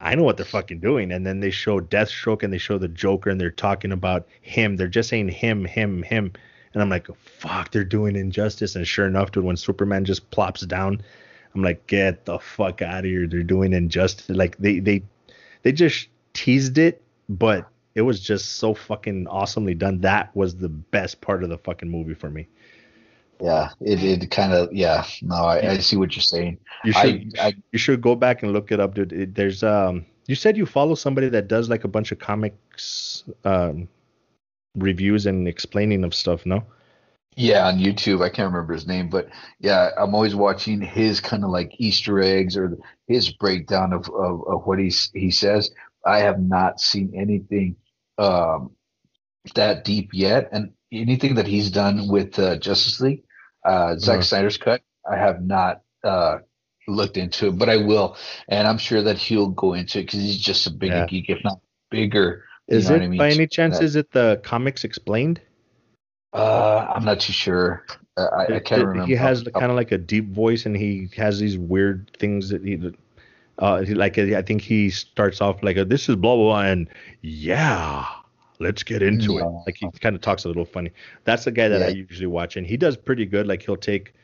I 0.00 0.14
know 0.14 0.22
what 0.22 0.38
they're 0.38 0.46
fucking 0.46 0.80
doing. 0.80 1.12
And 1.12 1.26
then 1.26 1.40
they 1.40 1.50
show 1.50 1.78
Deathstroke 1.80 2.42
and 2.42 2.50
they 2.52 2.56
show 2.58 2.78
the 2.78 2.88
Joker 2.88 3.28
and 3.28 3.38
they're 3.38 3.50
talking 3.50 3.92
about 3.92 4.26
him. 4.40 4.76
They're 4.76 4.88
just 4.88 5.10
saying 5.10 5.28
him, 5.28 5.66
him, 5.66 6.02
him. 6.04 6.32
And 6.78 6.82
I'm 6.84 6.90
like, 6.90 7.08
fuck, 7.40 7.72
they're 7.72 7.82
doing 7.82 8.14
injustice. 8.14 8.76
And 8.76 8.86
sure 8.86 9.04
enough, 9.04 9.32
dude, 9.32 9.42
when 9.42 9.56
Superman 9.56 10.04
just 10.04 10.30
plops 10.30 10.60
down, 10.60 11.02
I'm 11.52 11.62
like, 11.64 11.84
get 11.88 12.24
the 12.24 12.38
fuck 12.38 12.82
out 12.82 13.00
of 13.00 13.04
here. 13.06 13.26
They're 13.26 13.42
doing 13.42 13.72
injustice. 13.72 14.28
Like 14.28 14.56
they 14.58 14.78
they 14.78 15.02
they 15.62 15.72
just 15.72 16.06
teased 16.34 16.78
it, 16.78 17.02
but 17.28 17.66
it 17.96 18.02
was 18.02 18.20
just 18.20 18.56
so 18.56 18.74
fucking 18.74 19.26
awesomely 19.26 19.74
done. 19.74 20.02
That 20.02 20.30
was 20.36 20.54
the 20.54 20.68
best 20.68 21.20
part 21.20 21.42
of 21.42 21.48
the 21.50 21.58
fucking 21.58 21.90
movie 21.90 22.14
for 22.14 22.30
me. 22.30 22.46
yeah, 23.40 23.70
it, 23.80 24.02
it 24.04 24.30
kind 24.30 24.52
of, 24.52 24.72
yeah. 24.72 25.04
No, 25.22 25.34
I, 25.34 25.72
I 25.72 25.78
see 25.78 25.96
what 25.96 26.14
you're 26.14 26.22
saying. 26.22 26.58
You 26.84 26.92
I, 26.94 27.02
should 27.02 27.38
I, 27.40 27.54
you 27.72 27.78
should 27.78 28.00
go 28.00 28.14
back 28.14 28.44
and 28.44 28.52
look 28.52 28.70
it 28.70 28.78
up, 28.78 28.94
dude. 28.94 29.12
It, 29.12 29.34
there's 29.34 29.64
um 29.64 30.06
you 30.26 30.36
said 30.36 30.56
you 30.56 30.66
follow 30.66 30.94
somebody 30.94 31.28
that 31.30 31.48
does 31.48 31.68
like 31.68 31.84
a 31.84 31.88
bunch 31.88 32.12
of 32.12 32.18
comics 32.20 33.24
um 33.44 33.88
reviews 34.82 35.26
and 35.26 35.48
explaining 35.48 36.04
of 36.04 36.14
stuff, 36.14 36.46
no? 36.46 36.64
yeah, 37.36 37.68
on 37.68 37.78
YouTube, 37.78 38.22
I 38.22 38.30
can't 38.30 38.52
remember 38.52 38.72
his 38.74 38.86
name, 38.86 39.08
but 39.08 39.28
yeah, 39.60 39.90
I'm 39.96 40.14
always 40.14 40.34
watching 40.34 40.80
his 40.80 41.20
kind 41.20 41.44
of 41.44 41.50
like 41.50 41.72
Easter 41.78 42.20
eggs 42.20 42.56
or 42.56 42.76
his 43.06 43.30
breakdown 43.30 43.92
of, 43.92 44.08
of, 44.08 44.42
of 44.48 44.66
what 44.66 44.78
he's, 44.80 45.10
he 45.14 45.30
says. 45.30 45.70
I 46.04 46.18
have 46.18 46.40
not 46.40 46.80
seen 46.80 47.12
anything 47.14 47.76
um, 48.18 48.72
that 49.54 49.84
deep 49.84 50.10
yet. 50.12 50.48
And 50.52 50.72
anything 50.92 51.36
that 51.36 51.46
he's 51.46 51.70
done 51.70 52.08
with 52.08 52.38
uh, 52.38 52.56
Justice 52.58 53.00
League, 53.00 53.24
uh, 53.64 53.96
Zack 53.98 54.20
Uh-huh. 54.20 54.22
Snyder's 54.22 54.56
cut, 54.58 54.82
I 55.10 55.16
have 55.16 55.42
not 55.42 55.82
uh, 56.04 56.38
looked 56.88 57.16
into 57.16 57.48
it, 57.48 57.58
but 57.58 57.68
I 57.68 57.76
will. 57.78 58.16
And 58.48 58.66
I'm 58.66 58.78
sure 58.78 59.02
that 59.02 59.18
he'll 59.18 59.50
go 59.50 59.74
into 59.74 60.00
it 60.00 60.02
because 60.06 60.20
he's 60.20 60.38
just 60.38 60.66
a 60.66 60.70
bigger 60.70 61.02
Yeah. 61.02 61.06
geek, 61.06 61.28
if 61.28 61.44
not 61.44 61.60
bigger. 61.90 62.44
You 62.68 62.76
Is 62.76 62.90
know 62.90 62.96
it 62.96 63.02
I 63.02 63.08
mean? 63.08 63.18
by 63.18 63.30
any 63.30 63.46
chance 63.46 63.78
That- 63.78 63.84
is 63.84 63.96
it 63.96 64.12
the 64.12 64.40
comics 64.44 64.84
explained? 64.84 65.40
Uh, 66.34 66.86
I'm 66.94 67.04
not 67.04 67.20
too 67.20 67.32
sure. 67.32 67.84
Uh, 68.18 68.26
I, 68.36 68.56
I 68.56 68.60
can't 68.60 68.82
it- 68.82 68.86
remember. 68.86 69.06
He 69.06 69.14
has 69.14 69.42
the 69.44 69.50
kind 69.50 69.66
of 69.70 69.76
like 69.76 69.92
a 69.92 69.98
deep 69.98 70.30
voice 70.32 70.66
and 70.66 70.76
he 70.76 71.08
has 71.16 71.38
these 71.40 71.56
weird 71.56 72.10
things 72.18 72.50
that 72.50 72.62
he 72.64 72.78
uh 73.58 73.82
he, 73.82 73.94
like 73.94 74.18
I 74.18 74.42
think 74.42 74.60
he 74.60 74.90
starts 74.90 75.40
off 75.40 75.62
like 75.62 75.76
this 75.88 76.08
is 76.08 76.16
blah 76.16 76.36
blah 76.36 76.44
blah 76.44 76.62
and 76.62 76.88
yeah 77.22 78.06
let's 78.60 78.82
get 78.84 79.02
into 79.02 79.38
it 79.38 79.44
like 79.66 79.76
he 79.78 79.88
kind 80.00 80.14
of 80.14 80.20
talks 80.22 80.44
a 80.44 80.48
little 80.48 80.64
funny 80.64 80.90
that's 81.24 81.44
the 81.44 81.50
guy 81.50 81.66
that 81.68 81.82
I 81.82 81.88
usually 81.88 82.26
watch 82.26 82.56
and 82.56 82.64
he 82.66 82.76
does 82.76 82.96
pretty 82.96 83.24
good 83.26 83.46
like 83.48 83.62
he'll 83.62 83.76
take 83.76 84.14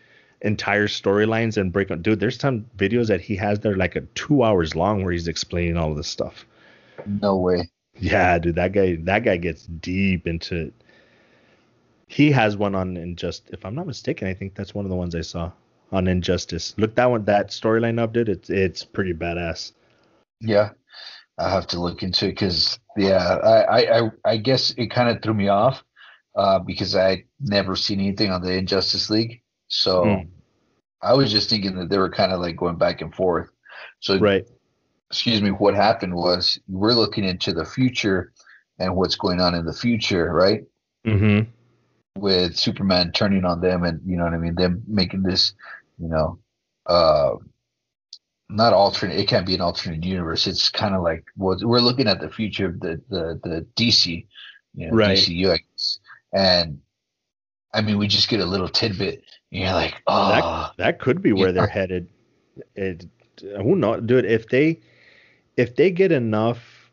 entire 0.42 0.86
storylines 0.86 1.56
and 1.56 1.72
break 1.72 1.90
on 1.90 2.00
dude 2.02 2.20
there's 2.20 2.38
some 2.38 2.66
videos 2.76 3.06
that 3.08 3.20
he 3.20 3.34
has 3.36 3.58
that 3.60 3.72
are 3.72 3.76
like 3.76 3.96
a 3.96 4.02
two 4.14 4.44
hours 4.44 4.76
long 4.76 5.02
where 5.02 5.12
he's 5.12 5.26
explaining 5.26 5.76
all 5.76 5.90
of 5.90 5.96
this 5.96 6.08
stuff 6.08 6.46
No 7.20 7.36
way. 7.36 7.68
Yeah 7.98 8.38
dude 8.38 8.54
that 8.56 8.72
guy 8.72 8.96
that 9.02 9.20
guy 9.20 9.36
gets 9.36 9.66
deep 9.66 10.26
into 10.26 10.66
it 10.66 10.74
he 12.06 12.30
has 12.30 12.56
one 12.56 12.74
on 12.74 12.96
injustice 12.96 13.50
if 13.52 13.64
i'm 13.64 13.74
not 13.74 13.86
mistaken 13.86 14.28
i 14.28 14.34
think 14.34 14.54
that's 14.54 14.74
one 14.74 14.84
of 14.84 14.90
the 14.90 14.96
ones 14.96 15.14
i 15.14 15.20
saw 15.20 15.50
on 15.92 16.06
injustice 16.08 16.74
look 16.76 16.94
that 16.94 17.10
one 17.10 17.24
that 17.24 17.48
storyline 17.50 18.00
up 18.00 18.12
dude 18.12 18.28
it's 18.28 18.50
it's 18.50 18.84
pretty 18.84 19.12
badass 19.14 19.72
Yeah, 20.40 20.70
I 21.38 21.50
have 21.50 21.66
to 21.68 21.80
look 21.80 22.02
into 22.02 22.26
it 22.26 22.30
because 22.30 22.78
yeah, 22.96 23.36
I, 23.36 24.00
I 24.00 24.10
I 24.24 24.36
guess 24.36 24.70
it 24.76 24.90
kind 24.90 25.08
of 25.08 25.22
threw 25.22 25.34
me 25.34 25.48
off 25.48 25.82
uh, 26.36 26.58
because 26.58 26.94
I 26.96 27.24
never 27.40 27.76
seen 27.76 28.00
anything 28.00 28.30
on 28.30 28.42
the 28.42 28.52
Injustice 28.52 29.10
League, 29.10 29.42
so 29.68 30.04
Mm. 30.04 30.28
I 31.02 31.14
was 31.14 31.30
just 31.30 31.50
thinking 31.50 31.76
that 31.76 31.88
they 31.90 31.98
were 31.98 32.10
kind 32.10 32.32
of 32.32 32.40
like 32.40 32.56
going 32.56 32.76
back 32.78 33.00
and 33.00 33.14
forth. 33.14 33.48
So 34.00 34.18
right 34.18 34.46
excuse 35.14 35.40
me, 35.40 35.50
what 35.50 35.76
happened 35.76 36.12
was 36.12 36.58
we're 36.66 36.92
looking 36.92 37.22
into 37.22 37.52
the 37.52 37.64
future 37.64 38.32
and 38.80 38.96
what's 38.96 39.14
going 39.14 39.40
on 39.40 39.54
in 39.54 39.64
the 39.64 39.72
future, 39.72 40.32
right? 40.32 40.64
mm-hmm 41.06 41.48
With 42.18 42.56
Superman 42.56 43.12
turning 43.12 43.44
on 43.44 43.60
them 43.60 43.84
and 43.84 44.00
you 44.04 44.16
know 44.16 44.24
what 44.24 44.34
I 44.34 44.38
mean, 44.38 44.56
them 44.56 44.82
making 44.88 45.22
this, 45.22 45.54
you 45.98 46.08
know, 46.08 46.40
uh 46.86 47.36
not 48.48 48.72
alternate 48.72 49.20
it 49.20 49.28
can't 49.28 49.46
be 49.46 49.54
an 49.54 49.60
alternate 49.60 50.02
universe. 50.02 50.48
It's 50.48 50.68
kind 50.68 50.96
of 50.96 51.02
like 51.02 51.24
well, 51.36 51.56
we're 51.62 51.78
looking 51.78 52.08
at 52.08 52.20
the 52.20 52.28
future 52.28 52.66
of 52.66 52.80
the 52.80 53.00
the, 53.08 53.40
the 53.44 53.66
DC, 53.76 54.26
you 54.74 54.88
know, 54.88 54.96
Right. 54.96 55.16
DCU, 55.16 55.52
I 55.52 55.58
guess. 55.58 56.00
And 56.32 56.80
I 57.72 57.82
mean 57.82 57.98
we 57.98 58.08
just 58.08 58.28
get 58.28 58.40
a 58.40 58.46
little 58.46 58.68
tidbit 58.68 59.22
and 59.52 59.62
you're 59.62 59.72
like, 59.72 59.94
oh 60.08 60.70
that 60.76 60.98
could 60.98 61.22
be 61.22 61.32
where 61.32 61.52
they're 61.52 61.68
headed 61.68 62.08
it 62.74 63.06
who 63.40 63.76
knows 63.76 64.02
dude 64.04 64.24
if 64.24 64.48
they 64.48 64.80
if 65.56 65.76
they 65.76 65.90
get 65.90 66.12
enough 66.12 66.90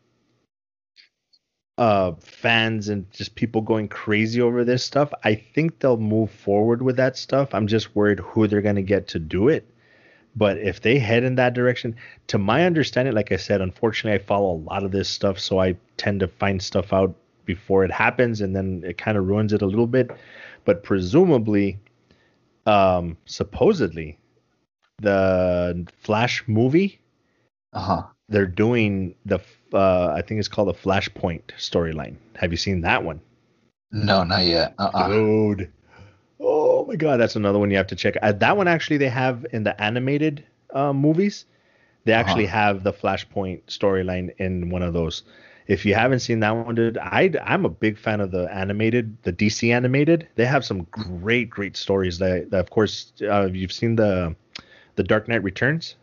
uh 1.78 2.12
fans 2.20 2.88
and 2.88 3.10
just 3.12 3.34
people 3.34 3.62
going 3.62 3.88
crazy 3.88 4.42
over 4.42 4.62
this 4.62 4.84
stuff 4.84 5.10
i 5.24 5.34
think 5.34 5.78
they'll 5.78 5.96
move 5.96 6.30
forward 6.30 6.82
with 6.82 6.96
that 6.96 7.16
stuff. 7.16 7.54
I'm 7.54 7.66
just 7.66 7.96
worried 7.96 8.20
who 8.20 8.46
they're 8.46 8.60
going 8.60 8.76
to 8.76 8.82
get 8.82 9.08
to 9.08 9.18
do 9.18 9.48
it. 9.48 9.66
But 10.36 10.58
if 10.58 10.80
they 10.82 10.98
head 10.98 11.24
in 11.24 11.34
that 11.36 11.54
direction 11.54 11.96
to 12.26 12.38
my 12.38 12.64
understanding 12.66 13.14
like 13.14 13.32
i 13.32 13.36
said 13.36 13.60
unfortunately 13.60 14.20
i 14.20 14.22
follow 14.22 14.52
a 14.52 14.64
lot 14.70 14.82
of 14.84 14.92
this 14.92 15.08
stuff 15.08 15.38
so 15.38 15.60
i 15.60 15.74
tend 15.96 16.20
to 16.20 16.28
find 16.28 16.62
stuff 16.62 16.92
out 16.92 17.14
before 17.46 17.84
it 17.84 17.90
happens 17.90 18.40
and 18.40 18.54
then 18.54 18.82
it 18.86 18.98
kind 18.98 19.16
of 19.18 19.26
ruins 19.26 19.52
it 19.52 19.62
a 19.62 19.66
little 19.66 19.86
bit. 19.86 20.10
But 20.64 20.82
presumably 20.82 21.78
um 22.66 23.16
supposedly 23.24 24.18
the 25.00 25.86
flash 26.02 26.44
movie 26.46 27.00
uh-huh. 27.72 28.02
They're 28.32 28.46
doing 28.46 29.14
the 29.26 29.38
uh 29.72 30.08
i 30.16 30.22
think 30.22 30.38
it's 30.38 30.48
called 30.48 30.68
the 30.68 30.74
flashpoint 30.74 31.42
storyline 31.58 32.16
have 32.36 32.50
you 32.50 32.56
seen 32.56 32.80
that 32.80 33.04
one 33.04 33.20
No, 33.92 34.24
not 34.24 34.44
yet. 34.44 34.74
Uh-uh. 34.78 35.08
dude 35.08 35.72
oh 36.40 36.84
my 36.86 36.96
god 36.96 37.18
that's 37.18 37.36
another 37.36 37.58
one 37.58 37.70
you 37.70 37.76
have 37.76 37.86
to 37.88 37.96
check 37.96 38.16
uh, 38.22 38.32
that 38.32 38.56
one 38.56 38.68
actually 38.68 38.96
they 38.98 39.08
have 39.08 39.46
in 39.52 39.62
the 39.64 39.80
animated 39.80 40.44
uh, 40.74 40.92
movies 40.92 41.44
They 42.04 42.12
actually 42.12 42.46
uh-huh. 42.46 42.56
have 42.58 42.82
the 42.82 42.92
Flashpoint 42.92 43.62
storyline 43.68 44.34
in 44.38 44.70
one 44.70 44.82
of 44.82 44.92
those. 44.92 45.22
If 45.68 45.86
you 45.86 45.94
haven't 45.94 46.20
seen 46.20 46.40
that 46.40 46.50
one, 46.50 46.74
dude, 46.74 46.98
I 46.98 47.30
I'm 47.44 47.64
a 47.64 47.68
big 47.70 47.96
fan 47.96 48.20
of 48.20 48.30
the 48.32 48.52
animated, 48.52 49.16
the 49.22 49.32
DC 49.32 49.72
animated. 49.72 50.28
They 50.34 50.44
have 50.44 50.64
some 50.64 50.82
great, 50.90 51.48
great 51.48 51.76
stories. 51.76 52.18
That, 52.18 52.50
that 52.50 52.58
of 52.58 52.70
course, 52.70 53.12
uh, 53.22 53.48
you've 53.52 53.72
seen 53.72 53.96
the 53.96 54.34
the 54.96 55.04
Dark 55.04 55.28
Knight 55.28 55.42
Returns. 55.44 55.94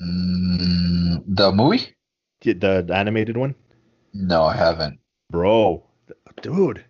Mm, 0.00 1.24
the 1.26 1.52
movie, 1.52 1.94
the, 2.42 2.54
the 2.54 2.94
animated 2.94 3.36
one. 3.36 3.54
No, 4.14 4.44
I 4.44 4.56
haven't, 4.56 5.00
bro. 5.30 5.82
Dude, 6.40 6.84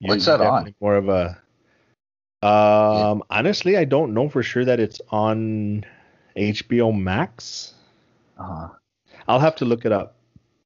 what's 0.00 0.26
that 0.26 0.40
on? 0.40 0.74
More 0.80 0.96
of 0.96 1.08
a. 1.08 1.40
Um, 2.42 3.18
yeah. 3.18 3.38
honestly, 3.38 3.76
I 3.76 3.84
don't 3.84 4.12
know 4.12 4.28
for 4.28 4.42
sure 4.42 4.64
that 4.64 4.78
it's 4.78 5.00
on 5.10 5.84
HBO 6.36 6.96
Max. 6.96 7.74
Uh-huh. 8.38 8.68
I'll 9.28 9.40
have 9.40 9.56
to 9.56 9.64
look 9.64 9.84
it 9.84 9.92
up. 9.92 10.16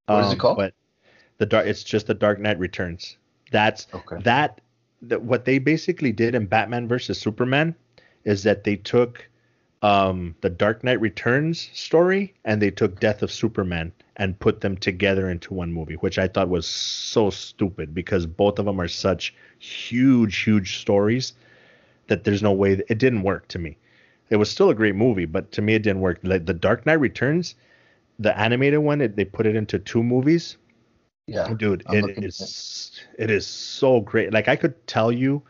What 0.07 0.17
um, 0.17 0.25
is 0.25 0.31
it 0.31 0.35
um, 0.35 0.39
called? 0.39 0.57
But 0.59 0.75
the 1.39 1.47
dark, 1.47 1.67
it's 1.67 1.85
just 1.85 2.07
the 2.07 2.15
Dark 2.15 2.41
Knight 2.41 2.59
Returns. 2.59 3.17
That's 3.53 3.87
okay. 3.95 4.17
that. 4.23 4.61
That 5.03 5.23
what 5.23 5.47
they 5.47 5.59
basically 5.59 6.13
did 6.13 6.35
in 6.35 6.45
Batman 6.45 6.87
versus 6.87 7.19
Superman 7.19 7.75
is 8.25 8.43
that 8.43 8.65
they 8.65 8.77
took 8.77 9.30
um, 9.83 10.35
the 10.43 10.51
Dark 10.51 10.85
Knight 10.85 11.01
Returns 11.01 11.71
story 11.73 12.35
and 12.45 12.61
they 12.61 12.71
took 12.71 13.01
Death 13.01 13.23
of 13.23 13.33
Superman 13.33 13.93
and 14.17 14.39
put 14.39 14.61
them 14.61 14.77
together 14.77 15.31
into 15.31 15.55
one 15.55 15.73
movie, 15.73 15.95
which 15.95 16.19
I 16.19 16.29
thought 16.29 16.51
was 16.51 16.67
so 16.67 17.31
stupid 17.31 17.95
because 17.95 18.27
both 18.27 18.59
of 18.59 18.67
them 18.67 18.81
are 18.81 18.89
such 18.89 19.35
huge, 19.59 20.39
huge 20.39 20.79
stories 20.79 21.33
that 22.09 22.25
there's 22.25 22.43
no 22.43 22.53
way 22.53 22.83
it 22.89 22.99
didn't 22.99 23.23
work 23.23 23.49
to 23.49 23.59
me. 23.59 23.79
It 24.29 24.37
was 24.37 24.51
still 24.51 24.69
a 24.71 24.75
great 24.75 24.95
movie, 24.95 25.25
but 25.25 25.51
to 25.53 25.63
me 25.63 25.75
it 25.75 25.83
didn't 25.83 26.03
work. 26.03 26.21
Like 26.23 26.45
the 26.45 26.55
Dark 26.55 26.85
Knight 26.85 27.01
Returns, 27.01 27.55
the 28.19 28.39
animated 28.39 28.81
one, 28.81 29.01
it, 29.01 29.17
they 29.17 29.25
put 29.25 29.47
it 29.47 29.57
into 29.57 29.79
two 29.79 30.03
movies. 30.03 30.57
Yeah, 31.27 31.53
dude, 31.55 31.85
I'm 31.87 32.09
it 32.11 32.25
is 32.25 33.07
it. 33.17 33.25
it 33.25 33.31
is 33.31 33.47
so 33.47 34.01
great. 34.01 34.33
Like 34.33 34.49
I 34.49 34.57
could 34.57 34.87
tell 34.87 35.11
you, 35.11 35.43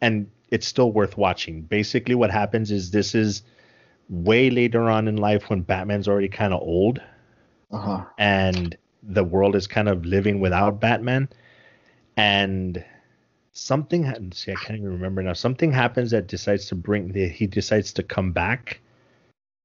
and 0.00 0.30
it's 0.50 0.66
still 0.66 0.92
worth 0.92 1.16
watching. 1.16 1.62
Basically, 1.62 2.14
what 2.14 2.30
happens 2.30 2.70
is 2.70 2.90
this 2.90 3.14
is 3.14 3.42
way 4.08 4.50
later 4.50 4.88
on 4.88 5.08
in 5.08 5.16
life 5.16 5.50
when 5.50 5.62
Batman's 5.62 6.08
already 6.08 6.28
kind 6.28 6.52
of 6.52 6.60
old, 6.60 7.00
uh-huh. 7.70 8.04
and 8.18 8.76
the 9.02 9.24
world 9.24 9.54
is 9.54 9.66
kind 9.66 9.88
of 9.88 10.04
living 10.04 10.40
without 10.40 10.80
Batman, 10.80 11.28
and 12.16 12.84
something 13.52 14.04
see 14.32 14.52
I 14.52 14.54
can't 14.54 14.78
even 14.78 14.92
remember 14.92 15.22
now. 15.22 15.32
Something 15.32 15.72
happens 15.72 16.10
that 16.12 16.28
decides 16.28 16.66
to 16.66 16.74
bring 16.74 17.12
the, 17.12 17.28
he 17.28 17.46
decides 17.46 17.92
to 17.94 18.02
come 18.02 18.32
back, 18.32 18.80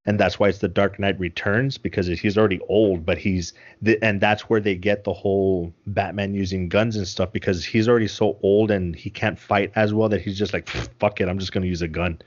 and 0.06 0.20
that's 0.20 0.38
why 0.38 0.48
it's 0.48 0.58
the 0.58 0.68
Dark 0.68 0.98
Knight 0.98 1.18
Returns 1.18 1.78
because 1.78 2.06
he's 2.06 2.36
already 2.36 2.60
old, 2.68 3.06
but 3.06 3.16
he's 3.16 3.54
the, 3.80 4.02
and 4.02 4.20
that's 4.20 4.42
where 4.50 4.60
they 4.60 4.74
get 4.74 5.04
the 5.04 5.12
whole 5.12 5.72
Batman 5.86 6.34
using 6.34 6.68
guns 6.68 6.96
and 6.96 7.08
stuff 7.08 7.32
because 7.32 7.64
he's 7.64 7.88
already 7.88 8.08
so 8.08 8.38
old 8.42 8.70
and 8.70 8.94
he 8.94 9.08
can't 9.08 9.38
fight 9.38 9.72
as 9.76 9.94
well 9.94 10.08
that 10.10 10.20
he's 10.20 10.38
just 10.38 10.52
like 10.52 10.68
fuck 10.68 11.20
it, 11.20 11.28
I'm 11.28 11.38
just 11.38 11.52
gonna 11.52 11.66
use 11.66 11.82
a 11.82 11.88
gun. 11.88 12.20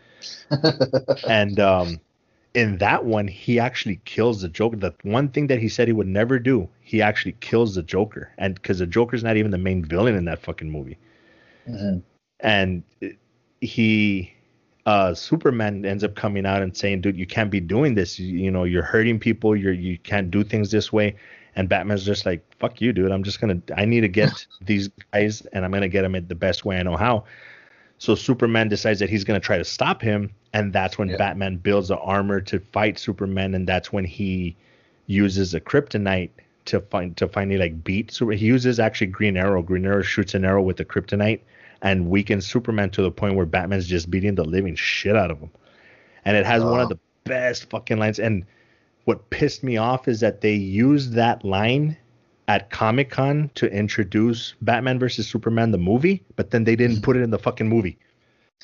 and 1.28 1.60
um, 1.60 2.00
in 2.58 2.78
that 2.80 3.06
one, 3.06 3.28
he 3.28 3.60
actually 3.60 4.02
kills 4.06 4.42
the 4.42 4.50
Joker. 4.50 4.78
The 4.78 4.96
one 5.04 5.30
thing 5.30 5.46
that 5.48 5.60
he 5.60 5.70
said 5.70 5.88
he 5.88 5.94
would 5.94 6.08
never 6.08 6.40
do, 6.40 6.68
he 6.82 7.04
actually 7.04 7.34
kills 7.34 7.76
the 7.76 7.84
Joker, 7.84 8.32
and 8.40 8.56
because 8.56 8.80
the 8.80 8.88
Joker's 8.88 9.24
not 9.24 9.38
even 9.38 9.52
the 9.52 9.60
main 9.60 9.86
villain 9.86 10.16
in 10.16 10.26
that 10.26 10.42
fucking 10.42 10.72
movie. 10.72 10.98
Mm-hmm. 11.70 12.00
And 12.40 12.84
he, 13.62 14.34
uh, 14.88 15.14
Superman 15.14 15.84
ends 15.84 16.02
up 16.06 16.16
coming 16.16 16.46
out 16.46 16.62
and 16.62 16.76
saying, 16.76 17.02
"Dude, 17.02 17.18
you 17.18 17.28
can't 17.28 17.52
be 17.52 17.60
doing 17.60 17.94
this. 17.94 18.18
You, 18.18 18.38
you 18.38 18.50
know, 18.50 18.64
you're 18.64 18.84
hurting 18.84 19.20
people. 19.20 19.54
You're 19.54 19.74
you 19.74 19.98
can't 19.98 20.32
do 20.32 20.46
things 20.46 20.72
this 20.72 20.94
way." 20.94 21.18
And 21.58 21.68
Batman's 21.68 22.06
just 22.06 22.26
like, 22.26 22.42
"Fuck 22.58 22.80
you, 22.80 22.94
dude. 22.94 23.12
I'm 23.12 23.24
just 23.24 23.42
gonna. 23.42 23.62
I 23.76 23.84
need 23.84 24.02
to 24.02 24.08
get 24.08 24.48
these 24.62 24.90
guys, 25.12 25.42
and 25.48 25.66
I'm 25.66 25.72
gonna 25.72 25.90
get 25.90 26.04
them 26.04 26.16
in 26.16 26.30
the 26.30 26.36
best 26.36 26.64
way 26.64 26.80
I 26.80 26.84
know 26.84 26.96
how." 26.96 27.26
So 27.98 28.16
Superman 28.16 28.70
decides 28.70 29.02
that 29.02 29.10
he's 29.10 29.26
gonna 29.26 29.42
try 29.42 29.58
to 29.58 29.66
stop 29.66 30.02
him, 30.02 30.32
and 30.54 30.72
that's 30.72 30.98
when 30.98 31.10
yeah. 31.10 31.18
Batman 31.18 31.58
builds 31.58 31.90
the 31.90 31.98
armor 31.98 32.40
to 32.40 32.62
fight 32.72 32.98
Superman, 32.98 33.56
and 33.56 33.68
that's 33.68 33.92
when 33.92 34.06
he 34.06 34.56
uses 35.08 35.54
a 35.54 35.60
kryptonite 35.60 36.30
to 36.64 36.80
find 36.80 37.18
to 37.18 37.28
finally 37.28 37.58
like 37.58 37.84
beat. 37.84 38.12
So 38.12 38.30
he 38.30 38.46
uses 38.46 38.80
actually 38.80 39.08
Green 39.08 39.36
Arrow. 39.36 39.62
Green 39.62 39.86
Arrow 39.86 40.02
shoots 40.02 40.34
an 40.34 40.46
arrow 40.46 40.62
with 40.62 40.78
the 40.78 40.86
kryptonite, 40.86 41.42
and 41.82 42.10
weakens 42.10 42.48
Superman 42.48 42.90
to 42.92 43.02
the 43.02 43.12
point 43.12 43.36
where 43.36 43.46
Batman's 43.46 43.88
just 43.88 44.10
beating 44.10 44.36
the 44.36 44.44
living 44.44 44.76
shit 44.76 45.16
out 45.16 45.32
of 45.32 45.40
him. 45.40 45.52
And 46.26 46.36
it 46.36 46.46
has 46.46 46.64
one 46.64 46.82
of 46.82 46.90
the 46.90 47.00
best 47.24 47.70
fucking 47.70 47.98
lines. 47.98 48.20
And 48.20 48.46
what 49.06 49.30
pissed 49.30 49.64
me 49.64 49.78
off 49.78 50.08
is 50.08 50.20
that 50.20 50.42
they 50.42 50.54
used 50.54 51.14
that 51.14 51.46
line 51.46 51.98
at 52.48 52.70
Comic 52.70 53.10
Con 53.10 53.50
to 53.56 53.72
introduce 53.72 54.56
Batman 54.62 55.00
versus 55.00 55.28
Superman 55.28 55.72
the 55.72 55.78
movie, 55.78 56.24
but 56.36 56.52
then 56.52 56.64
they 56.64 56.76
didn't 56.76 57.02
put 57.02 57.18
it 57.18 57.22
in 57.22 57.30
the 57.30 57.40
fucking 57.40 57.68
movie. 57.68 57.98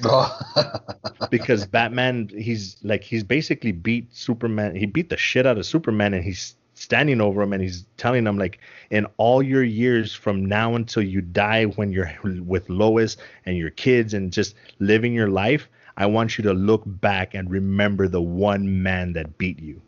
Oh. 0.03 0.39
because 1.31 1.65
Batman, 1.65 2.29
he's 2.35 2.77
like 2.83 3.03
he's 3.03 3.23
basically 3.23 3.71
beat 3.71 4.15
Superman. 4.15 4.75
He 4.75 4.85
beat 4.85 5.09
the 5.09 5.17
shit 5.17 5.45
out 5.45 5.57
of 5.57 5.65
Superman, 5.65 6.13
and 6.13 6.23
he's 6.23 6.55
standing 6.73 7.21
over 7.21 7.41
him 7.41 7.53
and 7.53 7.61
he's 7.61 7.85
telling 7.97 8.25
him 8.25 8.37
like 8.37 8.59
in 8.89 9.05
all 9.17 9.41
your 9.41 9.63
years 9.63 10.13
from 10.13 10.45
now 10.45 10.75
until 10.75 11.03
you 11.03 11.21
die 11.21 11.65
when 11.65 11.91
you're 11.91 12.11
with 12.23 12.69
Lois 12.69 13.17
and 13.45 13.57
your 13.57 13.69
kids 13.69 14.13
and 14.13 14.31
just 14.31 14.55
living 14.79 15.13
your 15.13 15.29
life, 15.29 15.69
I 15.97 16.05
want 16.07 16.37
you 16.37 16.43
to 16.45 16.53
look 16.53 16.83
back 16.85 17.33
and 17.35 17.49
remember 17.49 18.07
the 18.07 18.21
one 18.21 18.81
man 18.81 19.13
that 19.13 19.37
beat 19.37 19.59
you. 19.59 19.81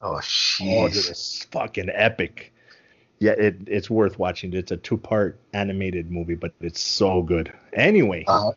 Oh 0.00 0.20
shit. 0.20 0.66
Oh, 0.68 0.86
it's 0.86 1.44
fucking 1.44 1.90
epic. 1.92 2.52
Yeah, 3.18 3.32
it, 3.32 3.56
it's 3.68 3.88
worth 3.88 4.18
watching. 4.18 4.52
It's 4.52 4.72
a 4.72 4.76
two 4.76 4.98
part 4.98 5.38
animated 5.52 6.10
movie, 6.10 6.34
but 6.34 6.52
it's 6.60 6.80
so 6.80 7.22
good. 7.22 7.52
Anyway, 7.72 8.24
uh, 8.26 8.50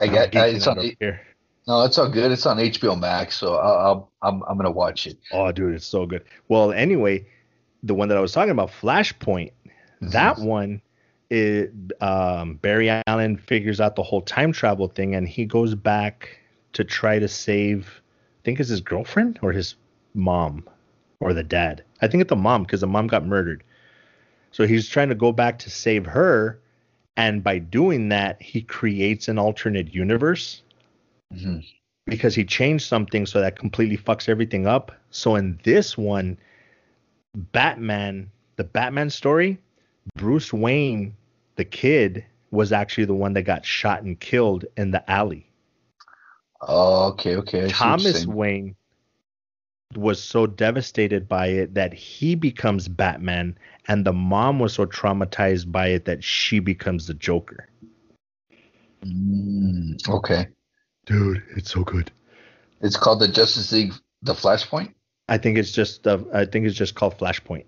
I 0.00 0.06
got 0.06 0.34
uh, 0.34 0.44
it's 0.44 0.66
on 0.66 0.78
here. 1.00 1.20
No, 1.66 1.82
it's 1.82 1.96
all 1.96 2.08
good. 2.08 2.32
It's 2.32 2.46
on 2.46 2.56
HBO 2.56 2.98
Max, 2.98 3.36
so 3.36 3.54
I'll, 3.54 4.10
i 4.20 4.28
am 4.28 4.34
I'm, 4.34 4.42
I'm 4.48 4.56
gonna 4.56 4.70
watch 4.70 5.06
it. 5.06 5.18
Oh, 5.32 5.52
dude, 5.52 5.74
it's 5.74 5.86
so 5.86 6.06
good. 6.06 6.24
Well, 6.48 6.72
anyway, 6.72 7.26
the 7.82 7.94
one 7.94 8.08
that 8.08 8.18
I 8.18 8.20
was 8.20 8.32
talking 8.32 8.50
about, 8.50 8.70
Flashpoint, 8.70 9.52
mm-hmm. 9.66 10.08
that 10.10 10.38
one, 10.38 10.82
it 11.30 11.72
um, 12.00 12.56
Barry 12.56 12.90
Allen 13.06 13.36
figures 13.36 13.80
out 13.80 13.94
the 13.94 14.02
whole 14.02 14.22
time 14.22 14.52
travel 14.52 14.88
thing, 14.88 15.14
and 15.14 15.28
he 15.28 15.44
goes 15.44 15.74
back 15.74 16.40
to 16.72 16.84
try 16.84 17.18
to 17.18 17.28
save. 17.28 18.02
I 18.40 18.44
think 18.44 18.58
it's 18.58 18.68
his 18.68 18.80
girlfriend 18.80 19.38
or 19.40 19.52
his 19.52 19.76
mom 20.14 20.68
or 21.20 21.32
the 21.32 21.44
dad. 21.44 21.84
I 22.00 22.08
think 22.08 22.22
it's 22.22 22.28
the 22.28 22.36
mom 22.36 22.64
because 22.64 22.80
the 22.80 22.88
mom 22.88 23.06
got 23.06 23.24
murdered. 23.24 23.62
So 24.50 24.66
he's 24.66 24.88
trying 24.88 25.10
to 25.10 25.14
go 25.14 25.30
back 25.30 25.60
to 25.60 25.70
save 25.70 26.06
her, 26.06 26.60
and 27.16 27.44
by 27.44 27.58
doing 27.58 28.08
that, 28.08 28.42
he 28.42 28.62
creates 28.62 29.28
an 29.28 29.38
alternate 29.38 29.94
universe 29.94 30.62
mm-hmm. 31.32 31.58
because 32.06 32.34
he 32.34 32.44
changed 32.44 32.86
something 32.86 33.26
so 33.26 33.40
that 33.40 33.58
completely 33.58 33.96
fucks 33.96 34.28
everything 34.28 34.66
up. 34.66 34.92
So 35.10 35.36
in 35.36 35.58
this 35.64 35.96
one, 35.96 36.38
Batman, 37.34 38.30
the 38.56 38.64
Batman 38.64 39.10
story, 39.10 39.58
Bruce 40.16 40.52
Wayne, 40.52 41.16
the 41.56 41.64
kid, 41.64 42.24
was 42.50 42.72
actually 42.72 43.06
the 43.06 43.14
one 43.14 43.32
that 43.32 43.42
got 43.42 43.64
shot 43.64 44.02
and 44.02 44.18
killed 44.20 44.66
in 44.76 44.90
the 44.90 45.10
alley. 45.10 45.46
Oh, 46.60 47.08
okay, 47.08 47.36
okay. 47.36 47.64
I 47.64 47.68
Thomas 47.68 48.26
Wayne 48.26 48.76
was 49.96 50.22
so 50.22 50.46
devastated 50.46 51.28
by 51.28 51.48
it 51.48 51.74
that 51.74 51.92
he 51.92 52.34
becomes 52.34 52.88
Batman, 52.88 53.58
and 53.88 54.04
the 54.04 54.12
mom 54.12 54.58
was 54.58 54.74
so 54.74 54.86
traumatized 54.86 55.72
by 55.72 55.88
it 55.88 56.04
that 56.04 56.22
she 56.22 56.60
becomes 56.60 57.06
the 57.06 57.14
Joker. 57.14 57.68
Mm, 59.04 60.08
okay. 60.08 60.48
Dude, 61.06 61.42
it's 61.56 61.70
so 61.72 61.82
good. 61.82 62.10
It's 62.80 62.96
called 62.96 63.20
the 63.20 63.28
Justice 63.28 63.72
League 63.72 63.92
the 64.22 64.34
Flashpoint? 64.34 64.94
I 65.28 65.38
think 65.38 65.58
it's 65.58 65.72
just 65.72 66.06
uh, 66.06 66.18
I 66.32 66.44
think 66.44 66.66
it's 66.66 66.76
just 66.76 66.94
called 66.94 67.18
Flashpoint. 67.18 67.64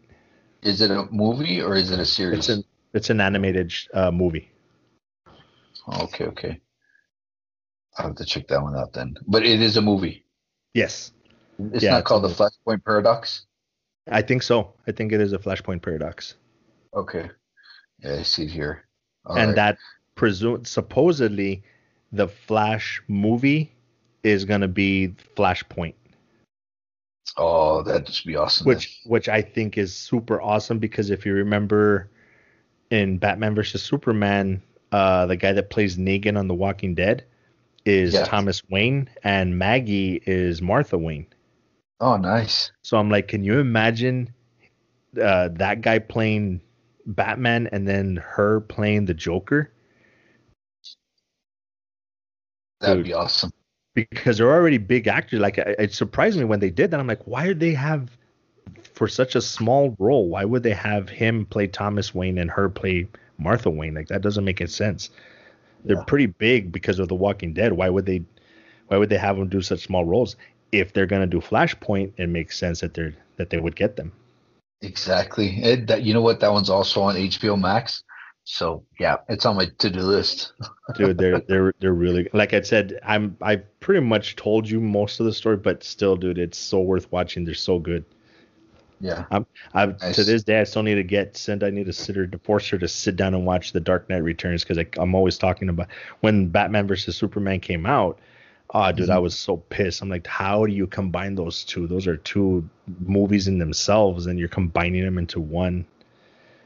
Is 0.63 0.81
it 0.81 0.91
a 0.91 1.07
movie 1.11 1.61
or 1.61 1.75
is 1.75 1.91
it 1.91 1.99
a 1.99 2.07
series? 2.07 2.39
It's 2.39 2.49
an 2.49 2.65
it's 2.93 3.11
an 3.11 3.21
animated 3.21 3.73
uh, 3.93 4.11
movie. 4.11 4.51
Okay, 5.89 6.25
okay. 6.27 6.61
I'll 7.99 8.09
have 8.09 8.17
to 8.17 8.25
check 8.25 8.49
that 8.49 8.63
one 8.63 8.77
out 8.77 8.93
then. 8.93 9.15
But 9.27 9.45
it 9.45 9.61
is 9.61 9.77
a 9.77 9.83
movie. 9.83 10.25
Yes. 10.73 11.13
It's 11.73 11.85
yeah, 11.85 11.93
not 11.93 12.01
it's 12.01 12.09
called 12.09 12.25
the 12.25 12.29
Flashpoint 12.29 12.85
Paradox. 12.85 13.47
I 14.11 14.23
think 14.23 14.43
so. 14.43 14.75
I 14.87 14.93
think 14.93 15.13
it 15.13 15.21
is 15.21 15.33
a 15.33 15.39
Flashpoint 15.39 15.83
Paradox. 15.83 16.35
Okay. 16.95 17.31
Yeah, 18.01 18.15
I 18.15 18.23
see 18.23 18.45
it 18.45 18.51
here. 18.51 18.87
All 19.27 19.37
and 19.37 19.49
right. 19.49 19.57
that 19.57 19.79
presume 20.15 20.65
supposedly 20.65 21.63
the 22.15 22.29
Flash 22.29 23.03
movie 23.09 23.73
is 24.23 24.45
gonna 24.45 24.69
be 24.69 25.15
Flashpoint. 25.37 25.95
Oh, 27.37 27.83
that'd 27.83 28.07
just 28.07 28.27
be 28.27 28.37
awesome. 28.37 28.67
Which 28.67 29.01
which 29.05 29.29
I 29.29 29.43
think 29.43 29.77
is 29.77 29.95
super 29.95 30.41
awesome 30.41 30.79
because 30.79 31.11
if 31.11 31.27
you 31.27 31.35
remember 31.35 32.11
in 32.91 33.19
Batman 33.19 33.55
versus 33.55 33.83
Superman, 33.83 34.63
uh, 34.93 35.27
the 35.27 35.37
guy 35.37 35.53
that 35.53 35.71
plays 35.71 35.97
Negan 35.97 36.39
on 36.39 36.49
The 36.49 36.55
Walking 36.55 36.95
Dead 36.95 37.25
is 37.85 38.15
yes. 38.15 38.29
Thomas 38.29 38.63
Wayne, 38.71 39.11
and 39.25 39.59
Maggie 39.59 40.23
is 40.27 40.63
Martha 40.63 40.97
Wayne. 40.97 41.27
Oh, 42.01 42.17
nice. 42.17 42.73
So 42.83 42.97
I'm 42.97 43.11
like, 43.11 43.29
can 43.29 43.45
you 43.45 43.59
imagine 43.59 44.33
uh, 45.21 45.49
that 45.53 45.81
guy 45.81 45.99
playing 45.99 46.61
Batman 47.07 47.69
and 47.73 47.87
then 47.87 48.17
her 48.17 48.61
playing 48.61 49.07
the 49.07 49.15
Joker? 49.15 49.73
That'd 52.85 52.99
Dude. 52.99 53.07
be 53.07 53.13
awesome. 53.15 53.53
Because 53.95 54.39
they're 54.39 54.53
already 54.53 54.79
big 54.79 55.07
actors. 55.07 55.41
Like, 55.41 55.59
it 55.59 55.95
surprised 55.95 56.37
me 56.39 56.45
when 56.45 56.61
they 56.61 56.71
did 56.71 56.91
that. 56.91 56.99
I'm 57.01 57.07
like, 57.07 57.23
why 57.27 57.47
did 57.47 57.61
they 57.61 57.73
have 57.75 58.11
for 58.95 59.07
such 59.07 59.37
a 59.37 59.41
small 59.41 59.95
role? 59.99 60.29
Why 60.29 60.45
would 60.45 60.63
they 60.65 60.73
have 60.73 61.09
him 61.09 61.47
play 61.47 61.67
Thomas 61.69 62.15
Wayne 62.15 62.39
and 62.39 62.51
her 62.51 62.69
play 62.69 63.07
Martha 63.39 63.71
Wayne? 63.71 63.95
Like, 63.95 64.09
that 64.09 64.23
doesn't 64.23 64.45
make 64.45 64.61
any 64.61 64.69
sense. 64.69 65.11
They're 65.85 65.97
Yeah. 65.99 66.05
pretty 66.07 66.27
big 66.27 66.73
because 66.73 66.99
of 66.99 67.09
The 67.09 67.15
Walking 67.15 67.53
Dead. 67.53 67.73
Why 67.73 67.89
would 67.89 68.07
they? 68.07 68.25
Why 68.89 68.97
would 68.99 69.09
they 69.11 69.17
have 69.19 69.37
them 69.37 69.49
do 69.49 69.63
such 69.63 69.81
small 69.85 70.05
roles? 70.05 70.37
If 70.73 70.93
they're 70.93 71.07
gonna 71.07 71.27
do 71.27 71.41
Flashpoint, 71.41 72.13
it 72.17 72.29
makes 72.29 72.59
sense 72.59 72.81
that 72.81 72.95
they're 72.95 73.15
that 73.37 73.51
they 73.51 73.59
would 73.59 73.77
get 73.77 73.97
them. 73.97 74.13
Exactly. 74.83 75.63
It, 75.63 75.87
that, 75.87 76.03
you 76.03 76.13
know 76.13 76.21
what? 76.21 76.41
That 76.41 76.53
one's 76.53 76.69
also 76.69 77.01
on 77.03 77.17
HBO 77.17 77.57
Max. 77.59 78.03
So 78.45 78.85
yeah, 79.01 79.17
it's 79.29 79.47
on 79.47 79.57
my 79.57 79.67
to-do 79.79 80.01
list. 80.01 80.53
dude 80.95 81.17
they're 81.19 81.41
they're 81.49 81.73
they're 81.81 81.95
really 81.95 82.29
like 82.35 82.53
i 82.53 82.61
said 82.61 83.01
i'm 83.05 83.37
i 83.41 83.57
pretty 83.57 84.01
much 84.01 84.37
told 84.37 84.69
you 84.69 84.81
most 84.81 85.19
of 85.19 85.25
the 85.27 85.33
story 85.33 85.57
but 85.57 85.83
still 85.83 86.15
dude 86.15 86.39
it's 86.39 86.59
so 86.59 86.81
worth 86.81 87.11
watching 87.11 87.43
they're 87.45 87.55
so 87.55 87.79
good 87.79 88.05
Yeah. 89.01 89.25
I'm 89.31 89.47
Nice. 89.75 90.15
to 90.17 90.25
this 90.25 90.45
day 90.45 90.61
i 90.61 90.65
still 90.65 90.83
need 90.83 90.97
to 90.97 91.03
get 91.03 91.37
sent 91.39 91.63
i 91.63 91.71
need 91.71 91.87
to 91.87 91.93
sit 91.93 92.17
her 92.17 92.27
to 92.27 92.39
force 92.39 92.69
her 92.69 92.79
to 92.79 92.87
sit 92.87 93.17
down 93.17 93.33
and 93.35 93.47
watch 93.47 93.73
the 93.73 93.81
dark 93.81 94.09
knight 94.11 94.23
returns 94.23 94.63
because 94.63 94.79
i'm 94.99 95.15
always 95.15 95.39
talking 95.39 95.69
about 95.71 95.89
when 96.21 96.49
batman 96.49 96.87
versus 96.87 97.17
superman 97.17 97.61
came 97.61 97.87
out 97.87 98.19
oh 98.75 98.93
dude 98.93 99.09
i 99.11 99.17
Mhm. 99.17 99.23
was 99.23 99.37
so 99.39 99.57
pissed 99.57 100.03
i'm 100.03 100.11
like 100.11 100.27
how 100.27 100.67
do 100.67 100.73
you 100.73 100.87
combine 100.87 101.35
those 101.35 101.65
two 101.65 101.87
those 101.87 102.07
are 102.07 102.19
two 102.19 102.69
movies 103.01 103.49
in 103.49 103.59
themselves 103.59 104.27
and 104.27 104.39
you're 104.39 104.49
combining 104.49 105.03
them 105.03 105.17
into 105.19 105.41
one 105.41 105.87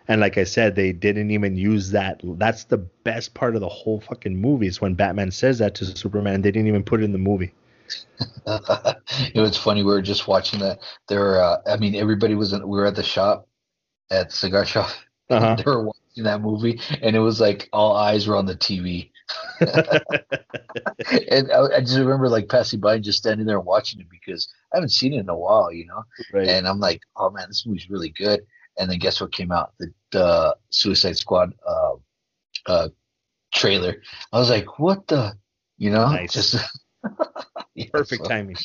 and 0.08 0.20
like 0.22 0.38
I 0.38 0.44
said, 0.44 0.74
they 0.74 0.92
didn't 0.92 1.30
even 1.30 1.56
use 1.56 1.90
that. 1.90 2.20
That's 2.24 2.64
the 2.64 2.78
best 2.78 3.34
part 3.34 3.54
of 3.54 3.60
the 3.60 3.68
whole 3.68 4.00
fucking 4.00 4.34
movie 4.34 4.66
is 4.66 4.80
when 4.80 4.94
Batman 4.94 5.30
says 5.30 5.58
that 5.58 5.74
to 5.76 5.84
Superman. 5.84 6.40
They 6.40 6.50
didn't 6.50 6.68
even 6.68 6.82
put 6.82 7.00
it 7.00 7.04
in 7.04 7.12
the 7.12 7.18
movie. 7.18 7.54
it 8.46 9.40
was 9.40 9.56
funny. 9.56 9.82
We 9.82 9.92
were 9.92 10.02
just 10.02 10.26
watching 10.26 10.60
that. 10.60 10.80
There, 11.08 11.42
uh, 11.42 11.58
I 11.66 11.76
mean, 11.76 11.94
everybody 11.94 12.34
was. 12.34 12.52
In, 12.52 12.66
we 12.66 12.78
were 12.78 12.86
at 12.86 12.96
the 12.96 13.02
shop, 13.02 13.48
at 14.10 14.30
the 14.30 14.36
cigar 14.36 14.64
shop. 14.64 14.90
Uh-huh. 15.30 15.56
They 15.58 15.64
were 15.64 15.84
watching 15.84 16.24
that 16.24 16.40
movie, 16.40 16.80
and 17.02 17.14
it 17.14 17.20
was 17.20 17.38
like 17.40 17.68
all 17.72 17.94
eyes 17.94 18.26
were 18.26 18.36
on 18.36 18.46
the 18.46 18.56
TV. 18.56 19.10
and 19.60 21.52
I, 21.52 21.76
I 21.76 21.80
just 21.80 21.98
remember 21.98 22.30
like 22.30 22.48
passing 22.48 22.80
by 22.80 22.94
and 22.94 23.04
just 23.04 23.18
standing 23.18 23.46
there 23.46 23.60
watching 23.60 24.00
it 24.00 24.06
because 24.08 24.48
I 24.72 24.78
haven't 24.78 24.88
seen 24.88 25.12
it 25.12 25.18
in 25.20 25.28
a 25.28 25.36
while, 25.36 25.70
you 25.70 25.86
know. 25.86 26.02
right. 26.32 26.48
And 26.48 26.66
I'm 26.66 26.80
like, 26.80 27.02
oh 27.16 27.28
man, 27.28 27.48
this 27.48 27.66
movie's 27.66 27.90
really 27.90 28.08
good. 28.08 28.40
And 28.78 28.90
then 28.90 28.98
guess 28.98 29.20
what 29.20 29.32
came 29.32 29.52
out? 29.52 29.72
The, 29.78 29.92
the 30.10 30.56
Suicide 30.70 31.16
Squad 31.16 31.52
uh, 31.66 31.94
uh, 32.66 32.88
trailer. 33.52 33.96
I 34.32 34.38
was 34.38 34.50
like, 34.50 34.78
what 34.78 35.06
the, 35.06 35.34
you 35.76 35.90
know, 35.90 36.10
Nice. 36.10 36.32
just 36.32 36.56
Yeah, 37.74 37.86
Perfect 37.92 38.24
so, 38.24 38.28
timing. 38.28 38.56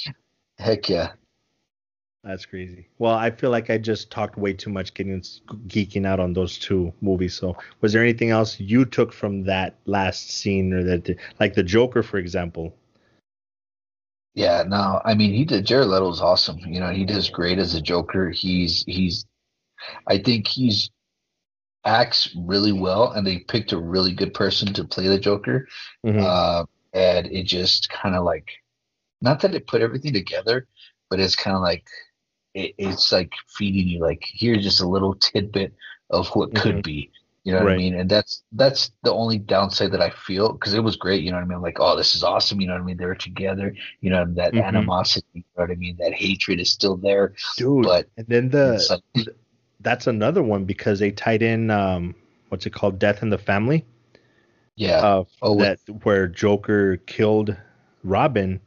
Heck 0.57 0.90
yeah. 0.90 1.11
That's 2.24 2.45
crazy. 2.45 2.88
Well, 2.99 3.14
I 3.14 3.30
feel 3.30 3.49
like 3.49 3.70
I 3.70 3.78
just 3.78 4.10
talked 4.10 4.38
way 4.38 4.53
too 4.53 4.70
much 4.70 4.94
getting 4.94 5.22
geeking 5.68 6.07
out 6.07 6.20
on 6.22 6.34
those 6.34 6.57
two 6.57 6.94
movies. 7.02 7.36
So, 7.36 7.56
was 7.82 7.91
there 7.91 8.02
anything 8.02 8.30
else 8.30 8.60
you 8.60 8.86
took 8.86 9.11
from 9.11 9.44
that 9.44 9.76
last 9.86 10.32
scene 10.32 10.74
or 10.74 10.84
that 10.84 11.15
like 11.40 11.53
the 11.53 11.64
Joker 11.64 12.02
for 12.02 12.18
example? 12.18 12.74
Yeah, 14.36 14.64
no, 14.65 15.02
I 15.03 15.14
mean 15.14 15.34
he 15.34 15.44
did 15.44 15.65
Jared 15.65 15.90
Leto's 15.90 16.22
awesome. 16.22 16.60
You 16.60 16.80
know, 16.80 16.90
he 16.90 17.06
does 17.06 17.30
great 17.30 17.60
as 17.60 17.76
a 17.76 17.82
Joker. 17.82 18.30
He's 18.32 18.84
he's 18.88 19.26
I 20.07 20.18
think 20.18 20.48
he's 20.48 20.90
acts 21.85 22.35
really 22.38 22.72
well 22.73 23.11
and 23.11 23.26
they 23.27 23.39
picked 23.39 23.72
a 23.73 23.80
really 23.80 24.14
good 24.14 24.34
person 24.34 24.73
to 24.73 24.84
play 24.85 25.07
the 25.07 25.19
Joker. 25.19 25.68
Mhm. 26.03 26.19
Uh 26.19 26.65
and 26.93 27.27
it 27.27 27.43
just 27.45 27.89
kind 27.89 28.15
of 28.15 28.23
like 28.23 28.49
not 29.22 29.41
that 29.41 29.55
it 29.55 29.68
put 29.68 29.81
everything 29.81 30.14
together, 30.14 30.68
but 31.10 31.19
it's 31.19 31.35
kind 31.35 31.55
of 31.55 31.61
like 31.64 31.85
it, 32.53 32.76
it's 32.77 33.11
like 33.11 33.31
feeding 33.57 33.88
you 33.88 33.99
like 33.99 34.23
here's 34.26 34.64
just 34.64 34.81
a 34.81 34.88
little 34.88 35.15
tidbit 35.15 35.73
of 36.10 36.27
what 36.35 36.55
could 36.55 36.81
be. 36.81 37.11
You 37.43 37.51
know 37.53 37.60
what 37.60 37.65
Right. 37.65 37.73
I 37.73 37.77
mean? 37.77 37.95
And 37.99 38.10
that's 38.10 38.43
that's 38.53 38.91
the 39.03 39.11
only 39.14 39.38
downside 39.38 39.91
that 39.91 40.01
I 40.01 40.11
feel 40.11 40.53
because 40.53 40.73
it 40.73 40.84
was 40.84 40.95
great. 40.95 41.23
You 41.23 41.31
know 41.31 41.38
what 41.38 41.43
I 41.43 41.47
mean? 41.47 41.61
Like, 41.61 41.77
oh, 41.80 41.97
this 41.97 42.15
is 42.15 42.23
awesome. 42.23 42.61
You 42.61 42.68
know 42.68 42.73
what 42.73 42.81
I 42.81 42.85
mean? 42.85 42.97
They 42.97 43.05
were 43.05 43.15
together. 43.15 43.76
You 44.01 44.11
know 44.11 44.26
that 44.35 44.53
Mhm. 44.53 44.64
animosity. 44.64 45.27
You 45.34 45.43
know 45.57 45.64
what 45.64 45.72
I 45.72 45.76
mean? 45.76 45.97
That 45.99 46.14
hatred 46.14 46.60
is 46.61 46.72
still 46.72 46.95
there. 46.97 47.34
Dude, 47.57 47.84
But 47.84 48.07
and 48.18 48.27
then 48.27 48.49
the 48.49 48.85
like, 49.15 49.27
that's 49.84 50.07
another 50.07 50.43
one 50.43 50.65
because 50.65 50.99
they 50.99 51.11
tied 51.11 51.41
in 51.43 51.69
um 51.69 52.15
what's 52.49 52.65
it 52.65 52.73
called 52.73 52.99
Death 52.99 53.22
in 53.23 53.30
the 53.30 53.38
Family? 53.38 53.85
yeah, 54.76 54.99
uh, 55.01 55.23
Oh, 55.41 55.55
that 55.60 55.80
where 56.03 56.27
Joker 56.27 56.97
killed 56.97 57.55
Robin. 58.03 58.60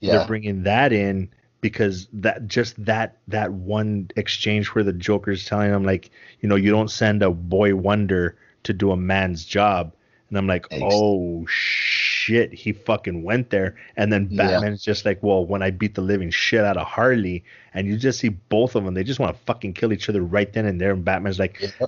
yeah, 0.00 0.12
They're 0.12 0.26
bringing 0.26 0.62
that 0.64 0.92
in 0.92 1.30
because 1.60 2.08
that 2.12 2.48
just 2.48 2.82
that 2.84 3.18
that 3.28 3.52
one 3.52 4.10
exchange 4.16 4.68
where 4.68 4.84
the 4.84 4.92
Joker's 4.92 5.44
telling 5.44 5.70
him 5.72 5.84
like, 5.84 6.10
you 6.40 6.48
know, 6.48 6.56
you 6.56 6.70
don't 6.70 6.90
send 6.90 7.22
a 7.22 7.30
boy 7.30 7.74
wonder 7.76 8.36
to 8.64 8.72
do 8.72 8.90
a 8.92 8.96
man's 8.96 9.44
job, 9.44 9.94
and 10.28 10.38
I'm 10.38 10.46
like, 10.46 10.66
Ex- 10.70 10.82
oh 10.82 11.46
shit, 11.48 12.11
he 12.26 12.72
fucking 12.72 13.22
went 13.22 13.50
there, 13.50 13.76
and 13.96 14.12
then 14.12 14.28
Yeah. 14.30 14.48
Batman's 14.48 14.82
just 14.82 15.04
like, 15.04 15.22
well, 15.22 15.44
when 15.44 15.62
I 15.62 15.70
beat 15.70 15.94
the 15.94 16.02
living 16.02 16.30
shit 16.30 16.64
out 16.64 16.76
of 16.76 16.86
Harley, 16.86 17.44
and 17.74 17.86
you 17.86 17.96
just 17.96 18.18
see 18.20 18.28
both 18.28 18.74
of 18.74 18.84
them, 18.84 18.94
they 18.94 19.04
just 19.04 19.20
want 19.20 19.36
to 19.36 19.42
fucking 19.44 19.74
kill 19.74 19.92
each 19.92 20.08
other 20.08 20.22
right 20.22 20.52
then 20.52 20.66
and 20.66 20.80
there, 20.80 20.92
and 20.92 21.04
Batman's 21.04 21.38
like, 21.38 21.60
yeah. 21.60 21.86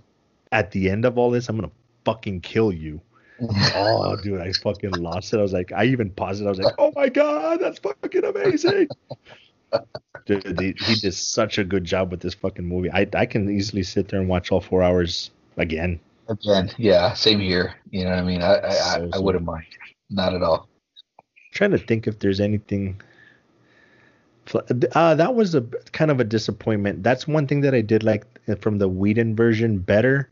at 0.52 0.70
the 0.70 0.90
end 0.90 1.04
of 1.04 1.18
all 1.18 1.30
this, 1.30 1.48
I'm 1.48 1.56
gonna 1.56 1.70
fucking 2.04 2.40
kill 2.40 2.72
you. 2.72 3.00
Oh, 3.74 4.16
dude, 4.22 4.40
I 4.40 4.52
fucking 4.52 4.92
lost 4.92 5.34
it. 5.34 5.38
I 5.38 5.42
was 5.42 5.52
like, 5.52 5.72
I 5.72 5.86
even 5.86 6.08
paused 6.10 6.40
it. 6.40 6.46
I 6.46 6.50
was 6.50 6.60
like, 6.60 6.74
oh 6.78 6.92
my 6.94 7.08
god, 7.08 7.58
that's 7.60 7.80
fucking 7.80 8.24
amazing. 8.24 8.88
dude, 10.26 10.60
he, 10.60 10.74
he 10.78 10.94
did 10.94 11.14
such 11.14 11.58
a 11.58 11.64
good 11.64 11.84
job 11.84 12.10
with 12.10 12.20
this 12.20 12.34
fucking 12.34 12.64
movie. 12.64 12.90
I 12.92 13.08
I 13.14 13.26
can 13.26 13.50
easily 13.50 13.82
sit 13.82 14.08
there 14.08 14.20
and 14.20 14.28
watch 14.28 14.52
all 14.52 14.60
four 14.60 14.82
hours 14.82 15.30
again. 15.56 16.00
Again, 16.28 16.70
yeah, 16.78 17.12
same 17.12 17.40
here. 17.40 17.74
You 17.90 18.04
know 18.04 18.10
what 18.10 18.18
I 18.20 18.22
mean? 18.22 18.42
I 18.42 18.54
I, 18.54 18.70
So 18.70 19.10
I, 19.12 19.16
I 19.16 19.18
wouldn't 19.18 19.44
mind. 19.44 19.66
Not 20.14 20.32
at 20.34 20.42
all. 20.42 20.68
trying 21.52 21.70
to 21.72 21.78
think 21.78 22.06
if 22.06 22.18
there's 22.20 22.40
anything. 22.40 23.00
Uh, 24.92 25.14
that 25.14 25.34
was 25.34 25.54
a 25.54 25.62
kind 25.92 26.10
of 26.10 26.20
a 26.20 26.24
disappointment. 26.24 27.02
That's 27.02 27.26
one 27.26 27.46
thing 27.46 27.62
that 27.62 27.74
I 27.74 27.80
did 27.80 28.02
like 28.02 28.26
from 28.60 28.78
the 28.78 28.88
Whedon 28.88 29.34
version 29.34 29.78
better. 29.78 30.28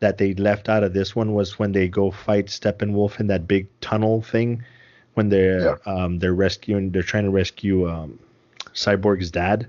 That 0.00 0.18
they 0.18 0.34
left 0.34 0.68
out 0.68 0.84
of 0.84 0.92
this 0.92 1.16
one 1.16 1.32
was 1.32 1.58
when 1.58 1.72
they 1.72 1.88
go 1.88 2.10
fight 2.10 2.46
Steppenwolf 2.46 3.18
in 3.18 3.28
that 3.28 3.48
big 3.48 3.66
tunnel 3.80 4.20
thing, 4.20 4.62
when 5.14 5.30
they're 5.30 5.80
um, 5.88 6.18
they're 6.18 6.34
rescuing, 6.34 6.90
they're 6.92 7.02
trying 7.02 7.24
to 7.24 7.30
rescue 7.30 7.88
um, 7.88 8.18
Cyborg's 8.74 9.30
dad. 9.30 9.68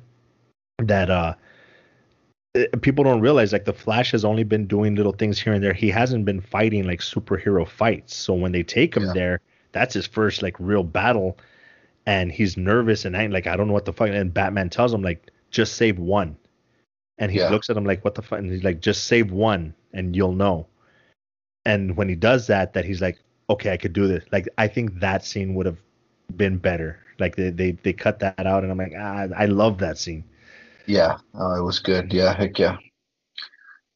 That 0.80 1.10
uh, 1.10 1.36
eh, 2.56 2.66
people 2.82 3.06
don't 3.06 3.22
realize 3.22 3.54
like 3.54 3.64
the 3.64 3.74
Flash 3.74 4.12
has 4.12 4.26
only 4.26 4.44
been 4.44 4.68
doing 4.68 4.96
little 4.96 5.14
things 5.14 5.40
here 5.40 5.54
and 5.54 5.64
there. 5.64 5.74
He 5.74 5.90
hasn't 5.90 6.26
been 6.26 6.42
fighting 6.42 6.86
like 6.86 7.00
superhero 7.00 7.66
fights. 7.66 8.14
So 8.14 8.34
when 8.34 8.52
they 8.52 8.64
take 8.64 8.98
him 8.98 9.06
Yeah. 9.06 9.14
there, 9.14 9.40
that's 9.72 9.94
his 9.94 10.08
first 10.08 10.42
like 10.42 10.56
real 10.60 10.84
battle, 10.84 11.38
and 12.06 12.32
he's 12.32 12.58
nervous 12.58 13.06
and 13.06 13.16
ang- 13.16 13.32
like 13.32 13.48
I 13.48 13.56
don't 13.56 13.68
know 13.68 13.74
what 13.74 13.86
the 13.86 13.94
fuck. 13.94 14.10
And 14.10 14.34
Batman 14.34 14.70
tells 14.70 14.94
him 14.94 15.02
like 15.02 15.32
just 15.52 15.76
save 15.76 16.00
one, 16.00 16.38
and 17.18 17.32
he 17.32 17.40
Yeah. 17.40 17.50
looks 17.50 17.70
at 17.70 17.78
him 17.78 17.86
like 17.86 18.04
what 18.04 18.16
the 18.16 18.22
fuck, 18.22 18.40
and 18.40 18.52
he's 18.52 18.64
like 18.64 18.80
just 18.82 19.06
save 19.06 19.32
one 19.32 19.74
and 19.94 20.16
you'll 20.16 20.34
know. 20.34 20.68
And 21.66 21.96
when 21.98 22.08
he 22.10 22.16
does 22.16 22.48
that, 22.48 22.74
that 22.74 22.86
he's 22.86 23.02
like 23.02 23.18
okay 23.50 23.72
I 23.72 23.78
could 23.78 23.94
do 23.94 24.08
this. 24.08 24.24
Like 24.32 24.48
I 24.58 24.68
think 24.68 25.00
that 25.00 25.24
scene 25.26 25.54
would 25.56 25.66
have 25.66 25.78
been 26.36 26.58
better. 26.58 27.00
Like 27.20 27.36
they 27.36 27.50
they 27.50 27.72
they 27.72 27.94
cut 27.94 28.20
that 28.20 28.46
out, 28.46 28.64
and 28.64 28.72
I'm 28.72 28.78
like 28.78 28.94
ah 28.98 29.28
I 29.36 29.46
love 29.46 29.78
that 29.80 29.98
scene. 29.98 30.24
Yeah, 30.86 31.18
oh, 31.34 31.56
it 31.60 31.64
was 31.64 31.80
good. 31.80 32.14
Yeah, 32.14 32.34
heck 32.34 32.58
yeah. 32.60 32.78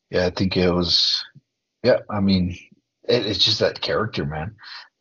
Yeah, 0.10 0.26
I 0.26 0.30
think 0.30 0.58
it 0.58 0.70
was. 0.70 1.24
Yeah, 1.84 2.00
I 2.10 2.20
mean, 2.20 2.52
it, 3.08 3.26
it's 3.26 3.40
just 3.40 3.60
that 3.60 3.80
character, 3.80 4.26
man. 4.26 4.56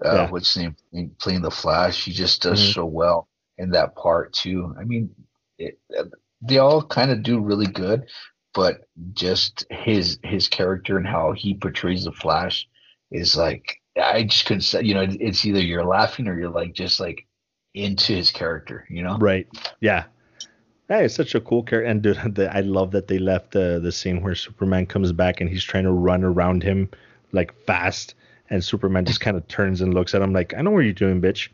Uh, 0.05 0.14
Yeah. 0.14 0.31
What's 0.31 0.56
name 0.56 0.77
playing 1.20 1.43
the 1.43 1.51
Flash? 1.51 2.05
He 2.05 2.12
just 2.12 2.43
does 2.43 2.60
Mhm. 2.60 2.74
so 2.74 2.85
well 2.86 3.28
in 3.59 3.70
that 3.70 3.94
part 3.97 4.32
too. 4.32 4.74
I 4.78 4.85
mean, 4.85 5.10
it, 5.59 5.78
they 6.40 6.59
all 6.59 6.82
kind 6.82 7.10
of 7.10 7.22
do 7.22 7.39
really 7.40 7.66
good, 7.66 8.06
but 8.55 8.89
just 9.12 9.66
his 9.70 10.18
his 10.22 10.48
character 10.48 10.97
and 10.97 11.06
how 11.06 11.32
he 11.32 11.55
portrays 11.55 12.05
the 12.05 12.12
Flash 12.12 12.66
is 13.10 13.36
like 13.36 13.77
I 14.01 14.22
just 14.22 14.47
couldn't 14.47 14.62
say. 14.62 14.82
You 14.82 14.94
know, 14.94 15.06
it's 15.09 15.44
either 15.44 15.60
you're 15.60 15.85
laughing 15.85 16.28
or 16.28 16.39
you're 16.39 16.48
like 16.48 16.72
just 16.72 17.01
like 17.01 17.27
into 17.74 18.14
his 18.14 18.31
character. 18.31 18.86
You 18.89 19.02
know? 19.02 19.18
Right. 19.18 19.47
Yeah. 19.81 20.05
Hey, 20.89 21.05
it's 21.05 21.14
such 21.14 21.35
a 21.36 21.40
cool 21.40 21.62
character, 21.62 21.89
and 21.89 22.02
dude, 22.02 22.16
the, 22.35 22.55
I 22.56 22.60
love 22.60 22.93
that 22.93 23.06
they 23.09 23.18
left 23.18 23.52
the 23.52 23.78
the 23.82 23.93
scene 23.93 24.22
where 24.22 24.35
Superman 24.35 24.86
comes 24.86 25.12
back 25.12 25.40
and 25.40 25.51
he's 25.51 25.62
trying 25.64 25.85
to 25.85 25.93
run 25.93 26.24
around 26.24 26.62
him 26.62 26.89
like 27.32 27.52
fast, 27.66 28.14
and 28.51 28.62
Superman 28.62 29.05
just 29.05 29.20
kind 29.20 29.36
of 29.36 29.47
turns 29.48 29.81
and 29.81 29.94
looks 29.94 30.14
at 30.14 30.22
him 30.22 30.32
like, 30.32 30.55
"I 30.55 30.62
know 30.62 30.70
what 30.70 30.81
you're 30.81 30.93
doing, 30.93 31.20
bitch." 31.20 31.48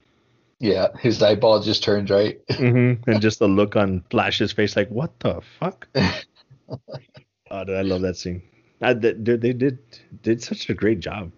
Yeah, 0.59 0.89
his 0.99 1.23
eyeball 1.23 1.61
just 1.61 1.83
turns 1.83 2.11
right. 2.11 2.45
mm-hmm. 2.49 3.11
And 3.11 3.21
just 3.21 3.39
the 3.39 3.49
look 3.49 3.77
on 3.77 4.03
Flash's 4.11 4.53
face, 4.53 4.75
like, 4.75 4.89
what 4.89 5.19
the 5.21 5.43
fuck? 5.61 5.87
oh, 5.95 7.65
dude, 7.65 7.77
I 7.77 7.83
love 7.83 8.01
that 8.03 8.17
scene. 8.17 8.43
I, 8.81 8.95
they, 8.95 9.13
they 9.13 9.53
did 9.53 9.79
did 10.23 10.43
such 10.43 10.69
a 10.69 10.75
great 10.75 11.01
job, 11.01 11.31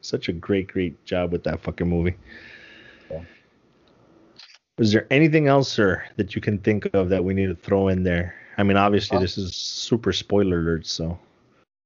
such 0.00 0.28
a 0.28 0.32
great 0.32 0.68
great 0.68 1.04
job 1.04 1.32
with 1.32 1.44
that 1.44 1.60
fucking 1.60 1.88
movie. 1.88 2.16
Yeah. 3.10 3.22
Is 4.78 4.92
there 4.92 5.06
anything 5.10 5.46
else, 5.46 5.70
sir, 5.70 6.04
that 6.16 6.34
you 6.34 6.40
can 6.42 6.58
think 6.58 6.88
of 6.94 7.08
that 7.08 7.24
we 7.24 7.34
need 7.34 7.46
to 7.46 7.54
throw 7.54 7.88
in 7.88 8.02
there? 8.02 8.34
I 8.58 8.62
mean, 8.62 8.76
obviously, 8.76 9.18
uh, 9.18 9.20
this 9.20 9.36
is 9.36 9.54
super 9.54 10.12
spoiler 10.12 10.60
alert, 10.60 10.86
so. 10.86 11.18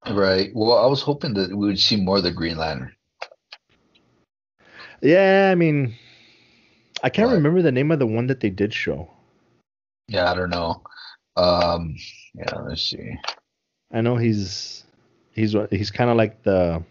Right. 0.09 0.51
Well, 0.55 0.79
I 0.79 0.87
was 0.87 1.03
hoping 1.03 1.35
that 1.35 1.51
we 1.51 1.69
would 1.69 1.79
see 1.79 1.97
more 1.97 2.19
of 2.19 2.23
the 2.23 2.33
Green 2.33 2.57
Lantern. 2.57 2.95
Yeah, 5.03 5.49
I 5.51 5.55
mean, 5.55 5.95
I 7.03 7.09
can't 7.09 7.29
but, 7.29 7.35
remember 7.35 7.63
the 7.63 7.73
name 7.73 7.91
of 7.91 7.99
the 7.99 8.07
one 8.07 8.27
that 8.27 8.41
they 8.41 8.51
did 8.51 8.75
show. 8.75 9.11
Yeah, 10.09 10.31
I 10.31 10.35
don't 10.35 10.51
know. 10.51 10.83
Um, 11.37 11.97
yeah, 12.35 12.59
let's 12.59 12.83
see. 12.83 13.17
I 13.93 14.01
know 14.01 14.17
he's 14.17 14.85
he's 15.33 15.55
he's 15.71 15.91
kind 15.91 16.11
of 16.11 16.17
like 16.17 16.43
the 16.43 16.83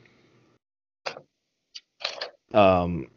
um 2.54 3.08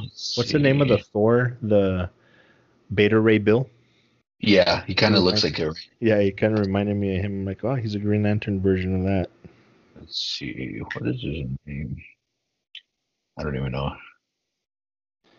let's 0.00 0.36
what's 0.36 0.50
see. 0.50 0.52
the 0.52 0.58
name 0.58 0.82
of 0.82 0.88
the 0.88 0.98
Thor 0.98 1.56
the 1.62 2.10
Beta 2.94 3.18
Ray 3.18 3.38
Bill? 3.38 3.68
Yeah, 4.40 4.84
he 4.84 4.94
kind 4.94 5.14
of 5.14 5.22
looks 5.22 5.44
like 5.44 5.58
a. 5.60 5.72
Yeah, 6.00 6.20
he 6.20 6.32
kind 6.32 6.58
of 6.58 6.66
reminded 6.66 6.96
me 6.96 7.16
of 7.16 7.24
him. 7.24 7.40
I'm 7.40 7.44
like, 7.44 7.64
oh, 7.64 7.76
he's 7.76 7.94
a 7.94 7.98
Green 7.98 8.24
Lantern 8.24 8.60
version 8.60 8.96
of 8.96 9.04
that. 9.04 9.30
Let's 9.98 10.18
see, 10.18 10.80
what 10.92 11.06
is 11.06 11.22
his 11.22 11.46
name? 11.64 11.96
I 13.38 13.42
don't 13.42 13.56
even 13.56 13.72
know. 13.72 13.92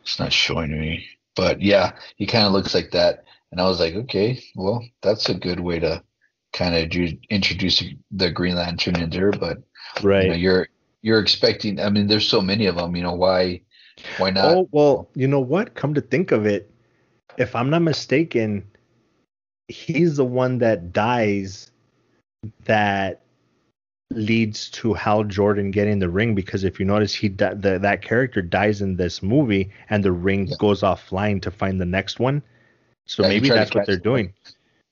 It's 0.02 0.20
not 0.20 0.34
showing 0.34 0.72
me, 0.72 1.06
but 1.36 1.62
yeah, 1.62 1.94
he 2.18 2.26
kind 2.26 2.46
of 2.46 2.54
looks 2.54 2.74
like 2.74 2.92
that. 2.92 3.26
And 3.52 3.62
I 3.62 3.66
was 3.66 3.80
like, 3.80 3.94
okay, 3.94 4.42
well, 4.56 4.84
that's 5.02 5.30
a 5.30 5.34
good 5.34 5.60
way 5.60 5.80
to 5.80 6.04
kind 6.54 6.76
of 6.76 6.90
do, 6.90 7.18
introduce 7.30 7.84
the 8.12 8.32
Green 8.32 8.56
Lantern 8.56 8.96
into 8.96 9.20
her. 9.20 9.32
But 9.32 9.60
right, 10.02 10.24
you 10.24 10.30
know, 10.30 10.36
you're 10.36 10.68
you're 11.02 11.20
expecting. 11.20 11.80
I 11.80 11.90
mean, 11.90 12.08
there's 12.08 12.28
so 12.28 12.42
many 12.42 12.66
of 12.66 12.76
them. 12.76 12.96
You 12.96 13.04
know, 13.04 13.14
why 13.14 13.62
why 14.18 14.32
not? 14.32 14.58
Oh 14.58 14.70
well, 14.72 15.10
you 15.16 15.28
know 15.28 15.40
what? 15.40 15.76
Come 15.76 15.94
to 15.94 16.02
think 16.02 16.32
of 16.32 16.46
it, 16.46 16.70
if 17.38 17.56
I'm 17.56 17.70
not 17.70 17.82
mistaken, 17.82 18.66
he's 19.68 20.18
the 20.18 20.26
one 20.26 20.58
that 20.60 20.94
dies 20.94 21.72
that 22.66 23.23
leads 24.16 24.70
to 24.72 24.94
Hal 24.94 25.24
Jordan 25.24 25.72
getting 25.72 26.00
the 26.00 26.10
ring 26.10 26.36
because 26.36 26.64
if 26.64 26.80
you 26.80 26.86
notice 26.86 27.14
he 27.14 27.30
di- 27.30 27.54
the, 27.54 27.80
that 27.80 28.02
character 28.02 28.42
dies 28.42 28.82
in 28.82 28.96
this 28.96 29.22
movie 29.22 29.72
and 29.90 30.04
the 30.04 30.12
ring 30.12 30.48
yeah. 30.48 30.56
goes 30.60 30.82
offline 30.82 31.42
to 31.42 31.52
find 31.52 31.80
the 31.80 31.86
next 31.86 32.20
one. 32.20 32.42
So 33.06 33.24
yeah, 33.24 33.30
maybe 33.30 33.50
that's 33.50 33.74
what 33.74 33.86
they're 33.86 33.98
doing. 33.98 34.34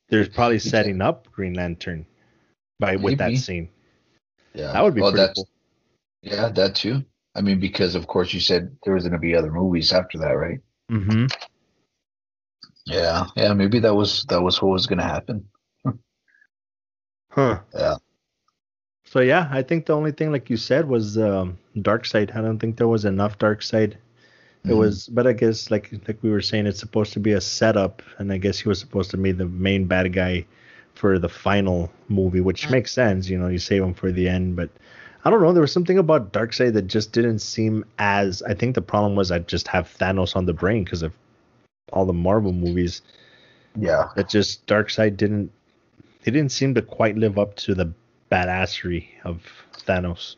They're 0.10 0.27
probably 0.27 0.60
setting 0.60 1.02
up 1.02 1.31
Green 1.31 1.53
Lantern 1.53 2.06
by 2.80 2.91
maybe. 2.91 3.03
with 3.03 3.18
that 3.19 3.38
scene. 3.38 3.69
Yeah, 4.53 4.73
that 4.73 4.84
would 4.84 4.93
be 4.93 5.02
well, 5.02 5.11
pretty 5.11 5.34
cool. 5.34 5.48
Yeah, 6.22 6.49
that 6.49 6.76
too. 6.76 7.06
I 7.35 7.41
mean, 7.41 7.60
because 7.60 7.95
of 7.95 8.07
course 8.07 8.34
you 8.34 8.41
said 8.41 8.76
there 8.84 8.93
was 8.93 9.03
going 9.03 9.14
to 9.14 9.19
be 9.19 9.35
other 9.35 9.52
movies 9.52 9.93
after 9.93 10.18
that, 10.18 10.31
right? 10.31 10.60
Mm-hmm. 10.91 11.27
Yeah, 12.85 13.27
yeah, 13.35 13.53
maybe 13.53 13.80
that 13.80 13.93
was 13.93 14.26
that 14.26 14.41
was 14.41 14.61
what 14.61 14.72
was 14.72 14.88
gonna 14.88 15.03
happen. 15.03 15.48
huh. 17.30 17.60
Yeah. 17.73 17.95
So 19.12 19.20
yeah, 19.20 19.50
I 19.52 19.62
think 19.62 19.88
the 19.88 19.94
only 19.94 20.14
thing, 20.14 20.32
like 20.32 20.50
you 20.50 20.56
said, 20.56 20.88
was 20.88 21.18
um, 21.18 21.58
Darkseid. 21.76 22.34
I 22.34 22.40
don't 22.40 22.60
think 22.60 22.78
there 22.78 22.88
was 22.88 23.04
enough 23.04 23.38
Darkseid. 23.38 23.92
It 23.92 23.98
mm-hmm. 24.64 24.78
was, 24.78 25.10
but 25.10 25.28
I 25.28 25.34
guess 25.34 25.70
like 25.70 25.92
like 26.08 26.20
we 26.22 26.30
were 26.32 26.40
saying, 26.40 26.66
it's 26.66 26.80
supposed 26.80 27.12
to 27.12 27.20
be 27.20 27.34
a 27.34 27.42
setup, 27.42 28.02
and 28.20 28.32
I 28.32 28.38
guess 28.38 28.58
he 28.58 28.70
was 28.70 28.80
supposed 28.80 29.12
to 29.12 29.18
be 29.18 29.34
the 29.34 29.48
main 29.48 29.84
bad 29.84 30.14
guy 30.14 30.46
for 30.94 31.20
the 31.20 31.28
final 31.28 31.92
movie, 32.08 32.40
which 32.40 32.70
makes 32.70 32.94
sense. 32.94 33.28
You 33.28 33.38
know, 33.38 33.50
you 33.50 33.60
save 33.60 33.84
him 33.84 33.94
for 33.94 34.14
the 34.14 34.30
end, 34.30 34.56
but 34.56 34.70
I 35.26 35.30
don't 35.30 35.42
know. 35.42 35.52
There 35.52 35.60
was 35.60 35.74
something 35.74 35.98
about 35.98 36.32
Darkseid 36.32 36.72
that 36.72 36.88
just 36.88 37.12
didn't 37.12 37.40
seem 37.40 37.84
as. 38.00 38.42
I 38.44 38.54
think 38.54 38.76
the 38.76 38.82
problem 38.82 39.18
was 39.18 39.30
I 39.30 39.40
just 39.40 39.68
have 39.68 39.94
Thanos 40.00 40.38
on 40.38 40.46
the 40.46 40.54
brain 40.54 40.86
because 40.86 41.04
of 41.04 41.12
all 41.92 42.06
the 42.06 42.14
Marvel 42.14 42.54
movies. 42.54 43.02
Yeah. 43.78 44.08
That 44.16 44.30
just 44.30 44.66
Darkseid 44.68 45.18
didn't 45.18 45.52
he 46.24 46.32
didn't 46.32 46.54
seem 46.54 46.74
to 46.76 46.82
quite 46.82 47.18
live 47.18 47.38
up 47.38 47.56
to 47.56 47.76
the 47.76 47.92
badassery 48.32 49.08
of 49.24 49.41
Thanos. 49.86 50.36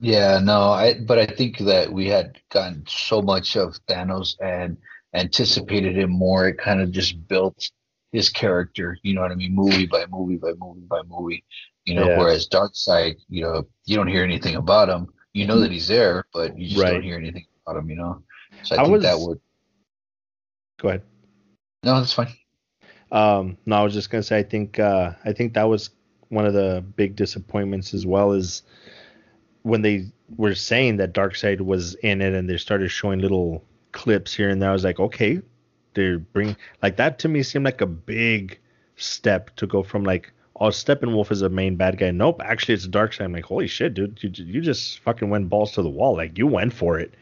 Yeah, 0.00 0.40
no, 0.42 0.70
I 0.70 1.00
but 1.00 1.18
I 1.18 1.26
think 1.26 1.58
that 1.58 1.92
we 1.92 2.08
had 2.08 2.38
gotten 2.50 2.84
so 2.88 3.22
much 3.22 3.56
of 3.56 3.74
Thanos 3.86 4.34
and 4.40 4.76
anticipated 5.14 5.96
him 5.96 6.10
more. 6.10 6.48
It 6.48 6.58
kind 6.58 6.80
of 6.80 6.90
just 6.90 7.28
built 7.28 7.70
his 8.10 8.28
character, 8.28 8.98
you 9.02 9.14
know 9.14 9.22
what 9.22 9.30
I 9.30 9.36
mean, 9.36 9.54
movie 9.54 9.86
by 9.86 10.06
movie 10.06 10.36
by 10.36 10.52
movie 10.58 10.86
by 10.88 11.02
movie. 11.08 11.44
You 11.84 11.94
know, 11.94 12.08
yeah. 12.08 12.18
whereas 12.18 12.48
Darkseid, 12.48 13.16
you 13.28 13.42
know, 13.42 13.66
you 13.86 13.96
don't 13.96 14.08
hear 14.08 14.24
anything 14.24 14.56
about 14.56 14.88
him. 14.88 15.12
You 15.32 15.46
know 15.46 15.58
that 15.60 15.70
he's 15.70 15.88
there, 15.88 16.26
but 16.32 16.58
you 16.58 16.68
just 16.68 16.82
right. 16.82 16.92
don't 16.92 17.02
hear 17.02 17.16
anything 17.16 17.46
about 17.64 17.78
him, 17.78 17.88
you 17.88 17.96
know. 17.96 18.22
So 18.64 18.76
I, 18.76 18.80
I 18.80 18.82
think 18.82 18.92
was, 18.92 19.02
that 19.02 19.18
would 19.18 19.40
Go 20.80 20.88
ahead. 20.88 21.02
No, 21.84 21.98
that's 21.98 22.12
fine. 22.12 22.28
Um, 23.12 23.56
no, 23.66 23.76
I 23.76 23.82
was 23.82 23.94
just 23.94 24.10
gonna 24.10 24.22
say 24.22 24.38
I 24.38 24.42
think 24.42 24.78
uh, 24.78 25.12
I 25.24 25.32
think 25.32 25.54
that 25.54 25.68
was 25.68 25.90
one 26.32 26.46
of 26.46 26.54
the 26.54 26.82
big 26.96 27.14
disappointments 27.14 27.92
as 27.92 28.06
well 28.06 28.32
is 28.32 28.62
when 29.62 29.82
they 29.82 30.10
were 30.36 30.54
saying 30.54 30.96
that 30.96 31.12
Darkseid 31.12 31.60
was 31.60 31.94
in 31.96 32.22
it 32.22 32.32
and 32.32 32.48
they 32.48 32.56
started 32.56 32.88
showing 32.90 33.18
little 33.18 33.62
clips 33.92 34.32
here 34.32 34.48
and 34.48 34.62
there. 34.62 34.70
I 34.70 34.72
was 34.72 34.82
like, 34.82 34.98
okay, 34.98 35.42
they're 35.92 36.18
bringing 36.18 36.56
like 36.82 36.96
that 36.96 37.18
to 37.20 37.28
me 37.28 37.42
seemed 37.42 37.66
like 37.66 37.82
a 37.82 37.86
big 37.86 38.58
step 38.96 39.54
to 39.56 39.66
go 39.66 39.82
from 39.82 40.04
like 40.04 40.32
oh 40.56 40.68
Steppenwolf 40.68 41.30
is 41.30 41.42
a 41.42 41.50
main 41.50 41.76
bad 41.76 41.98
guy. 41.98 42.10
Nope, 42.10 42.40
actually 42.42 42.74
it's 42.74 42.88
Darkseid. 42.88 43.24
I'm 43.24 43.32
like, 43.32 43.44
holy 43.44 43.66
shit, 43.66 43.92
dude, 43.92 44.18
you, 44.22 44.30
you 44.32 44.62
just 44.62 45.00
fucking 45.00 45.28
went 45.28 45.50
balls 45.50 45.72
to 45.72 45.82
the 45.82 45.90
wall. 45.90 46.16
Like 46.16 46.38
you 46.38 46.46
went 46.46 46.72
for 46.72 46.98
it. 46.98 47.12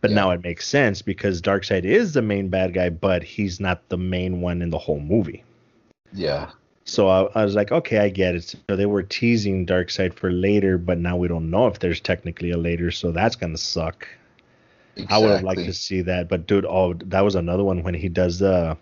But 0.00 0.10
yeah. 0.10 0.16
now 0.16 0.30
it 0.32 0.42
makes 0.42 0.66
sense 0.66 1.00
because 1.00 1.40
Darkseid 1.40 1.84
is 1.84 2.12
the 2.12 2.22
main 2.22 2.48
bad 2.48 2.74
guy, 2.74 2.90
but 2.90 3.22
he's 3.22 3.60
not 3.60 3.88
the 3.88 3.96
main 3.96 4.40
one 4.40 4.62
in 4.62 4.70
the 4.70 4.78
whole 4.78 5.00
movie. 5.00 5.44
Yeah. 6.12 6.50
So 6.88 7.08
I, 7.08 7.24
I 7.34 7.44
was 7.44 7.54
like, 7.54 7.70
okay, 7.70 7.98
I 7.98 8.08
get 8.08 8.34
it. 8.34 8.54
So 8.68 8.74
they 8.74 8.86
were 8.86 9.02
teasing 9.02 9.66
Darkseid 9.66 10.14
for 10.14 10.32
later, 10.32 10.78
but 10.78 10.96
now 10.96 11.18
we 11.18 11.28
don't 11.28 11.50
know 11.50 11.66
if 11.66 11.80
there's 11.80 12.00
technically 12.00 12.50
a 12.50 12.56
later, 12.56 12.90
so 12.90 13.12
that's 13.12 13.36
gonna 13.36 13.58
suck. 13.58 14.08
Exactly. 14.96 15.14
I 15.14 15.18
would 15.20 15.30
have 15.30 15.42
liked 15.42 15.64
to 15.64 15.74
see 15.74 16.00
that, 16.02 16.30
but 16.30 16.46
dude, 16.46 16.64
oh, 16.64 16.94
that 16.94 17.20
was 17.20 17.34
another 17.34 17.62
one 17.62 17.82
when 17.82 17.92
he 17.92 18.08
does 18.08 18.38
the, 18.38 18.76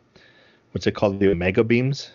what's 0.70 0.86
it 0.86 0.92
called, 0.92 1.18
the 1.18 1.32
Omega 1.32 1.64
beams. 1.64 2.12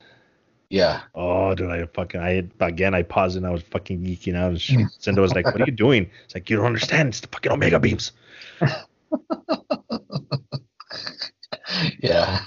Yeah. 0.69 1.01
Oh, 1.13 1.53
dude, 1.55 1.69
I 1.69 1.85
fucking, 1.88 2.22
I 2.22 2.47
again, 2.61 2.95
I 2.95 3.03
paused 3.03 3.35
and 3.35 3.45
I 3.45 3.49
was 3.49 3.61
fucking 3.63 4.01
geeking 4.01 4.35
out. 4.35 4.51
And 4.69 4.89
Cinda 4.99 5.22
was 5.22 5.34
like, 5.34 5.43
"What 5.45 5.59
are 5.59 5.65
you 5.65 5.73
doing?" 5.73 6.09
It's 6.23 6.34
like 6.34 6.49
you 6.49 6.55
don't 6.55 6.65
understand. 6.65 7.09
It's 7.09 7.19
the 7.19 7.27
fucking 7.27 7.51
Omega 7.51 7.77
beams. 7.77 8.13
yeah. 12.02 12.41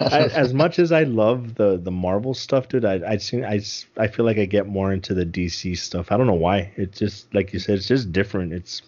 I, 0.00 0.28
as 0.34 0.52
much 0.54 0.78
as 0.78 0.92
I 0.92 1.04
love 1.04 1.54
the 1.54 1.78
the 1.78 1.90
Marvel 1.90 2.34
stuff, 2.34 2.68
dude, 2.68 2.84
I 2.84 3.00
I 3.06 3.16
seen 3.16 3.44
I 3.44 3.60
I 3.96 4.08
feel 4.08 4.24
like 4.24 4.38
I 4.38 4.44
get 4.44 4.66
more 4.66 4.92
into 4.92 5.14
the 5.14 5.26
DC 5.26 5.76
stuff. 5.78 6.12
I 6.12 6.16
don't 6.16 6.26
know 6.26 6.34
why. 6.34 6.72
It's 6.76 6.98
just 6.98 7.32
like 7.34 7.52
you 7.52 7.58
said, 7.58 7.76
it's 7.76 7.88
just 7.88 8.12
different. 8.12 8.52
It's 8.52 8.82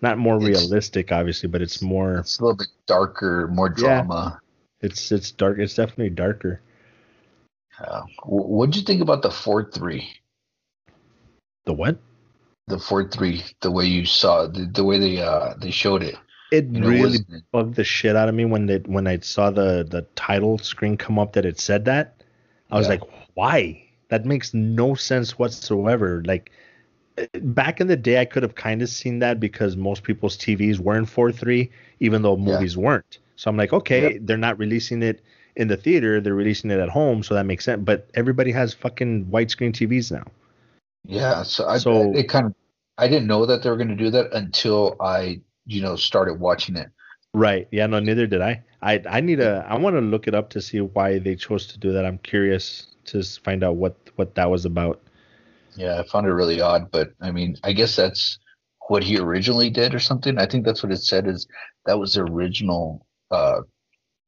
not 0.00 0.18
more 0.18 0.36
it's, 0.36 0.44
realistic, 0.44 1.12
obviously, 1.12 1.48
but 1.48 1.62
it's 1.62 1.82
more. 1.82 2.18
It's 2.18 2.38
a 2.38 2.42
little 2.42 2.56
bit 2.56 2.68
darker, 2.86 3.48
more 3.48 3.68
drama. 3.68 4.40
Yeah, 4.80 4.88
it's 4.88 5.12
it's 5.12 5.30
dark. 5.30 5.58
It's 5.58 5.74
definitely 5.74 6.10
darker. 6.10 6.60
Uh, 7.78 8.02
what 8.24 8.66
did 8.66 8.76
you 8.76 8.82
think 8.82 9.00
about 9.00 9.22
the 9.22 9.30
four 9.30 9.70
three? 9.70 10.08
The 11.64 11.72
what? 11.72 11.98
the 12.68 12.78
four 12.78 13.08
three 13.08 13.42
the 13.60 13.70
way 13.70 13.84
you 13.84 14.06
saw 14.06 14.46
the, 14.46 14.66
the 14.66 14.84
way 14.84 14.98
they 14.98 15.20
uh 15.20 15.54
they 15.58 15.70
showed 15.70 16.02
it. 16.02 16.16
It 16.52 16.66
you 16.66 16.80
know, 16.80 16.88
really 16.88 17.18
it 17.18 17.44
bugged 17.50 17.76
the 17.76 17.84
shit 17.84 18.14
out 18.14 18.28
of 18.28 18.34
me 18.34 18.44
when 18.44 18.66
they 18.66 18.78
when 18.78 19.06
I 19.06 19.18
saw 19.18 19.50
the 19.50 19.86
the 19.88 20.02
title 20.14 20.58
screen 20.58 20.96
come 20.96 21.18
up 21.18 21.32
that 21.32 21.44
it 21.46 21.58
said 21.58 21.86
that. 21.86 22.22
I 22.70 22.76
was 22.76 22.86
yeah. 22.86 22.94
like, 22.94 23.02
why? 23.34 23.82
That 24.08 24.26
makes 24.26 24.52
no 24.52 24.94
sense 24.94 25.38
whatsoever. 25.38 26.22
Like 26.26 26.52
back 27.40 27.80
in 27.80 27.86
the 27.86 27.96
day, 27.96 28.20
I 28.20 28.24
could 28.24 28.42
have 28.42 28.54
kind 28.54 28.82
of 28.82 28.88
seen 28.88 29.18
that 29.20 29.40
because 29.40 29.76
most 29.76 30.02
people's 30.02 30.36
TVs 30.36 30.78
were 30.78 30.96
in 30.96 31.06
4.3, 31.06 31.70
even 32.00 32.22
though 32.22 32.36
movies 32.36 32.76
yeah. 32.76 32.82
weren't. 32.82 33.18
So 33.36 33.50
I'm 33.50 33.56
like, 33.56 33.72
okay, 33.72 34.14
yep. 34.14 34.20
they're 34.22 34.36
not 34.36 34.58
releasing 34.58 35.02
it 35.02 35.22
in 35.56 35.68
the 35.68 35.76
theater, 35.76 36.20
they're 36.20 36.34
releasing 36.34 36.70
it 36.70 36.78
at 36.78 36.88
home, 36.88 37.22
so 37.22 37.34
that 37.34 37.44
makes 37.44 37.64
sense. 37.64 37.82
But 37.84 38.08
everybody 38.14 38.52
has 38.52 38.72
fucking 38.72 39.26
widescreen 39.26 39.72
TVs 39.72 40.12
now. 40.12 40.24
Yeah, 41.04 41.42
so 41.42 41.66
I 41.66 41.78
so, 41.78 42.14
it 42.14 42.28
kind 42.28 42.46
of 42.46 42.54
I 42.98 43.08
didn't 43.08 43.26
know 43.26 43.46
that 43.46 43.62
they 43.62 43.70
were 43.70 43.76
going 43.76 43.88
to 43.88 43.96
do 43.96 44.10
that 44.10 44.32
until 44.32 44.96
I 45.00 45.40
you 45.66 45.80
know 45.82 45.96
started 45.96 46.34
watching 46.34 46.76
it. 46.76 46.88
Right. 47.34 47.68
Yeah. 47.70 47.86
No. 47.86 48.00
Neither 48.00 48.26
did 48.26 48.42
I. 48.42 48.62
I 48.82 49.02
I 49.08 49.20
need 49.20 49.40
a. 49.40 49.66
I 49.68 49.78
want 49.78 49.96
to 49.96 50.00
look 50.00 50.28
it 50.28 50.34
up 50.34 50.50
to 50.50 50.60
see 50.60 50.80
why 50.80 51.18
they 51.18 51.34
chose 51.34 51.66
to 51.68 51.78
do 51.78 51.92
that. 51.92 52.04
I'm 52.04 52.18
curious 52.18 52.86
to 53.06 53.22
find 53.22 53.64
out 53.64 53.76
what 53.76 53.96
what 54.16 54.34
that 54.34 54.50
was 54.50 54.64
about. 54.64 55.00
Yeah, 55.76 55.98
I 55.98 56.06
found 56.06 56.26
it 56.26 56.32
really 56.32 56.60
odd, 56.60 56.90
but 56.90 57.12
I 57.20 57.30
mean, 57.30 57.56
I 57.64 57.72
guess 57.72 57.96
that's 57.96 58.38
what 58.88 59.02
he 59.02 59.18
originally 59.18 59.70
did 59.70 59.94
or 59.94 60.00
something. 60.00 60.38
I 60.38 60.46
think 60.46 60.66
that's 60.66 60.82
what 60.82 60.92
it 60.92 60.98
said 60.98 61.26
is 61.26 61.46
that 61.86 61.98
was 61.98 62.14
the 62.14 62.22
original 62.22 63.06
uh 63.30 63.60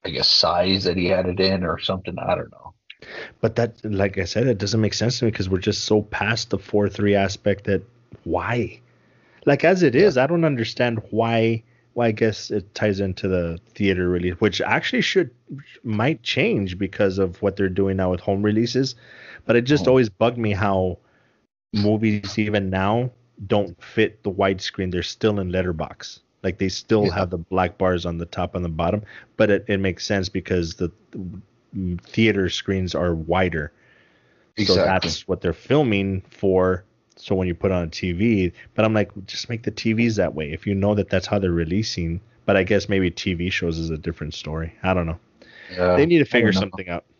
I 0.04 0.10
guess 0.10 0.28
size 0.28 0.84
that 0.84 0.96
he 0.96 1.06
had 1.06 1.26
it 1.26 1.40
in 1.40 1.64
or 1.64 1.78
something. 1.78 2.16
I 2.18 2.34
don't 2.34 2.50
know. 2.50 2.74
But 3.40 3.56
that, 3.56 3.84
like 3.84 4.18
I 4.18 4.24
said, 4.24 4.46
it 4.46 4.58
doesn't 4.58 4.80
make 4.80 4.94
sense 4.94 5.18
to 5.18 5.24
me 5.26 5.30
because 5.30 5.48
we're 5.48 5.58
just 5.58 5.84
so 5.84 6.02
past 6.02 6.50
the 6.50 6.58
four 6.58 6.88
three 6.88 7.14
aspect 7.14 7.64
that 7.64 7.82
why? 8.24 8.80
Like 9.46 9.64
as 9.64 9.82
it 9.82 9.94
is, 9.94 10.16
I 10.16 10.26
don't 10.26 10.44
understand 10.44 11.00
why. 11.10 11.62
Well, 11.94 12.08
I 12.08 12.12
guess 12.12 12.50
it 12.50 12.74
ties 12.74 12.98
into 12.98 13.28
the 13.28 13.60
theater 13.74 14.08
release, 14.08 14.34
which 14.40 14.60
actually 14.60 15.02
should 15.02 15.30
might 15.84 16.22
change 16.22 16.76
because 16.78 17.18
of 17.18 17.40
what 17.40 17.56
they're 17.56 17.68
doing 17.68 17.96
now 17.96 18.10
with 18.10 18.20
home 18.20 18.42
releases. 18.42 18.96
But 19.46 19.54
it 19.56 19.62
just 19.62 19.86
Oh. 19.86 19.90
always 19.90 20.08
bugged 20.08 20.38
me 20.38 20.52
how 20.52 20.98
movies 21.72 22.38
even 22.38 22.68
now 22.70 23.10
don't 23.46 23.80
fit 23.82 24.22
the 24.22 24.30
widescreen. 24.30 24.90
They're 24.90 25.02
still 25.02 25.38
in 25.40 25.50
letterbox. 25.50 26.20
Like 26.42 26.58
they 26.58 26.68
still 26.68 27.06
Yeah. 27.06 27.14
have 27.14 27.30
the 27.30 27.38
black 27.38 27.78
bars 27.78 28.04
on 28.06 28.18
the 28.18 28.26
top 28.26 28.54
and 28.54 28.64
the 28.64 28.68
bottom, 28.68 29.02
but 29.36 29.50
it, 29.50 29.64
it 29.68 29.78
makes 29.78 30.04
sense 30.04 30.28
because 30.28 30.74
the, 30.74 30.90
the 31.12 31.96
theater 32.02 32.48
screens 32.48 32.94
are 32.94 33.14
wider. 33.14 33.72
Exactly. 34.56 34.64
So 34.66 34.84
that's 34.84 35.28
what 35.28 35.40
they're 35.40 35.52
filming 35.52 36.22
for. 36.28 36.84
So 37.16 37.34
when 37.34 37.46
you 37.46 37.54
put 37.54 37.70
on 37.70 37.84
a 37.84 37.88
TV, 37.88 38.52
but 38.74 38.84
I'm 38.84 38.94
like, 38.94 39.10
just 39.26 39.48
make 39.48 39.62
the 39.62 39.70
TVs 39.70 40.16
that 40.16 40.34
way. 40.34 40.52
If 40.52 40.66
you 40.66 40.74
know 40.74 40.94
that 40.94 41.08
that's 41.08 41.26
how 41.26 41.38
they're 41.38 41.52
releasing, 41.52 42.20
but 42.44 42.56
I 42.56 42.64
guess 42.64 42.88
maybe 42.88 43.10
TV 43.10 43.50
shows 43.52 43.78
is 43.78 43.90
a 43.90 43.98
different 43.98 44.34
story. 44.34 44.74
I 44.82 44.94
don't 44.94 45.06
know. 45.06 45.18
Yeah, 45.70 45.96
they 45.96 46.06
need 46.06 46.18
to 46.18 46.24
figure 46.24 46.52
something 46.52 46.88
out. 46.88 47.04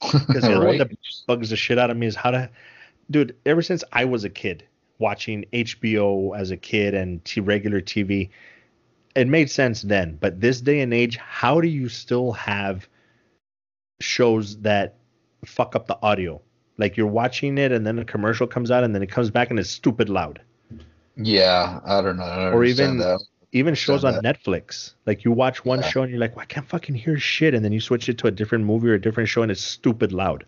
Because 0.00 0.42
the 0.42 0.56
other 0.56 0.66
one 0.66 0.78
that 0.78 0.90
bugs 1.26 1.50
the 1.50 1.56
shit 1.56 1.78
out 1.78 1.90
of 1.90 1.96
me 1.96 2.06
is 2.06 2.14
how 2.14 2.30
to, 2.30 2.50
dude. 3.10 3.36
Ever 3.46 3.62
since 3.62 3.82
I 3.92 4.04
was 4.04 4.24
a 4.24 4.30
kid, 4.30 4.64
watching 4.98 5.44
HBO 5.52 6.36
as 6.38 6.50
a 6.50 6.56
kid 6.56 6.94
and 6.94 7.24
t- 7.24 7.40
regular 7.40 7.80
TV, 7.80 8.30
it 9.14 9.28
made 9.28 9.50
sense 9.50 9.82
then. 9.82 10.16
But 10.20 10.40
this 10.40 10.60
day 10.60 10.80
and 10.80 10.92
age, 10.92 11.16
how 11.16 11.60
do 11.60 11.68
you 11.68 11.88
still 11.88 12.32
have 12.32 12.88
shows 14.00 14.58
that 14.58 14.96
fuck 15.44 15.74
up 15.74 15.86
the 15.86 15.98
audio? 16.02 16.40
Like 16.76 16.96
you're 16.96 17.06
watching 17.06 17.58
it 17.58 17.70
and 17.72 17.86
then 17.86 17.98
a 17.98 18.04
commercial 18.04 18.46
comes 18.46 18.70
out 18.70 18.84
and 18.84 18.94
then 18.94 19.02
it 19.02 19.10
comes 19.10 19.30
back 19.30 19.50
and 19.50 19.58
it's 19.58 19.70
stupid 19.70 20.08
loud. 20.08 20.40
Yeah, 21.16 21.80
I 21.84 22.00
don't 22.02 22.16
know. 22.16 22.24
I 22.24 22.36
don't 22.46 22.54
Or 22.54 22.64
even- 22.64 22.98
that. 22.98 23.20
Even 23.52 23.76
shows 23.76 24.02
on 24.02 24.16
Understand 24.16 24.42
Netflix, 24.66 24.94
like 25.06 25.24
you 25.24 25.30
watch 25.30 25.64
one 25.64 25.78
Yeah. 25.78 25.88
show 25.88 26.02
and 26.02 26.10
you're 26.10 26.18
like, 26.18 26.34
well, 26.34 26.42
I 26.42 26.46
can't 26.46 26.66
fucking 26.66 26.96
hear 26.96 27.16
shit, 27.20 27.54
and 27.54 27.64
then 27.64 27.70
you 27.70 27.78
switch 27.80 28.08
it 28.08 28.18
to 28.18 28.26
a 28.26 28.32
different 28.32 28.64
movie 28.64 28.88
or 28.88 28.94
a 28.94 29.00
different 29.00 29.28
show 29.28 29.42
and 29.42 29.52
it's 29.52 29.60
stupid 29.60 30.10
loud. 30.12 30.44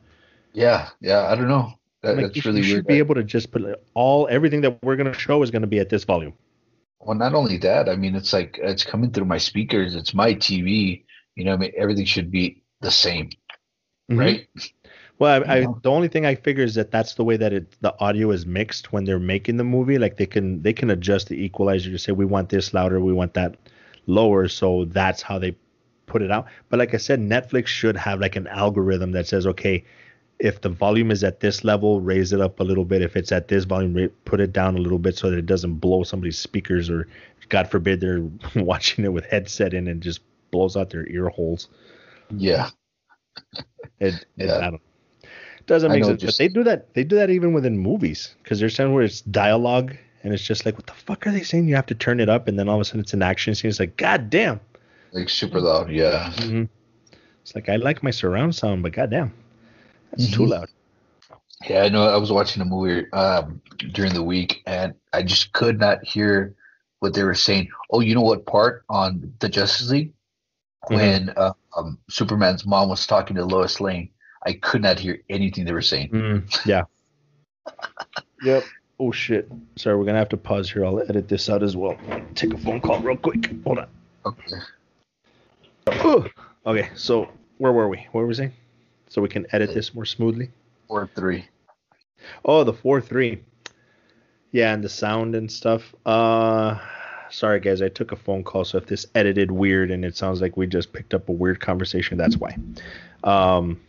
Yeah, 0.55 0.89
yeah, 1.01 1.28
I 1.31 1.36
don't 1.36 1.47
know. 1.47 1.73
That, 2.03 2.16
like, 2.16 2.32
that's 2.32 2.44
really 2.44 2.59
you 2.59 2.65
should 2.65 2.74
weird. 2.74 2.86
be 2.89 2.94
able 2.98 3.15
to 3.15 3.23
just 3.23 3.53
put 3.53 3.62
all 3.94 4.27
everything 4.28 4.61
that 4.62 4.82
we're 4.82 4.97
gonna 4.97 5.12
show 5.12 5.40
is 5.44 5.53
gonna 5.53 5.69
be 5.69 5.78
at 5.78 5.89
this 5.89 6.03
volume. 6.03 6.32
Well, 6.98 7.16
not 7.16 7.32
only 7.32 7.59
that, 7.59 7.89
I 7.89 7.94
mean, 7.94 8.16
it's 8.16 8.32
like 8.32 8.59
it's 8.61 8.82
coming 8.82 9.12
through 9.12 9.27
my 9.27 9.39
speakers. 9.39 9.94
It's 9.94 10.12
my 10.12 10.35
TV. 10.35 11.05
You 11.36 11.44
know, 11.44 11.53
I 11.53 11.57
mean, 11.59 11.70
everything 11.77 12.07
should 12.07 12.32
be 12.32 12.65
the 12.81 12.90
same, 12.90 13.31
Mhm. 14.11 14.19
right? 14.19 14.48
Well, 15.18 15.43
I, 15.47 15.55
I, 15.55 15.66
the 15.82 15.90
only 15.90 16.09
thing 16.09 16.26
I 16.26 16.34
figure 16.34 16.64
is 16.64 16.74
that 16.74 16.90
that's 16.90 17.14
the 17.14 17.24
way 17.24 17.38
that 17.38 17.52
it 17.52 17.80
the 17.80 17.98
audio 18.01 18.30
is 18.32 18.44
mixed 18.44 18.93
when 18.93 19.05
they're 19.05 19.18
making 19.18 19.56
the 19.56 19.64
movie. 19.64 19.98
Like 19.98 20.16
they 20.16 20.26
can 20.26 20.60
they 20.62 20.74
can 20.74 20.90
adjust 20.90 21.28
the 21.28 21.43
equalizer 21.43 21.90
to 21.90 21.98
say 21.98 22.12
we 22.12 22.26
want 22.26 22.51
this 22.51 22.74
louder, 22.74 23.01
we 23.01 23.14
want 23.14 23.34
that 23.34 23.56
lower, 24.06 24.47
so 24.48 24.84
that's 24.84 25.22
how 25.22 25.38
they 25.38 25.56
put 26.05 26.22
it 26.22 26.30
out. 26.30 26.47
But 26.68 26.78
like 26.78 26.93
I 26.93 26.98
said, 26.98 27.20
Netflix 27.20 27.68
should 27.68 27.97
have 27.97 28.20
like 28.20 28.36
an 28.36 28.47
algorithm 28.48 29.12
that 29.12 29.26
says, 29.26 29.47
okay, 29.47 29.84
if 30.38 30.60
the 30.60 30.68
volume 30.68 31.10
is 31.10 31.24
at 31.24 31.40
this 31.40 31.64
level, 31.64 32.01
raise 32.01 32.32
it 32.32 32.40
up 32.40 32.60
a 32.60 32.64
little 32.64 32.84
bit. 32.84 33.02
If 33.02 33.16
it's 33.16 33.32
at 33.32 33.48
this 33.48 33.64
volume, 33.64 33.94
ra- 33.94 34.09
put 34.26 34.40
it 34.40 34.52
down 34.52 34.76
a 34.76 34.80
little 34.80 34.98
bit 34.98 35.16
so 35.16 35.30
that 35.30 35.38
it 35.38 35.47
doesn't 35.47 35.76
blow 35.76 36.02
somebody's 36.02 36.38
speakers, 36.38 36.90
or 36.90 37.09
God 37.48 37.70
forbid 37.70 38.01
they're 38.01 38.28
watching 38.62 39.05
it 39.05 39.12
with 39.12 39.24
headset 39.24 39.72
in 39.72 39.88
and 39.88 40.02
just 40.02 40.20
blows 40.51 40.76
out 40.76 40.90
their 40.90 41.09
ear 41.09 41.28
holes. 41.28 41.68
Yeah, 42.30 42.70
It, 43.98 44.26
it 44.36 44.47
Yeah. 44.47 44.76
Doesn't 45.66 45.90
make 45.90 46.05
sense. 46.05 46.20
just- 46.20 46.38
But 46.38 46.43
they 46.44 46.48
do 46.48 46.64
that. 46.64 46.94
They 46.94 47.05
do 47.05 47.16
that 47.16 47.30
even 47.30 47.52
within 47.52 47.76
movies 47.78 48.34
because 48.43 48.60
there's 48.60 48.74
some 48.76 48.93
where 48.93 49.02
it's 49.05 49.20
dialogue 49.22 49.97
and 50.22 50.32
it's 50.32 50.43
just 50.44 50.64
like, 50.66 50.76
what 50.76 50.86
the 50.86 50.93
fuck 50.94 51.26
are 51.26 51.32
they 51.32 51.43
saying? 51.43 51.68
You 51.68 51.74
have 51.76 51.86
to 51.86 51.94
turn 51.94 52.20
it 52.20 52.28
up, 52.28 52.48
and 52.48 52.59
then 52.59 52.68
all 52.68 52.76
of 52.76 52.80
a 52.80 52.84
sudden 52.84 53.01
it's 53.01 53.14
an 53.14 53.22
action 53.22 53.55
scene. 53.55 53.68
It's 53.68 53.80
like, 53.80 53.97
god 53.97 54.30
damn. 54.30 54.60
like 55.12 55.28
super 55.28 55.60
loud. 55.60 55.90
Yeah, 55.90 56.30
hmm 56.32 56.64
It's 57.43 57.55
like 57.55 57.68
I 57.68 57.76
like 57.76 58.02
my 58.02 58.10
surround 58.10 58.55
sound, 58.55 58.82
but 58.82 58.93
god 58.93 59.10
damn, 59.10 59.32
that's 60.10 60.30
too 60.32 60.43
Mhm. 60.43 60.48
loud. 60.48 60.68
yeah. 61.68 61.82
I 61.82 61.88
know. 61.88 62.02
I 62.09 62.16
was 62.16 62.30
watching 62.32 62.60
a 62.60 62.64
movie 62.64 63.10
um, 63.12 63.60
during 63.93 64.12
the 64.14 64.22
week, 64.22 64.62
and 64.66 64.94
I 65.12 65.22
just 65.22 65.52
could 65.52 65.78
not 65.78 66.05
hear 66.05 66.55
what 67.01 67.14
they 67.14 67.22
were 67.24 67.34
saying. 67.34 67.68
Oh, 67.90 68.01
you 68.01 68.14
know 68.14 68.20
what 68.22 68.47
part 68.47 68.84
on 68.88 69.32
the 69.38 69.48
Justice 69.48 69.90
League 69.90 70.12
when 70.88 71.30
uh, 71.36 71.52
um, 71.76 71.98
Superman's 72.10 72.66
mom 72.66 72.88
was 72.88 73.06
talking 73.06 73.36
to 73.36 73.44
Lois 73.44 73.80
Lane? 73.80 74.10
I 74.47 74.52
could 74.52 74.81
not 74.81 75.01
hear 75.01 75.20
anything 75.28 75.64
they 75.64 75.73
were 75.73 75.82
saying. 75.82 76.10
Mm, 76.10 76.66
yeah. 76.66 76.85
yep. 78.43 78.62
Oh 79.01 79.10
shit. 79.10 79.51
Sorry, 79.74 79.97
we're 79.97 80.05
gonna 80.05 80.18
have 80.18 80.28
to 80.31 80.36
pause 80.36 80.70
here. 80.70 80.86
I'll 80.86 81.01
edit 81.01 81.28
this 81.28 81.51
out 81.51 81.64
as 81.64 81.77
well. 81.77 81.97
Take 82.36 82.55
a 82.55 82.59
phone 82.59 82.81
call 82.81 83.01
real 83.01 83.16
quick. 83.16 83.51
Hold 83.64 83.81
on. 83.81 83.89
Okay. 84.24 84.56
Ugh. 85.89 86.31
Okay, 86.64 86.89
so 86.94 87.28
where 87.59 87.73
were 87.73 87.89
we? 87.89 88.06
What 88.12 88.20
were 88.20 88.27
we 88.28 88.35
saying? 88.35 88.52
So 89.09 89.20
we 89.20 89.28
can 89.28 89.47
edit 89.51 89.74
this 89.74 89.94
more 89.94 90.05
smoothly. 90.05 90.51
Four 90.86 91.10
three. 91.16 91.48
Oh, 92.44 92.62
the 92.62 92.73
four 92.73 93.01
three. 93.01 93.43
Yeah, 94.52 94.73
and 94.73 94.82
the 94.82 94.89
sound 94.89 95.35
and 95.35 95.51
stuff. 95.51 95.93
Uh 96.06 96.78
sorry 97.31 97.59
guys, 97.59 97.82
I 97.82 97.89
took 97.89 98.12
a 98.12 98.16
phone 98.16 98.44
call, 98.44 98.64
so 98.64 98.78
if 98.78 98.86
this 98.86 99.06
edited 99.16 99.51
weird 99.51 99.90
and 99.90 100.05
it 100.05 100.16
sounds 100.16 100.40
like 100.40 100.56
we 100.56 100.68
just 100.68 100.93
picked 100.93 101.14
up 101.14 101.28
a 101.28 101.32
weird 101.32 101.59
conversation, 101.59 102.16
that's 102.16 102.36
why. 102.36 102.56
Um 103.24 103.81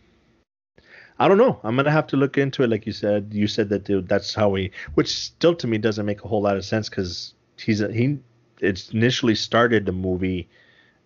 I 1.18 1.26
don't 1.26 1.38
know. 1.38 1.58
I'm 1.64 1.76
gonna 1.76 1.90
have 1.90 2.06
to 2.08 2.16
look 2.16 2.38
into 2.38 2.62
it, 2.62 2.70
like 2.70 2.86
you 2.86 2.92
said. 2.92 3.30
You 3.32 3.48
said 3.48 3.68
that 3.70 3.84
dude, 3.84 4.08
that's 4.08 4.34
how 4.34 4.48
we, 4.48 4.70
which 4.94 5.14
still 5.14 5.54
to 5.56 5.66
me 5.66 5.78
doesn't 5.78 6.06
make 6.06 6.24
a 6.24 6.28
whole 6.28 6.42
lot 6.42 6.56
of 6.56 6.64
sense 6.64 6.88
because 6.88 7.34
he's 7.58 7.80
a, 7.80 7.92
he. 7.92 8.18
It's 8.60 8.90
initially 8.90 9.34
started 9.34 9.86
the 9.86 9.92
movie 9.92 10.48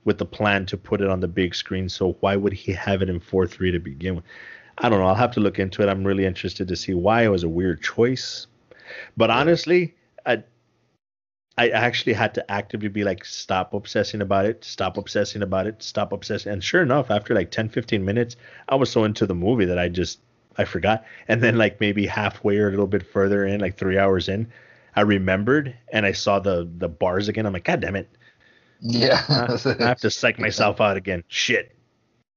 with 0.04 0.18
the 0.18 0.26
plan 0.26 0.66
to 0.66 0.76
put 0.76 1.00
it 1.00 1.08
on 1.08 1.20
the 1.20 1.28
big 1.28 1.54
screen. 1.54 1.88
So 1.88 2.16
why 2.20 2.36
would 2.36 2.52
he 2.52 2.72
have 2.72 3.02
it 3.02 3.08
in 3.08 3.20
four 3.20 3.46
three 3.46 3.70
to 3.70 3.78
begin 3.78 4.16
with? 4.16 4.24
I 4.78 4.88
don't 4.88 5.00
know. 5.00 5.06
I'll 5.06 5.14
have 5.14 5.32
to 5.32 5.40
look 5.40 5.58
into 5.58 5.82
it. 5.82 5.88
I'm 5.88 6.04
really 6.04 6.24
interested 6.24 6.68
to 6.68 6.76
see 6.76 6.94
why 6.94 7.22
it 7.24 7.28
was 7.28 7.44
a 7.44 7.48
weird 7.48 7.82
choice. 7.82 8.46
But 9.16 9.30
honestly, 9.30 9.94
I 10.26 10.44
I 11.58 11.68
actually 11.68 12.14
had 12.14 12.34
to 12.34 12.50
actively 12.50 12.88
be 12.88 13.04
like, 13.04 13.24
stop 13.24 13.74
obsessing 13.74 14.22
about 14.22 14.46
it, 14.46 14.64
stop 14.64 14.96
obsessing 14.96 15.42
about 15.42 15.66
it, 15.66 15.82
stop 15.82 16.12
obsessing. 16.12 16.50
And 16.52 16.64
sure 16.64 16.82
enough, 16.82 17.10
after 17.10 17.34
like 17.34 17.50
10, 17.50 17.68
15 17.68 18.04
minutes, 18.04 18.36
I 18.68 18.74
was 18.76 18.90
so 18.90 19.04
into 19.04 19.26
the 19.26 19.34
movie 19.34 19.66
that 19.66 19.78
I 19.78 19.88
just 19.88 20.20
I 20.56 20.64
forgot. 20.64 21.04
And 21.28 21.42
then 21.42 21.56
like 21.56 21.80
maybe 21.80 22.06
halfway 22.06 22.56
or 22.58 22.68
a 22.68 22.70
little 22.70 22.86
bit 22.86 23.06
further 23.06 23.44
in, 23.46 23.60
like 23.60 23.76
three 23.76 23.98
hours 23.98 24.28
in, 24.28 24.50
I 24.96 25.02
remembered 25.02 25.76
and 25.92 26.06
I 26.06 26.12
saw 26.12 26.38
the 26.38 26.68
the 26.78 26.88
bars 26.88 27.28
again. 27.28 27.46
I'm 27.46 27.52
like, 27.52 27.64
God 27.64 27.80
damn 27.80 27.96
it. 27.96 28.08
Yeah. 28.80 29.22
I 29.28 29.84
have 29.84 30.00
to 30.00 30.10
psych 30.10 30.38
myself 30.38 30.80
out 30.80 30.96
again. 30.96 31.22
Shit. 31.28 31.76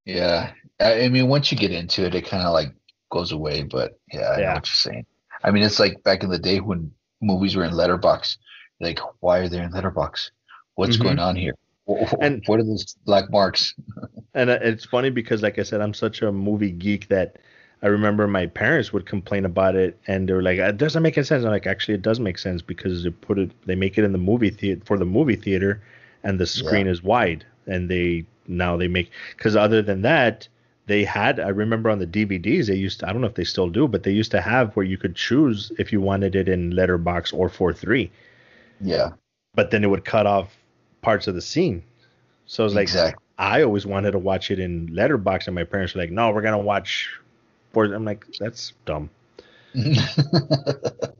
Yeah. 0.06 0.52
I 0.80 1.08
mean, 1.10 1.28
once 1.30 1.52
you 1.52 1.58
get 1.58 1.72
into 1.72 2.06
it, 2.06 2.16
it 2.16 2.26
kind 2.26 2.44
of 2.46 2.54
like 2.54 2.74
goes 3.12 3.32
away. 3.32 3.64
But 3.64 3.98
yeah, 4.12 4.30
I 4.30 4.36
know 4.36 4.42
Yeah. 4.42 4.54
what 4.56 4.68
you're 4.68 4.76
saying. 4.76 5.06
I 5.44 5.52
mean, 5.52 5.64
it's 5.64 5.80
like 5.80 6.04
back 6.04 6.24
in 6.24 6.30
the 6.30 6.40
day 6.40 6.60
when 6.60 6.92
movies 7.22 7.56
were 7.56 7.64
in 7.64 7.72
letterbox. 7.74 8.38
Like, 8.80 9.00
why 9.22 9.40
are 9.40 9.50
they 9.50 9.62
in 9.62 9.72
letterbox? 9.72 10.32
What's 10.76 10.98
Mhm. 10.98 11.04
going 11.04 11.20
on 11.20 11.36
here? 11.36 11.56
And- 12.20 12.42
what 12.48 12.60
are 12.60 12.64
those 12.64 12.96
black 13.06 13.30
marks? 13.30 13.76
And 14.34 14.50
uh, 14.50 14.60
it's 14.62 14.86
funny 14.86 15.10
because, 15.10 15.42
like 15.44 15.60
I 15.60 15.64
said, 15.64 15.82
I'm 15.82 15.94
such 15.94 16.22
a 16.22 16.32
movie 16.32 16.72
geek 16.72 17.08
that 17.10 17.38
I 17.84 17.88
remember 17.88 18.28
my 18.28 18.48
parents 18.48 18.92
would 18.92 19.06
complain 19.06 19.46
about 19.46 19.76
it, 19.76 19.98
and 20.08 20.28
they 20.28 20.34
were 20.34 20.42
like, 20.42 20.58
"It 20.58 20.78
doesn't 20.78 21.04
make 21.04 21.18
any 21.18 21.26
sense." 21.26 21.46
I'm 21.46 21.52
like, 21.52 21.68
"Actually, 21.68 21.94
it 21.96 22.02
does 22.02 22.20
make 22.20 22.38
sense 22.38 22.62
because 22.62 23.04
they 23.04 23.12
put 23.12 23.38
it, 23.38 23.52
they 23.66 23.76
make 23.76 23.98
it 23.98 24.04
in 24.04 24.12
the 24.12 24.18
movie 24.18 24.50
theater 24.50 24.82
for 24.86 24.98
the 24.98 25.06
movie 25.06 25.36
theater, 25.36 25.82
and 26.24 26.40
the 26.40 26.46
screen 26.48 26.88
is 26.88 27.04
wide, 27.04 27.46
and 27.68 27.90
they 27.90 28.26
now 28.48 28.76
they 28.76 28.88
make 28.88 29.12
because 29.38 29.56
other 29.56 29.82
than 29.82 30.02
that." 30.02 30.48
They 30.88 31.04
had, 31.04 31.40
I 31.40 31.48
remember 31.50 31.90
on 31.90 31.98
the 31.98 32.06
DVDs, 32.06 32.68
they 32.68 32.76
used 32.76 33.00
to, 33.00 33.10
I 33.10 33.12
don't 33.12 33.22
know 33.22 33.28
if 33.28 33.34
they 33.34 33.44
still 33.44 33.70
do, 33.70 33.88
but 33.88 34.04
they 34.04 34.12
used 34.12 34.30
to 34.32 34.40
have 34.42 34.76
where 34.76 34.86
you 34.86 35.00
could 35.00 35.16
choose 35.16 35.72
if 35.80 35.92
you 35.92 36.00
wanted 36.00 36.36
it 36.36 36.48
in 36.48 36.76
letterbox 36.76 37.34
or 37.34 37.50
4.3, 37.50 38.12
Yeah, 38.82 39.12
but 39.54 39.72
then 39.72 39.84
it 39.84 39.88
would 39.88 40.06
cut 40.06 40.26
off 40.26 40.56
parts 41.02 41.28
of 41.28 41.36
the 41.36 41.42
scene. 41.42 41.84
So 42.46 42.64
I 42.64 42.66
was 42.66 42.76
like, 42.76 42.84
exactly. 42.84 43.24
I 43.38 43.64
always 43.64 43.86
wanted 43.86 44.12
to 44.12 44.20
watch 44.20 44.52
it 44.52 44.60
in 44.60 44.88
letterbox, 44.94 45.48
and 45.48 45.56
my 45.56 45.64
parents 45.64 45.94
were 45.96 46.02
like, 46.02 46.12
"No, 46.12 46.32
we're 46.32 46.42
gonna 46.42 46.58
watch." 46.60 47.10
For 47.74 47.86
I'm 47.86 48.06
like, 48.06 48.26
that's 48.40 48.74
dumb. 48.86 49.10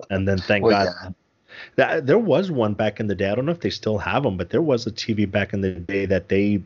And 0.10 0.28
then 0.28 0.38
thank 0.38 0.64
Well, 0.64 0.86
God 0.86 0.96
yeah. 1.04 1.10
that 1.76 2.06
there 2.06 2.18
was 2.20 2.52
one 2.52 2.74
back 2.74 3.00
in 3.00 3.08
the 3.08 3.16
day. 3.16 3.30
I 3.30 3.36
don't 3.36 3.46
know 3.46 3.52
if 3.52 3.60
they 3.62 3.70
still 3.70 3.98
have 3.98 4.24
them, 4.24 4.38
but 4.38 4.50
there 4.50 4.62
was 4.62 4.86
a 4.88 4.92
TV 4.92 5.30
back 5.30 5.54
in 5.54 5.62
the 5.62 5.74
day 5.74 6.06
that 6.06 6.30
they 6.30 6.62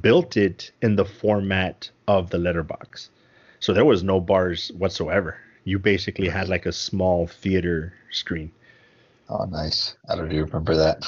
built 0.00 0.36
it 0.36 0.70
in 0.82 0.96
the 0.96 1.04
format 1.04 1.90
of 2.08 2.30
the 2.30 2.38
letterbox. 2.38 3.10
So 3.60 3.72
there 3.72 3.84
was 3.84 4.02
no 4.02 4.20
bars 4.20 4.70
whatsoever. 4.76 5.38
You 5.64 5.78
basically 5.78 6.28
had 6.28 6.48
like 6.48 6.66
a 6.66 6.72
small 6.72 7.26
theater 7.26 7.94
screen. 8.10 8.50
Oh, 9.32 9.44
nice. 9.46 9.96
I 10.10 10.14
don't 10.14 10.30
even 10.30 10.44
remember 10.44 10.76
that. 10.76 11.06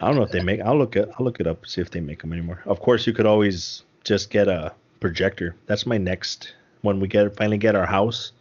I 0.00 0.08
don't 0.08 0.16
know 0.16 0.24
if 0.24 0.32
they 0.32 0.42
make. 0.42 0.60
I'll 0.60 0.76
look 0.76 0.96
it. 0.96 1.08
I'll 1.16 1.24
look 1.24 1.38
it 1.38 1.46
up. 1.46 1.64
See 1.64 1.80
if 1.80 1.90
they 1.92 2.00
make 2.00 2.20
them 2.20 2.32
anymore. 2.32 2.60
Of 2.66 2.80
course, 2.80 3.06
you 3.06 3.12
could 3.12 3.24
always 3.24 3.84
just 4.02 4.30
get 4.30 4.48
a 4.48 4.72
projector. 4.98 5.54
That's 5.66 5.86
my 5.86 5.96
next 5.96 6.54
when 6.82 6.98
we 6.98 7.06
get 7.06 7.36
finally 7.36 7.56
get 7.56 7.76
our 7.76 7.86
house, 7.86 8.32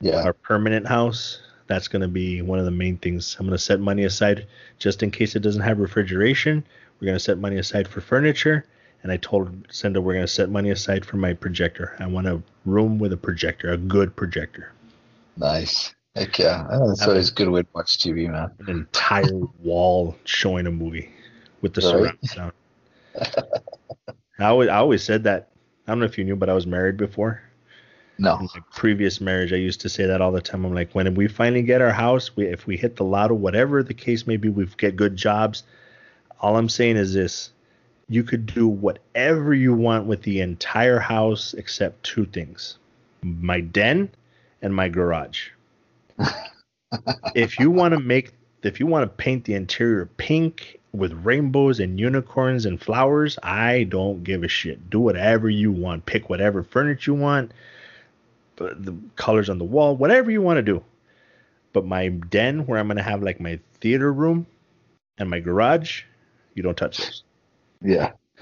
Yeah. 0.00 0.22
our 0.22 0.32
permanent 0.32 0.86
house. 0.86 1.40
That's 1.66 1.88
gonna 1.88 2.06
be 2.08 2.40
one 2.40 2.60
of 2.60 2.64
the 2.66 2.70
main 2.70 2.98
things. 2.98 3.36
I'm 3.40 3.46
gonna 3.46 3.58
set 3.58 3.80
money 3.80 4.04
aside 4.04 4.46
just 4.78 5.02
in 5.02 5.10
case 5.10 5.34
it 5.34 5.40
doesn't 5.40 5.62
have 5.62 5.80
refrigeration. 5.80 6.64
We're 7.00 7.06
gonna 7.06 7.18
set 7.18 7.38
money 7.38 7.58
aside 7.58 7.88
for 7.88 8.00
furniture. 8.00 8.64
And 9.02 9.10
I 9.10 9.16
told 9.16 9.66
Cinda 9.70 10.00
we're 10.00 10.14
gonna 10.14 10.28
set 10.28 10.50
money 10.50 10.70
aside 10.70 11.04
for 11.04 11.16
my 11.16 11.32
projector. 11.34 11.96
I 11.98 12.06
want 12.06 12.28
a 12.28 12.40
room 12.64 12.98
with 13.00 13.12
a 13.12 13.16
projector, 13.16 13.72
a 13.72 13.76
good 13.76 14.14
projector. 14.14 14.70
Nice. 15.36 15.95
Heck 16.16 16.38
yeah. 16.38 16.66
That's 16.70 17.00
Have 17.00 17.10
always 17.10 17.30
a 17.30 17.34
good 17.34 17.48
way 17.50 17.62
to 17.62 17.68
watch 17.74 17.98
TV, 17.98 18.30
man. 18.30 18.50
An 18.60 18.70
entire 18.70 19.38
wall 19.62 20.16
showing 20.24 20.66
a 20.66 20.70
movie 20.70 21.10
with 21.60 21.74
the 21.74 21.82
Right. 21.82 22.16
surround 22.24 22.52
sound. 23.14 23.32
I 24.38 24.44
always, 24.46 24.68
I 24.68 24.76
always 24.76 25.02
said 25.02 25.24
that. 25.24 25.50
I 25.86 25.92
don't 25.92 26.00
know 26.00 26.06
if 26.06 26.18
you 26.18 26.24
knew, 26.24 26.36
but 26.36 26.48
I 26.48 26.54
was 26.54 26.66
married 26.66 26.96
before. 26.96 27.42
No. 28.18 28.38
In 28.38 28.48
previous 28.72 29.20
marriage, 29.20 29.52
I 29.52 29.56
used 29.56 29.82
to 29.82 29.90
say 29.90 30.06
that 30.06 30.22
all 30.22 30.32
the 30.32 30.40
time. 30.40 30.64
I'm 30.64 30.74
like, 30.74 30.94
when 30.94 31.14
we 31.14 31.28
finally 31.28 31.62
get 31.62 31.82
our 31.82 31.92
house, 31.92 32.34
we, 32.34 32.46
if 32.46 32.66
we 32.66 32.76
hit 32.78 32.96
the 32.96 33.04
lotto, 33.04 33.34
whatever 33.34 33.82
the 33.82 33.94
case 33.94 34.26
may 34.26 34.38
be, 34.38 34.48
we 34.48 34.66
get 34.78 34.96
good 34.96 35.16
jobs. 35.16 35.64
All 36.40 36.56
I'm 36.56 36.70
saying 36.70 36.96
is 36.96 37.12
this: 37.12 37.50
you 38.08 38.22
could 38.22 38.46
do 38.46 38.66
whatever 38.68 39.52
you 39.52 39.74
want 39.74 40.06
with 40.06 40.22
the 40.22 40.40
entire 40.40 40.98
house 40.98 41.52
except 41.54 42.04
two 42.04 42.24
things: 42.24 42.78
my 43.22 43.60
den 43.60 44.10
and 44.62 44.74
my 44.74 44.88
garage. 44.88 45.50
If 47.34 47.58
you 47.58 47.70
want 47.70 47.92
to 47.94 48.00
make, 48.00 48.32
if 48.62 48.80
you 48.80 48.86
want 48.86 49.04
to 49.04 49.16
paint 49.22 49.44
the 49.44 49.54
interior 49.54 50.06
pink 50.06 50.78
with 50.92 51.12
rainbows 51.24 51.80
and 51.80 52.00
unicorns 52.00 52.66
and 52.66 52.80
flowers, 52.80 53.38
I 53.42 53.84
don't 53.84 54.24
give 54.24 54.42
a 54.44 54.48
shit. 54.48 54.88
Do 54.90 55.00
whatever 55.00 55.48
you 55.50 55.72
want. 55.72 56.06
Pick 56.06 56.28
whatever 56.28 56.62
furniture 56.62 57.12
you 57.12 57.18
want 57.18 57.52
the 58.56 58.96
colors 59.16 59.50
on 59.50 59.58
the 59.58 59.64
wall, 59.64 59.96
whatever 59.96 60.30
you 60.30 60.40
want 60.42 60.58
to 60.58 60.62
do. 60.62 60.82
But 61.72 61.84
my 61.86 62.08
den, 62.08 62.66
where 62.66 62.78
I'm 62.78 62.88
gonna 62.88 63.02
have 63.02 63.22
like 63.22 63.40
my 63.40 63.58
theater 63.80 64.12
room 64.12 64.46
and 65.18 65.28
my 65.28 65.40
garage, 65.40 66.02
you 66.54 66.62
don't 66.62 66.76
touch 66.76 66.98
those. 66.98 67.22
Yeah. 67.82 68.12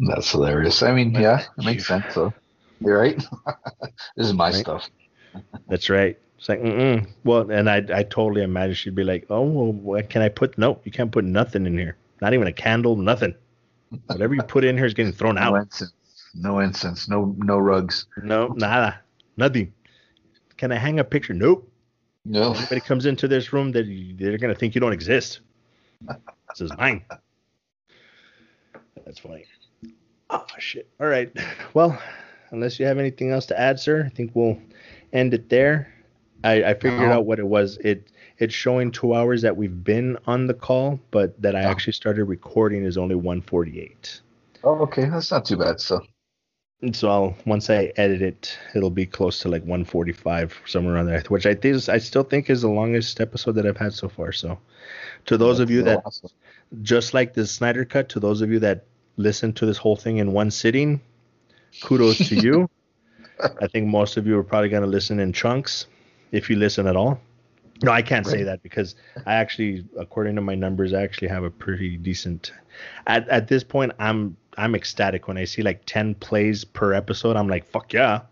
That's 0.00 0.30
hilarious. 0.30 0.82
I 0.82 0.92
mean, 0.92 1.14
yeah, 1.14 1.44
it 1.56 1.64
makes 1.64 1.86
sense 1.86 2.14
though. 2.14 2.34
You're 2.80 2.98
right. 2.98 3.16
this 4.16 4.26
is 4.26 4.32
my 4.32 4.50
Right. 4.50 4.54
stuff. 4.54 4.88
That's 5.68 5.90
right. 5.90 6.18
It's 6.38 6.48
like, 6.48 6.60
mm 6.60 7.06
well, 7.24 7.50
and 7.50 7.68
I, 7.68 7.82
I 7.92 8.04
totally 8.04 8.42
imagine 8.42 8.74
she'd 8.74 8.94
be 8.94 9.04
like, 9.04 9.26
oh, 9.28 9.42
well, 9.42 9.72
what 9.72 10.08
can 10.08 10.22
I 10.22 10.28
put? 10.28 10.56
No, 10.56 10.78
you 10.84 10.92
can't 10.92 11.10
put 11.10 11.24
nothing 11.24 11.66
in 11.66 11.76
here. 11.76 11.96
Not 12.20 12.32
even 12.34 12.46
a 12.46 12.52
candle, 12.52 12.96
nothing. 12.96 13.34
Whatever 14.06 14.34
you 14.34 14.42
put 14.42 14.64
in 14.64 14.76
here 14.76 14.86
is 14.86 14.94
getting 14.94 15.12
thrown 15.12 15.34
No 15.36 15.40
out. 15.40 15.54
incense. 15.56 15.92
No 16.34 16.58
incense. 16.60 17.08
No 17.08 17.34
no 17.38 17.58
rugs. 17.58 18.06
No, 18.22 18.48
nada, 18.48 19.00
nothing. 19.36 19.72
Can 20.56 20.70
I 20.72 20.76
hang 20.76 21.00
a 21.00 21.04
picture? 21.04 21.32
Nope. 21.34 21.70
No. 22.24 22.52
Anybody 22.52 22.80
comes 22.82 23.06
into 23.06 23.26
this 23.26 23.52
room, 23.52 23.72
that 23.72 23.86
they're 24.18 24.38
gonna 24.38 24.54
think 24.54 24.74
you 24.74 24.80
don't 24.80 24.92
exist. 24.92 25.40
This 26.50 26.60
is 26.60 26.76
mine. 26.76 27.02
That's 29.04 29.18
funny. 29.20 29.46
Oh 30.30 30.44
shit. 30.58 30.88
All 31.00 31.06
right. 31.06 31.32
Well, 31.74 31.98
unless 32.50 32.78
you 32.78 32.86
have 32.86 32.98
anything 32.98 33.30
else 33.30 33.46
to 33.46 33.58
add, 33.58 33.80
sir, 33.80 34.04
I 34.04 34.10
think 34.10 34.32
we'll 34.34 34.58
end 35.12 35.34
it 35.34 35.48
there. 35.48 35.92
I, 36.44 36.62
I 36.64 36.74
figured 36.74 37.00
No. 37.00 37.12
out 37.12 37.26
what 37.26 37.38
it 37.38 37.46
was. 37.46 37.78
It 37.78 38.08
it's 38.38 38.54
showing 38.54 38.92
two 38.92 39.14
hours 39.14 39.42
that 39.42 39.56
we've 39.56 39.82
been 39.82 40.16
on 40.26 40.46
the 40.46 40.54
call, 40.54 41.00
but 41.10 41.40
that 41.42 41.56
I 41.56 41.64
Oh. 41.64 41.70
actually 41.70 41.94
started 41.94 42.24
recording 42.24 42.84
is 42.84 42.96
only 42.96 43.16
148. 43.16 44.20
Oh, 44.62 44.78
okay. 44.82 45.06
That's 45.08 45.30
not 45.32 45.44
too 45.44 45.56
bad. 45.56 45.80
So 45.80 46.00
And 46.82 46.94
so 46.94 47.08
I'll 47.10 47.36
once 47.46 47.70
I 47.70 47.92
edit 47.96 48.22
it, 48.22 48.56
it'll 48.76 48.90
be 48.90 49.06
close 49.06 49.40
to 49.40 49.48
like 49.48 49.62
145 49.62 50.62
somewhere 50.66 50.94
around 50.94 51.06
there, 51.06 51.20
which 51.28 51.46
I 51.46 51.54
think 51.54 51.74
is, 51.74 51.88
I 51.88 51.98
still 51.98 52.22
think 52.22 52.48
is 52.50 52.62
the 52.62 52.68
longest 52.68 53.20
episode 53.20 53.52
that 53.56 53.66
I've 53.66 53.76
had 53.76 53.92
so 53.92 54.08
far. 54.08 54.30
So, 54.30 54.58
to 55.26 55.36
those 55.36 55.58
of 55.58 55.70
you 55.70 55.82
that 55.82 56.02
Awesome. 56.04 56.30
just 56.82 57.14
like 57.14 57.34
the 57.34 57.46
Snyder 57.46 57.84
cut, 57.84 58.08
to 58.10 58.20
those 58.20 58.40
of 58.42 58.50
you 58.52 58.60
that 58.60 58.84
listen 59.16 59.52
to 59.54 59.66
this 59.66 59.78
whole 59.78 59.96
thing 59.96 60.18
in 60.18 60.32
one 60.32 60.52
sitting, 60.52 61.00
kudos 61.82 62.28
to 62.28 62.36
you. 62.36 62.70
I 63.60 63.66
think 63.68 63.86
most 63.86 64.16
of 64.16 64.26
you 64.26 64.38
are 64.38 64.44
probably 64.44 64.68
going 64.68 64.82
to 64.82 64.88
listen 64.88 65.20
in 65.20 65.32
chunks, 65.32 65.86
if 66.32 66.50
you 66.50 66.56
listen 66.56 66.86
at 66.86 66.96
all. 66.96 67.20
No, 67.82 67.92
I 67.92 68.02
can't 68.02 68.26
say 68.26 68.42
that 68.42 68.60
because 68.64 68.96
I 69.24 69.34
actually, 69.34 69.84
according 69.96 70.34
to 70.34 70.40
my 70.40 70.56
numbers, 70.56 70.92
I 70.92 71.02
actually 71.02 71.28
have 71.28 71.44
a 71.44 71.50
pretty 71.50 71.96
decent. 71.96 72.52
At 73.06 73.28
at 73.28 73.46
this 73.46 73.62
point, 73.62 73.92
I'm 74.00 74.36
I'm 74.56 74.74
ecstatic 74.74 75.28
when 75.28 75.38
I 75.38 75.44
see 75.44 75.62
like 75.62 75.82
10 75.86 76.16
plays 76.16 76.64
per 76.64 76.92
episode. 76.92 77.36
I'm 77.36 77.46
like, 77.46 77.64
fuck 77.64 77.92
yeah, 77.92 78.22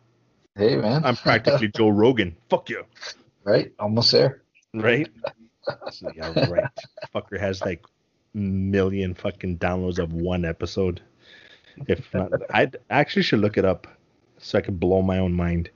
Hey 0.57 0.75
man. 0.77 1.05
I'm 1.05 1.17
practically 1.17 1.69
Joe 1.69 1.91
Rogan. 1.91 2.35
Fuck 2.49 2.71
you. 2.71 2.85
right. 3.45 3.73
Almost 3.79 4.13
there. 4.13 4.43
right? 4.75 5.09
So, 5.91 6.09
yeah, 6.15 6.49
right. 6.49 6.71
Fucker 7.13 7.41
has 7.41 7.61
like 7.61 7.85
million 8.35 9.15
fucking 9.15 9.59
downloads 9.59 9.99
of 9.99 10.13
one 10.13 10.45
episode. 10.45 11.03
If 11.89 12.15
not, 12.15 12.31
I 12.55 12.71
actually 12.89 13.23
should 13.23 13.41
look 13.41 13.59
it 13.59 13.65
up 13.65 13.89
so 14.47 14.59
I 14.59 14.61
can 14.63 14.77
blow 14.77 15.03
my 15.03 15.19
own 15.19 15.33
mind. 15.33 15.71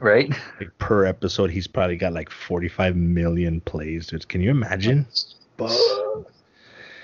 Right. 0.00 0.30
Like 0.58 0.76
per 0.78 1.04
episode, 1.04 1.50
he's 1.50 1.66
probably 1.66 1.96
got 1.96 2.12
like 2.12 2.30
45 2.30 2.96
million 2.96 3.60
plays. 3.60 4.06
Dude. 4.06 4.26
Can 4.28 4.40
you 4.40 4.50
imagine? 4.50 5.06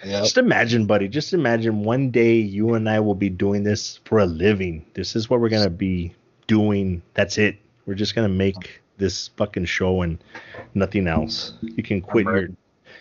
Yeah. 0.05 0.21
Just 0.21 0.39
imagine, 0.39 0.87
buddy. 0.87 1.09
Just 1.09 1.33
imagine 1.33 1.83
one 1.85 2.11
day 2.11 2.35
you 2.35 2.75
and 2.75 2.89
I 2.89 3.01
will 3.01 3.15
be 3.15 3.29
doing 3.29 3.65
this 3.65 3.99
for 4.05 4.19
a 4.21 4.27
living. 4.27 4.85
This 4.95 5.17
is 5.17 5.29
what 5.29 5.41
we're 5.41 5.49
gonna 5.49 5.69
be 5.71 6.15
doing. 6.47 7.03
That's 7.15 7.39
it. 7.39 7.57
We're 7.87 7.95
just 7.95 8.15
gonna 8.15 8.29
make 8.29 8.81
this 8.99 9.29
fucking 9.37 9.65
show 9.67 10.03
and 10.03 10.23
nothing 10.75 11.07
else. 11.07 11.55
You 11.61 11.83
can 11.83 12.01
quit 12.01 12.27
Right. 12.27 12.41
your 12.43 12.49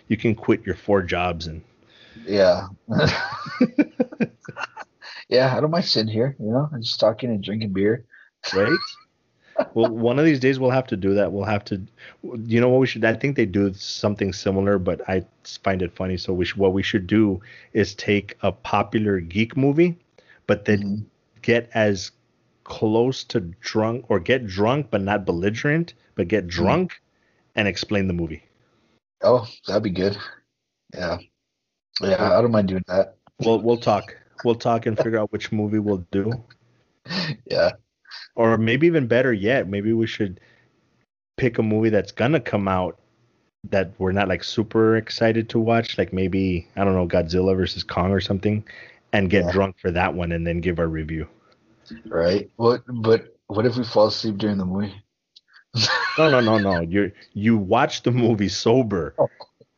you 0.08 0.18
can 0.18 0.36
quit 0.36 0.66
your 0.66 0.76
four 0.76 1.02
jobs 1.04 1.48
and 1.48 1.62
Yeah. 2.26 2.68
yeah. 5.30 5.56
I 5.56 5.60
don't 5.62 5.72
mind 5.72 5.86
sitting 5.86 6.12
here. 6.12 6.36
You 6.40 6.52
know, 6.52 6.70
and 6.72 6.84
just 6.84 7.00
talking 7.00 7.30
and 7.30 7.44
drinking 7.44 7.74
beer. 7.74 8.06
right? 8.54 8.78
well, 9.74 9.90
one 9.90 10.20
of 10.20 10.26
these 10.26 10.40
days 10.40 10.60
we'll 10.60 10.70
have 10.72 10.88
to 10.88 10.98
do 10.98 11.14
that. 11.14 11.32
We'll 11.32 11.46
have 11.46 11.64
to, 11.66 11.82
you 12.46 12.60
know, 12.60 12.70
what 12.70 12.80
we 12.80 12.88
should. 12.88 13.06
I 13.06 13.14
think 13.14 13.36
they 13.36 13.46
do 13.46 13.74
something 13.74 14.34
similar, 14.34 14.78
but 14.78 15.08
I 15.10 15.26
find 15.64 15.82
it 15.82 15.96
funny. 15.96 16.18
So 16.18 16.34
we 16.34 16.46
should, 16.46 16.58
what 16.58 16.74
we 16.74 16.84
should 16.84 17.08
do 17.08 17.42
is 17.74 17.96
take 17.96 18.38
a 18.42 18.52
popular 18.52 19.20
geek 19.22 19.56
movie, 19.56 19.98
but 20.46 20.66
then 20.66 20.80
Mhm. 20.82 21.06
get 21.42 21.70
as 21.74 22.12
close 22.66 23.24
to 23.24 23.40
drunk 23.62 24.06
or 24.10 24.20
get 24.20 24.46
drunk 24.46 24.88
but 24.90 25.02
not 25.02 25.26
belligerent, 25.26 25.94
but 26.16 26.28
get 26.28 26.48
drunk 26.48 27.02
and 27.56 27.68
explain 27.68 28.08
the 28.08 28.14
movie. 28.14 28.44
Oh, 29.22 29.48
that'd 29.68 29.84
be 29.84 29.90
good. 29.90 30.18
Yeah. 30.94 31.18
Yeah. 32.02 32.38
I 32.38 32.42
don't 32.42 32.52
mind 32.52 32.68
doing 32.68 32.84
that. 32.88 33.16
We'll 33.40 33.62
we'll 33.62 33.78
talk. 33.78 34.16
We'll 34.44 34.56
talk 34.56 34.86
and 34.86 34.98
figure 34.98 35.20
out 35.20 35.32
which 35.32 35.52
movie 35.52 35.80
we'll 35.80 36.06
do. 36.12 36.32
Yeah. 37.50 37.72
Or 38.36 38.58
maybe 38.58 38.88
even 38.88 39.08
better 39.08 39.32
yet, 39.34 39.68
maybe 39.68 39.94
we 39.94 40.08
should 40.08 40.40
pick 41.38 41.58
a 41.58 41.64
movie 41.64 41.90
that's 41.90 42.12
gonna 42.12 42.40
come 42.40 42.68
out 42.68 43.00
that 43.72 43.92
we're 43.98 44.12
not 44.12 44.28
like 44.28 44.44
super 44.44 44.98
excited 44.98 45.50
to 45.50 45.60
watch, 45.60 45.98
like 45.98 46.14
maybe 46.14 46.68
I 46.76 46.84
don't 46.84 46.94
know 46.94 47.08
Godzilla 47.08 47.56
versus 47.56 47.84
Kong 47.84 48.12
or 48.12 48.20
something, 48.22 48.64
and 49.14 49.30
get 49.30 49.46
Yeah. 49.46 49.52
drunk 49.52 49.78
for 49.80 49.92
that 49.92 50.14
one 50.14 50.32
and 50.32 50.46
then 50.46 50.60
give 50.62 50.80
our 50.80 50.88
review. 50.88 51.28
Right. 52.06 52.50
What? 52.58 52.84
But 52.88 53.36
what 53.48 53.66
if 53.66 53.76
we 53.78 53.84
fall 53.84 54.08
asleep 54.08 54.38
during 54.38 54.58
the 54.58 54.66
movie? 54.66 54.94
No, 56.18 56.30
no, 56.30 56.40
no, 56.40 56.58
no. 56.58 56.80
You 56.82 57.12
you 57.34 57.58
watch 57.58 58.04
the 58.04 58.12
movie 58.12 58.50
sober 58.50 59.14
oh. 59.20 59.28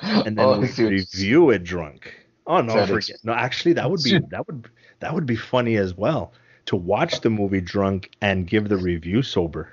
and 0.02 0.38
then 0.38 0.46
Oh, 0.46 0.60
we 0.60 0.68
review 0.86 1.50
it 1.50 1.64
drunk. 1.64 2.14
Oh 2.48 2.62
no, 2.62 2.86
forget. 2.86 3.18
No, 3.24 3.34
actually, 3.34 3.74
that 3.74 3.92
would 3.92 4.02
be 4.02 4.18
that 4.32 4.48
would 4.48 4.70
that 5.00 5.14
would 5.14 5.26
be 5.26 5.36
funny 5.36 5.76
as 5.76 5.94
well 5.94 6.34
to 6.66 6.76
watch 6.76 7.22
the 7.22 7.30
movie 7.30 7.62
drunk 7.62 8.12
and 8.22 8.48
give 8.48 8.70
the 8.70 8.78
review 8.78 9.22
sober. 9.22 9.72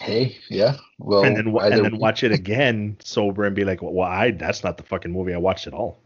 Hey, 0.00 0.38
yeah. 0.48 0.76
Well, 0.98 1.24
and 1.24 1.36
then 1.36 1.56
and 1.56 1.84
then 1.84 1.98
watch 1.98 2.24
it 2.24 2.32
again 2.32 2.96
sober 3.04 3.44
and 3.44 3.54
be 3.54 3.64
like, 3.64 3.82
well, 3.82 4.00
I 4.00 4.30
that's 4.30 4.64
not 4.64 4.76
the 4.78 4.82
fucking 4.82 5.12
movie 5.12 5.34
I 5.34 5.38
watched 5.38 5.66
at 5.66 5.74
all. 5.74 5.98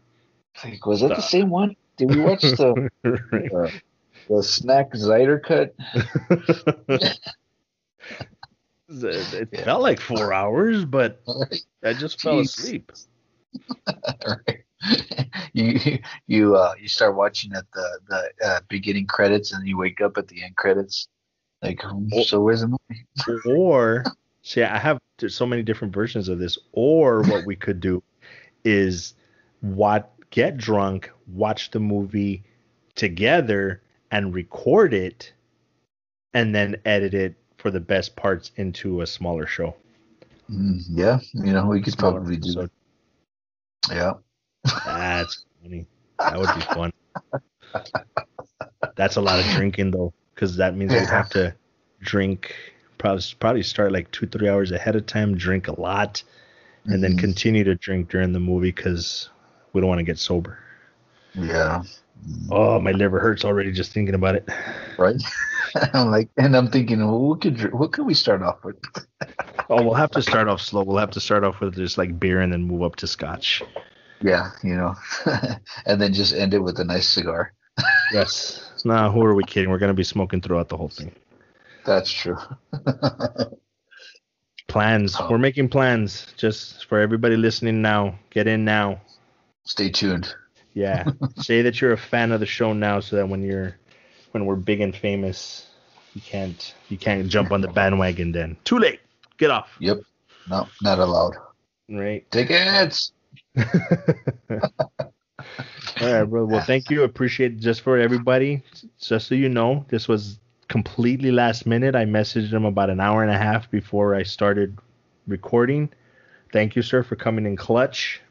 Like, 0.63 0.85
was 0.85 1.01
that 1.01 1.15
the 1.15 1.21
same 1.21 1.49
one? 1.49 1.75
Did 1.97 2.09
we 2.09 2.19
watch 2.19 2.41
the 2.41 2.89
Right. 3.31 3.51
uh, 3.53 3.69
the 4.29 4.43
snack 4.43 4.91
Zyder 4.93 5.41
cut? 5.41 5.75
it 8.89 9.33
it 9.33 9.49
Yeah. 9.51 9.63
felt 9.65 9.81
like 9.81 9.99
four 9.99 10.33
hours, 10.33 10.85
but 10.85 11.21
I 11.83 11.93
just 11.93 12.21
fell 12.21 12.39
Jeez. 12.39 12.59
asleep. 12.59 12.91
Right. 14.25 14.62
you 15.53 15.99
you 16.27 16.55
uh 16.55 16.73
you 16.79 16.87
start 16.87 17.15
watching 17.15 17.53
at 17.53 17.65
the 17.73 17.99
the 18.07 18.45
uh, 18.45 18.59
beginning 18.69 19.07
credits 19.07 19.53
and 19.53 19.67
you 19.67 19.77
wake 19.77 20.01
up 20.01 20.17
at 20.17 20.27
the 20.27 20.43
end 20.43 20.55
credits. 20.55 21.07
Like, 21.61 21.81
so 22.25 22.41
where's 22.41 22.61
the 22.61 22.67
movie? 22.67 23.05
Or 23.45 24.03
See, 24.43 24.61
I 24.61 24.77
have 24.77 24.99
so 25.27 25.45
many 25.45 25.63
different 25.63 25.93
versions 25.93 26.27
of 26.27 26.37
this. 26.37 26.57
Or 26.73 27.23
what 27.23 27.45
we 27.45 27.55
could 27.55 27.79
do 27.79 28.03
is 28.65 29.13
what 29.61 30.11
get 30.29 30.57
drunk, 30.57 31.09
watch 31.27 31.71
the 31.71 31.79
movie 31.79 32.43
together, 32.95 33.81
and 34.11 34.33
record 34.33 34.93
it, 34.93 35.31
and 36.33 36.53
then 36.53 36.75
edit 36.85 37.13
it 37.13 37.35
for 37.57 37.71
the 37.71 37.79
best 37.79 38.15
parts 38.17 38.51
into 38.57 39.01
a 39.01 39.07
smaller 39.07 39.47
show. 39.47 39.75
Mm, 40.51 40.81
yeah, 40.89 41.19
you 41.33 41.53
know, 41.53 41.67
we 41.67 41.81
could 41.81 41.97
probably 41.97 42.35
do 42.35 42.53
that. 42.53 42.71
Yeah. 43.89 44.13
That's 44.63 45.45
funny. 45.61 45.87
That 46.19 46.39
would 46.39 46.55
be 46.55 46.61
fun. 46.61 46.93
That's 48.95 49.15
a 49.15 49.21
lot 49.21 49.39
of 49.39 49.45
drinking 49.47 49.91
though, 49.91 50.13
because 50.33 50.57
that 50.57 50.75
means 50.75 50.93
yeah. 50.93 51.01
we 51.01 51.05
have 51.07 51.29
to 51.31 51.55
drink 52.01 52.55
probably 52.97 53.23
probably 53.39 53.63
start 53.63 53.91
like 53.91 54.09
two 54.11 54.27
three 54.27 54.49
hours 54.49 54.71
ahead 54.71 54.95
of 54.95 55.05
time, 55.05 55.35
drink 55.35 55.67
a 55.67 55.79
lot, 55.79 56.23
and 56.85 56.93
mm-hmm. 56.93 57.01
then 57.01 57.17
continue 57.17 57.63
to 57.63 57.75
drink 57.75 58.09
during 58.09 58.33
the 58.33 58.39
movie 58.39 58.71
because 58.71 59.29
we 59.73 59.81
don't 59.81 59.89
want 59.89 59.99
to 59.99 60.05
get 60.05 60.19
sober. 60.19 60.59
Yeah. 61.33 61.83
Oh, 62.51 62.79
my 62.79 62.91
liver 62.91 63.19
hurts 63.19 63.43
already 63.43 63.71
just 63.71 63.91
thinking 63.91 64.15
about 64.15 64.35
it. 64.35 64.47
Right. 64.97 65.21
I'm 65.93 66.11
like, 66.11 66.29
and 66.37 66.55
I'm 66.55 66.69
thinking, 66.69 66.99
well, 66.99 67.19
what 67.19 67.41
could 67.41 67.73
what 67.73 67.91
could 67.91 68.05
we 68.05 68.13
start 68.13 68.41
off 68.41 68.63
with? 68.63 68.77
oh, 69.69 69.83
we'll 69.83 69.95
have 69.95 70.11
to 70.11 70.21
start 70.21 70.47
off 70.47 70.61
slow. 70.61 70.83
We'll 70.83 70.97
have 70.97 71.11
to 71.11 71.19
start 71.19 71.43
off 71.43 71.59
with 71.59 71.75
just 71.75 71.97
like 71.97 72.19
beer 72.19 72.39
and 72.39 72.53
then 72.53 72.63
move 72.63 72.83
up 72.83 72.95
to 72.97 73.07
scotch. 73.07 73.61
Yeah, 74.23 74.51
you 74.63 74.75
know, 74.75 74.95
and 75.85 76.01
then 76.01 76.13
just 76.13 76.33
end 76.33 76.53
it 76.53 76.59
with 76.59 76.79
a 76.79 76.83
nice 76.83 77.09
cigar. 77.09 77.53
yes. 78.11 78.71
Now, 78.85 79.11
who 79.11 79.23
are 79.23 79.35
we 79.35 79.43
kidding? 79.43 79.69
We're 79.69 79.77
gonna 79.77 79.93
be 79.93 80.03
smoking 80.03 80.41
throughout 80.41 80.69
the 80.69 80.77
whole 80.77 80.89
thing. 80.89 81.11
That's 81.85 82.11
true. 82.11 82.37
plans. 84.67 85.15
Oh. 85.19 85.27
We're 85.29 85.37
making 85.37 85.69
plans 85.69 86.27
just 86.37 86.85
for 86.85 86.99
everybody 86.99 87.37
listening 87.37 87.81
now. 87.81 88.17
Get 88.31 88.47
in 88.47 88.65
now. 88.65 89.01
Stay 89.65 89.89
tuned. 89.89 90.33
Yeah. 90.73 91.05
Say 91.37 91.61
that 91.61 91.79
you're 91.79 91.93
a 91.93 91.97
fan 91.97 92.31
of 92.31 92.39
the 92.39 92.45
show 92.45 92.73
now 92.73 92.99
so 92.99 93.15
that 93.17 93.27
when 93.29 93.43
you're 93.43 93.77
when 94.31 94.45
we're 94.45 94.55
big 94.55 94.81
and 94.81 94.95
famous, 94.95 95.67
you 96.13 96.21
can't 96.21 96.73
you 96.89 96.97
can't 96.97 97.27
jump 97.29 97.51
on 97.51 97.61
the 97.61 97.67
bandwagon 97.67 98.31
then. 98.31 98.57
Too 98.63 98.79
late. 98.79 98.99
Get 99.37 99.51
off. 99.51 99.69
Yep. 99.79 99.99
No, 100.49 100.67
not 100.81 100.99
allowed. 100.99 101.35
Right. 101.89 102.29
Tickets. 102.31 103.12
All 106.01 106.13
right, 106.13 106.23
bro. 106.23 106.45
Well, 106.45 106.63
thank 106.63 106.89
you. 106.89 107.03
Appreciate 107.03 107.53
it. 107.53 107.59
Just 107.59 107.81
for 107.81 107.97
everybody, 107.97 108.63
just 108.99 109.27
so 109.27 109.35
you 109.35 109.49
know, 109.49 109.85
this 109.89 110.07
was 110.07 110.39
completely 110.67 111.31
last 111.31 111.65
minute. 111.65 111.95
I 111.95 112.05
messaged 112.05 112.51
him 112.51 112.65
about 112.65 112.89
an 112.89 112.99
hour 112.99 113.23
and 113.23 113.31
a 113.31 113.37
half 113.37 113.69
before 113.69 114.15
I 114.15 114.23
started 114.23 114.77
recording. 115.27 115.89
Thank 116.51 116.75
you, 116.75 116.81
sir, 116.81 117.03
for 117.03 117.15
coming 117.15 117.45
in 117.45 117.55
clutch. 117.55 118.21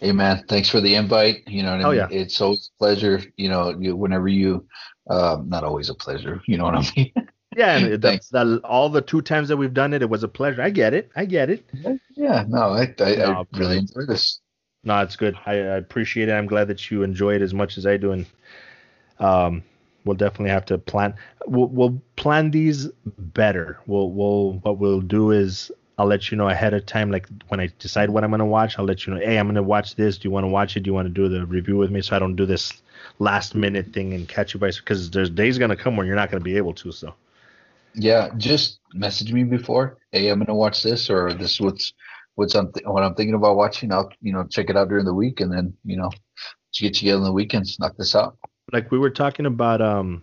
Hey, 0.00 0.12
man. 0.12 0.44
Thanks 0.48 0.68
for 0.68 0.80
the 0.80 0.94
invite. 0.94 1.46
You 1.46 1.62
know, 1.62 1.72
oh, 1.72 1.74
I 1.74 1.90
mean? 1.90 1.94
yeah. 1.96 2.08
it's 2.10 2.40
always 2.40 2.70
a 2.74 2.78
pleasure. 2.78 3.22
You 3.36 3.48
know, 3.48 3.72
whenever 3.94 4.28
you, 4.28 4.66
um, 5.08 5.48
not 5.48 5.62
always 5.64 5.90
a 5.90 5.94
pleasure. 5.94 6.40
You 6.46 6.56
know 6.56 6.64
what 6.64 6.74
I 6.74 6.90
mean? 6.96 7.12
Yeah, 7.56 7.78
and 7.78 8.00
the, 8.00 8.60
all 8.62 8.88
the 8.88 9.02
two 9.02 9.22
times 9.22 9.48
that 9.48 9.56
we've 9.56 9.74
done 9.74 9.92
it, 9.92 10.02
it 10.02 10.08
was 10.08 10.22
a 10.22 10.28
pleasure. 10.28 10.62
I 10.62 10.70
get 10.70 10.94
it. 10.94 11.10
I 11.16 11.24
get 11.24 11.50
it. 11.50 11.64
Yeah, 12.14 12.44
no, 12.46 12.70
I, 12.74 12.94
I, 13.00 13.14
no, 13.16 13.46
I 13.52 13.58
really 13.58 13.78
enjoy 13.78 14.06
this. 14.06 14.40
No, 14.84 15.00
it's 15.00 15.16
good. 15.16 15.36
I, 15.46 15.54
I, 15.54 15.76
appreciate 15.76 16.28
it. 16.28 16.32
I'm 16.32 16.46
glad 16.46 16.68
that 16.68 16.90
you 16.90 17.02
enjoy 17.02 17.34
it 17.34 17.42
as 17.42 17.52
much 17.52 17.76
as 17.76 17.86
I 17.86 17.96
do, 17.96 18.12
and 18.12 18.26
um, 19.18 19.62
we'll 20.04 20.16
definitely 20.16 20.50
have 20.50 20.64
to 20.66 20.78
plan. 20.78 21.14
We'll, 21.46 21.66
we'll 21.66 22.00
plan 22.14 22.52
these 22.52 22.86
better. 23.18 23.80
We'll 23.86 24.10
we'll 24.10 24.52
what 24.62 24.78
we'll 24.78 25.00
do 25.00 25.32
is 25.32 25.72
I'll 25.98 26.06
let 26.06 26.30
you 26.30 26.36
know 26.36 26.48
ahead 26.48 26.72
of 26.72 26.86
time. 26.86 27.10
Like 27.10 27.28
when 27.48 27.58
I 27.58 27.68
decide 27.80 28.10
what 28.10 28.22
I'm 28.22 28.30
gonna 28.30 28.46
watch, 28.46 28.78
I'll 28.78 28.86
let 28.86 29.06
you 29.06 29.12
know. 29.12 29.20
Hey, 29.20 29.38
I'm 29.38 29.48
gonna 29.48 29.60
watch 29.62 29.96
this. 29.96 30.18
Do 30.18 30.28
you 30.28 30.32
want 30.32 30.44
to 30.44 30.48
watch 30.48 30.76
it? 30.76 30.80
Do 30.84 30.88
you 30.88 30.94
want 30.94 31.06
to 31.06 31.12
do 31.12 31.28
the 31.28 31.44
review 31.46 31.76
with 31.76 31.90
me? 31.90 32.00
So 32.00 32.14
I 32.14 32.20
don't 32.20 32.36
do 32.36 32.46
this 32.46 32.72
last 33.18 33.56
minute 33.56 33.92
thing 33.92 34.14
and 34.14 34.28
catch 34.28 34.54
you 34.54 34.60
by 34.60 34.70
because 34.70 35.10
there's 35.10 35.30
days 35.30 35.58
gonna 35.58 35.76
come 35.76 35.96
when 35.96 36.06
you're 36.06 36.16
not 36.16 36.30
gonna 36.30 36.44
be 36.44 36.56
able 36.56 36.74
to. 36.74 36.92
So. 36.92 37.12
Yeah, 37.94 38.30
just 38.36 38.80
message 38.94 39.32
me 39.32 39.44
before. 39.44 39.98
Hey, 40.12 40.28
I'm 40.28 40.38
gonna 40.38 40.54
watch 40.54 40.82
this, 40.82 41.10
or 41.10 41.32
this 41.34 41.52
is 41.52 41.60
what's 41.60 41.92
what's 42.36 42.54
I'm 42.54 42.72
th- 42.72 42.86
what 42.86 43.02
I'm 43.02 43.14
thinking 43.14 43.34
about 43.34 43.56
watching. 43.56 43.92
I'll 43.92 44.10
you 44.20 44.32
know 44.32 44.44
check 44.44 44.70
it 44.70 44.76
out 44.76 44.88
during 44.88 45.04
the 45.04 45.14
week, 45.14 45.40
and 45.40 45.52
then 45.52 45.74
you 45.84 45.96
know 45.96 46.10
to 46.74 46.82
get 46.82 46.94
together 46.94 47.18
on 47.18 47.24
the 47.24 47.32
weekends, 47.32 47.78
knock 47.78 47.96
this 47.96 48.14
out 48.14 48.36
like 48.72 48.90
we 48.90 48.98
were 48.98 49.10
talking 49.10 49.46
about 49.46 49.80
um 49.80 50.22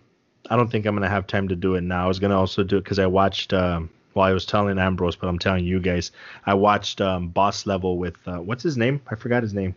I 0.50 0.56
don't 0.56 0.70
think 0.70 0.86
I'm 0.86 0.94
gonna 0.94 1.08
have 1.08 1.26
time 1.26 1.48
to 1.48 1.56
do 1.56 1.74
it 1.74 1.82
now. 1.82 2.04
I 2.04 2.08
was 2.08 2.18
gonna 2.18 2.38
also 2.38 2.62
do 2.62 2.76
it 2.78 2.84
because 2.84 2.98
I 2.98 3.06
watched 3.06 3.52
um 3.52 3.90
well 4.14 4.24
I 4.24 4.32
was 4.32 4.46
telling 4.46 4.78
Ambrose, 4.78 5.16
but 5.16 5.28
I'm 5.28 5.38
telling 5.38 5.64
you 5.64 5.80
guys, 5.80 6.12
I 6.46 6.54
watched 6.54 7.00
um 7.00 7.28
Boss 7.28 7.66
Level 7.66 7.98
with 7.98 8.16
uh, 8.26 8.38
what's 8.38 8.62
his 8.62 8.76
name? 8.76 9.00
I 9.08 9.14
forgot 9.14 9.42
his 9.42 9.54
name. 9.54 9.74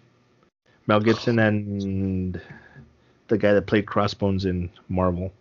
Mel 0.88 1.00
Gibson 1.00 1.40
and 1.40 2.42
the 3.28 3.38
guy 3.38 3.54
that 3.54 3.68
played 3.68 3.86
Crossbones 3.86 4.46
in 4.46 4.70
Marvel. 4.90 5.32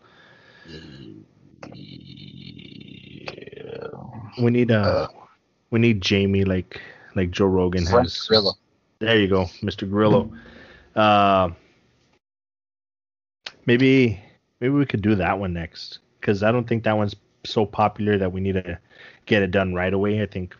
We 4.41 4.51
need 4.51 4.71
uh, 4.71 4.75
uh 4.75 5.09
we 5.71 5.79
need 5.79 6.01
Jamie 6.01 6.45
like 6.45 6.81
like 7.15 7.31
Joe 7.31 7.47
Rogan 7.47 7.87
Frank 7.87 8.07
has. 8.07 8.27
Grillo. 8.27 8.53
There 8.99 9.19
you 9.19 9.29
go, 9.29 9.47
Mr. 9.63 9.89
Grillo. 9.89 10.31
Uh 10.95 11.51
Maybe 13.67 14.21
maybe 14.61 14.75
we 14.75 14.87
could 14.87 15.03
do 15.03 15.15
that 15.15 15.39
one 15.39 15.53
next 15.53 16.01
because 16.19 16.43
I 16.43 16.51
don't 16.51 16.67
think 16.67 16.85
that 16.85 16.97
one's 16.97 17.15
so 17.45 17.65
popular 17.65 18.19
that 18.19 18.33
we 18.33 18.41
need 18.41 18.55
to 18.55 18.79
get 19.27 19.43
it 19.43 19.51
done 19.51 19.75
right 19.75 19.93
away. 19.93 20.23
I 20.23 20.27
think 20.27 20.57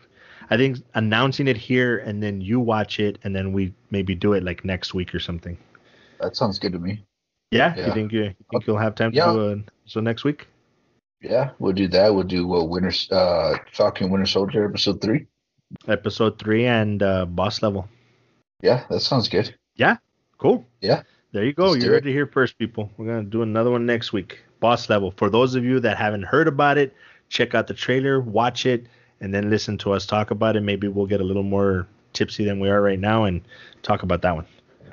I 0.49 0.57
think 0.57 0.77
announcing 0.93 1.47
it 1.47 1.57
here 1.57 1.99
and 1.99 2.21
then 2.21 2.41
you 2.41 2.59
watch 2.59 2.99
it 2.99 3.17
and 3.23 3.35
then 3.35 3.53
we 3.53 3.73
maybe 3.89 4.15
do 4.15 4.33
it 4.33 4.43
like 4.43 4.63
next 4.63 4.93
week 4.93 5.13
or 5.13 5.19
something. 5.19 5.57
That 6.19 6.35
sounds 6.35 6.59
good 6.59 6.73
to 6.73 6.79
me. 6.79 7.03
Yeah, 7.51 7.75
yeah. 7.75 7.87
you 7.87 7.93
think 7.93 8.11
you, 8.11 8.23
you 8.23 8.35
think 8.49 8.67
you'll 8.67 8.77
have 8.77 8.95
time 8.95 9.11
to 9.11 9.17
yeah. 9.17 9.33
do 9.33 9.49
it 9.49 9.59
so 9.85 9.99
next 9.99 10.23
week? 10.23 10.47
Yeah, 11.21 11.51
we'll 11.59 11.73
do 11.73 11.87
that. 11.89 12.13
We'll 12.13 12.23
do 12.23 12.47
what 12.47 12.69
Winter 12.69 12.91
uh 13.11 13.57
Falcon 13.71 14.09
Winter 14.09 14.25
Soldier 14.25 14.65
episode 14.65 15.01
three. 15.01 15.27
Episode 15.87 16.39
three 16.39 16.65
and 16.65 17.01
uh 17.03 17.25
boss 17.25 17.61
level. 17.61 17.87
Yeah, 18.61 18.83
that 18.89 19.01
sounds 19.01 19.29
good. 19.29 19.55
Yeah, 19.75 19.97
cool. 20.37 20.65
Yeah. 20.81 21.03
There 21.31 21.45
you 21.45 21.53
go. 21.53 21.71
Let's 21.71 21.83
You're 21.83 21.93
ready 21.93 22.05
to 22.05 22.11
hear 22.11 22.27
first, 22.27 22.57
people. 22.57 22.91
We're 22.97 23.05
gonna 23.05 23.23
do 23.23 23.41
another 23.43 23.71
one 23.71 23.85
next 23.85 24.11
week. 24.11 24.39
Boss 24.59 24.89
level. 24.89 25.11
For 25.11 25.29
those 25.29 25.55
of 25.55 25.63
you 25.63 25.79
that 25.79 25.97
haven't 25.97 26.23
heard 26.23 26.47
about 26.47 26.77
it, 26.77 26.93
check 27.29 27.55
out 27.55 27.67
the 27.67 27.73
trailer, 27.73 28.19
watch 28.19 28.65
it, 28.65 28.87
and 29.21 29.33
then 29.33 29.49
listen 29.49 29.77
to 29.79 29.93
us 29.93 30.05
talk 30.05 30.31
about 30.31 30.55
it. 30.55 30.61
Maybe 30.61 30.87
we'll 30.87 31.05
get 31.05 31.21
a 31.21 31.23
little 31.23 31.43
more 31.43 31.87
tipsy 32.13 32.43
than 32.43 32.59
we 32.59 32.69
are 32.69 32.81
right 32.81 32.99
now 32.99 33.23
and 33.23 33.41
talk 33.83 34.03
about 34.03 34.21
that 34.23 34.35
one. 34.35 34.45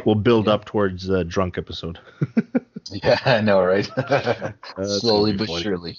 We'll 0.05 0.15
build 0.15 0.47
yeah. 0.47 0.55
up 0.55 0.65
towards 0.65 1.07
the 1.07 1.25
drunk 1.25 1.59
episode. 1.59 1.99
yeah, 2.93 3.19
I 3.25 3.41
know, 3.41 3.63
right? 3.63 3.91
uh, 3.99 4.53
Slowly 4.85 5.33
but 5.37 5.49
funny. 5.49 5.63
surely. 5.63 5.99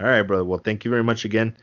All 0.00 0.06
right, 0.06 0.22
brother. 0.22 0.44
Well, 0.44 0.60
thank 0.60 0.84
you 0.84 0.90
very 0.90 1.04
much 1.04 1.24
again. 1.24 1.56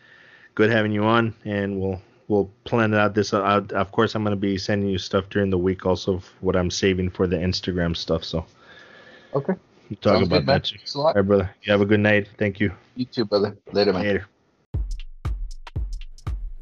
Good 0.55 0.69
having 0.69 0.91
you 0.91 1.03
on, 1.03 1.34
and 1.45 1.80
we'll 1.80 2.01
we'll 2.27 2.49
plan 2.63 2.93
it 2.93 2.97
out 2.97 3.13
this 3.13 3.34
uh, 3.34 3.61
of 3.71 3.91
course 3.91 4.15
i'm 4.15 4.23
going 4.23 4.31
to 4.31 4.39
be 4.39 4.57
sending 4.57 4.89
you 4.89 4.97
stuff 4.97 5.27
during 5.30 5.49
the 5.49 5.57
week 5.57 5.85
also 5.85 6.21
what 6.39 6.55
i'm 6.55 6.71
saving 6.71 7.09
for 7.09 7.27
the 7.27 7.35
instagram 7.35 7.95
stuff 7.95 8.23
so. 8.23 8.45
Okay. 9.35 9.53
We'll 9.89 9.97
talk 9.97 10.13
Sounds 10.13 10.27
about 10.27 10.38
good, 10.38 10.45
that. 10.47 10.67
Thanks 10.67 10.93
a 10.95 10.99
lot. 10.99 11.07
all 11.07 11.13
right 11.15 11.27
brother. 11.27 11.55
You 11.63 11.71
have 11.71 11.81
a 11.81 11.85
good 11.85 11.99
night. 11.99 12.30
Thank 12.38 12.59
you. 12.59 12.71
You 12.95 13.05
too 13.05 13.25
brother. 13.25 13.57
Later 13.71 13.93
man. 13.93 14.03
Later 14.03 14.27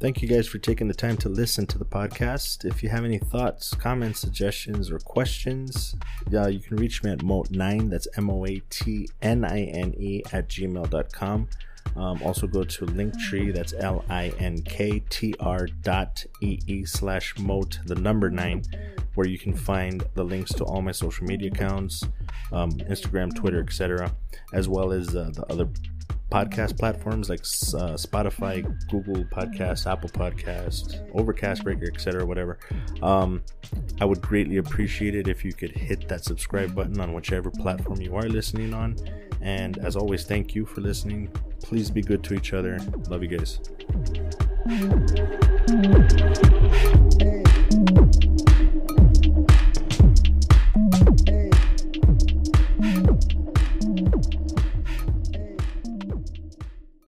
Thank 0.02 0.20
you 0.20 0.26
guys 0.26 0.48
for 0.48 0.58
taking 0.58 0.88
the 0.88 0.94
time 0.94 1.16
to 1.18 1.28
listen 1.28 1.64
to 1.66 1.78
the 1.78 1.84
podcast. 1.84 2.64
If 2.64 2.82
you 2.82 2.88
have 2.88 3.04
any 3.04 3.18
thoughts, 3.18 3.72
comments, 3.72 4.18
suggestions, 4.18 4.90
or 4.90 4.98
questions, 4.98 5.94
uh, 6.34 6.48
you 6.48 6.58
can 6.58 6.76
reach 6.76 7.04
me 7.04 7.12
at 7.12 7.20
moat9, 7.20 7.88
that's 7.88 8.08
M 8.16 8.28
O 8.28 8.44
A 8.44 8.60
T 8.68 9.06
N 9.22 9.44
I 9.44 9.60
N 9.62 9.94
E, 9.96 10.24
at 10.32 10.48
gmail.com. 10.48 11.48
Um, 11.94 12.22
also 12.24 12.48
go 12.48 12.64
to 12.64 12.86
Linktree, 12.86 13.54
that's 13.54 13.74
L 13.74 14.04
I 14.08 14.32
N 14.40 14.62
K 14.62 15.04
T 15.08 15.36
R 15.38 15.68
dot 15.82 16.24
E 16.40 16.58
E 16.66 16.84
slash 16.84 17.38
moat, 17.38 17.78
the 17.86 17.94
number 17.94 18.28
nine, 18.28 18.64
where 19.14 19.28
you 19.28 19.38
can 19.38 19.54
find 19.54 20.02
the 20.14 20.24
links 20.24 20.52
to 20.54 20.64
all 20.64 20.82
my 20.82 20.90
social 20.90 21.28
media 21.28 21.48
accounts, 21.52 22.02
um, 22.50 22.72
Instagram, 22.72 23.32
Twitter, 23.32 23.60
etc., 23.60 24.12
as 24.52 24.68
well 24.68 24.90
as 24.90 25.14
uh, 25.14 25.30
the 25.32 25.46
other 25.48 25.68
podcast 26.30 26.78
platforms 26.78 27.28
like 27.28 27.40
uh, 27.40 27.96
Spotify, 27.96 28.62
Google 28.88 29.24
Podcast, 29.24 29.90
Apple 29.90 30.08
Podcast, 30.08 31.08
Overcast, 31.14 31.64
Breaker, 31.64 31.90
etc., 31.92 32.24
whatever. 32.24 32.58
Um, 33.02 33.42
I 34.00 34.04
would 34.04 34.20
greatly 34.20 34.56
appreciate 34.56 35.14
it 35.14 35.28
if 35.28 35.44
you 35.44 35.52
could 35.52 35.72
hit 35.72 36.08
that 36.08 36.24
subscribe 36.24 36.74
button 36.74 37.00
on 37.00 37.12
whichever 37.12 37.50
platform 37.50 38.00
you 38.00 38.16
are 38.16 38.22
listening 38.22 38.72
on. 38.74 38.96
And 39.40 39.78
as 39.78 39.96
always, 39.96 40.24
thank 40.24 40.54
you 40.54 40.64
for 40.64 40.80
listening. 40.80 41.28
Please 41.62 41.90
be 41.90 42.00
good 42.00 42.22
to 42.24 42.34
each 42.34 42.52
other. 42.52 42.78
Love 43.08 43.22
you 43.22 43.28
guys. 43.28 43.60